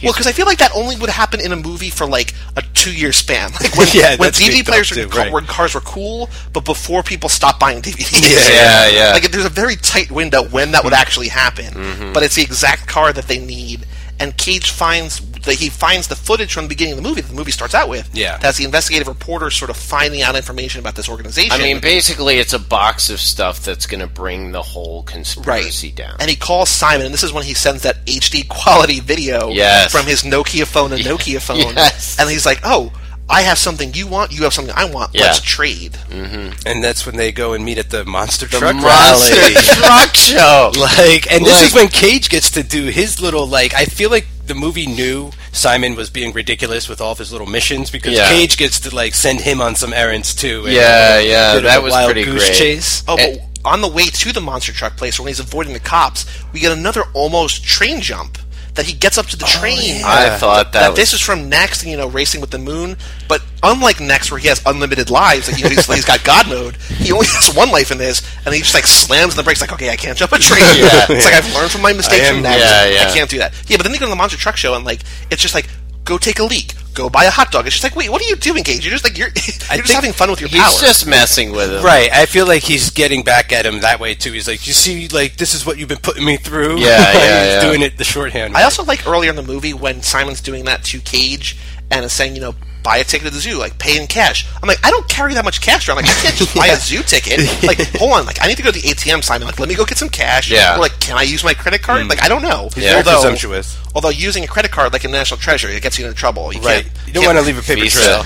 Well, 0.03 0.13
because 0.13 0.28
I 0.28 0.34
feel 0.34 0.45
like 0.45 0.59
that 0.59 0.72
only 0.76 0.95
would 0.97 1.09
happen 1.09 1.39
in 1.39 1.51
a 1.51 1.55
movie 1.55 1.89
for 1.89 2.05
like 2.05 2.34
a 2.55 2.61
two-year 2.61 3.11
span, 3.11 3.49
like 3.59 3.76
when, 3.76 3.88
Yeah, 3.91 4.16
when 4.18 4.30
DVD 4.34 4.63
players 4.63 4.91
were, 4.91 4.97
too, 4.97 5.07
ca- 5.09 5.18
right. 5.24 5.32
were 5.34 5.41
cars 5.41 5.74
were 5.74 5.82
cool, 5.82 6.30
but 6.53 6.63
before 6.63 7.01
people 7.01 7.28
stopped 7.28 7.59
buying 7.59 7.82
DVDs. 7.82 8.22
Yeah, 8.22 8.88
yeah. 8.89 9.11
Like 9.13 9.32
there's 9.32 9.45
a 9.45 9.49
very 9.49 9.76
tight 9.78 10.11
window 10.11 10.43
when 10.43 10.72
that 10.74 10.84
would 10.84 10.93
Mm-hmm. 10.93 11.01
actually 11.01 11.30
happen, 11.30 12.13
but 12.13 12.22
it's 12.22 12.36
the 12.36 12.43
exact 12.43 12.88
car 12.88 13.13
that 13.13 13.28
they 13.28 13.39
need. 13.39 13.88
And 14.20 14.38
Cage 14.38 14.70
finds 14.70 15.22
that 15.46 15.56
he 15.56 15.70
finds 15.70 16.08
the 16.08 16.16
footage 16.16 16.54
from 16.54 16.66
the 16.66 16.70
beginning 16.70 16.93
of 16.93 16.98
the 17.04 17.08
movie. 17.08 17.22
That 17.22 17.30
the 17.30 17.36
movie 17.36 17.52
starts 17.52 17.74
out 17.74 17.89
with. 17.89 18.10
Yeah. 18.14 18.38
that's 18.38 18.58
the 18.58 18.66
investigative 18.66 19.08
reporter 19.08 19.50
sort 19.50 19.70
of 19.72 19.78
finding 19.78 20.22
out 20.22 20.36
information 20.36 20.80
about 20.80 20.96
this 20.96 21.08
organization. 21.10 21.52
I 21.54 21.58
mean, 21.60 21.80
basically, 21.80 22.38
it's 22.39 22.54
a 22.54 22.60
box 22.60 23.10
of 23.10 23.20
stuff 23.20 23.62
that's 23.64 23.86
going 23.88 24.02
to 24.02 24.08
bring 24.08 24.52
the 24.52 24.62
whole 24.62 25.04
conspiracy 25.04 25.91
down. 25.91 26.16
And 26.20 26.30
he 26.30 26.36
calls 26.36 26.70
Simon, 26.70 27.06
and 27.06 27.14
this 27.14 27.24
is 27.24 27.32
when 27.34 27.43
he 27.43 27.54
sends 27.54 27.84
that 27.84 28.06
HD 28.06 28.48
quality 28.48 29.00
video 29.00 29.50
Yes. 29.50 29.91
from 29.91 30.06
his 30.06 30.24
Nokia 30.24 30.66
phone 30.66 30.91
and 30.93 31.02
Nokia 31.06 31.41
phone. 31.41 31.58
Yes. 31.76 32.20
And 32.20 32.30
he's 32.30 32.46
like, 32.46 32.60
"Oh, 32.64 32.91
I 33.28 33.42
have 33.42 33.58
something 33.58 33.94
you 33.96 34.06
want, 34.08 34.32
you 34.32 34.44
have 34.44 34.54
something 34.54 34.74
I 34.78 34.86
want. 34.86 35.16
Yeah. 35.16 35.24
Let's 35.24 35.42
trade. 35.42 35.94
Mm-hmm. 35.94 36.68
And 36.68 36.84
that's 36.84 37.06
when 37.08 37.16
they 37.18 37.32
go 37.32 37.54
and 37.54 37.66
meet 37.66 37.80
at 37.80 37.90
the 37.90 38.06
monster 38.06 38.46
The 38.46 38.58
truck 38.60 38.76
monster 38.76 39.36
rally. 39.36 39.54
truck 39.82 40.16
show. 40.16 40.72
Like, 40.80 41.32
and 41.32 41.44
this 41.44 41.54
Like- 41.60 41.66
is 41.66 41.74
when 41.74 41.88
Cage 41.88 42.30
gets 42.30 42.52
to 42.52 42.62
do 42.64 42.86
his 42.86 43.20
little 43.20 43.48
like. 43.48 43.74
I 43.74 43.86
feel 43.86 44.12
like 44.12 44.28
the 44.46 44.54
movie 44.54 44.86
knew 44.86 45.32
Simon 45.52 45.96
was 45.96 46.12
being 46.12 46.34
ridiculous 46.34 46.88
with 46.88 47.02
all 47.02 47.14
of 47.14 47.18
his 47.18 47.32
little 47.32 47.48
missions 47.48 47.90
because 47.90 48.14
Yeah. 48.14 48.30
Cage 48.30 48.58
gets 48.58 48.80
to 48.82 48.96
like 48.96 49.16
send 49.16 49.42
him 49.42 49.60
on 49.60 49.76
some 49.76 49.92
errands 49.92 50.36
too. 50.36 50.66
and 50.66 50.74
Yeah, 50.76 51.18
a 51.18 51.28
yeah, 51.28 51.60
that 51.62 51.82
was 51.82 51.92
wild 51.94 52.12
pretty 52.12 52.26
goose 52.26 52.46
great. 52.46 52.56
chase. 52.58 53.04
Oh, 53.08 53.18
but 53.18 53.40
on 53.66 53.82
the 53.82 53.88
way 53.88 54.06
to 54.06 54.32
the 54.34 54.42
monster 54.42 54.72
truck 54.72 54.98
place, 54.98 55.20
when 55.20 55.28
he's 55.30 55.40
avoiding 55.40 55.74
the 55.74 55.80
cops, 55.80 56.26
we 56.54 56.60
get 56.60 56.72
another 56.72 57.04
almost 57.16 57.64
train 57.64 58.02
jump. 58.02 58.38
That 58.76 58.86
he 58.86 58.94
gets 58.94 59.18
up 59.18 59.26
to 59.28 59.38
the 59.38 59.46
oh, 59.46 59.60
train. 59.60 60.02
I 60.04 60.38
thought 60.38 60.74
that 60.74 60.90
was- 60.90 60.98
this 60.98 61.14
is 61.14 61.22
from 61.22 61.48
Next, 61.50 61.86
you 61.86 61.96
know, 61.96 62.08
racing 62.08 62.42
with 62.42 62.52
the 62.52 62.58
moon. 62.58 62.98
But 63.30 63.42
unlike 63.64 64.02
Next, 64.02 64.32
where 64.32 64.40
he 64.40 64.50
has 64.50 64.62
unlimited 64.66 65.10
lives, 65.10 65.48
like 65.50 65.58
you 65.58 65.64
know, 65.64 65.70
he's, 65.70 65.86
he's 65.86 66.04
got 66.06 66.24
God 66.26 66.50
mode. 66.50 66.76
He 66.76 67.12
only 67.14 67.28
has 67.28 67.56
one 67.56 67.72
life 67.72 67.90
in 67.92 67.98
this, 67.98 68.22
and 68.46 68.54
he 68.54 68.60
just 68.62 68.74
like 68.74 68.86
slams 68.86 69.36
the 69.36 69.44
brakes, 69.44 69.62
like, 69.62 69.72
okay, 69.72 69.90
I 69.90 69.96
can't 69.96 70.18
jump 70.18 70.34
a 70.34 70.40
train. 70.40 70.60
Yeah. 70.78 71.06
It's 71.10 71.24
like 71.26 71.34
I've 71.34 71.54
learned 71.56 71.72
from 71.72 71.82
my 71.82 71.94
mistakes 71.94 72.26
am- 72.26 72.36
from 72.36 72.44
Next. 72.44 72.64
yeah, 72.64 72.86
yeah. 72.86 73.10
I 73.10 73.14
can't 73.14 73.30
do 73.30 73.38
that. 73.38 73.54
Yeah, 73.68 73.78
but 73.78 73.84
then 73.84 73.94
they 73.94 73.98
go 73.98 74.06
to 74.06 74.10
the 74.10 74.16
monster 74.16 74.38
truck 74.38 74.58
show, 74.58 74.74
and 74.76 74.84
like, 74.84 75.02
it's 75.32 75.42
just 75.42 75.56
like, 75.56 75.70
go 76.06 76.18
take 76.18 76.39
a 76.39 76.43
leak, 76.43 76.74
go 76.93 77.10
buy 77.10 77.26
a 77.26 77.30
hot 77.30 77.51
dog. 77.51 77.66
It's 77.66 77.76
just 77.76 77.84
like, 77.84 77.95
wait, 77.95 78.10
what 78.10 78.22
are 78.22 78.26
you 78.26 78.36
doing, 78.38 78.64
Cage? 78.64 78.86
You're 78.86 78.91
just 78.91 79.03
like 79.03 79.18
you're, 79.18 79.28
you're 79.36 79.36
just 79.36 79.68
think 79.68 79.88
having 79.88 80.14
fun 80.14 80.30
with 80.30 80.39
your 80.39 80.49
He's 80.49 80.62
power. 80.62 80.80
just 80.80 81.08
messing 81.08 81.51
with 81.51 81.72
him. 81.74 81.84
Right, 81.84 82.10
I 82.12 82.26
feel 82.26 82.47
like 82.47 82.64
he's 82.64 82.89
getting 82.91 83.24
back 83.24 83.51
at 83.51 83.66
him 83.66 83.82
that 83.82 83.99
way 83.99 84.16
too. 84.16 84.32
He's 84.32 84.47
like, 84.47 84.66
"You 84.66 84.74
see, 84.74 85.08
like 85.10 85.36
this 85.36 85.53
is 85.53 85.66
what 85.66 85.78
you've 85.78 85.89
been 85.89 85.97
putting 85.97 86.24
me 86.26 86.38
through." 86.38 86.78
Yeah, 86.78 86.86
yeah, 87.14 87.43
he's 87.43 87.53
yeah. 87.53 87.62
doing 87.62 87.82
it 87.82 87.97
the 87.97 88.03
shorthand. 88.06 88.56
I 88.56 88.64
also 88.64 88.84
like 88.86 89.06
earlier 89.08 89.30
in 89.32 89.36
the 89.36 89.43
movie 89.43 89.74
when 89.74 90.01
Simon's 90.01 90.39
doing 90.41 90.66
that 90.66 90.84
to 90.86 90.99
Cage 91.01 91.58
and 91.91 92.06
is 92.06 92.14
saying, 92.14 92.36
you 92.36 92.41
know, 92.41 92.56
buy 92.86 92.98
a 92.98 93.04
ticket 93.04 93.28
to 93.28 93.34
the 93.34 93.40
zoo, 93.42 93.58
like 93.58 93.78
pay 93.80 94.00
in 94.00 94.06
cash. 94.08 94.46
I'm 94.62 94.68
like, 94.70 94.78
I 94.86 94.92
don't 94.92 95.08
carry 95.10 95.34
that 95.34 95.44
much 95.44 95.60
cash 95.60 95.90
around. 95.90 95.98
Like, 95.98 96.06
I 96.06 96.14
can't 96.22 96.36
just 96.36 96.56
buy 96.56 96.68
a 96.68 96.76
zoo 96.90 97.02
ticket. 97.02 97.42
Like, 97.66 97.80
hold 97.98 98.14
on, 98.14 98.26
like 98.28 98.38
I 98.44 98.48
need 98.48 98.58
to 98.58 98.64
go 98.64 98.70
to 98.72 98.80
the 98.80 98.88
ATM, 98.88 99.24
Simon. 99.24 99.48
Like, 99.48 99.60
let 99.60 99.68
me 99.68 99.74
go 99.76 99.86
get 99.86 99.98
some 99.98 100.10
cash. 100.10 100.52
Yeah. 100.52 100.76
Or 100.78 100.80
like, 100.80 101.00
can 101.00 101.18
I 101.18 101.24
use 101.24 101.44
my 101.44 101.54
credit 101.56 101.82
card? 101.82 102.04
Hmm. 102.04 102.08
Like, 102.10 102.22
I 102.24 102.30
don't 102.30 102.44
know. 102.44 102.70
He's 102.76 102.84
very 102.84 102.98
although, 102.98 103.14
presumptuous. 103.22 103.76
although 103.96 104.10
using 104.10 104.44
a 104.44 104.48
credit 104.48 104.72
card 104.72 104.94
like 104.94 105.04
a 105.04 105.08
National 105.08 105.40
Treasure, 105.40 105.68
it 105.68 105.82
gets 105.82 105.98
you 105.98 106.06
into 106.06 106.16
trouble. 106.16 106.54
You 106.54 106.62
Right, 106.62 106.84
can't, 106.86 107.08
you 107.08 107.14
don't 107.14 107.24
can't- 107.24 107.36
want 107.36 107.46
to 107.48 107.52
leave 107.54 107.58
a 107.58 107.66
paper 107.66 107.82
Visa. 107.82 108.24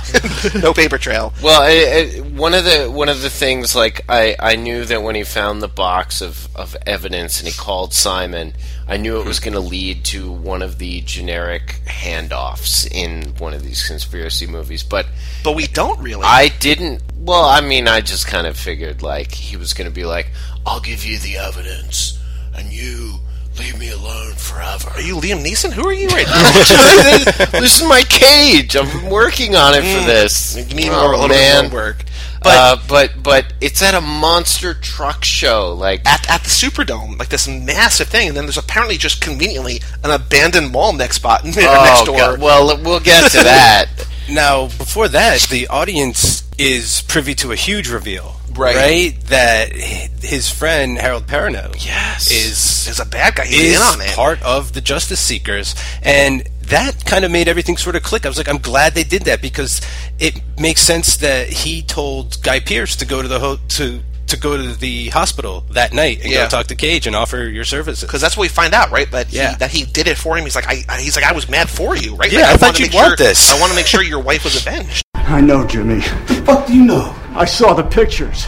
trail. 0.52 0.62
no 0.62 0.74
paper 0.74 0.98
trail. 0.98 1.34
Well, 1.42 1.62
I, 1.62 2.18
I, 2.18 2.20
one 2.38 2.54
of 2.54 2.66
the 2.66 2.90
one 2.92 3.08
of 3.08 3.22
the 3.22 3.30
things, 3.30 3.76
like 3.76 4.02
I, 4.10 4.36
I 4.40 4.56
knew 4.58 4.84
that 4.86 5.02
when 5.02 5.16
he 5.16 5.24
found 5.24 5.62
the 5.62 5.68
box 5.70 6.22
of, 6.22 6.50
of 6.56 6.76
evidence 6.86 7.40
and 7.40 7.48
he 7.48 7.54
called 7.54 7.94
Simon, 7.94 8.54
I 8.90 8.98
knew 8.98 9.20
it 9.20 9.26
was 9.28 9.40
going 9.40 9.54
to 9.54 9.60
lead 9.60 10.04
to 10.06 10.32
one 10.32 10.64
of 10.64 10.80
the 10.80 11.02
generic 11.02 11.80
handoffs 11.86 12.90
in 12.92 13.36
one 13.38 13.54
of 13.54 13.62
these 13.64 13.86
conspiracy 13.86 14.48
movies. 14.48 14.82
But 14.82 15.06
But 15.44 15.56
we 15.56 15.68
don't 15.68 16.00
really. 16.00 16.24
I 16.24 16.48
didn't. 16.60 17.04
Well, 17.16 17.46
I 17.46 17.62
mean, 17.62 17.88
I 17.88 18.02
just 18.02 18.26
kind 18.26 18.48
of 18.48 18.58
figured 18.58 19.04
like 19.04 19.32
he 19.32 19.58
was 19.58 19.74
going 19.74 19.88
to 19.88 19.94
be 19.94 20.06
like, 20.06 20.32
"I'll 20.66 20.80
give 20.80 21.06
you 21.06 21.20
the 21.20 21.38
evidence, 21.38 22.18
and 22.56 22.74
you 22.74 23.20
leave 23.60 23.78
me 23.78 23.90
alone 23.92 24.34
forever." 24.34 24.90
are 24.96 25.02
you 25.02 25.16
Liam 25.16 25.44
Neeson? 25.46 25.72
Who 25.74 25.88
are 25.88 25.94
you 25.94 26.08
right 26.08 26.26
now? 26.28 26.52
this 27.60 27.82
is 27.82 27.88
my 27.88 28.02
cage. 28.04 28.76
I'm 28.76 29.10
working 29.10 29.56
on 29.56 29.74
it 29.76 29.82
for 29.82 30.06
this. 30.06 30.56
You 30.58 30.76
need 30.76 30.90
Oh, 30.90 31.02
more, 31.02 31.14
a 31.14 31.18
little 31.18 31.30
man. 31.30 31.66
bit 31.66 31.72
more 31.72 31.82
work. 31.82 32.04
But, 32.42 32.50
uh, 32.58 32.78
but 32.88 33.22
but 33.22 33.54
it's 33.60 33.82
at 33.82 33.94
a 33.94 34.02
monster 34.02 34.74
truck 34.74 35.24
show. 35.26 35.74
Like 35.74 36.06
at, 36.08 36.30
at 36.30 36.44
the 36.44 36.50
Superdome, 36.50 37.20
like 37.20 37.30
this 37.30 37.48
massive 37.48 38.08
thing, 38.08 38.30
and 38.30 38.38
then 38.38 38.46
there's 38.46 38.58
apparently 38.58 38.98
just 38.98 39.22
conveniently 39.22 39.82
an 40.04 40.12
abandoned 40.12 40.72
mall 40.72 40.94
next 40.94 41.18
spot 41.18 41.44
next 41.46 41.58
oh, 41.60 42.06
door. 42.06 42.18
God. 42.18 42.42
well, 42.42 42.78
we'll 42.82 43.00
get 43.02 43.32
to 43.32 43.44
that. 43.44 43.88
Now, 44.32 44.66
before 44.68 45.08
that, 45.08 45.48
the 45.50 45.68
audience 45.70 46.44
is 46.60 47.02
privy 47.08 47.34
to 47.34 47.52
a 47.52 47.56
huge 47.56 47.90
reveal. 47.90 48.39
Right. 48.56 49.14
That 49.28 49.72
his 49.74 50.50
friend 50.50 50.98
Harold 50.98 51.28
Perrineau 51.28 51.74
Yes. 51.84 52.30
is 52.32 52.88
Is 52.88 53.00
a 53.00 53.06
bad 53.06 53.36
guy. 53.36 53.46
He's 53.46 53.62
is 53.62 53.76
in 53.78 53.82
on 53.82 54.02
it. 54.02 54.16
part 54.16 54.42
of 54.44 54.74
the 54.74 54.82
Justice 54.82 55.20
Seekers, 55.20 55.76
and 56.04 56.48
that 56.64 57.06
kind 57.06 57.26
of 57.26 57.32
made 57.32 57.48
everything 57.48 57.78
sort 57.78 57.96
of 57.96 58.04
click. 58.04 58.26
I 58.26 58.30
was 58.30 58.38
like, 58.38 58.48
I'm 58.50 58.58
glad 58.60 58.94
they 58.94 59.04
did 59.04 59.24
that 59.24 59.42
because 59.42 59.82
it 60.20 60.40
makes 60.60 60.82
sense 60.82 61.18
that 61.18 61.48
he 61.50 61.82
told 61.82 62.42
Guy 62.44 62.60
Pearce 62.60 62.96
to 62.98 63.06
go 63.06 63.22
to 63.22 63.28
the 63.28 63.40
ho- 63.40 63.58
to 63.70 64.02
to 64.28 64.38
go 64.38 64.56
to 64.56 64.76
the 64.78 65.08
hospital 65.10 65.64
that 65.72 65.92
night 65.92 66.20
and 66.22 66.32
Yeah. 66.32 66.44
go 66.44 66.50
talk 66.50 66.68
to 66.68 66.76
Cage 66.76 67.08
and 67.08 67.16
offer 67.16 67.38
your 67.50 67.64
services. 67.66 68.02
because 68.08 68.22
that's 68.22 68.38
what 68.38 68.44
we 68.44 68.48
find 68.50 68.76
out, 68.76 68.92
right? 68.92 69.10
That 69.10 69.34
Yeah. 69.34 69.50
he, 69.54 69.56
that 69.58 69.72
he 69.72 69.86
did 69.86 70.08
it 70.08 70.20
for 70.20 70.38
him. 70.38 70.44
He's 70.44 70.54
like, 70.56 70.68
I, 70.68 70.84
I- 70.88 71.02
he's 71.02 71.16
like, 71.16 71.26
I 71.26 71.32
was 71.32 71.50
mad 71.50 71.68
for 71.68 71.96
you, 71.98 72.16
right? 72.16 72.32
Yeah, 72.32 72.42
Like, 72.42 72.50
I 72.50 72.58
thought 72.58 72.80
you'd 72.80 72.90
make 72.90 72.94
want 72.94 73.18
sure, 73.20 73.26
this. 73.28 73.52
I 73.52 73.60
want 73.60 73.72
to 73.72 73.76
make 73.76 73.88
sure 73.88 74.04
your 74.04 74.20
wife 74.20 74.44
was 74.44 74.56
avenged. 74.56 75.02
I 75.16 75.42
know, 75.42 75.66
Jimmy. 75.66 75.96
The 76.28 76.44
fuck 76.46 76.68
do 76.68 76.76
you 76.76 76.84
know? 76.84 77.16
I 77.40 77.46
saw 77.46 77.74
the 77.74 77.84
pictures. 77.84 78.48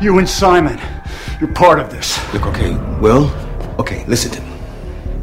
You 0.00 0.20
and 0.20 0.28
Simon. 0.28 0.80
You're 1.40 1.52
part 1.52 1.80
of 1.80 1.90
this. 1.90 2.16
Look, 2.32 2.46
okay, 2.46 2.76
Will, 3.00 3.28
okay, 3.80 4.04
listen 4.06 4.30
to 4.30 4.40
me. 4.40 4.52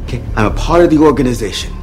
Okay, 0.04 0.22
I'm 0.36 0.52
a 0.52 0.54
part 0.54 0.84
of 0.84 0.90
the 0.90 0.98
organization. 0.98 1.74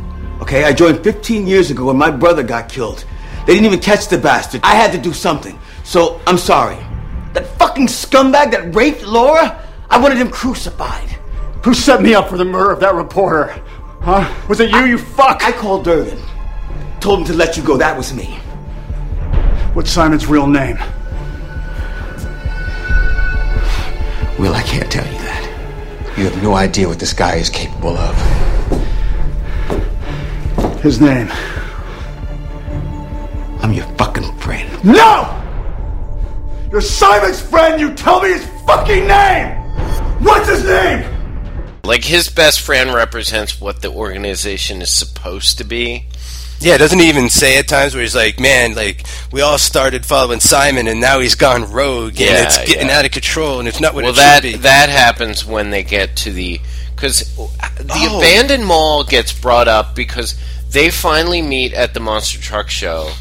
Okay, 0.42 0.64
I 0.64 0.74
joined 0.74 1.04
15 1.04 1.48
years 1.48 1.72
ago 1.72 1.86
when 1.86 1.98
my 1.98 2.12
brother 2.12 2.44
got 2.44 2.70
killed. 2.70 3.06
They 3.48 3.56
didn't 3.56 3.66
even 3.66 3.80
catch 3.80 4.10
the 4.10 4.20
bastard. 4.20 4.62
I 4.64 4.76
had 4.76 4.92
to 4.92 5.00
do 5.00 5.12
something. 5.12 5.58
So, 5.84 6.22
I'm 6.28 6.38
sorry. 6.38 6.78
That 7.34 7.48
fucking 7.58 7.88
scumbag 7.88 8.52
that 8.52 8.76
raped 8.76 9.02
Laura, 9.02 9.60
I 9.90 10.00
wanted 10.00 10.20
him 10.20 10.30
crucified. 10.30 11.10
Who 11.66 11.74
set 11.74 12.04
me 12.04 12.14
up 12.14 12.30
for 12.30 12.38
the 12.38 12.46
murder 12.46 12.74
of 12.74 12.80
that 12.82 12.94
reporter? 12.94 13.60
Huh? 14.02 14.32
Was 14.48 14.60
it 14.60 14.70
you, 14.70 14.86
you 14.86 14.98
fuck? 15.00 15.44
I 15.44 15.52
called 15.52 15.84
Durgan. 15.84 16.22
Told 17.00 17.22
him 17.22 17.26
to 17.26 17.34
let 17.34 17.58
you 17.58 17.64
go. 17.64 17.76
That 17.76 17.98
was 17.98 18.14
me. 18.14 18.36
What's 19.74 19.90
Simon's 19.90 20.28
real 20.28 20.46
name? 20.46 20.78
Will, 24.40 24.54
I 24.54 24.64
can't 24.64 24.92
tell 24.92 25.06
you 25.06 25.20
that. 25.20 26.14
You 26.18 26.26
have 26.26 26.44
no 26.44 26.54
idea 26.54 26.88
what 26.88 27.00
this 27.00 27.14
guy 27.14 27.36
is 27.36 27.50
capable 27.50 27.98
of. 27.98 28.16
His 30.82 31.00
name. 31.00 31.28
I'm 33.62 33.74
your 33.74 33.86
fucking 33.98 34.38
friend. 34.38 34.70
No! 34.84 35.40
You're 36.72 36.82
Simon's 36.82 37.42
friend, 37.42 37.80
you 37.80 37.94
tell 37.94 38.22
me 38.22 38.30
his 38.30 38.46
fucking 38.66 39.08
name! 39.08 39.56
What's 40.24 40.50
his 40.50 40.66
name? 40.66 41.10
Like 41.84 42.04
his 42.04 42.30
best 42.30 42.62
friend 42.62 42.94
represents 42.94 43.62
what 43.62 43.82
the 43.82 43.92
organization 43.92 44.82
is 44.82 44.92
supposed 44.92 45.58
to 45.60 45.64
be. 45.64 46.08
Yeah, 46.64 46.78
doesn't 46.78 47.00
he 47.00 47.10
even 47.10 47.30
say 47.30 47.58
at 47.58 47.68
times 47.68 47.94
where 47.94 48.02
he's 48.02 48.16
like, 48.16 48.40
"Man, 48.40 48.74
like 48.74 49.06
we 49.32 49.42
all 49.42 49.58
started 49.58 50.06
following 50.06 50.40
Simon, 50.40 50.88
and 50.88 51.02
now 51.02 51.20
he's 51.20 51.36
gone 51.36 51.70
rogue, 51.72 52.20
and 52.22 52.46
it's 52.46 52.58
getting 52.60 52.88
yeah. 52.88 53.00
out 53.00 53.06
of 53.06 53.12
control, 53.12 53.60
and 53.60 53.68
it's 53.68 53.82
not 53.82 53.94
what 53.94 54.04
well, 54.04 54.14
it 54.14 54.18
that 54.18 54.44
should 54.44 54.54
be." 54.54 54.58
that 54.60 54.90
happens 54.90 55.46
when 55.46 55.72
they 55.72 55.84
get 55.84 56.16
to 56.18 56.32
the 56.32 56.62
because 56.96 57.20
the 57.36 57.92
Oh. 57.92 58.18
abandoned 58.20 58.66
mall 58.66 59.04
gets 59.04 59.34
brought 59.34 59.68
up 59.68 59.94
because 59.94 60.36
they 60.72 60.90
finally 60.90 61.42
meet 61.42 61.74
at 61.74 61.94
the 61.94 62.00
monster 62.00 62.40
truck 62.40 62.70
show. 62.70 63.12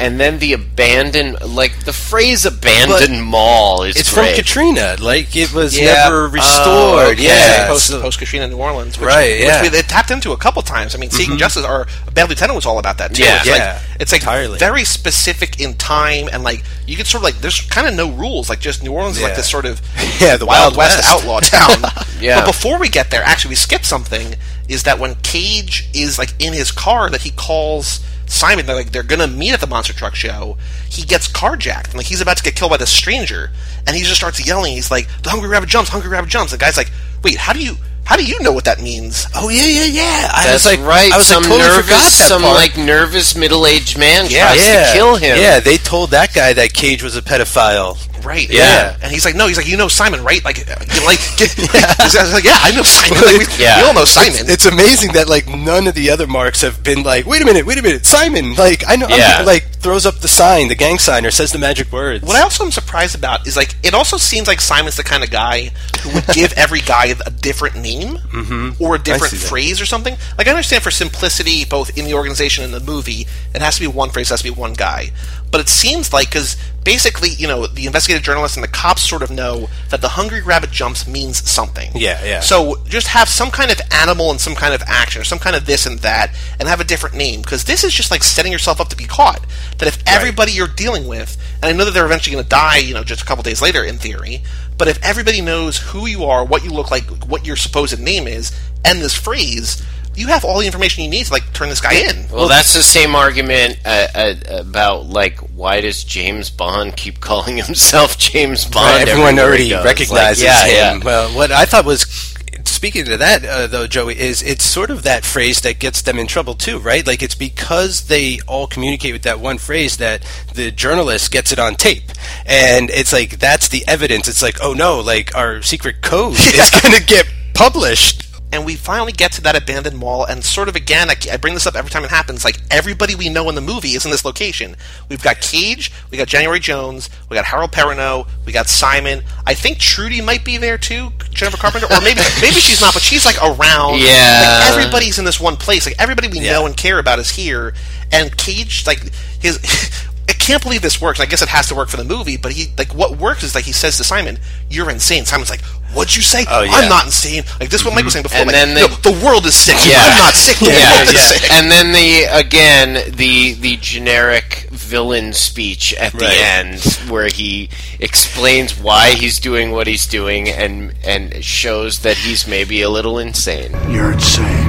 And 0.00 0.20
then 0.20 0.38
the 0.38 0.52
abandoned, 0.52 1.40
like 1.40 1.84
the 1.84 1.92
phrase 1.92 2.46
"abandoned 2.46 3.24
mall" 3.24 3.82
is 3.82 3.96
it's 3.96 4.14
great. 4.14 4.28
from 4.28 4.36
Katrina, 4.36 4.96
like 5.00 5.34
it 5.34 5.52
was 5.52 5.76
Yeah. 5.76 5.86
never 6.04 6.26
oh, 6.26 6.28
restored. 6.28 6.68
Oh, 6.68 7.10
okay. 7.12 7.24
Yeah, 7.24 7.66
post 7.66 7.88
so- 7.88 8.00
post 8.00 8.18
Katrina 8.20 8.46
New 8.46 8.58
Orleans, 8.58 8.96
which, 8.96 9.08
Right, 9.08 9.40
which 9.40 9.48
yeah. 9.48 9.60
we, 9.62 9.68
they 9.70 9.82
tapped 9.82 10.12
into 10.12 10.30
a 10.30 10.36
couple 10.36 10.62
times. 10.62 10.94
I 10.94 10.98
mean, 10.98 11.10
Seeking 11.10 11.32
mm-hmm. 11.32 11.38
Justice, 11.40 11.64
our 11.64 11.88
Bad 12.14 12.28
Lieutenant 12.28 12.54
was 12.54 12.64
all 12.64 12.78
about 12.78 12.98
that 12.98 13.12
too. 13.12 13.24
Yeah. 13.24 13.38
it's 13.38 13.46
Yeah, 13.46 13.52
like, 13.54 14.00
it's 14.00 14.12
like 14.12 14.20
entirely. 14.22 14.58
very 14.60 14.84
specific 14.84 15.58
in 15.60 15.74
time, 15.74 16.28
and 16.32 16.44
like 16.44 16.62
you 16.86 16.94
can 16.94 17.04
sort 17.04 17.22
of 17.22 17.24
like 17.24 17.38
there's 17.40 17.60
kind 17.62 17.88
of 17.88 17.94
no 17.94 18.08
rules. 18.12 18.48
Like 18.48 18.60
just 18.60 18.84
New 18.84 18.92
Orleans 18.92 19.16
is 19.16 19.24
like 19.24 19.34
this 19.34 19.50
sort 19.50 19.66
of 19.66 19.80
Yeah, 20.20 20.36
the 20.36 20.46
Wild 20.46 20.76
West, 20.76 20.98
West. 20.98 21.08
outlaw 21.08 21.40
town. 21.40 21.90
Yeah. 22.20 22.40
But 22.40 22.46
before 22.46 22.80
we 22.80 22.88
get 22.88 23.12
there, 23.12 23.22
actually, 23.22 23.50
we 23.50 23.54
skip 23.56 23.84
something. 23.84 24.34
Is 24.68 24.82
that 24.82 24.98
when 24.98 25.14
Cage 25.22 25.88
is 25.94 26.18
like 26.18 26.30
in 26.40 26.52
his 26.52 26.72
car 26.72 27.08
that 27.10 27.22
he 27.22 27.30
calls 27.30 28.00
Simon? 28.28 28.66
They're 28.66 28.76
like 28.76 28.92
they're 28.92 29.02
gonna 29.02 29.26
meet 29.26 29.52
at 29.52 29.60
the 29.60 29.66
monster 29.66 29.92
truck 29.92 30.14
show. 30.14 30.56
He 30.88 31.02
gets 31.02 31.28
carjacked, 31.28 31.86
and 31.88 31.94
like 31.94 32.06
he's 32.06 32.20
about 32.20 32.36
to 32.36 32.42
get 32.42 32.54
killed 32.54 32.70
by 32.70 32.76
this 32.76 32.90
stranger, 32.90 33.50
and 33.86 33.96
he 33.96 34.02
just 34.02 34.16
starts 34.16 34.44
yelling. 34.46 34.74
He's 34.74 34.90
like, 34.90 35.08
"The 35.22 35.30
hungry 35.30 35.48
rabbit 35.48 35.68
jumps! 35.68 35.90
Hungry 35.90 36.10
rabbit 36.10 36.30
jumps!" 36.30 36.52
The 36.52 36.58
guy's 36.58 36.76
like, 36.76 36.90
"Wait, 37.24 37.38
how 37.38 37.52
do 37.52 37.60
you?" 37.60 37.76
How 38.08 38.16
do 38.16 38.24
you 38.24 38.40
know 38.40 38.52
what 38.52 38.64
that 38.64 38.80
means? 38.80 39.26
Oh 39.34 39.50
yeah, 39.50 39.66
yeah, 39.66 39.84
yeah. 39.84 40.30
I 40.32 40.44
That's 40.46 40.64
was 40.64 40.78
like, 40.78 40.80
right. 40.80 41.12
I 41.12 41.16
was 41.18 41.26
some 41.26 41.42
like, 41.42 41.52
totally 41.52 41.82
forgot 41.82 42.08
that 42.08 42.10
some 42.10 42.40
part. 42.40 42.54
like 42.56 42.76
nervous 42.78 43.36
middle-aged 43.36 43.98
man 43.98 44.24
yeah, 44.30 44.46
tries 44.48 44.66
yeah, 44.66 44.86
to 44.86 44.92
kill 44.96 45.16
him. 45.16 45.36
Yeah, 45.36 45.60
they 45.60 45.76
told 45.76 46.10
that 46.12 46.32
guy 46.32 46.54
that 46.54 46.72
Cage 46.72 47.02
was 47.02 47.16
a 47.16 47.22
pedophile. 47.22 47.98
right. 48.24 48.48
Yeah. 48.48 48.96
And 49.02 49.12
he's 49.12 49.24
like, 49.26 49.36
no, 49.36 49.46
he's 49.46 49.58
like, 49.58 49.68
you 49.68 49.76
know 49.76 49.88
Simon, 49.88 50.24
right? 50.24 50.42
Like, 50.42 50.56
you 50.56 50.64
like, 51.04 51.20
yeah. 51.38 51.94
I 52.00 52.08
was 52.24 52.32
like, 52.32 52.44
yeah, 52.44 52.56
I 52.62 52.72
know 52.74 52.82
Simon. 52.82 53.20
Like, 53.22 53.46
we, 53.58 53.62
Yeah. 53.62 53.76
we 53.82 53.86
all 53.88 53.94
know 53.94 54.06
Simon. 54.06 54.40
It's, 54.48 54.64
it's 54.64 54.66
amazing 54.66 55.12
that 55.12 55.28
like 55.28 55.46
none 55.46 55.86
of 55.86 55.94
the 55.94 56.08
other 56.10 56.26
marks 56.26 56.62
have 56.62 56.82
been 56.82 57.02
like, 57.02 57.26
wait 57.26 57.42
a 57.42 57.44
minute, 57.44 57.66
wait 57.66 57.76
a 57.78 57.82
minute, 57.82 58.06
Simon. 58.06 58.54
Like 58.54 58.84
I 58.88 58.96
know, 58.96 59.06
I'm- 59.06 59.18
Yeah. 59.18 59.42
like 59.44 59.66
throws 59.78 60.06
up 60.06 60.16
the 60.16 60.28
sign, 60.28 60.68
the 60.68 60.74
gang 60.74 60.98
sign, 60.98 61.24
or 61.26 61.30
says 61.30 61.52
the 61.52 61.58
magic 61.58 61.92
words. 61.92 62.24
What 62.24 62.36
I 62.36 62.40
also 62.42 62.64
am 62.64 62.72
surprised 62.72 63.14
about 63.14 63.46
is 63.46 63.54
like 63.56 63.76
it 63.84 63.92
also 63.94 64.16
seems 64.16 64.48
like 64.48 64.60
Simon's 64.60 64.96
the 64.96 65.04
kind 65.04 65.22
of 65.22 65.30
guy 65.30 65.70
who 66.02 66.14
would 66.14 66.26
give 66.28 66.52
every 66.56 66.80
guy 66.80 67.14
a 67.26 67.30
different 67.30 67.76
name 67.76 67.97
Mhm. 68.06 68.76
or 68.80 68.94
a 68.94 68.98
different 68.98 69.34
phrase 69.34 69.80
or 69.80 69.86
something. 69.86 70.16
Like 70.36 70.46
I 70.46 70.50
understand 70.50 70.82
for 70.82 70.90
simplicity, 70.90 71.64
both 71.64 71.96
in 71.96 72.04
the 72.04 72.14
organization 72.14 72.64
and 72.64 72.72
the 72.72 72.80
movie, 72.80 73.26
it 73.54 73.60
has 73.62 73.74
to 73.76 73.80
be 73.80 73.86
one 73.86 74.10
phrase, 74.10 74.28
it 74.30 74.34
has 74.34 74.40
to 74.40 74.44
be 74.44 74.50
one 74.50 74.74
guy. 74.74 75.10
But 75.50 75.60
it 75.60 75.68
seems 75.68 76.12
like 76.12 76.28
because 76.28 76.56
basically, 76.84 77.30
you 77.30 77.46
know, 77.46 77.66
the 77.66 77.86
investigative 77.86 78.24
journalists 78.24 78.56
and 78.56 78.64
the 78.64 78.68
cops 78.68 79.02
sort 79.02 79.22
of 79.22 79.30
know 79.30 79.68
that 79.90 80.00
the 80.00 80.08
hungry 80.08 80.42
rabbit 80.42 80.70
jumps 80.70 81.06
means 81.06 81.48
something. 81.48 81.90
Yeah, 81.94 82.22
yeah. 82.24 82.40
So 82.40 82.76
just 82.86 83.08
have 83.08 83.28
some 83.28 83.50
kind 83.50 83.70
of 83.70 83.80
animal 83.90 84.30
and 84.30 84.40
some 84.40 84.54
kind 84.54 84.74
of 84.74 84.82
action, 84.86 85.20
or 85.20 85.24
some 85.24 85.38
kind 85.38 85.56
of 85.56 85.66
this 85.66 85.86
and 85.86 85.98
that, 86.00 86.34
and 86.58 86.68
have 86.68 86.80
a 86.80 86.84
different 86.84 87.16
name 87.16 87.42
because 87.42 87.64
this 87.64 87.84
is 87.84 87.92
just 87.92 88.10
like 88.10 88.22
setting 88.22 88.52
yourself 88.52 88.80
up 88.80 88.88
to 88.88 88.96
be 88.96 89.04
caught. 89.04 89.44
That 89.78 89.88
if 89.88 90.02
everybody 90.06 90.52
you're 90.52 90.68
dealing 90.68 91.06
with, 91.06 91.36
and 91.62 91.70
I 91.70 91.72
know 91.72 91.84
that 91.84 91.92
they're 91.92 92.06
eventually 92.06 92.34
going 92.34 92.44
to 92.44 92.50
die, 92.50 92.78
you 92.78 92.94
know, 92.94 93.04
just 93.04 93.22
a 93.22 93.24
couple 93.24 93.42
days 93.42 93.62
later 93.62 93.84
in 93.84 93.98
theory, 93.98 94.42
but 94.78 94.88
if 94.88 95.02
everybody 95.02 95.40
knows 95.40 95.78
who 95.78 96.06
you 96.06 96.24
are, 96.24 96.44
what 96.44 96.64
you 96.64 96.70
look 96.70 96.90
like, 96.90 97.04
what 97.24 97.46
your 97.46 97.56
supposed 97.56 97.98
name 97.98 98.28
is, 98.28 98.58
and 98.84 99.00
this 99.00 99.14
phrase, 99.14 99.84
you 100.18 100.26
have 100.28 100.44
all 100.44 100.58
the 100.58 100.66
information 100.66 101.04
you 101.04 101.10
need 101.10 101.26
to 101.26 101.32
like 101.32 101.52
turn 101.52 101.68
this 101.68 101.80
guy 101.80 101.94
in. 101.94 102.26
Well, 102.30 102.48
that's 102.48 102.74
the 102.74 102.82
same 102.82 103.14
argument 103.14 103.78
uh, 103.84 104.08
uh, 104.14 104.34
about 104.48 105.06
like 105.06 105.38
why 105.38 105.80
does 105.80 106.02
James 106.04 106.50
Bond 106.50 106.96
keep 106.96 107.20
calling 107.28 107.56
himself 107.56 108.18
James 108.18 108.64
Bond? 108.64 108.98
Right, 108.98 109.08
everyone 109.08 109.38
everywhere 109.38 109.58
he 109.58 109.72
already 109.74 109.88
recognizes 109.88 110.44
Like, 110.44 110.72
yeah, 110.72 110.92
him. 110.92 110.98
Yeah. 111.00 111.04
Well, 111.04 111.36
what 111.36 111.52
I 111.52 111.64
thought 111.64 111.84
was 111.84 112.34
speaking 112.64 113.04
to 113.06 113.16
that 113.16 113.44
uh, 113.44 113.66
though, 113.66 113.86
Joey, 113.86 114.18
is 114.18 114.42
it's 114.42 114.64
sort 114.64 114.90
of 114.90 115.02
that 115.04 115.24
phrase 115.24 115.60
that 115.62 115.78
gets 115.78 116.02
them 116.02 116.18
in 116.18 116.26
trouble 116.26 116.54
too, 116.54 116.78
right? 116.78 117.06
Like 117.06 117.22
it's 117.22 117.34
because 117.34 118.06
they 118.06 118.38
all 118.46 118.66
communicate 118.66 119.12
with 119.12 119.22
that 119.22 119.40
one 119.40 119.58
phrase 119.58 119.96
that 119.98 120.24
the 120.54 120.70
journalist 120.70 121.30
gets 121.30 121.52
it 121.52 121.58
on 121.58 121.74
tape, 121.76 122.10
and 122.46 122.90
it's 122.90 123.12
like 123.12 123.38
that's 123.38 123.68
the 123.68 123.84
evidence. 123.86 124.28
It's 124.28 124.42
like, 124.42 124.58
oh 124.62 124.74
no, 124.74 125.00
like 125.00 125.34
our 125.36 125.62
secret 125.62 126.02
code 126.02 126.34
is 126.38 126.70
going 126.82 126.94
to 126.94 127.04
get 127.04 127.26
published. 127.54 128.27
And 128.52 128.64
we 128.64 128.76
finally 128.76 129.12
get 129.12 129.32
to 129.32 129.40
that 129.42 129.56
abandoned 129.56 129.96
mall 129.98 130.24
and 130.24 130.42
sort 130.44 130.68
of 130.68 130.76
again 130.76 131.10
I, 131.10 131.14
I 131.32 131.36
bring 131.36 131.54
this 131.54 131.66
up 131.66 131.76
every 131.76 131.90
time 131.90 132.04
it 132.04 132.10
happens 132.10 132.44
like 132.44 132.58
everybody 132.70 133.14
we 133.14 133.28
know 133.28 133.48
in 133.48 133.54
the 133.54 133.60
movie 133.60 133.90
is 133.90 134.04
in 134.04 134.10
this 134.10 134.24
location. 134.24 134.76
We've 135.08 135.22
got 135.22 135.40
cage 135.40 135.92
we 136.10 136.18
got 136.18 136.28
january 136.28 136.60
jones 136.60 137.10
we 137.28 137.34
got 137.34 137.44
harold 137.44 137.72
perrineau 137.72 138.26
we 138.46 138.52
got 138.52 138.68
simon. 138.68 139.22
I 139.46 139.54
think 139.54 139.78
trudy 139.78 140.20
might 140.20 140.44
be 140.44 140.56
there 140.56 140.78
too 140.78 141.10
jennifer 141.30 141.56
carpenter 141.56 141.86
or 141.86 142.00
maybe 142.00 142.20
maybe 142.40 142.54
she's 142.54 142.80
not 142.80 142.94
but 142.94 143.02
she's 143.02 143.24
like 143.24 143.36
around. 143.42 144.00
Yeah. 144.00 144.60
like 144.60 144.72
everybody's 144.72 145.18
in 145.18 145.24
this 145.24 145.40
one 145.40 145.56
place. 145.56 145.86
Like 145.86 145.96
everybody 145.98 146.28
we 146.28 146.40
know 146.40 146.66
and 146.66 146.76
care 146.76 146.98
about 146.98 147.18
is 147.18 147.30
here. 147.30 147.74
And 148.10 148.34
cage 148.36 148.86
like 148.86 149.02
his 149.40 149.58
can't 150.48 150.62
believe 150.62 150.80
this 150.80 150.98
works. 150.98 151.20
I 151.20 151.26
guess 151.26 151.42
it 151.42 151.48
has 151.50 151.68
to 151.68 151.74
work 151.74 151.90
for 151.90 151.98
the 151.98 152.04
movie, 152.04 152.38
but 152.38 152.52
he 152.52 152.72
like 152.78 152.94
what 152.94 153.18
works 153.18 153.42
is 153.42 153.54
like 153.54 153.64
he 153.64 153.72
says 153.72 153.98
to 153.98 154.04
Simon, 154.04 154.38
"You're 154.70 154.90
insane." 154.90 155.26
Simon's 155.26 155.50
like, 155.50 155.60
"What'd 155.92 156.16
you 156.16 156.22
say? 156.22 156.46
Oh, 156.48 156.62
yeah. 156.62 156.72
I'm 156.72 156.88
not 156.88 157.04
insane." 157.04 157.44
Like 157.60 157.68
this, 157.68 157.82
is 157.82 157.84
what 157.84 157.94
Mike 157.94 158.04
was 158.04 158.14
saying 158.14 158.22
before. 158.22 158.38
And 158.38 158.46
like, 158.46 158.56
then 158.56 158.74
they- 158.74 158.80
"No, 158.80 158.88
the 158.88 159.24
world 159.24 159.44
is 159.44 159.54
sick. 159.54 159.76
Yeah. 159.86 159.98
I'm 160.00 160.16
not 160.16 160.32
sick. 160.32 160.56
The 160.56 160.72
yeah, 160.72 160.96
world 160.96 161.08
is 161.08 161.14
yeah. 161.14 161.20
sick. 161.20 161.52
And 161.52 161.70
then 161.70 161.92
the 161.92 162.24
again 162.32 163.12
the 163.14 163.52
the 163.54 163.76
generic 163.76 164.68
villain 164.70 165.34
speech 165.34 165.92
at 165.94 166.14
the 166.14 166.30
end 166.30 166.82
where 167.10 167.28
he 167.28 167.68
explains 168.00 168.72
why 168.80 169.10
he's 169.10 169.38
doing 169.38 169.72
what 169.72 169.86
he's 169.86 170.06
doing 170.06 170.48
and 170.48 170.94
and 171.04 171.44
shows 171.44 171.98
that 172.00 172.16
he's 172.16 172.46
maybe 172.48 172.80
a 172.80 172.88
little 172.88 173.18
insane. 173.18 173.72
You're 173.90 174.12
insane. 174.12 174.64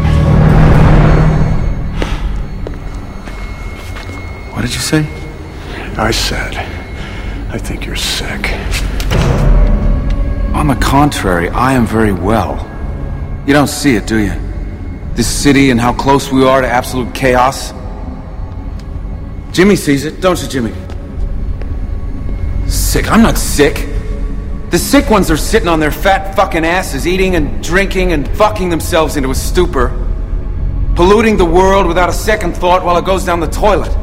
What 4.52 4.64
did 4.64 4.74
you 4.74 4.82
say? 4.82 5.08
I 6.00 6.12
said, 6.12 6.56
I 7.52 7.58
think 7.58 7.86
you're 7.86 7.98
sick. 7.98 8.54
On 10.56 10.66
the 10.66 10.78
contrary, 10.82 11.50
I 11.50 11.74
am 11.74 11.86
very 11.86 12.14
well. 12.14 12.56
You 13.46 13.52
don't 13.52 13.68
see 13.68 13.98
it, 13.98 14.08
do 14.08 14.18
you? 14.18 14.32
This 15.16 15.28
city 15.28 15.72
and 15.72 15.80
how 15.80 15.92
close 15.92 16.32
we 16.32 16.46
are 16.46 16.62
to 16.62 16.68
absolute 16.68 17.14
chaos. 17.14 17.74
Jimmy 19.52 19.76
sees 19.76 20.06
it, 20.06 20.22
don't 20.22 20.42
you, 20.42 20.48
Jimmy? 20.48 20.74
Sick. 22.70 23.12
I'm 23.12 23.22
not 23.22 23.38
sick. 23.38 23.86
The 24.70 24.80
sick 24.80 25.10
ones 25.10 25.30
are 25.30 25.38
sitting 25.38 25.68
on 25.68 25.82
their 25.82 25.92
fat 25.92 26.34
fucking 26.34 26.64
asses, 26.64 27.08
eating 27.08 27.36
and 27.36 27.62
drinking 27.62 28.14
and 28.14 28.26
fucking 28.38 28.70
themselves 28.70 29.18
into 29.18 29.32
a 29.32 29.36
stupor, 29.36 29.90
polluting 30.96 31.36
the 31.36 31.46
world 31.46 31.88
without 31.88 32.08
a 32.08 32.14
second 32.14 32.56
thought 32.56 32.86
while 32.86 32.98
it 32.98 33.04
goes 33.04 33.26
down 33.26 33.42
the 33.42 33.48
toilet. 33.48 33.94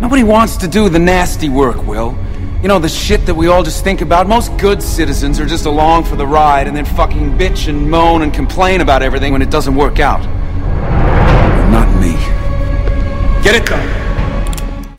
Nobody 0.00 0.22
wants 0.22 0.56
to 0.58 0.68
do 0.68 0.88
the 0.88 0.98
nasty 0.98 1.48
work, 1.48 1.86
Will. 1.86 2.16
You 2.62 2.68
know, 2.68 2.78
the 2.78 2.88
shit 2.88 3.26
that 3.26 3.34
we 3.34 3.48
all 3.48 3.62
just 3.62 3.84
think 3.84 4.00
about. 4.00 4.26
Most 4.26 4.56
good 4.56 4.82
citizens 4.82 5.38
are 5.38 5.46
just 5.46 5.66
along 5.66 6.04
for 6.04 6.16
the 6.16 6.26
ride 6.26 6.66
and 6.66 6.76
then 6.76 6.84
fucking 6.84 7.38
bitch 7.38 7.68
and 7.68 7.90
moan 7.90 8.22
and 8.22 8.32
complain 8.32 8.80
about 8.80 9.02
everything 9.02 9.32
when 9.32 9.42
it 9.42 9.50
doesn't 9.50 9.74
work 9.74 10.00
out. 10.00 10.20
Not 11.70 11.88
me. 12.00 12.12
Get 13.42 13.54
it 13.54 13.66
done. 13.66 14.04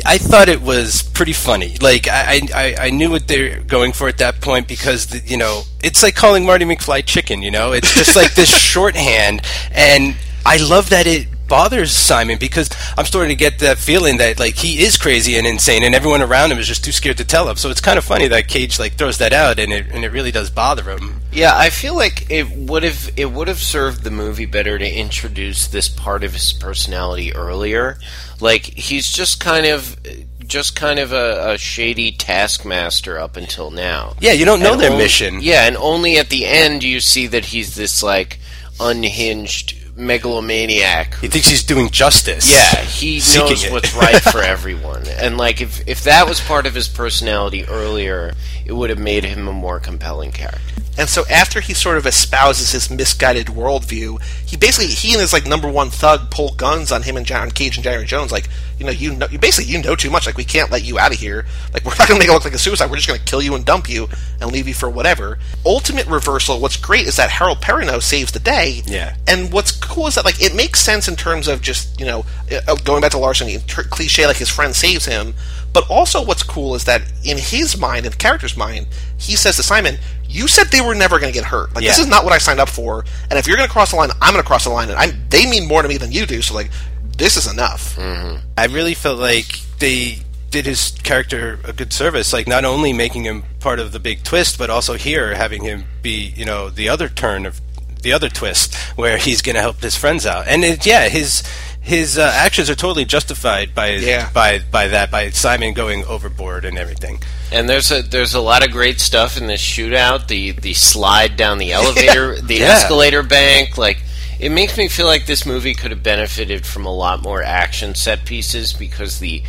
I 0.06 0.20
thought 0.20 0.50
it 0.50 0.62
was 0.62 1.02
pretty 1.02 1.34
funny. 1.34 1.78
Like 1.82 2.08
I, 2.08 2.42
I, 2.54 2.76
I 2.80 2.90
knew 2.92 3.10
what 3.10 3.28
they're 3.28 3.62
going 3.62 3.92
for 3.92 4.08
at 4.08 4.20
that 4.20 4.40
point 4.40 4.68
because 4.68 5.08
the, 5.08 5.20
you 5.20 5.38
know 5.38 5.64
it's 5.82 6.04
like 6.04 6.16
calling 6.16 6.46
Marty 6.46 6.66
McFly 6.66 7.04
chicken. 7.04 7.42
You 7.42 7.50
know, 7.50 7.72
it's 7.72 7.92
just 7.96 8.16
like 8.16 8.36
this 8.36 8.50
shorthand, 8.62 9.42
and 9.72 10.16
I 10.46 10.58
love 10.58 10.92
that 10.92 11.08
it 11.08 11.28
bothers 11.48 11.92
Simon 11.92 12.38
because 12.40 12.70
I'm 12.98 13.06
starting 13.06 13.30
to 13.30 13.36
get 13.36 13.60
that 13.60 13.78
feeling 13.78 14.18
that 14.18 14.40
like 14.40 14.56
he 14.56 14.84
is 14.84 14.98
crazy 14.98 15.38
and 15.38 15.46
insane, 15.48 15.84
and 15.84 15.94
everyone 15.96 16.22
around 16.22 16.52
him 16.52 16.58
is 16.58 16.68
just 16.68 16.84
too 16.84 16.92
scared 16.92 17.18
to 17.18 17.26
tell 17.26 17.50
him. 17.50 17.56
So 17.56 17.70
it's 17.70 17.82
kind 17.82 17.98
of 17.98 18.04
funny 18.06 18.28
that 18.28 18.48
Cage 18.48 18.80
like 18.80 18.94
throws 18.94 19.18
that 19.20 19.34
out, 19.34 19.60
and 19.60 19.72
it 19.72 19.88
and 19.92 20.04
it 20.04 20.12
really 20.12 20.32
does 20.32 20.50
bother 20.50 20.84
him. 20.84 21.22
Yeah, 21.32 21.52
I 21.56 21.70
feel 21.70 21.96
like 21.96 22.30
it 22.32 22.50
would 22.52 22.84
have 22.84 23.12
it 23.18 23.32
would 23.32 23.48
have 23.48 23.60
served 23.60 24.04
the 24.04 24.12
movie 24.12 24.46
better 24.46 24.78
to 24.78 24.90
introduce 24.98 25.68
this 25.68 25.90
part 25.90 26.24
of 26.24 26.34
his 26.34 26.54
personality 26.54 27.34
earlier. 27.34 27.98
Like 28.40 28.64
he's 28.66 29.12
just 29.12 29.40
kind 29.40 29.66
of 29.66 29.98
just 30.46 30.76
kind 30.76 31.00
of 31.00 31.12
a, 31.12 31.54
a 31.54 31.58
shady 31.58 32.12
taskmaster 32.12 33.18
up 33.18 33.36
until 33.36 33.72
now. 33.72 34.14
Yeah, 34.20 34.34
you 34.34 34.46
don't 34.46 34.60
know 34.62 34.74
And 34.74 34.82
their 34.82 34.92
on- 34.92 34.98
mission. 34.98 35.40
Yeah, 35.42 35.66
and 35.68 35.76
only 35.78 36.18
at 36.18 36.30
the 36.30 36.46
end 36.46 36.82
do 36.82 36.88
you 36.88 37.00
see 37.00 37.28
that 37.28 37.46
he's 37.46 37.76
this 37.76 38.04
like 38.04 38.40
unhinged 38.80 39.76
megalomaniac. 39.96 41.16
He 41.16 41.28
thinks 41.28 41.48
he's 41.48 41.64
doing 41.64 41.90
justice. 41.90 42.52
Yeah, 42.52 42.82
he 42.82 43.16
knows 43.36 43.64
it. 43.64 43.72
what's 43.72 43.94
right 43.96 44.22
for 44.22 44.42
everyone. 44.44 45.08
And 45.08 45.38
like 45.38 45.62
if 45.62 45.88
if 45.88 46.04
that 46.04 46.28
was 46.28 46.40
part 46.42 46.66
of 46.66 46.74
his 46.74 46.88
personality 46.88 47.66
earlier, 47.66 48.34
it 48.66 48.74
would 48.74 48.90
have 48.90 49.00
made 49.00 49.24
him 49.24 49.48
a 49.48 49.54
more 49.54 49.80
compelling 49.80 50.32
character. 50.32 50.62
And 50.98 51.10
so 51.10 51.24
after 51.30 51.60
he 51.60 51.74
sort 51.74 51.98
of 51.98 52.06
espouses 52.06 52.72
his 52.72 52.90
misguided 52.90 53.48
worldview, 53.48 54.22
he 54.46 54.58
basically 54.58 54.94
he 54.94 55.14
and 55.14 55.22
his 55.22 55.34
like 55.34 55.46
number 55.46 55.70
one 55.70 55.90
thug 55.90 56.32
pull 56.32 56.54
guns 56.56 56.92
on 56.92 57.04
him 57.04 57.18
and 57.18 57.26
John 57.26 57.52
Cage 57.52 57.76
and 57.78 57.84
January 57.84 58.06
Jones. 58.06 58.32
Like 58.32 58.50
you 58.80 58.86
know 58.86 58.92
you 58.92 59.14
know 59.14 59.28
you 59.30 59.40
basically 59.40 59.72
you 59.72 59.82
know 59.82 59.96
too 59.96 60.10
much. 60.10 60.26
Like 60.26 60.38
we 60.38 60.44
can't 60.44 60.72
let 60.72 60.84
you 60.84 60.98
out 61.00 61.14
of 61.14 61.20
here. 61.20 61.46
Like 61.74 61.84
we're 61.84 61.96
not 61.98 62.08
going 62.08 62.20
to 62.20 62.26
make 62.26 62.30
it 62.30 62.34
look 62.34 62.46
like 62.46 62.54
a 62.54 62.60
suicide. 62.60 62.90
We're 62.90 62.98
just 62.98 63.08
going 63.08 63.20
to 63.20 63.26
kill 63.26 63.42
you 63.42 63.56
and 63.56 63.66
dump 63.66 63.90
you 63.90 64.08
and 64.40 64.52
leave 64.52 64.68
you 64.68 64.74
for 64.74 64.90
whatever. 64.90 65.38
Ultimate 65.66 66.08
reversal. 66.08 66.60
What's 66.60 66.78
great 66.78 67.08
is 67.08 67.18
that 67.18 67.30
Harold 67.30 67.62
Perrineau 67.62 68.02
saves 68.02 68.32
the 68.32 68.40
day. 68.40 68.82
Yeah. 68.86 69.16
And 69.28 69.52
what's 69.52 69.72
cool 69.72 70.08
is 70.08 70.16
that 70.16 70.26
like 70.26 70.42
it 70.42 70.56
makes 70.56 70.80
sense 70.80 71.08
in 71.08 71.16
terms 71.16 71.48
of 71.48 71.62
just 71.62 72.00
you 72.00 72.06
know 72.06 72.26
uh, 72.68 72.76
going 72.84 73.02
back 73.02 73.12
to 73.12 73.64
tr- 73.68 73.82
cliche 73.82 74.28
like 74.28 74.38
his 74.38 74.50
friend 74.50 74.76
saves 74.76 75.06
him. 75.06 75.34
But 75.76 75.90
also 75.90 76.24
what's 76.24 76.42
cool 76.42 76.74
is 76.74 76.86
that 76.86 77.02
in 77.26 77.38
his 77.38 77.78
mind, 77.78 78.06
in 78.06 78.12
the 78.14 78.18
character's 78.18 78.56
mind, 78.56 78.88
he 79.18 79.36
says 79.36 79.58
to 79.58 79.64
Simon, 79.64 79.98
"You 80.30 80.48
said 80.48 80.68
they 80.68 80.80
were 80.80 80.96
never 80.96 81.20
going 81.20 81.34
to 81.34 81.38
get 81.38 81.46
hurt. 81.46 81.76
Like 81.76 81.84
this 81.84 82.00
is 82.00 82.08
not 82.08 82.24
what 82.24 82.32
I 82.32 82.38
signed 82.38 82.62
up 82.62 82.70
for. 82.70 83.04
And 83.30 83.38
if 83.38 83.46
you're 83.46 83.58
going 83.58 83.68
to 83.68 83.74
cross 83.74 83.92
the 83.92 83.98
line, 83.98 84.10
I'm 84.22 84.32
going 84.32 84.42
to 84.42 84.48
cross 84.48 84.64
the 84.64 84.70
line. 84.70 84.90
And 84.90 84.98
I'm 84.98 85.12
they 85.30 85.46
mean 85.46 85.68
more 85.68 85.82
to 85.82 85.90
me 85.90 85.98
than 85.98 86.14
you 86.14 86.26
do. 86.26 86.42
So 86.42 86.54
like 86.56 86.72
this 87.18 87.36
is 87.36 87.52
enough." 87.52 87.98
Mm-hmm. 87.98 88.38
I 88.58 88.68
really 88.68 88.94
felt 88.94 89.20
like 89.20 89.60
they 89.80 90.20
did 90.50 90.66
his 90.66 90.92
character 91.04 91.60
a 91.66 91.74
good 91.74 91.92
service, 91.92 92.32
like 92.32 92.48
not 92.48 92.64
only 92.64 92.94
making 92.94 93.26
him 93.26 93.44
part 93.60 93.78
of 93.78 93.92
the 93.92 94.00
big 94.00 94.24
twist, 94.24 94.58
but 94.58 94.70
also 94.70 94.94
here 94.94 95.36
having 95.36 95.64
him 95.64 95.84
be, 96.02 96.34
you 96.38 96.46
know, 96.46 96.70
the 96.70 96.88
other 96.88 97.10
turn 97.10 97.46
of 97.46 97.60
the 98.02 98.14
other 98.14 98.30
twist 98.30 98.74
where 98.96 99.18
he's 99.18 99.42
going 99.42 99.56
to 99.56 99.62
help 99.62 99.82
his 99.82 99.98
friends 99.98 100.26
out. 100.26 100.48
And 100.48 100.64
it, 100.64 100.86
yeah, 100.86 101.10
his 101.10 101.44
his 101.86 102.18
uh, 102.18 102.32
actions 102.34 102.68
are 102.70 102.76
totally 102.76 103.06
justified 103.06 103.76
by 103.76 103.92
Yeah. 103.92 104.30
by 104.34 104.60
by 104.72 104.88
that 104.88 105.12
by 105.12 105.30
Simon 105.30 105.74
going 105.74 106.04
overboard 106.06 106.66
and 106.66 106.78
everything. 106.80 107.20
And 107.52 107.70
there's 107.70 107.92
a 107.92 108.02
there's 108.02 108.34
a 108.34 108.42
lot 108.42 108.66
of 108.66 108.72
great 108.72 109.00
stuff 109.00 109.38
in 109.38 109.46
this 109.48 109.62
shootout. 109.62 110.28
The 110.28 110.52
the 110.52 110.74
slide 110.74 111.38
down 111.38 111.60
the 111.60 111.74
elevator, 111.74 112.42
the 112.42 112.56
Yeah. 112.56 112.66
escalator 112.74 113.22
bank. 113.22 113.78
Like 113.78 114.00
it 114.40 114.50
makes 114.50 114.78
me 114.78 114.88
feel 114.88 115.06
like 115.06 115.28
this 115.28 115.46
movie 115.46 115.76
could 115.76 115.92
have 115.92 116.02
benefited 116.04 116.66
from 116.66 116.86
a 116.88 116.94
lot 116.94 117.22
more 117.22 117.44
action 117.44 117.94
set 117.94 118.26
pieces 118.26 118.74
because 118.74 119.20
the 119.20 119.44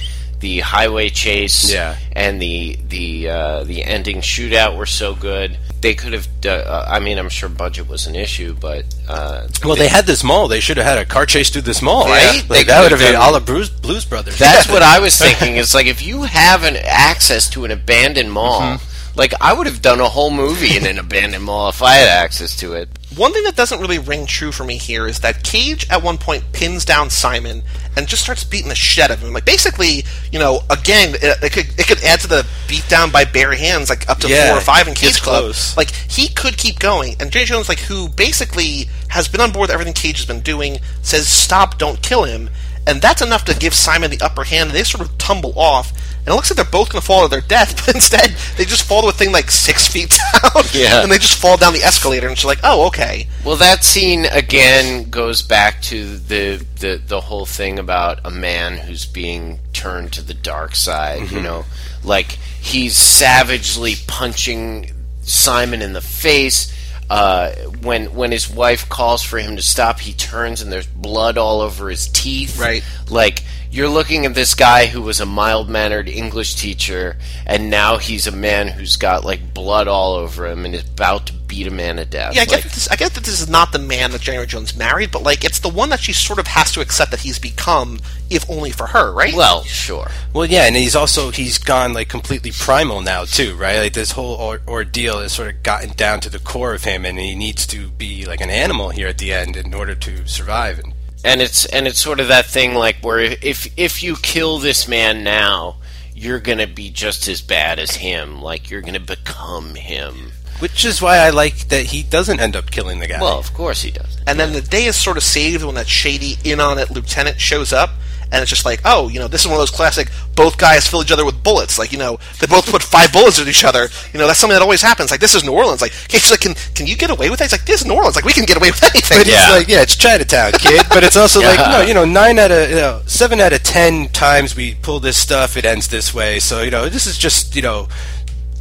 the 0.46 0.60
highway 0.60 1.08
chase 1.08 1.72
Yeah. 1.72 1.96
and 2.12 2.40
the 2.40 2.78
the 2.88 3.28
uh, 3.28 3.64
the 3.64 3.82
ending 3.96 4.18
shootout 4.20 4.76
were 4.78 4.86
so 4.86 5.08
good. 5.14 5.58
They 5.80 5.94
could 5.94 6.12
have. 6.14 6.26
Uh, 6.44 6.84
I 6.96 6.98
mean, 7.00 7.18
I'm 7.18 7.28
sure 7.28 7.48
budget 7.48 7.88
was 7.88 8.06
an 8.06 8.14
issue, 8.14 8.54
but 8.68 8.82
uh, 9.08 9.46
Well, 9.64 9.76
they 9.76 9.88
had 9.88 10.06
this 10.06 10.22
mall. 10.24 10.48
They 10.48 10.60
should 10.60 10.76
have 10.78 10.86
had 10.86 10.98
a 10.98 11.04
car 11.04 11.26
chase 11.26 11.50
through 11.50 11.62
this 11.70 11.82
mall, 11.82 12.04
Right? 12.06 12.22
right? 12.26 12.44
They 12.48 12.56
Like, 12.58 12.66
that 12.68 12.80
would 12.82 12.92
have 12.92 13.00
been 13.00 13.16
all 13.16 13.32
the 13.32 13.40
Blues, 13.40 13.68
Blues 13.70 14.04
Brothers. 14.04 14.38
That's 14.38 14.68
what 14.68 14.82
I 14.94 14.98
was 15.00 15.16
thinking. 15.18 15.56
It's 15.56 15.74
like 15.74 15.86
if 15.86 16.00
you 16.02 16.22
have 16.22 16.62
an 16.64 16.76
access 16.76 17.50
to 17.50 17.64
an 17.66 17.70
abandoned 17.72 18.32
mall, 18.32 18.60
Mm-hmm. 18.60 18.92
Like 19.16 19.32
I 19.40 19.52
would 19.52 19.66
have 19.66 19.82
done 19.82 20.00
a 20.00 20.08
whole 20.08 20.30
movie 20.30 20.76
in 20.76 20.86
an 20.86 20.98
abandoned 20.98 21.44
mall 21.44 21.68
if 21.68 21.82
I 21.82 21.94
had 21.94 22.08
access 22.08 22.56
to 22.58 22.74
it. 22.74 22.88
One 23.16 23.32
thing 23.32 23.44
that 23.44 23.56
doesn't 23.56 23.80
really 23.80 23.98
ring 23.98 24.26
true 24.26 24.52
for 24.52 24.64
me 24.64 24.76
here 24.76 25.06
is 25.06 25.20
that 25.20 25.42
Cage 25.42 25.88
at 25.88 26.02
one 26.02 26.18
point 26.18 26.44
pins 26.52 26.84
down 26.84 27.08
Simon 27.08 27.62
and 27.96 28.06
just 28.06 28.22
starts 28.22 28.44
beating 28.44 28.68
the 28.68 28.74
shit 28.74 29.04
out 29.04 29.10
of 29.10 29.20
him. 29.20 29.32
Like 29.32 29.46
basically, 29.46 30.04
you 30.30 30.38
know, 30.38 30.60
again, 30.68 31.14
it, 31.14 31.42
it 31.42 31.52
could 31.52 31.66
it 31.78 31.86
could 31.86 32.02
add 32.04 32.20
to 32.20 32.28
the 32.28 32.46
beat 32.68 32.86
down 32.88 33.10
by 33.10 33.24
bare 33.24 33.54
hands, 33.54 33.88
like 33.88 34.08
up 34.10 34.18
to 34.18 34.28
Yeah, 34.28 34.50
four 34.50 34.58
or 34.58 34.60
five 34.60 34.86
in 34.86 34.94
Cage 34.94 35.02
gets 35.14 35.20
Club. 35.20 35.42
close. 35.44 35.76
Like 35.76 35.90
he 35.92 36.28
could 36.28 36.58
keep 36.58 36.78
going, 36.78 37.14
and 37.18 37.30
Jay 37.32 37.44
Jones, 37.44 37.68
like 37.68 37.80
who 37.80 38.08
basically 38.10 38.88
has 39.08 39.28
been 39.28 39.40
on 39.40 39.50
board 39.52 39.68
with 39.68 39.70
everything 39.70 39.94
Cage 39.94 40.18
has 40.18 40.26
been 40.26 40.40
doing, 40.40 40.78
says 41.02 41.26
stop, 41.26 41.78
don't 41.78 42.02
kill 42.02 42.24
him, 42.24 42.50
and 42.86 43.00
that's 43.00 43.22
enough 43.22 43.44
to 43.46 43.54
give 43.56 43.72
Simon 43.72 44.10
the 44.10 44.20
upper 44.20 44.44
hand. 44.44 44.68
And 44.70 44.76
they 44.76 44.82
sort 44.84 45.08
of 45.08 45.16
tumble 45.16 45.58
off. 45.58 45.92
And 46.26 46.32
it 46.32 46.34
looks 46.36 46.50
like 46.50 46.56
they're 46.56 46.64
both 46.64 46.90
going 46.90 47.00
to 47.00 47.06
fall 47.06 47.22
to 47.22 47.28
their 47.28 47.40
death, 47.40 47.76
but 47.86 47.94
instead 47.94 48.34
they 48.56 48.64
just 48.64 48.82
fall 48.82 49.02
to 49.02 49.08
a 49.08 49.12
thing 49.12 49.30
like 49.30 49.48
six 49.50 49.86
feet 49.86 50.10
down, 50.32 50.64
Yeah. 50.74 51.02
and 51.02 51.10
they 51.12 51.18
just 51.18 51.38
fall 51.40 51.56
down 51.56 51.72
the 51.72 51.82
escalator. 51.84 52.26
And 52.26 52.36
she's 52.36 52.44
like, 52.44 52.58
"Oh, 52.64 52.86
okay." 52.88 53.28
Well, 53.44 53.56
that 53.56 53.84
scene 53.84 54.24
again 54.26 55.08
goes 55.08 55.42
back 55.42 55.80
to 55.82 56.16
the 56.16 56.66
the 56.80 57.00
the 57.06 57.20
whole 57.20 57.46
thing 57.46 57.78
about 57.78 58.18
a 58.24 58.30
man 58.30 58.76
who's 58.76 59.06
being 59.06 59.60
turned 59.72 60.12
to 60.14 60.22
the 60.22 60.34
dark 60.34 60.74
side. 60.74 61.30
You 61.30 61.40
know, 61.40 61.64
like 62.02 62.32
he's 62.60 62.96
savagely 62.96 63.94
punching 64.08 64.90
Simon 65.22 65.80
in 65.80 65.92
the 65.92 66.00
face. 66.00 66.72
Uh, 67.08 67.52
when 67.82 68.06
when 68.16 68.32
his 68.32 68.50
wife 68.50 68.88
calls 68.88 69.22
for 69.22 69.38
him 69.38 69.54
to 69.54 69.62
stop, 69.62 70.00
he 70.00 70.12
turns 70.12 70.60
and 70.60 70.72
there's 70.72 70.88
blood 70.88 71.38
all 71.38 71.60
over 71.60 71.88
his 71.88 72.08
teeth. 72.08 72.58
Right. 72.58 72.82
Like 73.08 73.44
you're 73.76 73.88
looking 73.90 74.24
at 74.24 74.34
this 74.34 74.54
guy 74.54 74.86
who 74.86 75.02
was 75.02 75.20
a 75.20 75.26
mild 75.26 75.68
mannered 75.68 76.08
English 76.08 76.54
teacher, 76.54 77.16
and 77.46 77.68
now 77.68 77.98
he's 77.98 78.26
a 78.26 78.32
man 78.32 78.68
who's 78.68 78.96
got 78.96 79.24
like 79.24 79.52
blood 79.52 79.86
all 79.86 80.14
over 80.14 80.46
him 80.46 80.64
and 80.64 80.74
is 80.74 80.82
about 80.88 81.26
to 81.26 81.32
beat 81.34 81.66
a 81.66 81.70
man 81.70 81.96
to 81.96 82.04
death. 82.06 82.34
Yeah, 82.34 82.42
I 82.42 82.44
get, 82.46 82.52
Like- 82.54 82.62
that 82.64 82.72
this, 82.72 82.88
I 82.88 82.96
get 82.96 83.12
that 83.14 83.24
this 83.24 83.40
is 83.40 83.48
not 83.50 83.72
the 83.72 83.78
man 83.78 84.12
that 84.12 84.22
January 84.22 84.46
Jones 84.46 84.74
married, 84.74 85.10
but 85.10 85.22
like 85.22 85.44
it's 85.44 85.58
the 85.60 85.68
one 85.68 85.90
that 85.90 86.00
she 86.00 86.12
sort 86.14 86.38
of 86.38 86.46
has 86.46 86.72
to 86.72 86.80
accept 86.80 87.10
that 87.10 87.20
he's 87.20 87.38
become, 87.38 88.00
if 88.30 88.48
only 88.50 88.70
for 88.70 88.86
her, 88.88 89.12
right? 89.12 89.34
Well, 89.34 89.62
sure. 89.64 90.10
Well, 90.32 90.46
yeah, 90.46 90.64
and 90.66 90.74
he's 90.74 90.96
also 90.96 91.30
he's 91.30 91.58
gone 91.58 91.92
like 91.92 92.08
completely 92.08 92.52
primal 92.52 93.02
now 93.02 93.26
too, 93.26 93.54
right? 93.56 93.78
Like 93.78 93.92
this 93.92 94.12
whole 94.12 94.34
or- 94.36 94.62
ordeal 94.66 95.20
has 95.20 95.32
sort 95.32 95.54
of 95.54 95.62
gotten 95.62 95.90
down 95.90 96.20
to 96.20 96.30
the 96.30 96.38
core 96.38 96.72
of 96.74 96.84
him, 96.84 97.04
and 97.04 97.18
he 97.18 97.34
needs 97.34 97.66
to 97.68 97.88
be 97.88 98.24
like 98.24 98.40
an 98.40 98.50
animal 98.50 98.88
here 98.88 99.08
at 99.08 99.18
the 99.18 99.32
end 99.34 99.54
in 99.56 99.74
order 99.74 99.94
to 99.94 100.26
survive. 100.26 100.78
And 100.78 100.94
and 101.26 101.42
it's 101.42 101.66
and 101.66 101.86
it's 101.86 102.00
sort 102.00 102.20
of 102.20 102.28
that 102.28 102.46
thing 102.46 102.74
like 102.74 102.96
where 103.02 103.18
if 103.18 103.68
if 103.76 104.02
you 104.02 104.16
kill 104.16 104.58
this 104.58 104.86
man 104.86 105.24
now, 105.24 105.76
you're 106.14 106.38
gonna 106.38 106.68
be 106.68 106.88
just 106.88 107.26
as 107.28 107.42
bad 107.42 107.78
as 107.78 107.96
him. 107.96 108.40
Like 108.40 108.70
you're 108.70 108.80
gonna 108.80 109.00
become 109.00 109.74
him. 109.74 110.32
which 110.60 110.84
is 110.84 111.02
why 111.02 111.18
I 111.18 111.30
like 111.30 111.68
that 111.68 111.86
he 111.86 112.02
doesn't 112.02 112.40
end 112.40 112.56
up 112.56 112.70
killing 112.70 113.00
the 113.00 113.08
guy. 113.08 113.20
Well, 113.20 113.38
of 113.38 113.52
course 113.52 113.82
he 113.82 113.90
does. 113.90 114.16
and 114.26 114.38
then 114.38 114.52
the 114.52 114.62
day 114.62 114.84
is 114.84 114.96
sort 114.96 115.16
of 115.16 115.22
saved 115.24 115.64
when 115.64 115.74
that 115.74 115.88
shady 115.88 116.36
in 116.44 116.60
on 116.60 116.78
it 116.78 116.90
lieutenant 116.90 117.40
shows 117.40 117.72
up, 117.72 117.90
and 118.32 118.42
it's 118.42 118.50
just 118.50 118.64
like, 118.64 118.80
oh, 118.84 119.08
you 119.08 119.18
know, 119.18 119.28
this 119.28 119.42
is 119.42 119.46
one 119.46 119.54
of 119.54 119.60
those 119.60 119.70
classic 119.70 120.08
both 120.34 120.58
guys 120.58 120.86
fill 120.86 121.02
each 121.02 121.12
other 121.12 121.24
with 121.24 121.42
bullets. 121.42 121.78
Like, 121.78 121.92
you 121.92 121.98
know, 121.98 122.18
they 122.40 122.46
both 122.46 122.70
put 122.70 122.82
five 122.82 123.12
bullets 123.12 123.40
at 123.40 123.48
each 123.48 123.64
other. 123.64 123.88
You 124.12 124.18
know, 124.18 124.26
that's 124.26 124.38
something 124.38 124.54
that 124.54 124.62
always 124.62 124.82
happens. 124.82 125.10
Like, 125.10 125.20
this 125.20 125.34
is 125.34 125.44
New 125.44 125.52
Orleans. 125.52 125.80
Like, 125.80 125.92
he's 125.92 126.30
like, 126.30 126.40
can 126.40 126.54
can 126.74 126.86
you 126.86 126.96
get 126.96 127.10
away 127.10 127.30
with 127.30 127.38
that? 127.38 127.46
He's 127.46 127.52
like, 127.52 127.64
this 127.64 127.80
is 127.80 127.86
New 127.86 127.94
Orleans. 127.94 128.16
Like, 128.16 128.24
we 128.24 128.32
can 128.32 128.44
get 128.44 128.56
away 128.56 128.70
with 128.70 128.82
anything. 128.82 129.18
But 129.18 129.26
it's 129.26 129.50
like, 129.58 129.68
yeah, 129.68 129.82
it's 129.82 129.96
Chinatown, 129.96 130.52
kid. 130.52 130.84
But 130.88 131.04
it's 131.04 131.16
also 131.16 131.40
like, 131.40 131.58
no, 131.58 131.80
you 131.80 131.94
know, 131.94 132.04
nine 132.04 132.38
out 132.38 132.50
of, 132.50 132.68
you 132.68 132.76
know, 132.76 133.02
seven 133.06 133.40
out 133.40 133.52
of 133.52 133.62
ten 133.62 134.08
times 134.08 134.54
we 134.54 134.74
pull 134.74 135.00
this 135.00 135.16
stuff, 135.16 135.56
it 135.56 135.64
ends 135.64 135.88
this 135.88 136.12
way. 136.12 136.38
So, 136.38 136.62
you 136.62 136.70
know, 136.70 136.88
this 136.88 137.06
is 137.06 137.16
just, 137.16 137.56
you 137.56 137.62
know, 137.62 137.88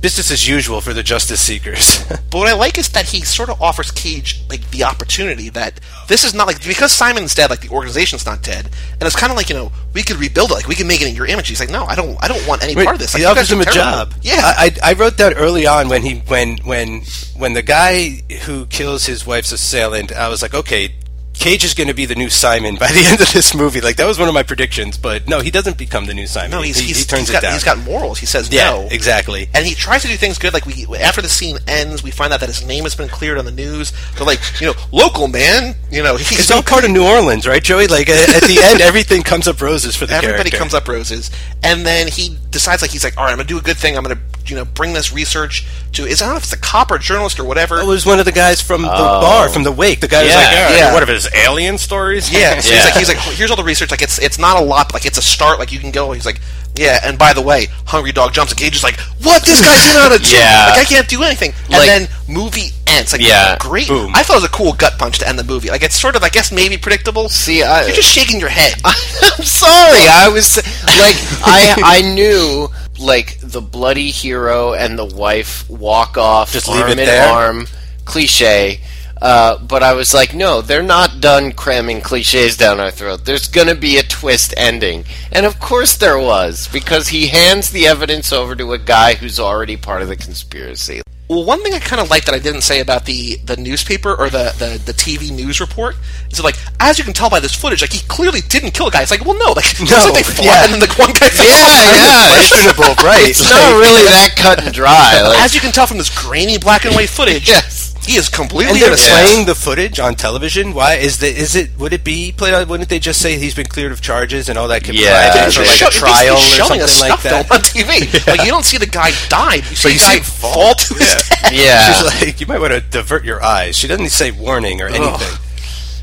business 0.05 0.29
as 0.29 0.47
usual 0.47 0.81
for 0.81 0.93
the 0.93 1.01
Justice 1.01 1.41
Seekers. 1.41 2.05
But 2.29 2.39
what 2.39 2.47
I 2.47 2.53
like 2.53 2.77
is 2.77 2.89
that 2.89 3.05
he 3.05 3.21
sort 3.21 3.49
of 3.49 3.61
offers 3.61 3.91
Cage 3.91 4.41
like 4.49 4.69
the 4.71 4.83
opportunity 4.83 5.47
that 5.49 5.79
this 6.07 6.25
is 6.25 6.33
not 6.33 6.47
like 6.47 6.61
because 6.63 6.91
Simon's 6.91 7.33
dead, 7.33 7.49
like 7.49 7.61
the 7.61 7.69
organization's 7.69 8.25
not 8.25 8.43
dead, 8.43 8.65
and 8.65 9.03
it's 9.03 9.15
kind 9.15 9.31
of 9.31 9.37
like 9.37 9.47
you 9.49 9.55
know 9.55 9.71
we 9.93 10.03
could 10.03 10.17
rebuild 10.17 10.51
it, 10.51 10.55
like 10.55 10.67
we 10.67 10.75
can 10.75 10.85
make 10.85 11.01
it 11.01 11.07
in 11.07 11.15
your 11.15 11.25
image. 11.25 11.47
He's 11.47 11.61
like, 11.61 11.69
no, 11.69 11.85
I 11.85 11.95
don't, 11.95 12.21
I 12.21 12.27
don't 12.27 12.45
want 12.45 12.61
any 12.61 12.75
Wait, 12.75 12.83
part 12.83 12.95
of 12.95 12.99
this. 12.99 13.13
Like, 13.13 13.21
he 13.21 13.25
you 13.25 13.31
offers 13.31 13.49
him 13.49 13.61
a 13.61 13.63
terrible. 13.63 14.11
job. 14.11 14.13
Yeah, 14.21 14.41
I, 14.43 14.75
I 14.83 14.89
I 14.91 14.93
wrote 14.93 15.17
that 15.17 15.33
early 15.37 15.65
on 15.65 15.87
when 15.87 16.01
he 16.01 16.15
when 16.27 16.57
when 16.57 17.03
when 17.37 17.53
the 17.53 17.63
guy 17.63 18.21
who 18.43 18.65
kills 18.65 19.05
his 19.05 19.25
wife's 19.25 19.53
assailant. 19.53 20.11
I 20.11 20.27
was 20.27 20.41
like, 20.41 20.53
okay, 20.53 20.93
Cage 21.39 21.63
is 21.63 21.73
going 21.73 21.87
to 21.87 21.93
be 21.93 22.05
the 22.05 22.15
new 22.15 22.29
Simon 22.29 22.75
by 22.75 22.87
the 22.87 22.99
end 23.11 23.21
of 23.21 23.31
this 23.31 23.53
movie. 23.53 23.81
Like 23.81 23.97
that 23.97 24.07
was 24.07 24.17
one 24.17 24.27
of 24.27 24.33
my 24.33 24.43
predictions, 24.43 24.97
but 24.97 25.27
no, 25.27 25.39
he 25.41 25.51
doesn't 25.51 25.77
become 25.77 26.05
the 26.05 26.13
new 26.13 26.27
Simon. 26.27 26.51
no, 26.51 26.61
he's, 26.61 26.77
he, 26.77 26.87
he's, 26.87 26.99
he 26.99 27.05
turns 27.05 27.21
he's 27.21 27.29
it 27.29 27.33
got, 27.33 27.41
down. 27.43 27.53
He's 27.53 27.63
got 27.63 27.77
morals. 27.79 28.19
He 28.19 28.25
says 28.25 28.51
yeah, 28.51 28.69
no. 28.71 28.87
exactly. 28.89 29.49
And 29.53 29.65
he 29.65 29.75
tries 29.75 30.01
to 30.03 30.07
do 30.07 30.15
things 30.15 30.37
good. 30.37 30.53
Like 30.53 30.65
we, 30.65 30.85
after 30.97 31.21
the 31.21 31.29
scene 31.29 31.57
ends, 31.67 32.03
we 32.03 32.11
find 32.11 32.33
out 32.33 32.39
that 32.39 32.49
his 32.49 32.65
name 32.65 32.83
has 32.83 32.95
been 32.95 33.09
cleared 33.09 33.37
on 33.37 33.45
the 33.45 33.51
news. 33.51 33.93
They're 34.15 34.25
like, 34.25 34.39
you 34.59 34.67
know, 34.67 34.73
local 34.91 35.27
man. 35.27 35.75
You 35.91 36.03
know, 36.03 36.15
he's 36.15 36.39
It's 36.39 36.51
all 36.51 36.63
part 36.63 36.83
of 36.85 36.91
New 36.91 37.05
Orleans, 37.05 37.47
right, 37.47 37.63
Joey? 37.63 37.87
Like 37.87 38.09
at 38.09 38.35
at 38.35 38.43
the 38.43 38.59
end, 38.63 38.81
everything 38.81 39.21
comes 39.21 39.47
up 39.47 39.61
roses 39.61 39.95
for 39.95 40.05
the 40.05 40.13
Everybody 40.13 40.49
character. 40.49 40.57
comes 40.57 40.73
up 40.73 40.87
roses, 40.87 41.31
and 41.63 41.85
then 41.85 42.07
he 42.07 42.37
decides 42.49 42.81
like 42.81 42.91
he's 42.91 43.03
like, 43.03 43.17
all 43.17 43.25
right, 43.25 43.31
I'm 43.31 43.37
gonna 43.37 43.47
do 43.47 43.57
a 43.57 43.61
good 43.61 43.77
thing. 43.77 43.97
I'm 43.97 44.03
gonna 44.03 44.19
you 44.49 44.55
know 44.55 44.65
bring 44.65 44.93
this 44.93 45.11
research 45.13 45.65
to. 45.93 46.05
Is 46.05 46.21
I 46.21 46.25
don't 46.25 46.33
know 46.35 46.37
if 46.37 46.43
it's 46.43 46.53
a 46.53 46.57
cop 46.57 46.91
or 46.91 46.97
journalist 46.97 47.39
or 47.39 47.43
whatever. 47.45 47.79
It 47.79 47.85
was 47.85 48.05
one 48.05 48.19
of 48.19 48.25
the 48.25 48.31
guys 48.31 48.61
from 48.61 48.81
the 48.83 48.89
Oh. 48.91 49.21
bar, 49.21 49.49
from 49.49 49.63
the 49.63 49.71
wake. 49.71 50.01
The 50.01 50.07
guy 50.07 50.23
was 50.23 50.33
like, 50.33 50.51
yeah, 50.51 50.69
yeah. 50.77 50.93
what 50.93 51.03
of 51.03 51.09
his 51.09 51.27
alien 51.33 51.77
stories? 51.77 52.31
Yeah, 52.31 52.59
so 52.59 52.69
Yeah. 52.73 52.75
he's 52.77 52.85
like, 52.85 52.93
he's 52.95 53.07
like, 53.09 53.17
here's 53.37 53.49
all 53.51 53.57
the 53.57 53.63
research. 53.63 53.91
Like, 53.91 54.01
it's 54.01 54.19
it's 54.19 54.37
not 54.39 54.57
a 54.61 54.65
lot, 54.65 54.87
but 54.87 54.93
like 54.95 55.05
it's 55.05 55.17
a 55.17 55.21
start. 55.21 55.59
Like, 55.59 55.71
you 55.71 55.79
can 55.79 55.91
go. 55.91 56.11
He's 56.11 56.25
like, 56.25 56.39
yeah. 56.75 56.99
And 57.03 57.17
by 57.17 57.33
the 57.33 57.41
way, 57.41 57.67
Hungry 57.85 58.11
Dog 58.11 58.33
jumps, 58.33 58.51
and 58.51 58.59
Cage 58.59 58.75
is 58.75 58.83
like, 58.83 58.99
what? 59.23 59.43
This 59.45 59.61
guy's 59.61 59.89
in 59.89 59.95
on 60.01 60.11
a 60.11 60.17
joke. 60.19 60.33
Yeah. 60.33 60.67
Like, 60.71 60.81
I 60.81 60.83
can't 60.85 61.07
do 61.07 61.23
anything. 61.23 61.53
And 61.65 61.69
Like- 61.71 61.85
then 61.87 62.07
movie 62.27 62.69
ends. 62.87 63.11
Like, 63.13 63.21
Yeah. 63.21 63.57
great. 63.59 63.87
Boom. 63.87 64.11
I 64.15 64.23
thought 64.23 64.33
it 64.33 64.41
was 64.41 64.43
a 64.45 64.49
cool 64.49 64.73
gut 64.73 64.97
punch 64.99 65.19
to 65.19 65.27
end 65.27 65.39
the 65.39 65.43
movie. 65.43 65.69
Like, 65.69 65.83
it's 65.83 65.95
sort 65.99 66.15
of, 66.15 66.23
I 66.23 66.29
guess, 66.29 66.51
maybe 66.51 66.77
predictable. 66.77 67.29
See, 67.29 67.63
I, 67.63 67.85
You're 67.85 67.95
just 67.95 68.09
shaking 68.09 68.39
your 68.39 68.49
head. 68.49 68.73
I'm 68.85 69.43
sorry. 69.43 69.99
I 70.07 70.29
was 70.31 70.57
like, 70.85 71.15
I 71.45 71.75
I 71.83 72.01
knew 72.13 72.69
like 72.99 73.37
the 73.41 73.61
bloody 73.61 74.09
hero 74.11 74.73
and 74.73 74.97
the 74.97 75.05
wife 75.05 75.69
walk 75.69 76.17
off, 76.17 76.51
Just 76.51 76.67
arm 76.69 76.77
leave 76.79 76.87
it 76.89 76.99
in 76.99 77.05
there? 77.05 77.29
arm, 77.31 77.67
cliche. 78.05 78.81
Uh, 79.21 79.57
but 79.59 79.81
I 79.81 79.93
was 79.93 80.13
like, 80.13 80.33
no, 80.35 80.61
they're 80.61 80.83
not 80.83 81.21
done 81.21 81.53
cramming 81.53 82.01
cliches 82.01 82.57
down 82.57 82.79
our 82.79 82.91
throat. 82.91 83.23
There's 83.25 83.47
going 83.47 83.67
to 83.67 83.75
be 83.75 83.97
a 83.97 84.03
twist 84.03 84.53
ending. 84.57 85.05
And 85.31 85.45
of 85.45 85.59
course 85.59 85.95
there 85.95 86.19
was, 86.19 86.67
because 86.67 87.07
he 87.07 87.27
hands 87.27 87.69
the 87.69 87.87
evidence 87.87 88.33
over 88.33 88.55
to 88.55 88.73
a 88.73 88.77
guy 88.77 89.15
who's 89.15 89.39
already 89.39 89.77
part 89.77 90.01
of 90.01 90.09
the 90.09 90.17
conspiracy. 90.17 91.01
Well, 91.27 91.43
one 91.43 91.63
thing 91.63 91.73
I 91.73 91.79
kind 91.79 91.99
of 91.99 92.11
like 92.11 92.25
that 92.25 92.35
I 92.35 92.39
didn't 92.39 92.61
say 92.61 92.79
about 92.81 93.05
the, 93.05 93.37
the 93.37 93.57
newspaper 93.57 94.13
or 94.13 94.29
the, 94.29 94.53
the, 94.59 94.77
the 94.77 94.93
TV 94.93 95.31
news 95.31 95.59
report 95.59 95.95
is 96.29 96.37
that, 96.37 96.43
like, 96.43 96.57
as 96.79 96.99
you 96.99 97.03
can 97.03 97.13
tell 97.13 97.31
by 97.31 97.39
this 97.39 97.55
footage, 97.55 97.81
like, 97.81 97.93
he 97.93 98.05
clearly 98.07 98.41
didn't 98.41 98.71
kill 98.71 98.87
a 98.87 98.91
guy. 98.91 99.01
It's 99.01 99.09
like, 99.09 99.25
well, 99.25 99.33
no, 99.33 99.53
like, 99.53 99.65
no, 99.81 100.13
like 100.13 100.21
they 100.21 100.23
fought, 100.23 100.45
yeah. 100.45 100.63
and 100.65 100.73
then 100.73 100.81
like 100.81 100.93
one 100.99 101.13
guy 101.17 101.25
yeah. 101.33 101.41
yeah, 101.41 102.29
questionable, 102.29 102.93
right? 103.01 103.25
It's 103.35 103.41
not 103.49 103.73
really 103.81 104.05
that 104.05 104.35
cut 104.37 104.63
and 104.63 104.71
dry. 104.73 105.21
Like, 105.23 105.39
As 105.39 105.55
you 105.55 105.61
can 105.61 105.71
tell 105.71 105.87
from 105.87 105.97
this 105.97 106.13
grainy 106.13 106.59
black 106.59 106.85
and 106.85 106.93
white 106.93 107.09
footage, 107.09 107.49
Yes. 107.55 107.74
He 108.05 108.15
is 108.17 108.29
completely 108.29 108.73
And 108.73 108.81
they're 108.81 108.87
innocent. 108.89 109.13
playing 109.13 109.45
the 109.45 109.55
footage 109.55 109.99
on 109.99 110.15
television. 110.15 110.73
Why 110.73 110.95
is 110.95 111.19
the 111.19 111.27
is 111.27 111.55
it? 111.55 111.77
Would 111.79 111.93
it 111.93 112.03
be 112.03 112.31
played? 112.35 112.53
on 112.53 112.67
Wouldn't 112.67 112.89
they 112.89 112.99
just 112.99 113.21
say 113.21 113.37
he's 113.37 113.55
been 113.55 113.65
cleared 113.67 113.91
of 113.91 114.01
charges 114.01 114.47
and 114.49 114.57
all 114.57 114.67
that? 114.69 114.83
Could 114.83 114.95
Yeah, 114.95 115.29
provide 115.31 115.39
they 115.41 115.45
for 115.45 115.51
should 115.51 115.67
like 115.67 115.75
show- 115.77 115.87
a 115.87 115.91
trial 115.91 116.33
or 116.33 116.37
basically 116.37 116.57
showing 116.67 116.81
a 116.81 116.87
something 116.87 117.09
like 117.09 117.19
snuff 117.19 117.21
film 117.21 117.43
that. 117.43 117.51
on 117.51 117.59
TV. 117.61 118.27
Like 118.27 118.41
you 118.45 118.51
don't 118.51 118.65
see 118.65 118.77
the 118.77 118.87
guy 118.87 119.11
die. 119.29 119.55
you 119.55 119.61
see 119.75 119.89
you 119.89 119.93
the 119.95 119.99
see 119.99 120.11
guy 120.11 120.17
him 120.17 120.23
fall 120.23 120.73
to 120.75 120.93
his 120.95 121.07
death. 121.15 121.51
yeah. 121.53 121.93
She's 121.93 122.21
like, 122.27 122.39
you 122.41 122.47
might 122.47 122.59
want 122.59 122.73
to 122.73 122.81
divert 122.81 123.23
your 123.25 123.41
eyes. 123.43 123.75
She 123.77 123.87
doesn't 123.87 124.09
say 124.09 124.31
warning 124.31 124.81
or 124.81 124.87
anything. 124.87 125.37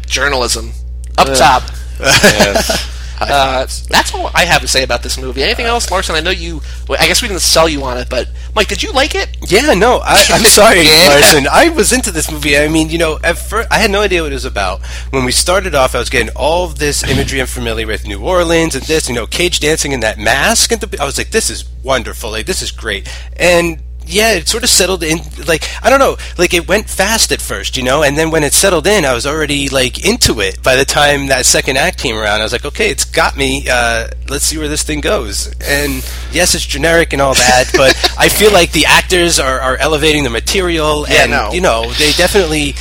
Journalism 0.07 0.73
up 1.19 1.29
top. 1.37 1.63
Yes. 2.01 2.89
Uh, 3.31 3.67
that's 3.89 4.15
all 4.15 4.31
I 4.35 4.45
have 4.45 4.61
to 4.63 4.69
say 4.69 4.83
about 4.83 5.03
this 5.03 5.19
movie. 5.19 5.43
Anything 5.43 5.67
else, 5.67 5.91
Larson? 5.91 6.15
I 6.17 6.21
know 6.21 6.31
you. 6.31 6.61
Well, 6.89 6.99
I 7.01 7.07
guess 7.07 7.23
we 7.23 7.29
didn't 7.29 7.43
sell 7.43 7.69
you 7.69 7.83
on 7.85 7.97
it, 7.99 8.09
but 8.11 8.29
Mike, 8.55 8.69
did 8.69 8.83
you 8.83 8.93
like 8.93 9.15
it? 9.15 9.37
Yeah, 9.51 9.75
no, 9.75 9.99
I, 10.03 10.25
I'm 10.31 10.45
sorry, 10.45 10.83
Yeah. 10.83 11.09
Larson. 11.11 11.47
I 11.51 11.69
was 11.71 11.93
into 11.93 12.11
this 12.11 12.31
movie. 12.31 12.57
I 12.59 12.69
mean, 12.69 12.91
you 12.91 12.99
know, 12.99 13.19
at 13.25 13.39
first, 13.39 13.69
I 13.71 13.79
had 13.79 13.91
no 13.91 14.01
idea 14.01 14.23
what 14.23 14.33
it 14.33 14.35
was 14.35 14.45
about. 14.45 14.85
When 15.11 15.25
we 15.25 15.33
started 15.33 15.75
off, 15.75 15.95
I 15.95 15.99
was 15.99 16.11
getting 16.11 16.31
all 16.37 16.65
of 16.65 16.79
this 16.79 17.03
imagery 17.05 17.41
I'm 17.41 17.47
familiar 17.47 17.87
with 17.87 18.07
New 18.07 18.21
Orleans 18.23 18.75
and 18.75 18.85
this, 18.85 19.09
you 19.09 19.15
know, 19.15 19.27
Cage 19.27 19.61
dancing 19.61 19.93
in 19.93 20.01
that 20.01 20.19
mask. 20.19 20.73
And 20.73 20.81
the, 20.81 21.01
I 21.01 21.05
was 21.05 21.19
like, 21.19 21.31
this 21.31 21.51
is 21.51 21.65
wonderful. 21.83 22.31
Like, 22.31 22.47
this 22.47 22.63
is 22.63 22.71
great. 22.71 23.09
And 23.37 23.83
yeah, 24.07 24.33
it 24.35 24.49
sort 24.49 24.63
of 24.63 24.69
settled 24.71 25.03
in. 25.03 25.19
Like 25.47 25.65
I 25.83 25.91
don't 25.91 25.99
know, 25.99 26.17
like 26.39 26.55
it 26.55 26.69
went 26.69 26.89
fast 26.89 27.33
at 27.33 27.41
first, 27.41 27.77
you 27.77 27.83
know, 27.83 28.03
and 28.03 28.17
then 28.17 28.31
when 28.31 28.45
it 28.45 28.53
settled 28.53 28.87
in, 28.87 29.05
I 29.05 29.15
was 29.15 29.27
already 29.27 29.69
like 29.69 30.05
into 30.07 30.41
it. 30.41 30.63
By 30.63 30.77
the 30.77 30.85
time 30.85 31.27
that 31.29 31.47
second 31.47 31.79
act 31.79 31.99
came 31.99 32.17
around, 32.17 32.41
I 32.41 32.45
was 32.45 32.53
like, 32.53 32.65
okay, 32.65 32.91
it's 32.91 33.05
got 33.05 33.37
me. 33.37 33.67
Uh, 33.71 34.09
let's 34.29 34.45
see 34.45 34.59
where 34.59 34.69
this 34.69 34.83
thing 34.83 35.01
goes. 35.01 35.49
And 35.63 35.95
yes, 36.33 36.55
it's 36.55 36.67
generic 36.67 37.13
and 37.13 37.23
all 37.23 37.35
that, 37.35 37.71
but 37.77 37.97
I 38.19 38.29
feel 38.29 38.53
like 38.53 38.73
the 38.73 38.87
actors 38.87 39.39
are, 39.39 39.61
are 39.61 39.77
elevating 39.77 40.25
the 40.25 40.31
material, 40.31 41.07
Yeah, 41.09 41.23
and 41.23 41.31
no. 41.31 41.53
you 41.53 41.61
know, 41.61 41.91
they 41.93 42.13
definitely 42.13 42.75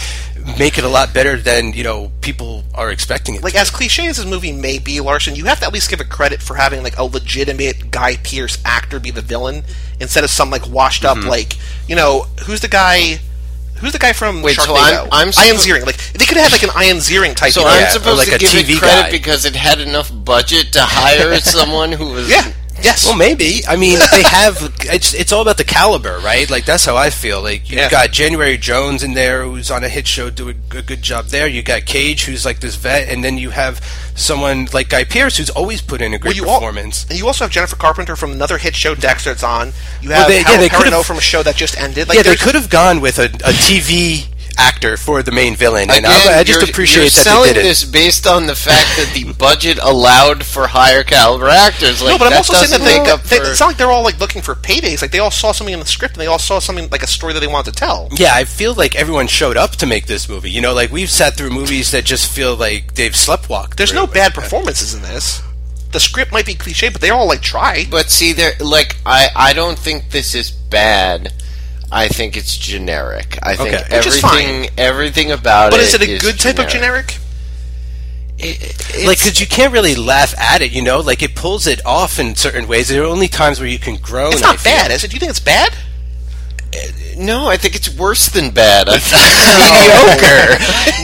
make 0.57 0.77
it 0.77 0.83
a 0.83 0.87
lot 0.87 1.13
better 1.13 1.37
than 1.37 1.73
you 1.73 1.83
know 1.83 2.11
people 2.21 2.63
are 2.73 2.91
expecting 2.91 3.35
it. 3.35 3.43
like 3.43 3.55
as 3.55 3.69
cliche 3.69 4.07
as 4.07 4.17
this 4.17 4.25
movie 4.25 4.51
may 4.51 4.79
be, 4.79 4.99
Larson, 5.01 5.35
you 5.35 5.45
have 5.45 5.59
to 5.59 5.65
at 5.65 5.73
least 5.73 5.89
give 5.89 6.01
it 6.01 6.09
credit 6.09 6.41
for 6.41 6.55
having 6.55 6.83
like 6.83 6.97
a 6.97 7.03
legitimate 7.03 7.91
Guy 7.91 8.17
Pearce 8.17 8.57
actor 8.65 8.99
be 8.99 9.11
the 9.11 9.21
villain 9.21 9.63
instead 9.99 10.23
of 10.23 10.29
some 10.29 10.49
like 10.49 10.67
washed 10.67 11.03
Mm-hmm. 11.03 11.19
up 11.21 11.25
like 11.29 11.53
you 11.87 11.95
know 11.95 12.27
who's 12.45 12.59
the 12.61 12.67
guy. 12.67 13.19
Who's 13.79 13.93
the 13.93 13.97
guy 13.99 14.13
from 14.13 14.43
Wait, 14.43 14.57
so 14.57 14.75
I'm- 14.75 15.07
I'm 15.11 15.27
Ian 15.29 15.33
suppo- 15.33 15.57
Ziering. 15.57 15.85
Like 15.87 15.97
they 16.13 16.25
could 16.27 16.37
have 16.37 16.51
like 16.51 16.61
an 16.61 16.69
Ian 16.83 16.97
Ziering 16.97 17.35
type. 17.35 17.51
So 17.51 17.61
villain. 17.63 17.83
I'm 17.85 17.89
supposed 17.89 18.17
like 18.19 18.27
to 18.29 18.35
a 18.35 18.37
give 18.37 18.53
it 18.69 18.77
credit 18.77 19.01
guy. 19.05 19.11
because 19.11 19.43
it 19.45 19.55
had 19.55 19.79
enough 19.79 20.11
budget 20.13 20.71
to 20.73 20.81
hire 20.83 21.35
someone 21.39 21.91
who 21.91 22.09
was 22.13 22.29
yeah. 22.29 22.53
Yes. 22.83 23.05
Well, 23.05 23.15
maybe. 23.15 23.61
I 23.67 23.75
mean, 23.75 23.99
they 24.11 24.23
have. 24.23 24.57
It's 24.81 25.13
it's 25.13 25.31
all 25.31 25.41
about 25.41 25.57
the 25.57 25.63
caliber, 25.63 26.19
right? 26.19 26.49
Like 26.49 26.65
that's 26.65 26.85
how 26.85 26.95
I 26.97 27.09
feel. 27.09 27.41
Like 27.41 27.69
you 27.69 27.77
Yeah. 27.77 27.89
got 27.89 28.11
January 28.11 28.57
Jones 28.57 29.03
in 29.03 29.13
there, 29.13 29.43
who's 29.43 29.69
on 29.71 29.83
a 29.83 29.89
hit 29.89 30.07
show, 30.07 30.29
doing 30.29 30.61
a 30.71 30.81
good 30.81 31.01
job 31.01 31.27
there. 31.27 31.47
You 31.47 31.61
got 31.63 31.85
Cage, 31.85 32.25
who's 32.25 32.45
like 32.45 32.59
this 32.59 32.75
vet, 32.75 33.07
and 33.09 33.23
then 33.23 33.37
you 33.37 33.51
have 33.51 33.79
someone 34.15 34.67
like 34.73 34.89
Guy 34.89 35.03
Pearce, 35.03 35.37
who's 35.37 35.49
always 35.49 35.81
put 35.81 36.01
in 36.01 36.13
a 36.13 36.17
great 36.17 36.39
Well, 36.39 36.47
you 36.47 36.53
performance. 36.59 37.05
and 37.09 37.17
you 37.17 37.27
also 37.27 37.45
have 37.45 37.51
Jennifer 37.51 37.75
Carpenter 37.75 38.15
from 38.15 38.31
another 38.31 38.57
hit 38.57 38.75
show, 38.75 38.95
Dexter. 38.95 39.31
It's 39.31 39.43
on. 39.43 39.73
You 40.01 40.09
have 40.09 40.27
Well, 40.27 40.29
they- 40.29 40.39
yeah, 40.41 40.57
they 40.57 41.03
from 41.03 41.17
a 41.17 41.21
show 41.21 41.43
that 41.43 41.55
just 41.55 41.77
ended. 41.77 42.07
Like 42.09 42.17
yeah, 42.17 42.23
they 42.23 42.35
could 42.35 42.55
have 42.55 42.69
gone 42.69 42.99
with 43.01 43.19
a, 43.19 43.25
a 43.25 43.53
TV 43.53 44.25
actor 44.57 44.97
for 44.97 45.23
the 45.23 45.31
main 45.31 45.55
villain, 45.55 45.89
and 45.89 46.05
Again, 46.05 46.33
I, 46.33 46.39
I 46.39 46.43
just 46.43 46.67
appreciate 46.69 47.03
you're 47.03 47.05
that 47.05 47.23
selling 47.23 47.47
they 47.49 47.53
did 47.53 47.59
it. 47.59 47.63
this 47.63 47.83
based 47.83 48.27
on 48.27 48.47
the 48.47 48.55
fact 48.55 48.97
that 48.97 49.11
the 49.13 49.33
budget 49.33 49.79
allowed 49.81 50.45
for 50.45 50.67
higher 50.67 51.03
caliber 51.03 51.47
actors. 51.47 52.01
Like 52.01 52.11
no, 52.11 52.17
but 52.17 52.31
I'm 52.31 52.37
also 52.37 52.53
saying 52.53 52.71
that 52.71 52.81
they, 52.81 52.99
make 52.99 53.07
up 53.07 53.23
they, 53.23 53.37
for. 53.37 53.51
it's 53.51 53.59
not 53.59 53.67
like 53.67 53.77
they're 53.77 53.91
all 53.91 54.03
like 54.03 54.19
looking 54.19 54.41
for 54.41 54.55
paydays. 54.55 55.01
Like 55.01 55.11
they 55.11 55.19
all 55.19 55.31
saw 55.31 55.51
something 55.51 55.73
in 55.73 55.79
the 55.79 55.85
script 55.85 56.15
and 56.15 56.21
they 56.21 56.27
all 56.27 56.39
saw 56.39 56.59
something 56.59 56.89
like 56.89 57.03
a 57.03 57.07
story 57.07 57.33
that 57.33 57.39
they 57.39 57.47
wanted 57.47 57.73
to 57.73 57.79
tell. 57.79 58.09
Yeah, 58.13 58.31
I 58.33 58.45
feel 58.45 58.73
like 58.73 58.95
everyone 58.95 59.27
showed 59.27 59.57
up 59.57 59.71
to 59.77 59.85
make 59.85 60.07
this 60.07 60.27
movie. 60.29 60.51
You 60.51 60.61
know, 60.61 60.73
like 60.73 60.91
we've 60.91 61.09
sat 61.09 61.35
through 61.35 61.51
movies 61.51 61.91
that 61.91 62.05
just 62.05 62.31
feel 62.31 62.55
like 62.55 62.95
they've 62.95 63.11
sleptwalked. 63.11 63.75
There's 63.75 63.93
no 63.93 64.07
bad 64.07 64.33
performances 64.33 64.93
in 64.93 65.01
this. 65.01 65.41
The 65.91 65.99
script 65.99 66.31
might 66.31 66.45
be 66.45 66.53
cliche, 66.53 66.89
but 66.89 67.01
they 67.01 67.09
all 67.09 67.27
like 67.27 67.41
try. 67.41 67.85
But 67.89 68.09
see, 68.09 68.31
there, 68.33 68.53
like 68.61 68.95
I, 69.05 69.27
I 69.35 69.53
don't 69.53 69.77
think 69.77 70.09
this 70.09 70.35
is 70.35 70.49
bad. 70.49 71.33
I 71.91 72.07
think 72.07 72.37
it's 72.37 72.55
generic. 72.57 73.37
I 73.43 73.55
think 73.55 73.73
Okay. 73.75 73.83
Everything, 73.89 74.69
everything 74.77 75.31
about 75.31 75.67
it. 75.67 75.71
But 75.71 75.79
it 75.81 75.83
is 75.83 75.93
it 75.95 76.01
a 76.01 76.17
good 76.19 76.39
type 76.39 76.59
of 76.59 76.67
generic. 76.67 77.07
generic? 77.07 77.17
like 79.05 79.19
because 79.19 79.39
you 79.39 79.45
can't 79.45 79.71
really 79.71 79.93
laugh 79.93 80.33
at 80.39 80.63
it 80.63 80.71
you 80.71 80.81
know 80.81 80.99
like 80.99 81.21
it 81.21 81.35
pulls 81.35 81.67
it 81.67 81.79
off 81.85 82.17
in 82.17 82.33
certain 82.35 82.67
ways 82.67 82.87
there 82.89 83.03
are 83.03 83.05
only 83.05 83.27
times 83.27 83.59
where 83.59 83.69
you 83.69 83.77
can 83.77 83.97
groan 83.97 84.33
It's 84.33 84.41
not 84.41 84.63
bad, 84.63 84.89
is 84.89 85.03
it? 85.03 85.11
Do 85.11 85.15
you 85.15 85.19
think 85.19 85.29
it's 85.29 85.39
bad? 85.39 85.75
Uh, 86.73 86.79
no, 87.17 87.47
I 87.47 87.57
think 87.57 87.75
it's 87.75 87.95
worse 87.95 88.29
than 88.29 88.49
bad. 88.49 88.89
I 88.89 88.97
think 88.97 89.21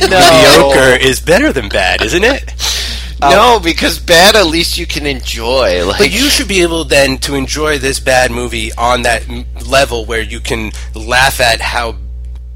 mediocre 0.01 0.09
No. 0.17 0.73
mediocre 0.73 1.05
is 1.07 1.19
better 1.19 1.53
than 1.53 1.69
bad 1.69 2.01
isn't 2.01 2.23
it 2.23 2.43
Um, 3.21 3.31
no, 3.31 3.59
because 3.63 3.99
bad 3.99 4.35
at 4.35 4.45
least 4.45 4.77
you 4.77 4.85
can 4.85 5.05
enjoy. 5.05 5.85
Like 5.85 5.97
but 5.97 6.11
you 6.11 6.29
should 6.29 6.47
be 6.47 6.61
able 6.61 6.83
then 6.83 7.17
to 7.19 7.35
enjoy 7.35 7.77
this 7.79 7.99
bad 7.99 8.31
movie 8.31 8.71
on 8.73 9.01
that 9.03 9.27
m- 9.29 9.45
level 9.65 10.05
where 10.05 10.21
you 10.21 10.39
can 10.39 10.71
laugh 10.93 11.39
at 11.41 11.59
how 11.61 11.95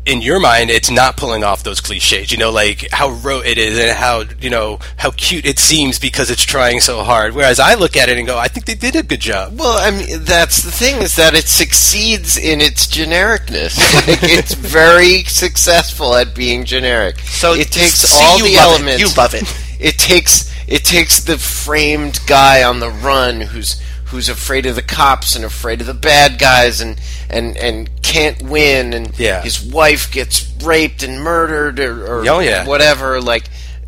in 0.03 0.19
your 0.19 0.39
mind 0.39 0.71
it's 0.71 0.89
not 0.89 1.15
pulling 1.15 1.43
off 1.43 1.61
those 1.61 1.79
cliches 1.79 2.31
you 2.31 2.37
know 2.39 2.49
like 2.49 2.87
how 2.91 3.11
rote 3.11 3.45
it 3.45 3.59
is 3.59 3.77
and 3.77 3.91
how 3.95 4.23
you 4.39 4.49
know 4.49 4.79
how 4.97 5.11
cute 5.11 5.45
it 5.45 5.59
seems 5.59 5.99
because 5.99 6.31
it's 6.31 6.43
trying 6.43 6.79
so 6.79 7.03
hard 7.03 7.35
whereas 7.35 7.59
i 7.59 7.75
look 7.75 7.95
at 7.95 8.09
it 8.09 8.17
and 8.17 8.25
go 8.25 8.35
i 8.35 8.47
think 8.47 8.65
they 8.65 8.73
did 8.73 8.95
a 8.95 9.03
good 9.03 9.19
job 9.19 9.59
Well, 9.59 9.77
I 9.77 9.91
mean, 9.91 10.23
that's 10.23 10.63
the 10.63 10.71
thing 10.71 11.03
is 11.03 11.15
that 11.17 11.35
it 11.35 11.47
succeeds 11.47 12.35
in 12.35 12.61
its 12.61 12.87
genericness. 12.87 13.77
Like, 14.07 14.23
it's 14.23 14.55
very 14.55 15.23
successful 15.25 16.15
at 16.15 16.33
being 16.33 16.65
generic. 16.65 17.19
So 17.19 17.53
it 17.53 17.71
takes 17.71 18.03
all 18.19 18.39
the 18.39 18.45
love 18.45 18.51
it. 18.51 18.57
elements. 18.57 19.01
You 19.01 19.07
love 19.21 19.35
it. 19.35 19.43
It 19.81 19.97
takes 19.97 20.51
it 20.67 20.85
takes 20.85 21.23
the 21.23 21.37
framed 21.37 22.19
guy 22.27 22.63
on 22.63 22.79
the 22.79 22.89
run 22.89 23.41
who's 23.41 23.81
who's 24.05 24.29
afraid 24.29 24.65
of 24.65 24.75
the 24.75 24.81
cops 24.81 25.35
and 25.35 25.43
afraid 25.45 25.81
of 25.81 25.87
the 25.87 25.93
bad 25.93 26.37
guys 26.37 26.81
and 26.81 26.99
and 27.29 27.57
and 27.57 27.89
can't 28.03 28.41
win 28.43 28.93
and 28.93 29.17
Yeah. 29.17 29.41
his 29.41 29.61
wife 29.63 30.11
gets 30.11 30.51
raped 30.63 31.01
and 31.01 31.21
murdered 31.23 31.79
or, 31.79 32.05
or 32.05 32.29
Oh, 32.29 32.39
yeah. 32.39 32.65
whatever. 32.67 33.21
Like 33.21 33.45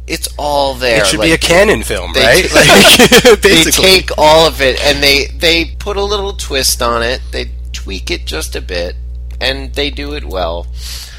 it's 0.07 0.27
all 0.37 0.73
there. 0.73 1.01
it 1.01 1.07
should 1.07 1.19
like, 1.19 1.27
be 1.29 1.33
a 1.33 1.37
canon 1.37 1.83
film 1.83 2.11
they 2.13 2.21
right 2.25 2.43
take- 2.43 3.23
like, 3.25 3.41
they 3.41 3.63
take 3.71 4.09
all 4.17 4.47
of 4.47 4.61
it 4.61 4.81
and 4.83 5.01
they 5.03 5.27
they 5.27 5.65
put 5.77 5.95
a 5.97 6.03
little 6.03 6.33
twist 6.33 6.81
on 6.81 7.03
it. 7.03 7.21
They 7.31 7.51
tweak 7.71 8.09
it 8.11 8.25
just 8.25 8.55
a 8.55 8.61
bit, 8.61 8.95
and 9.41 9.73
they 9.75 9.89
do 9.89 10.13
it 10.13 10.23
well. 10.25 10.67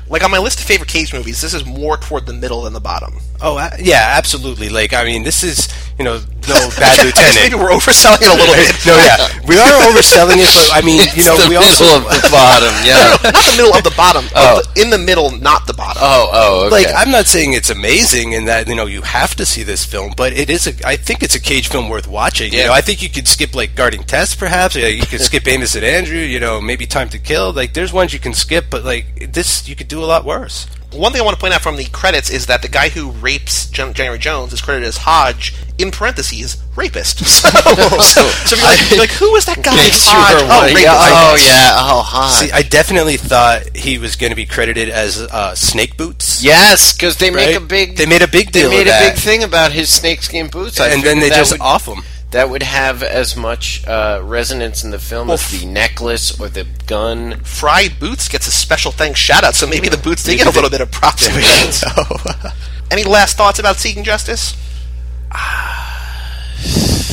Like 0.09 0.23
on 0.23 0.31
my 0.31 0.39
list 0.39 0.61
of 0.61 0.67
favorite 0.67 0.89
Cage 0.89 1.13
movies, 1.15 1.41
this 1.41 1.55
is 1.55 1.65
more 1.65 1.97
toward 1.97 2.27
the 2.27 2.33
middle 2.35 2.63
than 2.63 2.73
the 2.75 2.81
bottom. 2.81 3.19
Oh 3.45 3.59
uh, 3.59 3.71
yeah, 3.79 4.15
absolutely. 4.17 4.71
Like 4.71 4.95
I 4.95 5.05
mean, 5.05 5.23
this 5.23 5.43
is 5.43 5.69
you 5.99 6.05
know 6.05 6.17
no 6.49 6.57
bad 6.81 6.99
I 6.99 7.11
guess 7.13 7.37
maybe 7.37 7.55
lieutenant. 7.55 7.61
we're 7.61 7.77
overselling 7.77 8.23
it 8.25 8.33
a 8.33 8.37
little 8.41 8.55
bit. 8.57 8.73
no, 8.89 8.97
yeah, 8.97 9.29
we 9.47 9.59
are 9.61 9.77
overselling 9.93 10.41
it, 10.41 10.49
but 10.49 10.71
I 10.73 10.81
mean, 10.85 10.97
you 11.13 11.21
It's 11.21 11.27
know, 11.29 11.37
the 11.37 11.49
we 11.53 11.55
middle 11.61 11.69
also 11.69 11.85
of 11.97 12.05
the 12.09 12.29
bottom. 12.33 12.73
Yeah. 12.89 13.17
not 13.31 13.45
the 13.45 13.55
middle 13.57 13.75
of 13.77 13.85
the 13.85 13.93
bottom. 13.97 14.25
Oh. 14.35 14.59
Of 14.65 14.75
the, 14.75 14.81
in 14.83 14.89
the 14.91 14.99
middle, 14.99 15.31
not 15.39 15.67
the 15.67 15.75
bottom. 15.75 16.01
Oh, 16.03 16.31
oh, 16.33 16.67
okay. 16.67 16.87
like 16.87 16.87
I'm 16.97 17.11
not 17.13 17.27
saying 17.27 17.53
it's 17.53 17.69
amazing 17.71 18.35
and 18.35 18.49
that 18.49 18.67
you 18.67 18.75
know 18.75 18.87
you 18.87 19.03
have 19.03 19.35
to 19.37 19.45
see 19.45 19.63
this 19.63 19.85
film, 19.85 20.15
but 20.17 20.33
it 20.33 20.49
is 20.49 20.67
a. 20.67 20.73
I 20.87 20.97
think 20.97 21.23
it's 21.23 21.35
a 21.35 21.41
Cage 21.41 21.69
film 21.69 21.89
worth 21.91 22.09
watching. 22.09 22.51
You 22.53 22.61
Yeah. 22.61 22.67
know, 22.69 22.73
I 22.73 22.81
think 22.81 23.03
you 23.03 23.11
could 23.11 23.29
skip 23.29 23.55
like 23.55 23.75
Guarding 23.77 24.05
Tess, 24.05 24.35
perhaps. 24.35 24.75
Yeah, 24.75 24.89
you 24.89 25.05
could 25.05 25.21
skip 25.21 25.47
Amos 25.47 25.75
and 25.77 25.85
Andrew. 25.85 26.17
You 26.19 26.41
know, 26.41 26.61
maybe 26.63 26.87
Time 26.87 27.09
to 27.11 27.19
Kill. 27.19 27.53
Like 27.53 27.75
there's 27.75 27.93
ones 27.93 28.13
you 28.13 28.21
can 28.21 28.33
skip, 28.33 28.67
but 28.71 28.85
like 28.85 29.33
this, 29.33 29.69
you 29.69 29.77
could 29.77 29.89
do 29.89 30.03
a 30.03 30.07
lot 30.09 30.25
worse. 30.25 30.67
One 30.95 31.13
thing 31.13 31.21
I 31.21 31.25
want 31.25 31.37
to 31.37 31.41
point 31.41 31.55
out 31.55 31.63
from 31.63 31.77
the 31.77 31.85
credits 31.87 32.31
is 32.31 32.47
that 32.47 32.63
the 32.63 32.69
guy 32.69 32.89
who 32.89 33.11
rapes 33.11 33.69
Jan- 33.71 33.95
January 33.95 34.19
Jones 34.19 34.53
is 34.53 34.61
credited 34.61 34.87
as 34.89 34.99
Hodge, 34.99 35.55
in 35.77 35.91
parentheses, 35.91 36.57
rapist. 36.77 37.19
So, 37.27 37.49
so, 37.49 37.99
so 37.99 38.55
if 38.55 38.61
you're 38.61 38.61
like, 38.63 38.91
you're 38.91 39.01
like, 39.01 39.11
who 39.19 39.33
was 39.33 39.45
that 39.47 39.63
guy? 39.63 39.73
Hodge. 39.75 40.43
Oh, 40.47 40.63
rapist. 40.63 40.83
Yeah, 40.83 40.95
oh 40.95 41.37
yeah. 41.37 41.75
Oh, 41.77 42.03
hot. 42.03 42.31
See, 42.41 42.53
I 42.53 42.63
definitely 42.63 43.17
thought 43.17 43.77
he 43.77 43.99
was 43.99 44.17
going 44.17 44.31
to 44.31 44.37
be 44.37 44.47
credited 44.47 44.89
as 44.89 45.21
uh, 45.21 45.55
Snake 45.55 45.97
Boots. 45.97 46.43
yes, 46.45 46.93
because 46.93 47.17
they 47.17 47.31
make 47.31 47.57
a 47.57 47.61
big. 47.61 47.97
They 47.97 48.07
made 48.07 48.23
a 48.23 48.29
big 48.29 48.53
deal. 48.53 48.71
They 48.71 48.77
made 48.77 48.83
of 48.83 48.89
a 48.89 48.91
that. 48.91 49.15
big 49.15 49.23
thing 49.23 49.43
about 49.43 49.73
his 49.73 49.91
snakeskin 49.91 50.49
boots, 50.49 50.81
I 50.81 50.89
and 50.89 51.03
then 51.03 51.19
they 51.19 51.31
just 51.31 51.53
would, 51.53 51.61
off 51.61 51.87
him. 51.87 52.03
That 52.35 52.51
would 52.51 52.65
have 52.65 53.05
as 53.05 53.37
much 53.37 53.87
uh, 53.87 54.21
resonance 54.25 54.83
in 54.83 54.91
the 54.91 54.99
film 54.99 55.29
Well, 55.29 55.35
as 55.35 55.51
the 55.53 55.65
necklace 55.67 56.39
or 56.41 56.49
the 56.49 56.67
gun. 56.87 57.39
Fried 57.45 58.01
Boots 58.01 58.29
gets 58.29 58.49
a 58.49 58.51
special 58.51 58.91
thanks 58.91 59.21
shout 59.21 59.45
out, 59.45 59.55
so 59.55 59.69
maybe 59.69 59.89
the 59.89 59.97
Boots 59.97 60.25
did 60.25 60.39
get 60.39 60.49
a 60.49 60.51
little 60.51 60.69
bit 60.69 60.81
of 60.81 60.91
props. 60.91 61.29
Any 62.91 63.05
last 63.05 63.37
thoughts 63.37 63.61
about 63.61 63.77
Seeking 63.77 64.03
Justice? 64.03 64.57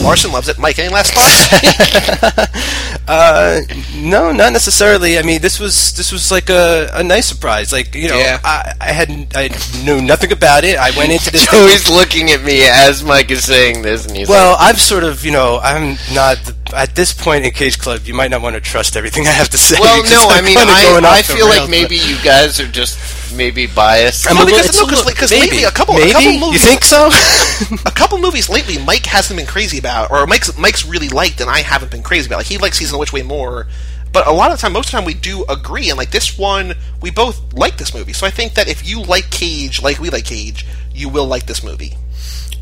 Larson 0.04 0.32
loves 0.32 0.48
it. 0.50 0.58
Mike, 0.58 0.80
any 0.80 0.90
last 0.94 1.14
thoughts? 1.14 2.52
Uh, 3.08 3.62
no, 3.96 4.32
not 4.32 4.54
necessarily. 4.54 5.18
I 5.18 5.24
mean, 5.24 5.42
this 5.42 5.60
was 5.60 5.92
this 5.94 6.12
was 6.14 6.32
like 6.32 6.50
a, 6.50 6.90
a 6.94 7.04
nice 7.04 7.26
surprise. 7.26 7.74
Like 7.74 7.94
you 7.96 8.08
know, 8.08 8.16
Yeah. 8.18 8.40
I, 8.44 8.74
I 8.80 8.92
had 8.94 9.10
I 9.36 9.50
knew 9.84 10.02
nothing 10.02 10.32
about 10.32 10.64
it. 10.64 10.78
I 10.78 10.92
went 10.96 11.12
into 11.12 11.30
this. 11.32 11.46
Joey's 11.52 11.90
looking 11.90 12.30
at 12.32 12.42
me 12.44 12.62
as 12.64 13.04
Mike 13.04 13.30
is 13.32 13.44
saying 13.44 13.82
this, 13.82 14.06
and 14.06 14.16
he's 14.16 14.30
well, 14.30 14.52
like, 14.52 14.62
I've 14.62 14.80
sort 14.80 15.04
of 15.04 15.26
you 15.26 15.32
know 15.32 15.60
I'm 15.62 15.98
not 16.14 16.38
at 16.74 16.96
this 16.96 17.12
point 17.12 17.44
in 17.44 17.52
Cage 17.52 17.80
Club. 17.80 18.02
You 18.06 18.14
might 18.14 18.32
not 18.32 18.42
want 18.42 18.54
to 18.56 18.62
trust 18.62 18.96
everything 18.96 19.28
I 19.28 19.32
have 19.32 19.50
to 19.50 19.58
say. 19.58 19.76
"Well, 19.80 20.04
no, 20.04 20.28
I 20.30 20.38
I'm 20.38 20.46
mean, 20.46 20.58
I, 20.58 21.02
I 21.04 21.22
feel 21.24 21.50
like 21.50 21.70
maybe 21.70 21.98
but- 21.98 22.08
you 22.08 22.18
guys 22.24 22.60
are 22.62 22.68
just 22.68 22.98
maybe 23.34 23.68
biased." 23.68 24.28
I'm 24.30 24.36
No, 24.36 24.44
a 24.44 24.46
little- 24.46 24.60
because- 24.62 24.76
no, 24.76 24.82
a 24.82 24.86
little- 24.86 25.04
'cause- 25.04 25.14
'cause 25.16 25.32
maybe. 25.32 25.42
lately 25.48 25.64
a 25.64 25.72
couple- 25.72 25.96
a 25.96 26.00
maybe 26.00 26.12
couple 26.12 26.54
you 26.54 26.60
think 26.60 26.84
so. 26.84 27.10
a 27.86 27.92
couple 27.92 28.18
movies 28.18 28.50
lately 28.50 28.78
Mike 28.78 29.06
hasn't 29.06 29.38
been 29.38 29.46
crazy 29.48 29.78
about, 29.78 30.12
or 30.12 30.26
Mike's 30.28 30.56
Mike's 30.58 30.86
really 30.86 31.10
liked, 31.10 31.42
and 31.42 31.50
I 31.50 31.62
haven't 31.62 31.92
been 31.92 32.04
crazy 32.04 32.28
about. 32.28 32.38
Like 32.38 32.48
he 32.48 32.58
likes 32.58 32.78
Season 32.78 32.90
of 32.94 32.98
the 32.98 33.00
Witch 33.00 33.14
way 33.14 33.22
more, 33.24 33.68
but 34.14 34.28
a 34.28 34.32
lot 34.32 34.52
of 34.52 34.58
the 34.58 34.62
time, 34.62 34.74
most 34.74 34.86
of 34.88 34.92
the 34.92 34.98
time, 34.98 35.06
we 35.06 35.14
do 35.14 35.46
agree. 35.50 35.90
And 35.90 35.98
like 35.98 36.12
this 36.12 36.38
one, 36.38 36.76
we 37.02 37.10
both 37.12 37.40
like 37.54 37.78
this 37.78 37.94
movie. 37.94 38.14
So 38.14 38.26
I 38.28 38.32
think 38.32 38.56
that 38.56 38.68
if 38.68 38.86
you 38.88 39.02
like 39.04 39.30
Cage, 39.30 39.82
like 39.82 40.00
we 40.00 40.10
like 40.10 40.26
Cage, 40.26 40.66
you 40.94 41.08
will 41.10 41.26
like 41.28 41.46
this 41.46 41.64
movie. 41.64 41.98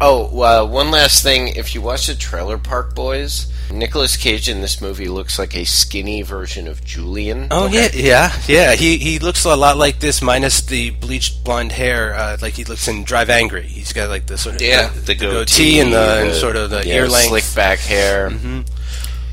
Oh, 0.02 0.42
uh, 0.42 0.66
one 0.66 0.92
last 0.92 1.24
thing. 1.24 1.50
If 1.50 1.76
you 1.76 1.82
watch 1.82 2.08
the 2.08 2.16
Trailer 2.16 2.58
Park 2.58 2.96
Boys, 2.96 3.48
Nicolas 3.72 4.18
Cage 4.18 4.50
in 4.50 4.62
this 4.62 4.82
movie 4.82 5.08
looks 5.08 5.38
like 5.38 5.56
a 5.56 5.64
skinny 5.66 6.22
version 6.22 6.68
of 6.68 6.84
Julian. 6.84 7.48
Oh 7.52 7.68
yeah, 7.68 7.90
yeah, 7.94 8.32
yeah. 8.48 8.74
He 8.76 8.98
he 8.98 9.20
looks 9.20 9.46
a 9.46 9.56
lot 9.56 9.78
like 9.78 10.00
this, 10.00 10.22
minus 10.22 10.62
the 10.62 10.90
bleached 10.92 11.44
blonde 11.44 11.72
hair. 11.72 12.16
Uh, 12.16 12.38
like 12.42 12.54
he 12.54 12.64
looks 12.64 12.88
in 12.88 13.04
Drive 13.04 13.30
Angry. 13.30 13.64
He's 13.64 13.94
got 13.94 14.10
like 14.10 14.26
the 14.26 14.38
sort 14.38 14.56
of 14.56 14.62
Yeah, 14.62 14.90
the, 15.06 15.16
goatee 15.16 15.80
and 15.80 15.94
the 15.94 16.24
and 16.26 16.34
sort 16.36 16.56
of 16.56 16.70
the 16.70 16.86
yeah, 16.88 16.96
ear 16.96 17.08
length. 17.08 17.28
slick 17.30 17.56
back 17.56 17.80
hair. 17.80 18.32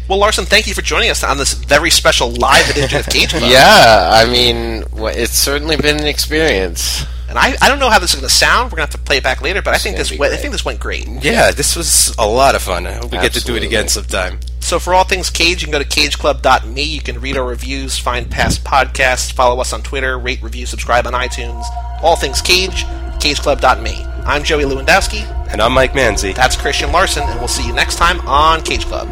Well, 0.09 0.19
Larson, 0.21 0.45
thank 0.45 0.69
you 0.69 0.75
for 0.75 0.83
joining 0.83 1.11
us 1.11 1.25
on 1.25 1.37
this 1.37 1.55
very 1.55 1.91
special 1.91 2.31
live 2.31 2.71
edition 2.71 3.01
of 3.01 3.07
Cage 3.07 3.31
Club. 3.31 3.43
Yeah, 3.51 4.11
I 4.13 4.25
mean, 4.31 4.85
it's 4.95 5.37
certainly 5.37 5.77
been 5.77 5.99
an 5.99 6.07
experience. 6.07 7.05
And 7.29 7.37
I, 7.39 7.57
I 7.61 7.69
don't 7.69 7.79
know 7.79 7.91
how 7.91 7.99
this 7.99 8.15
is 8.15 8.21
going 8.21 8.29
to 8.29 8.35
sound. 8.35 8.71
We're 8.71 8.77
going 8.77 8.89
to 8.89 8.93
have 8.93 9.01
to 9.01 9.07
play 9.07 9.17
it 9.17 9.23
back 9.25 9.43
later, 9.43 9.61
but 9.63 9.75
I 9.75 9.79
think 9.79 9.97
this 9.97 10.11
went, 10.11 10.23
I 10.23 10.29
great. 10.29 10.41
think 10.41 10.53
this 10.53 10.65
went 10.65 10.81
great. 10.81 11.09
Yeah, 11.09 11.51
this 11.51 11.75
was 11.75 12.15
a 12.19 12.27
lot 12.27 12.55
of 12.55 12.63
fun. 12.63 12.87
I 12.87 12.93
hope 12.93 13.11
we 13.11 13.19
get 13.19 13.33
to 13.33 13.45
do 13.45 13.57
it 13.57 13.65
again 13.65 13.89
sometime. 13.89 14.39
So 14.61 14.79
for 14.79 14.95
all 14.95 15.05
things 15.05 15.31
Cage, 15.31 15.63
you 15.63 15.67
can 15.67 15.73
go 15.73 15.79
to 15.79 15.85
cageclub.me. 15.85 16.83
You 16.83 17.01
can 17.01 17.21
read 17.21 17.37
our 17.37 17.47
reviews, 17.47 17.99
find 17.99 18.31
past 18.31 18.65
podcasts, 18.65 19.33
follow 19.33 19.61
us 19.61 19.73
on 19.73 19.83
Twitter, 19.83 20.19
rate, 20.19 20.43
review, 20.43 20.67
subscribe 20.67 21.07
on 21.07 21.13
iTunes. 21.13 21.65
All 22.03 22.17
things 22.17 22.41
Cage, 22.41 22.85
cageclub.me. 23.19 24.05
I'm 24.25 24.43
Joey 24.43 24.65
Lewandowski. 24.65 25.25
And 25.53 25.63
I'm 25.63 25.73
Mike 25.73 25.93
Manzi. 25.93 26.35
That's 26.35 26.57
Christian 26.57 26.91
Larson, 26.91 27.23
and 27.23 27.39
we'll 27.39 27.47
see 27.49 27.65
you 27.67 27.73
next 27.73 27.97
time 27.97 28.21
on 28.23 28.61
Cage 28.63 28.87
Club. 28.87 29.09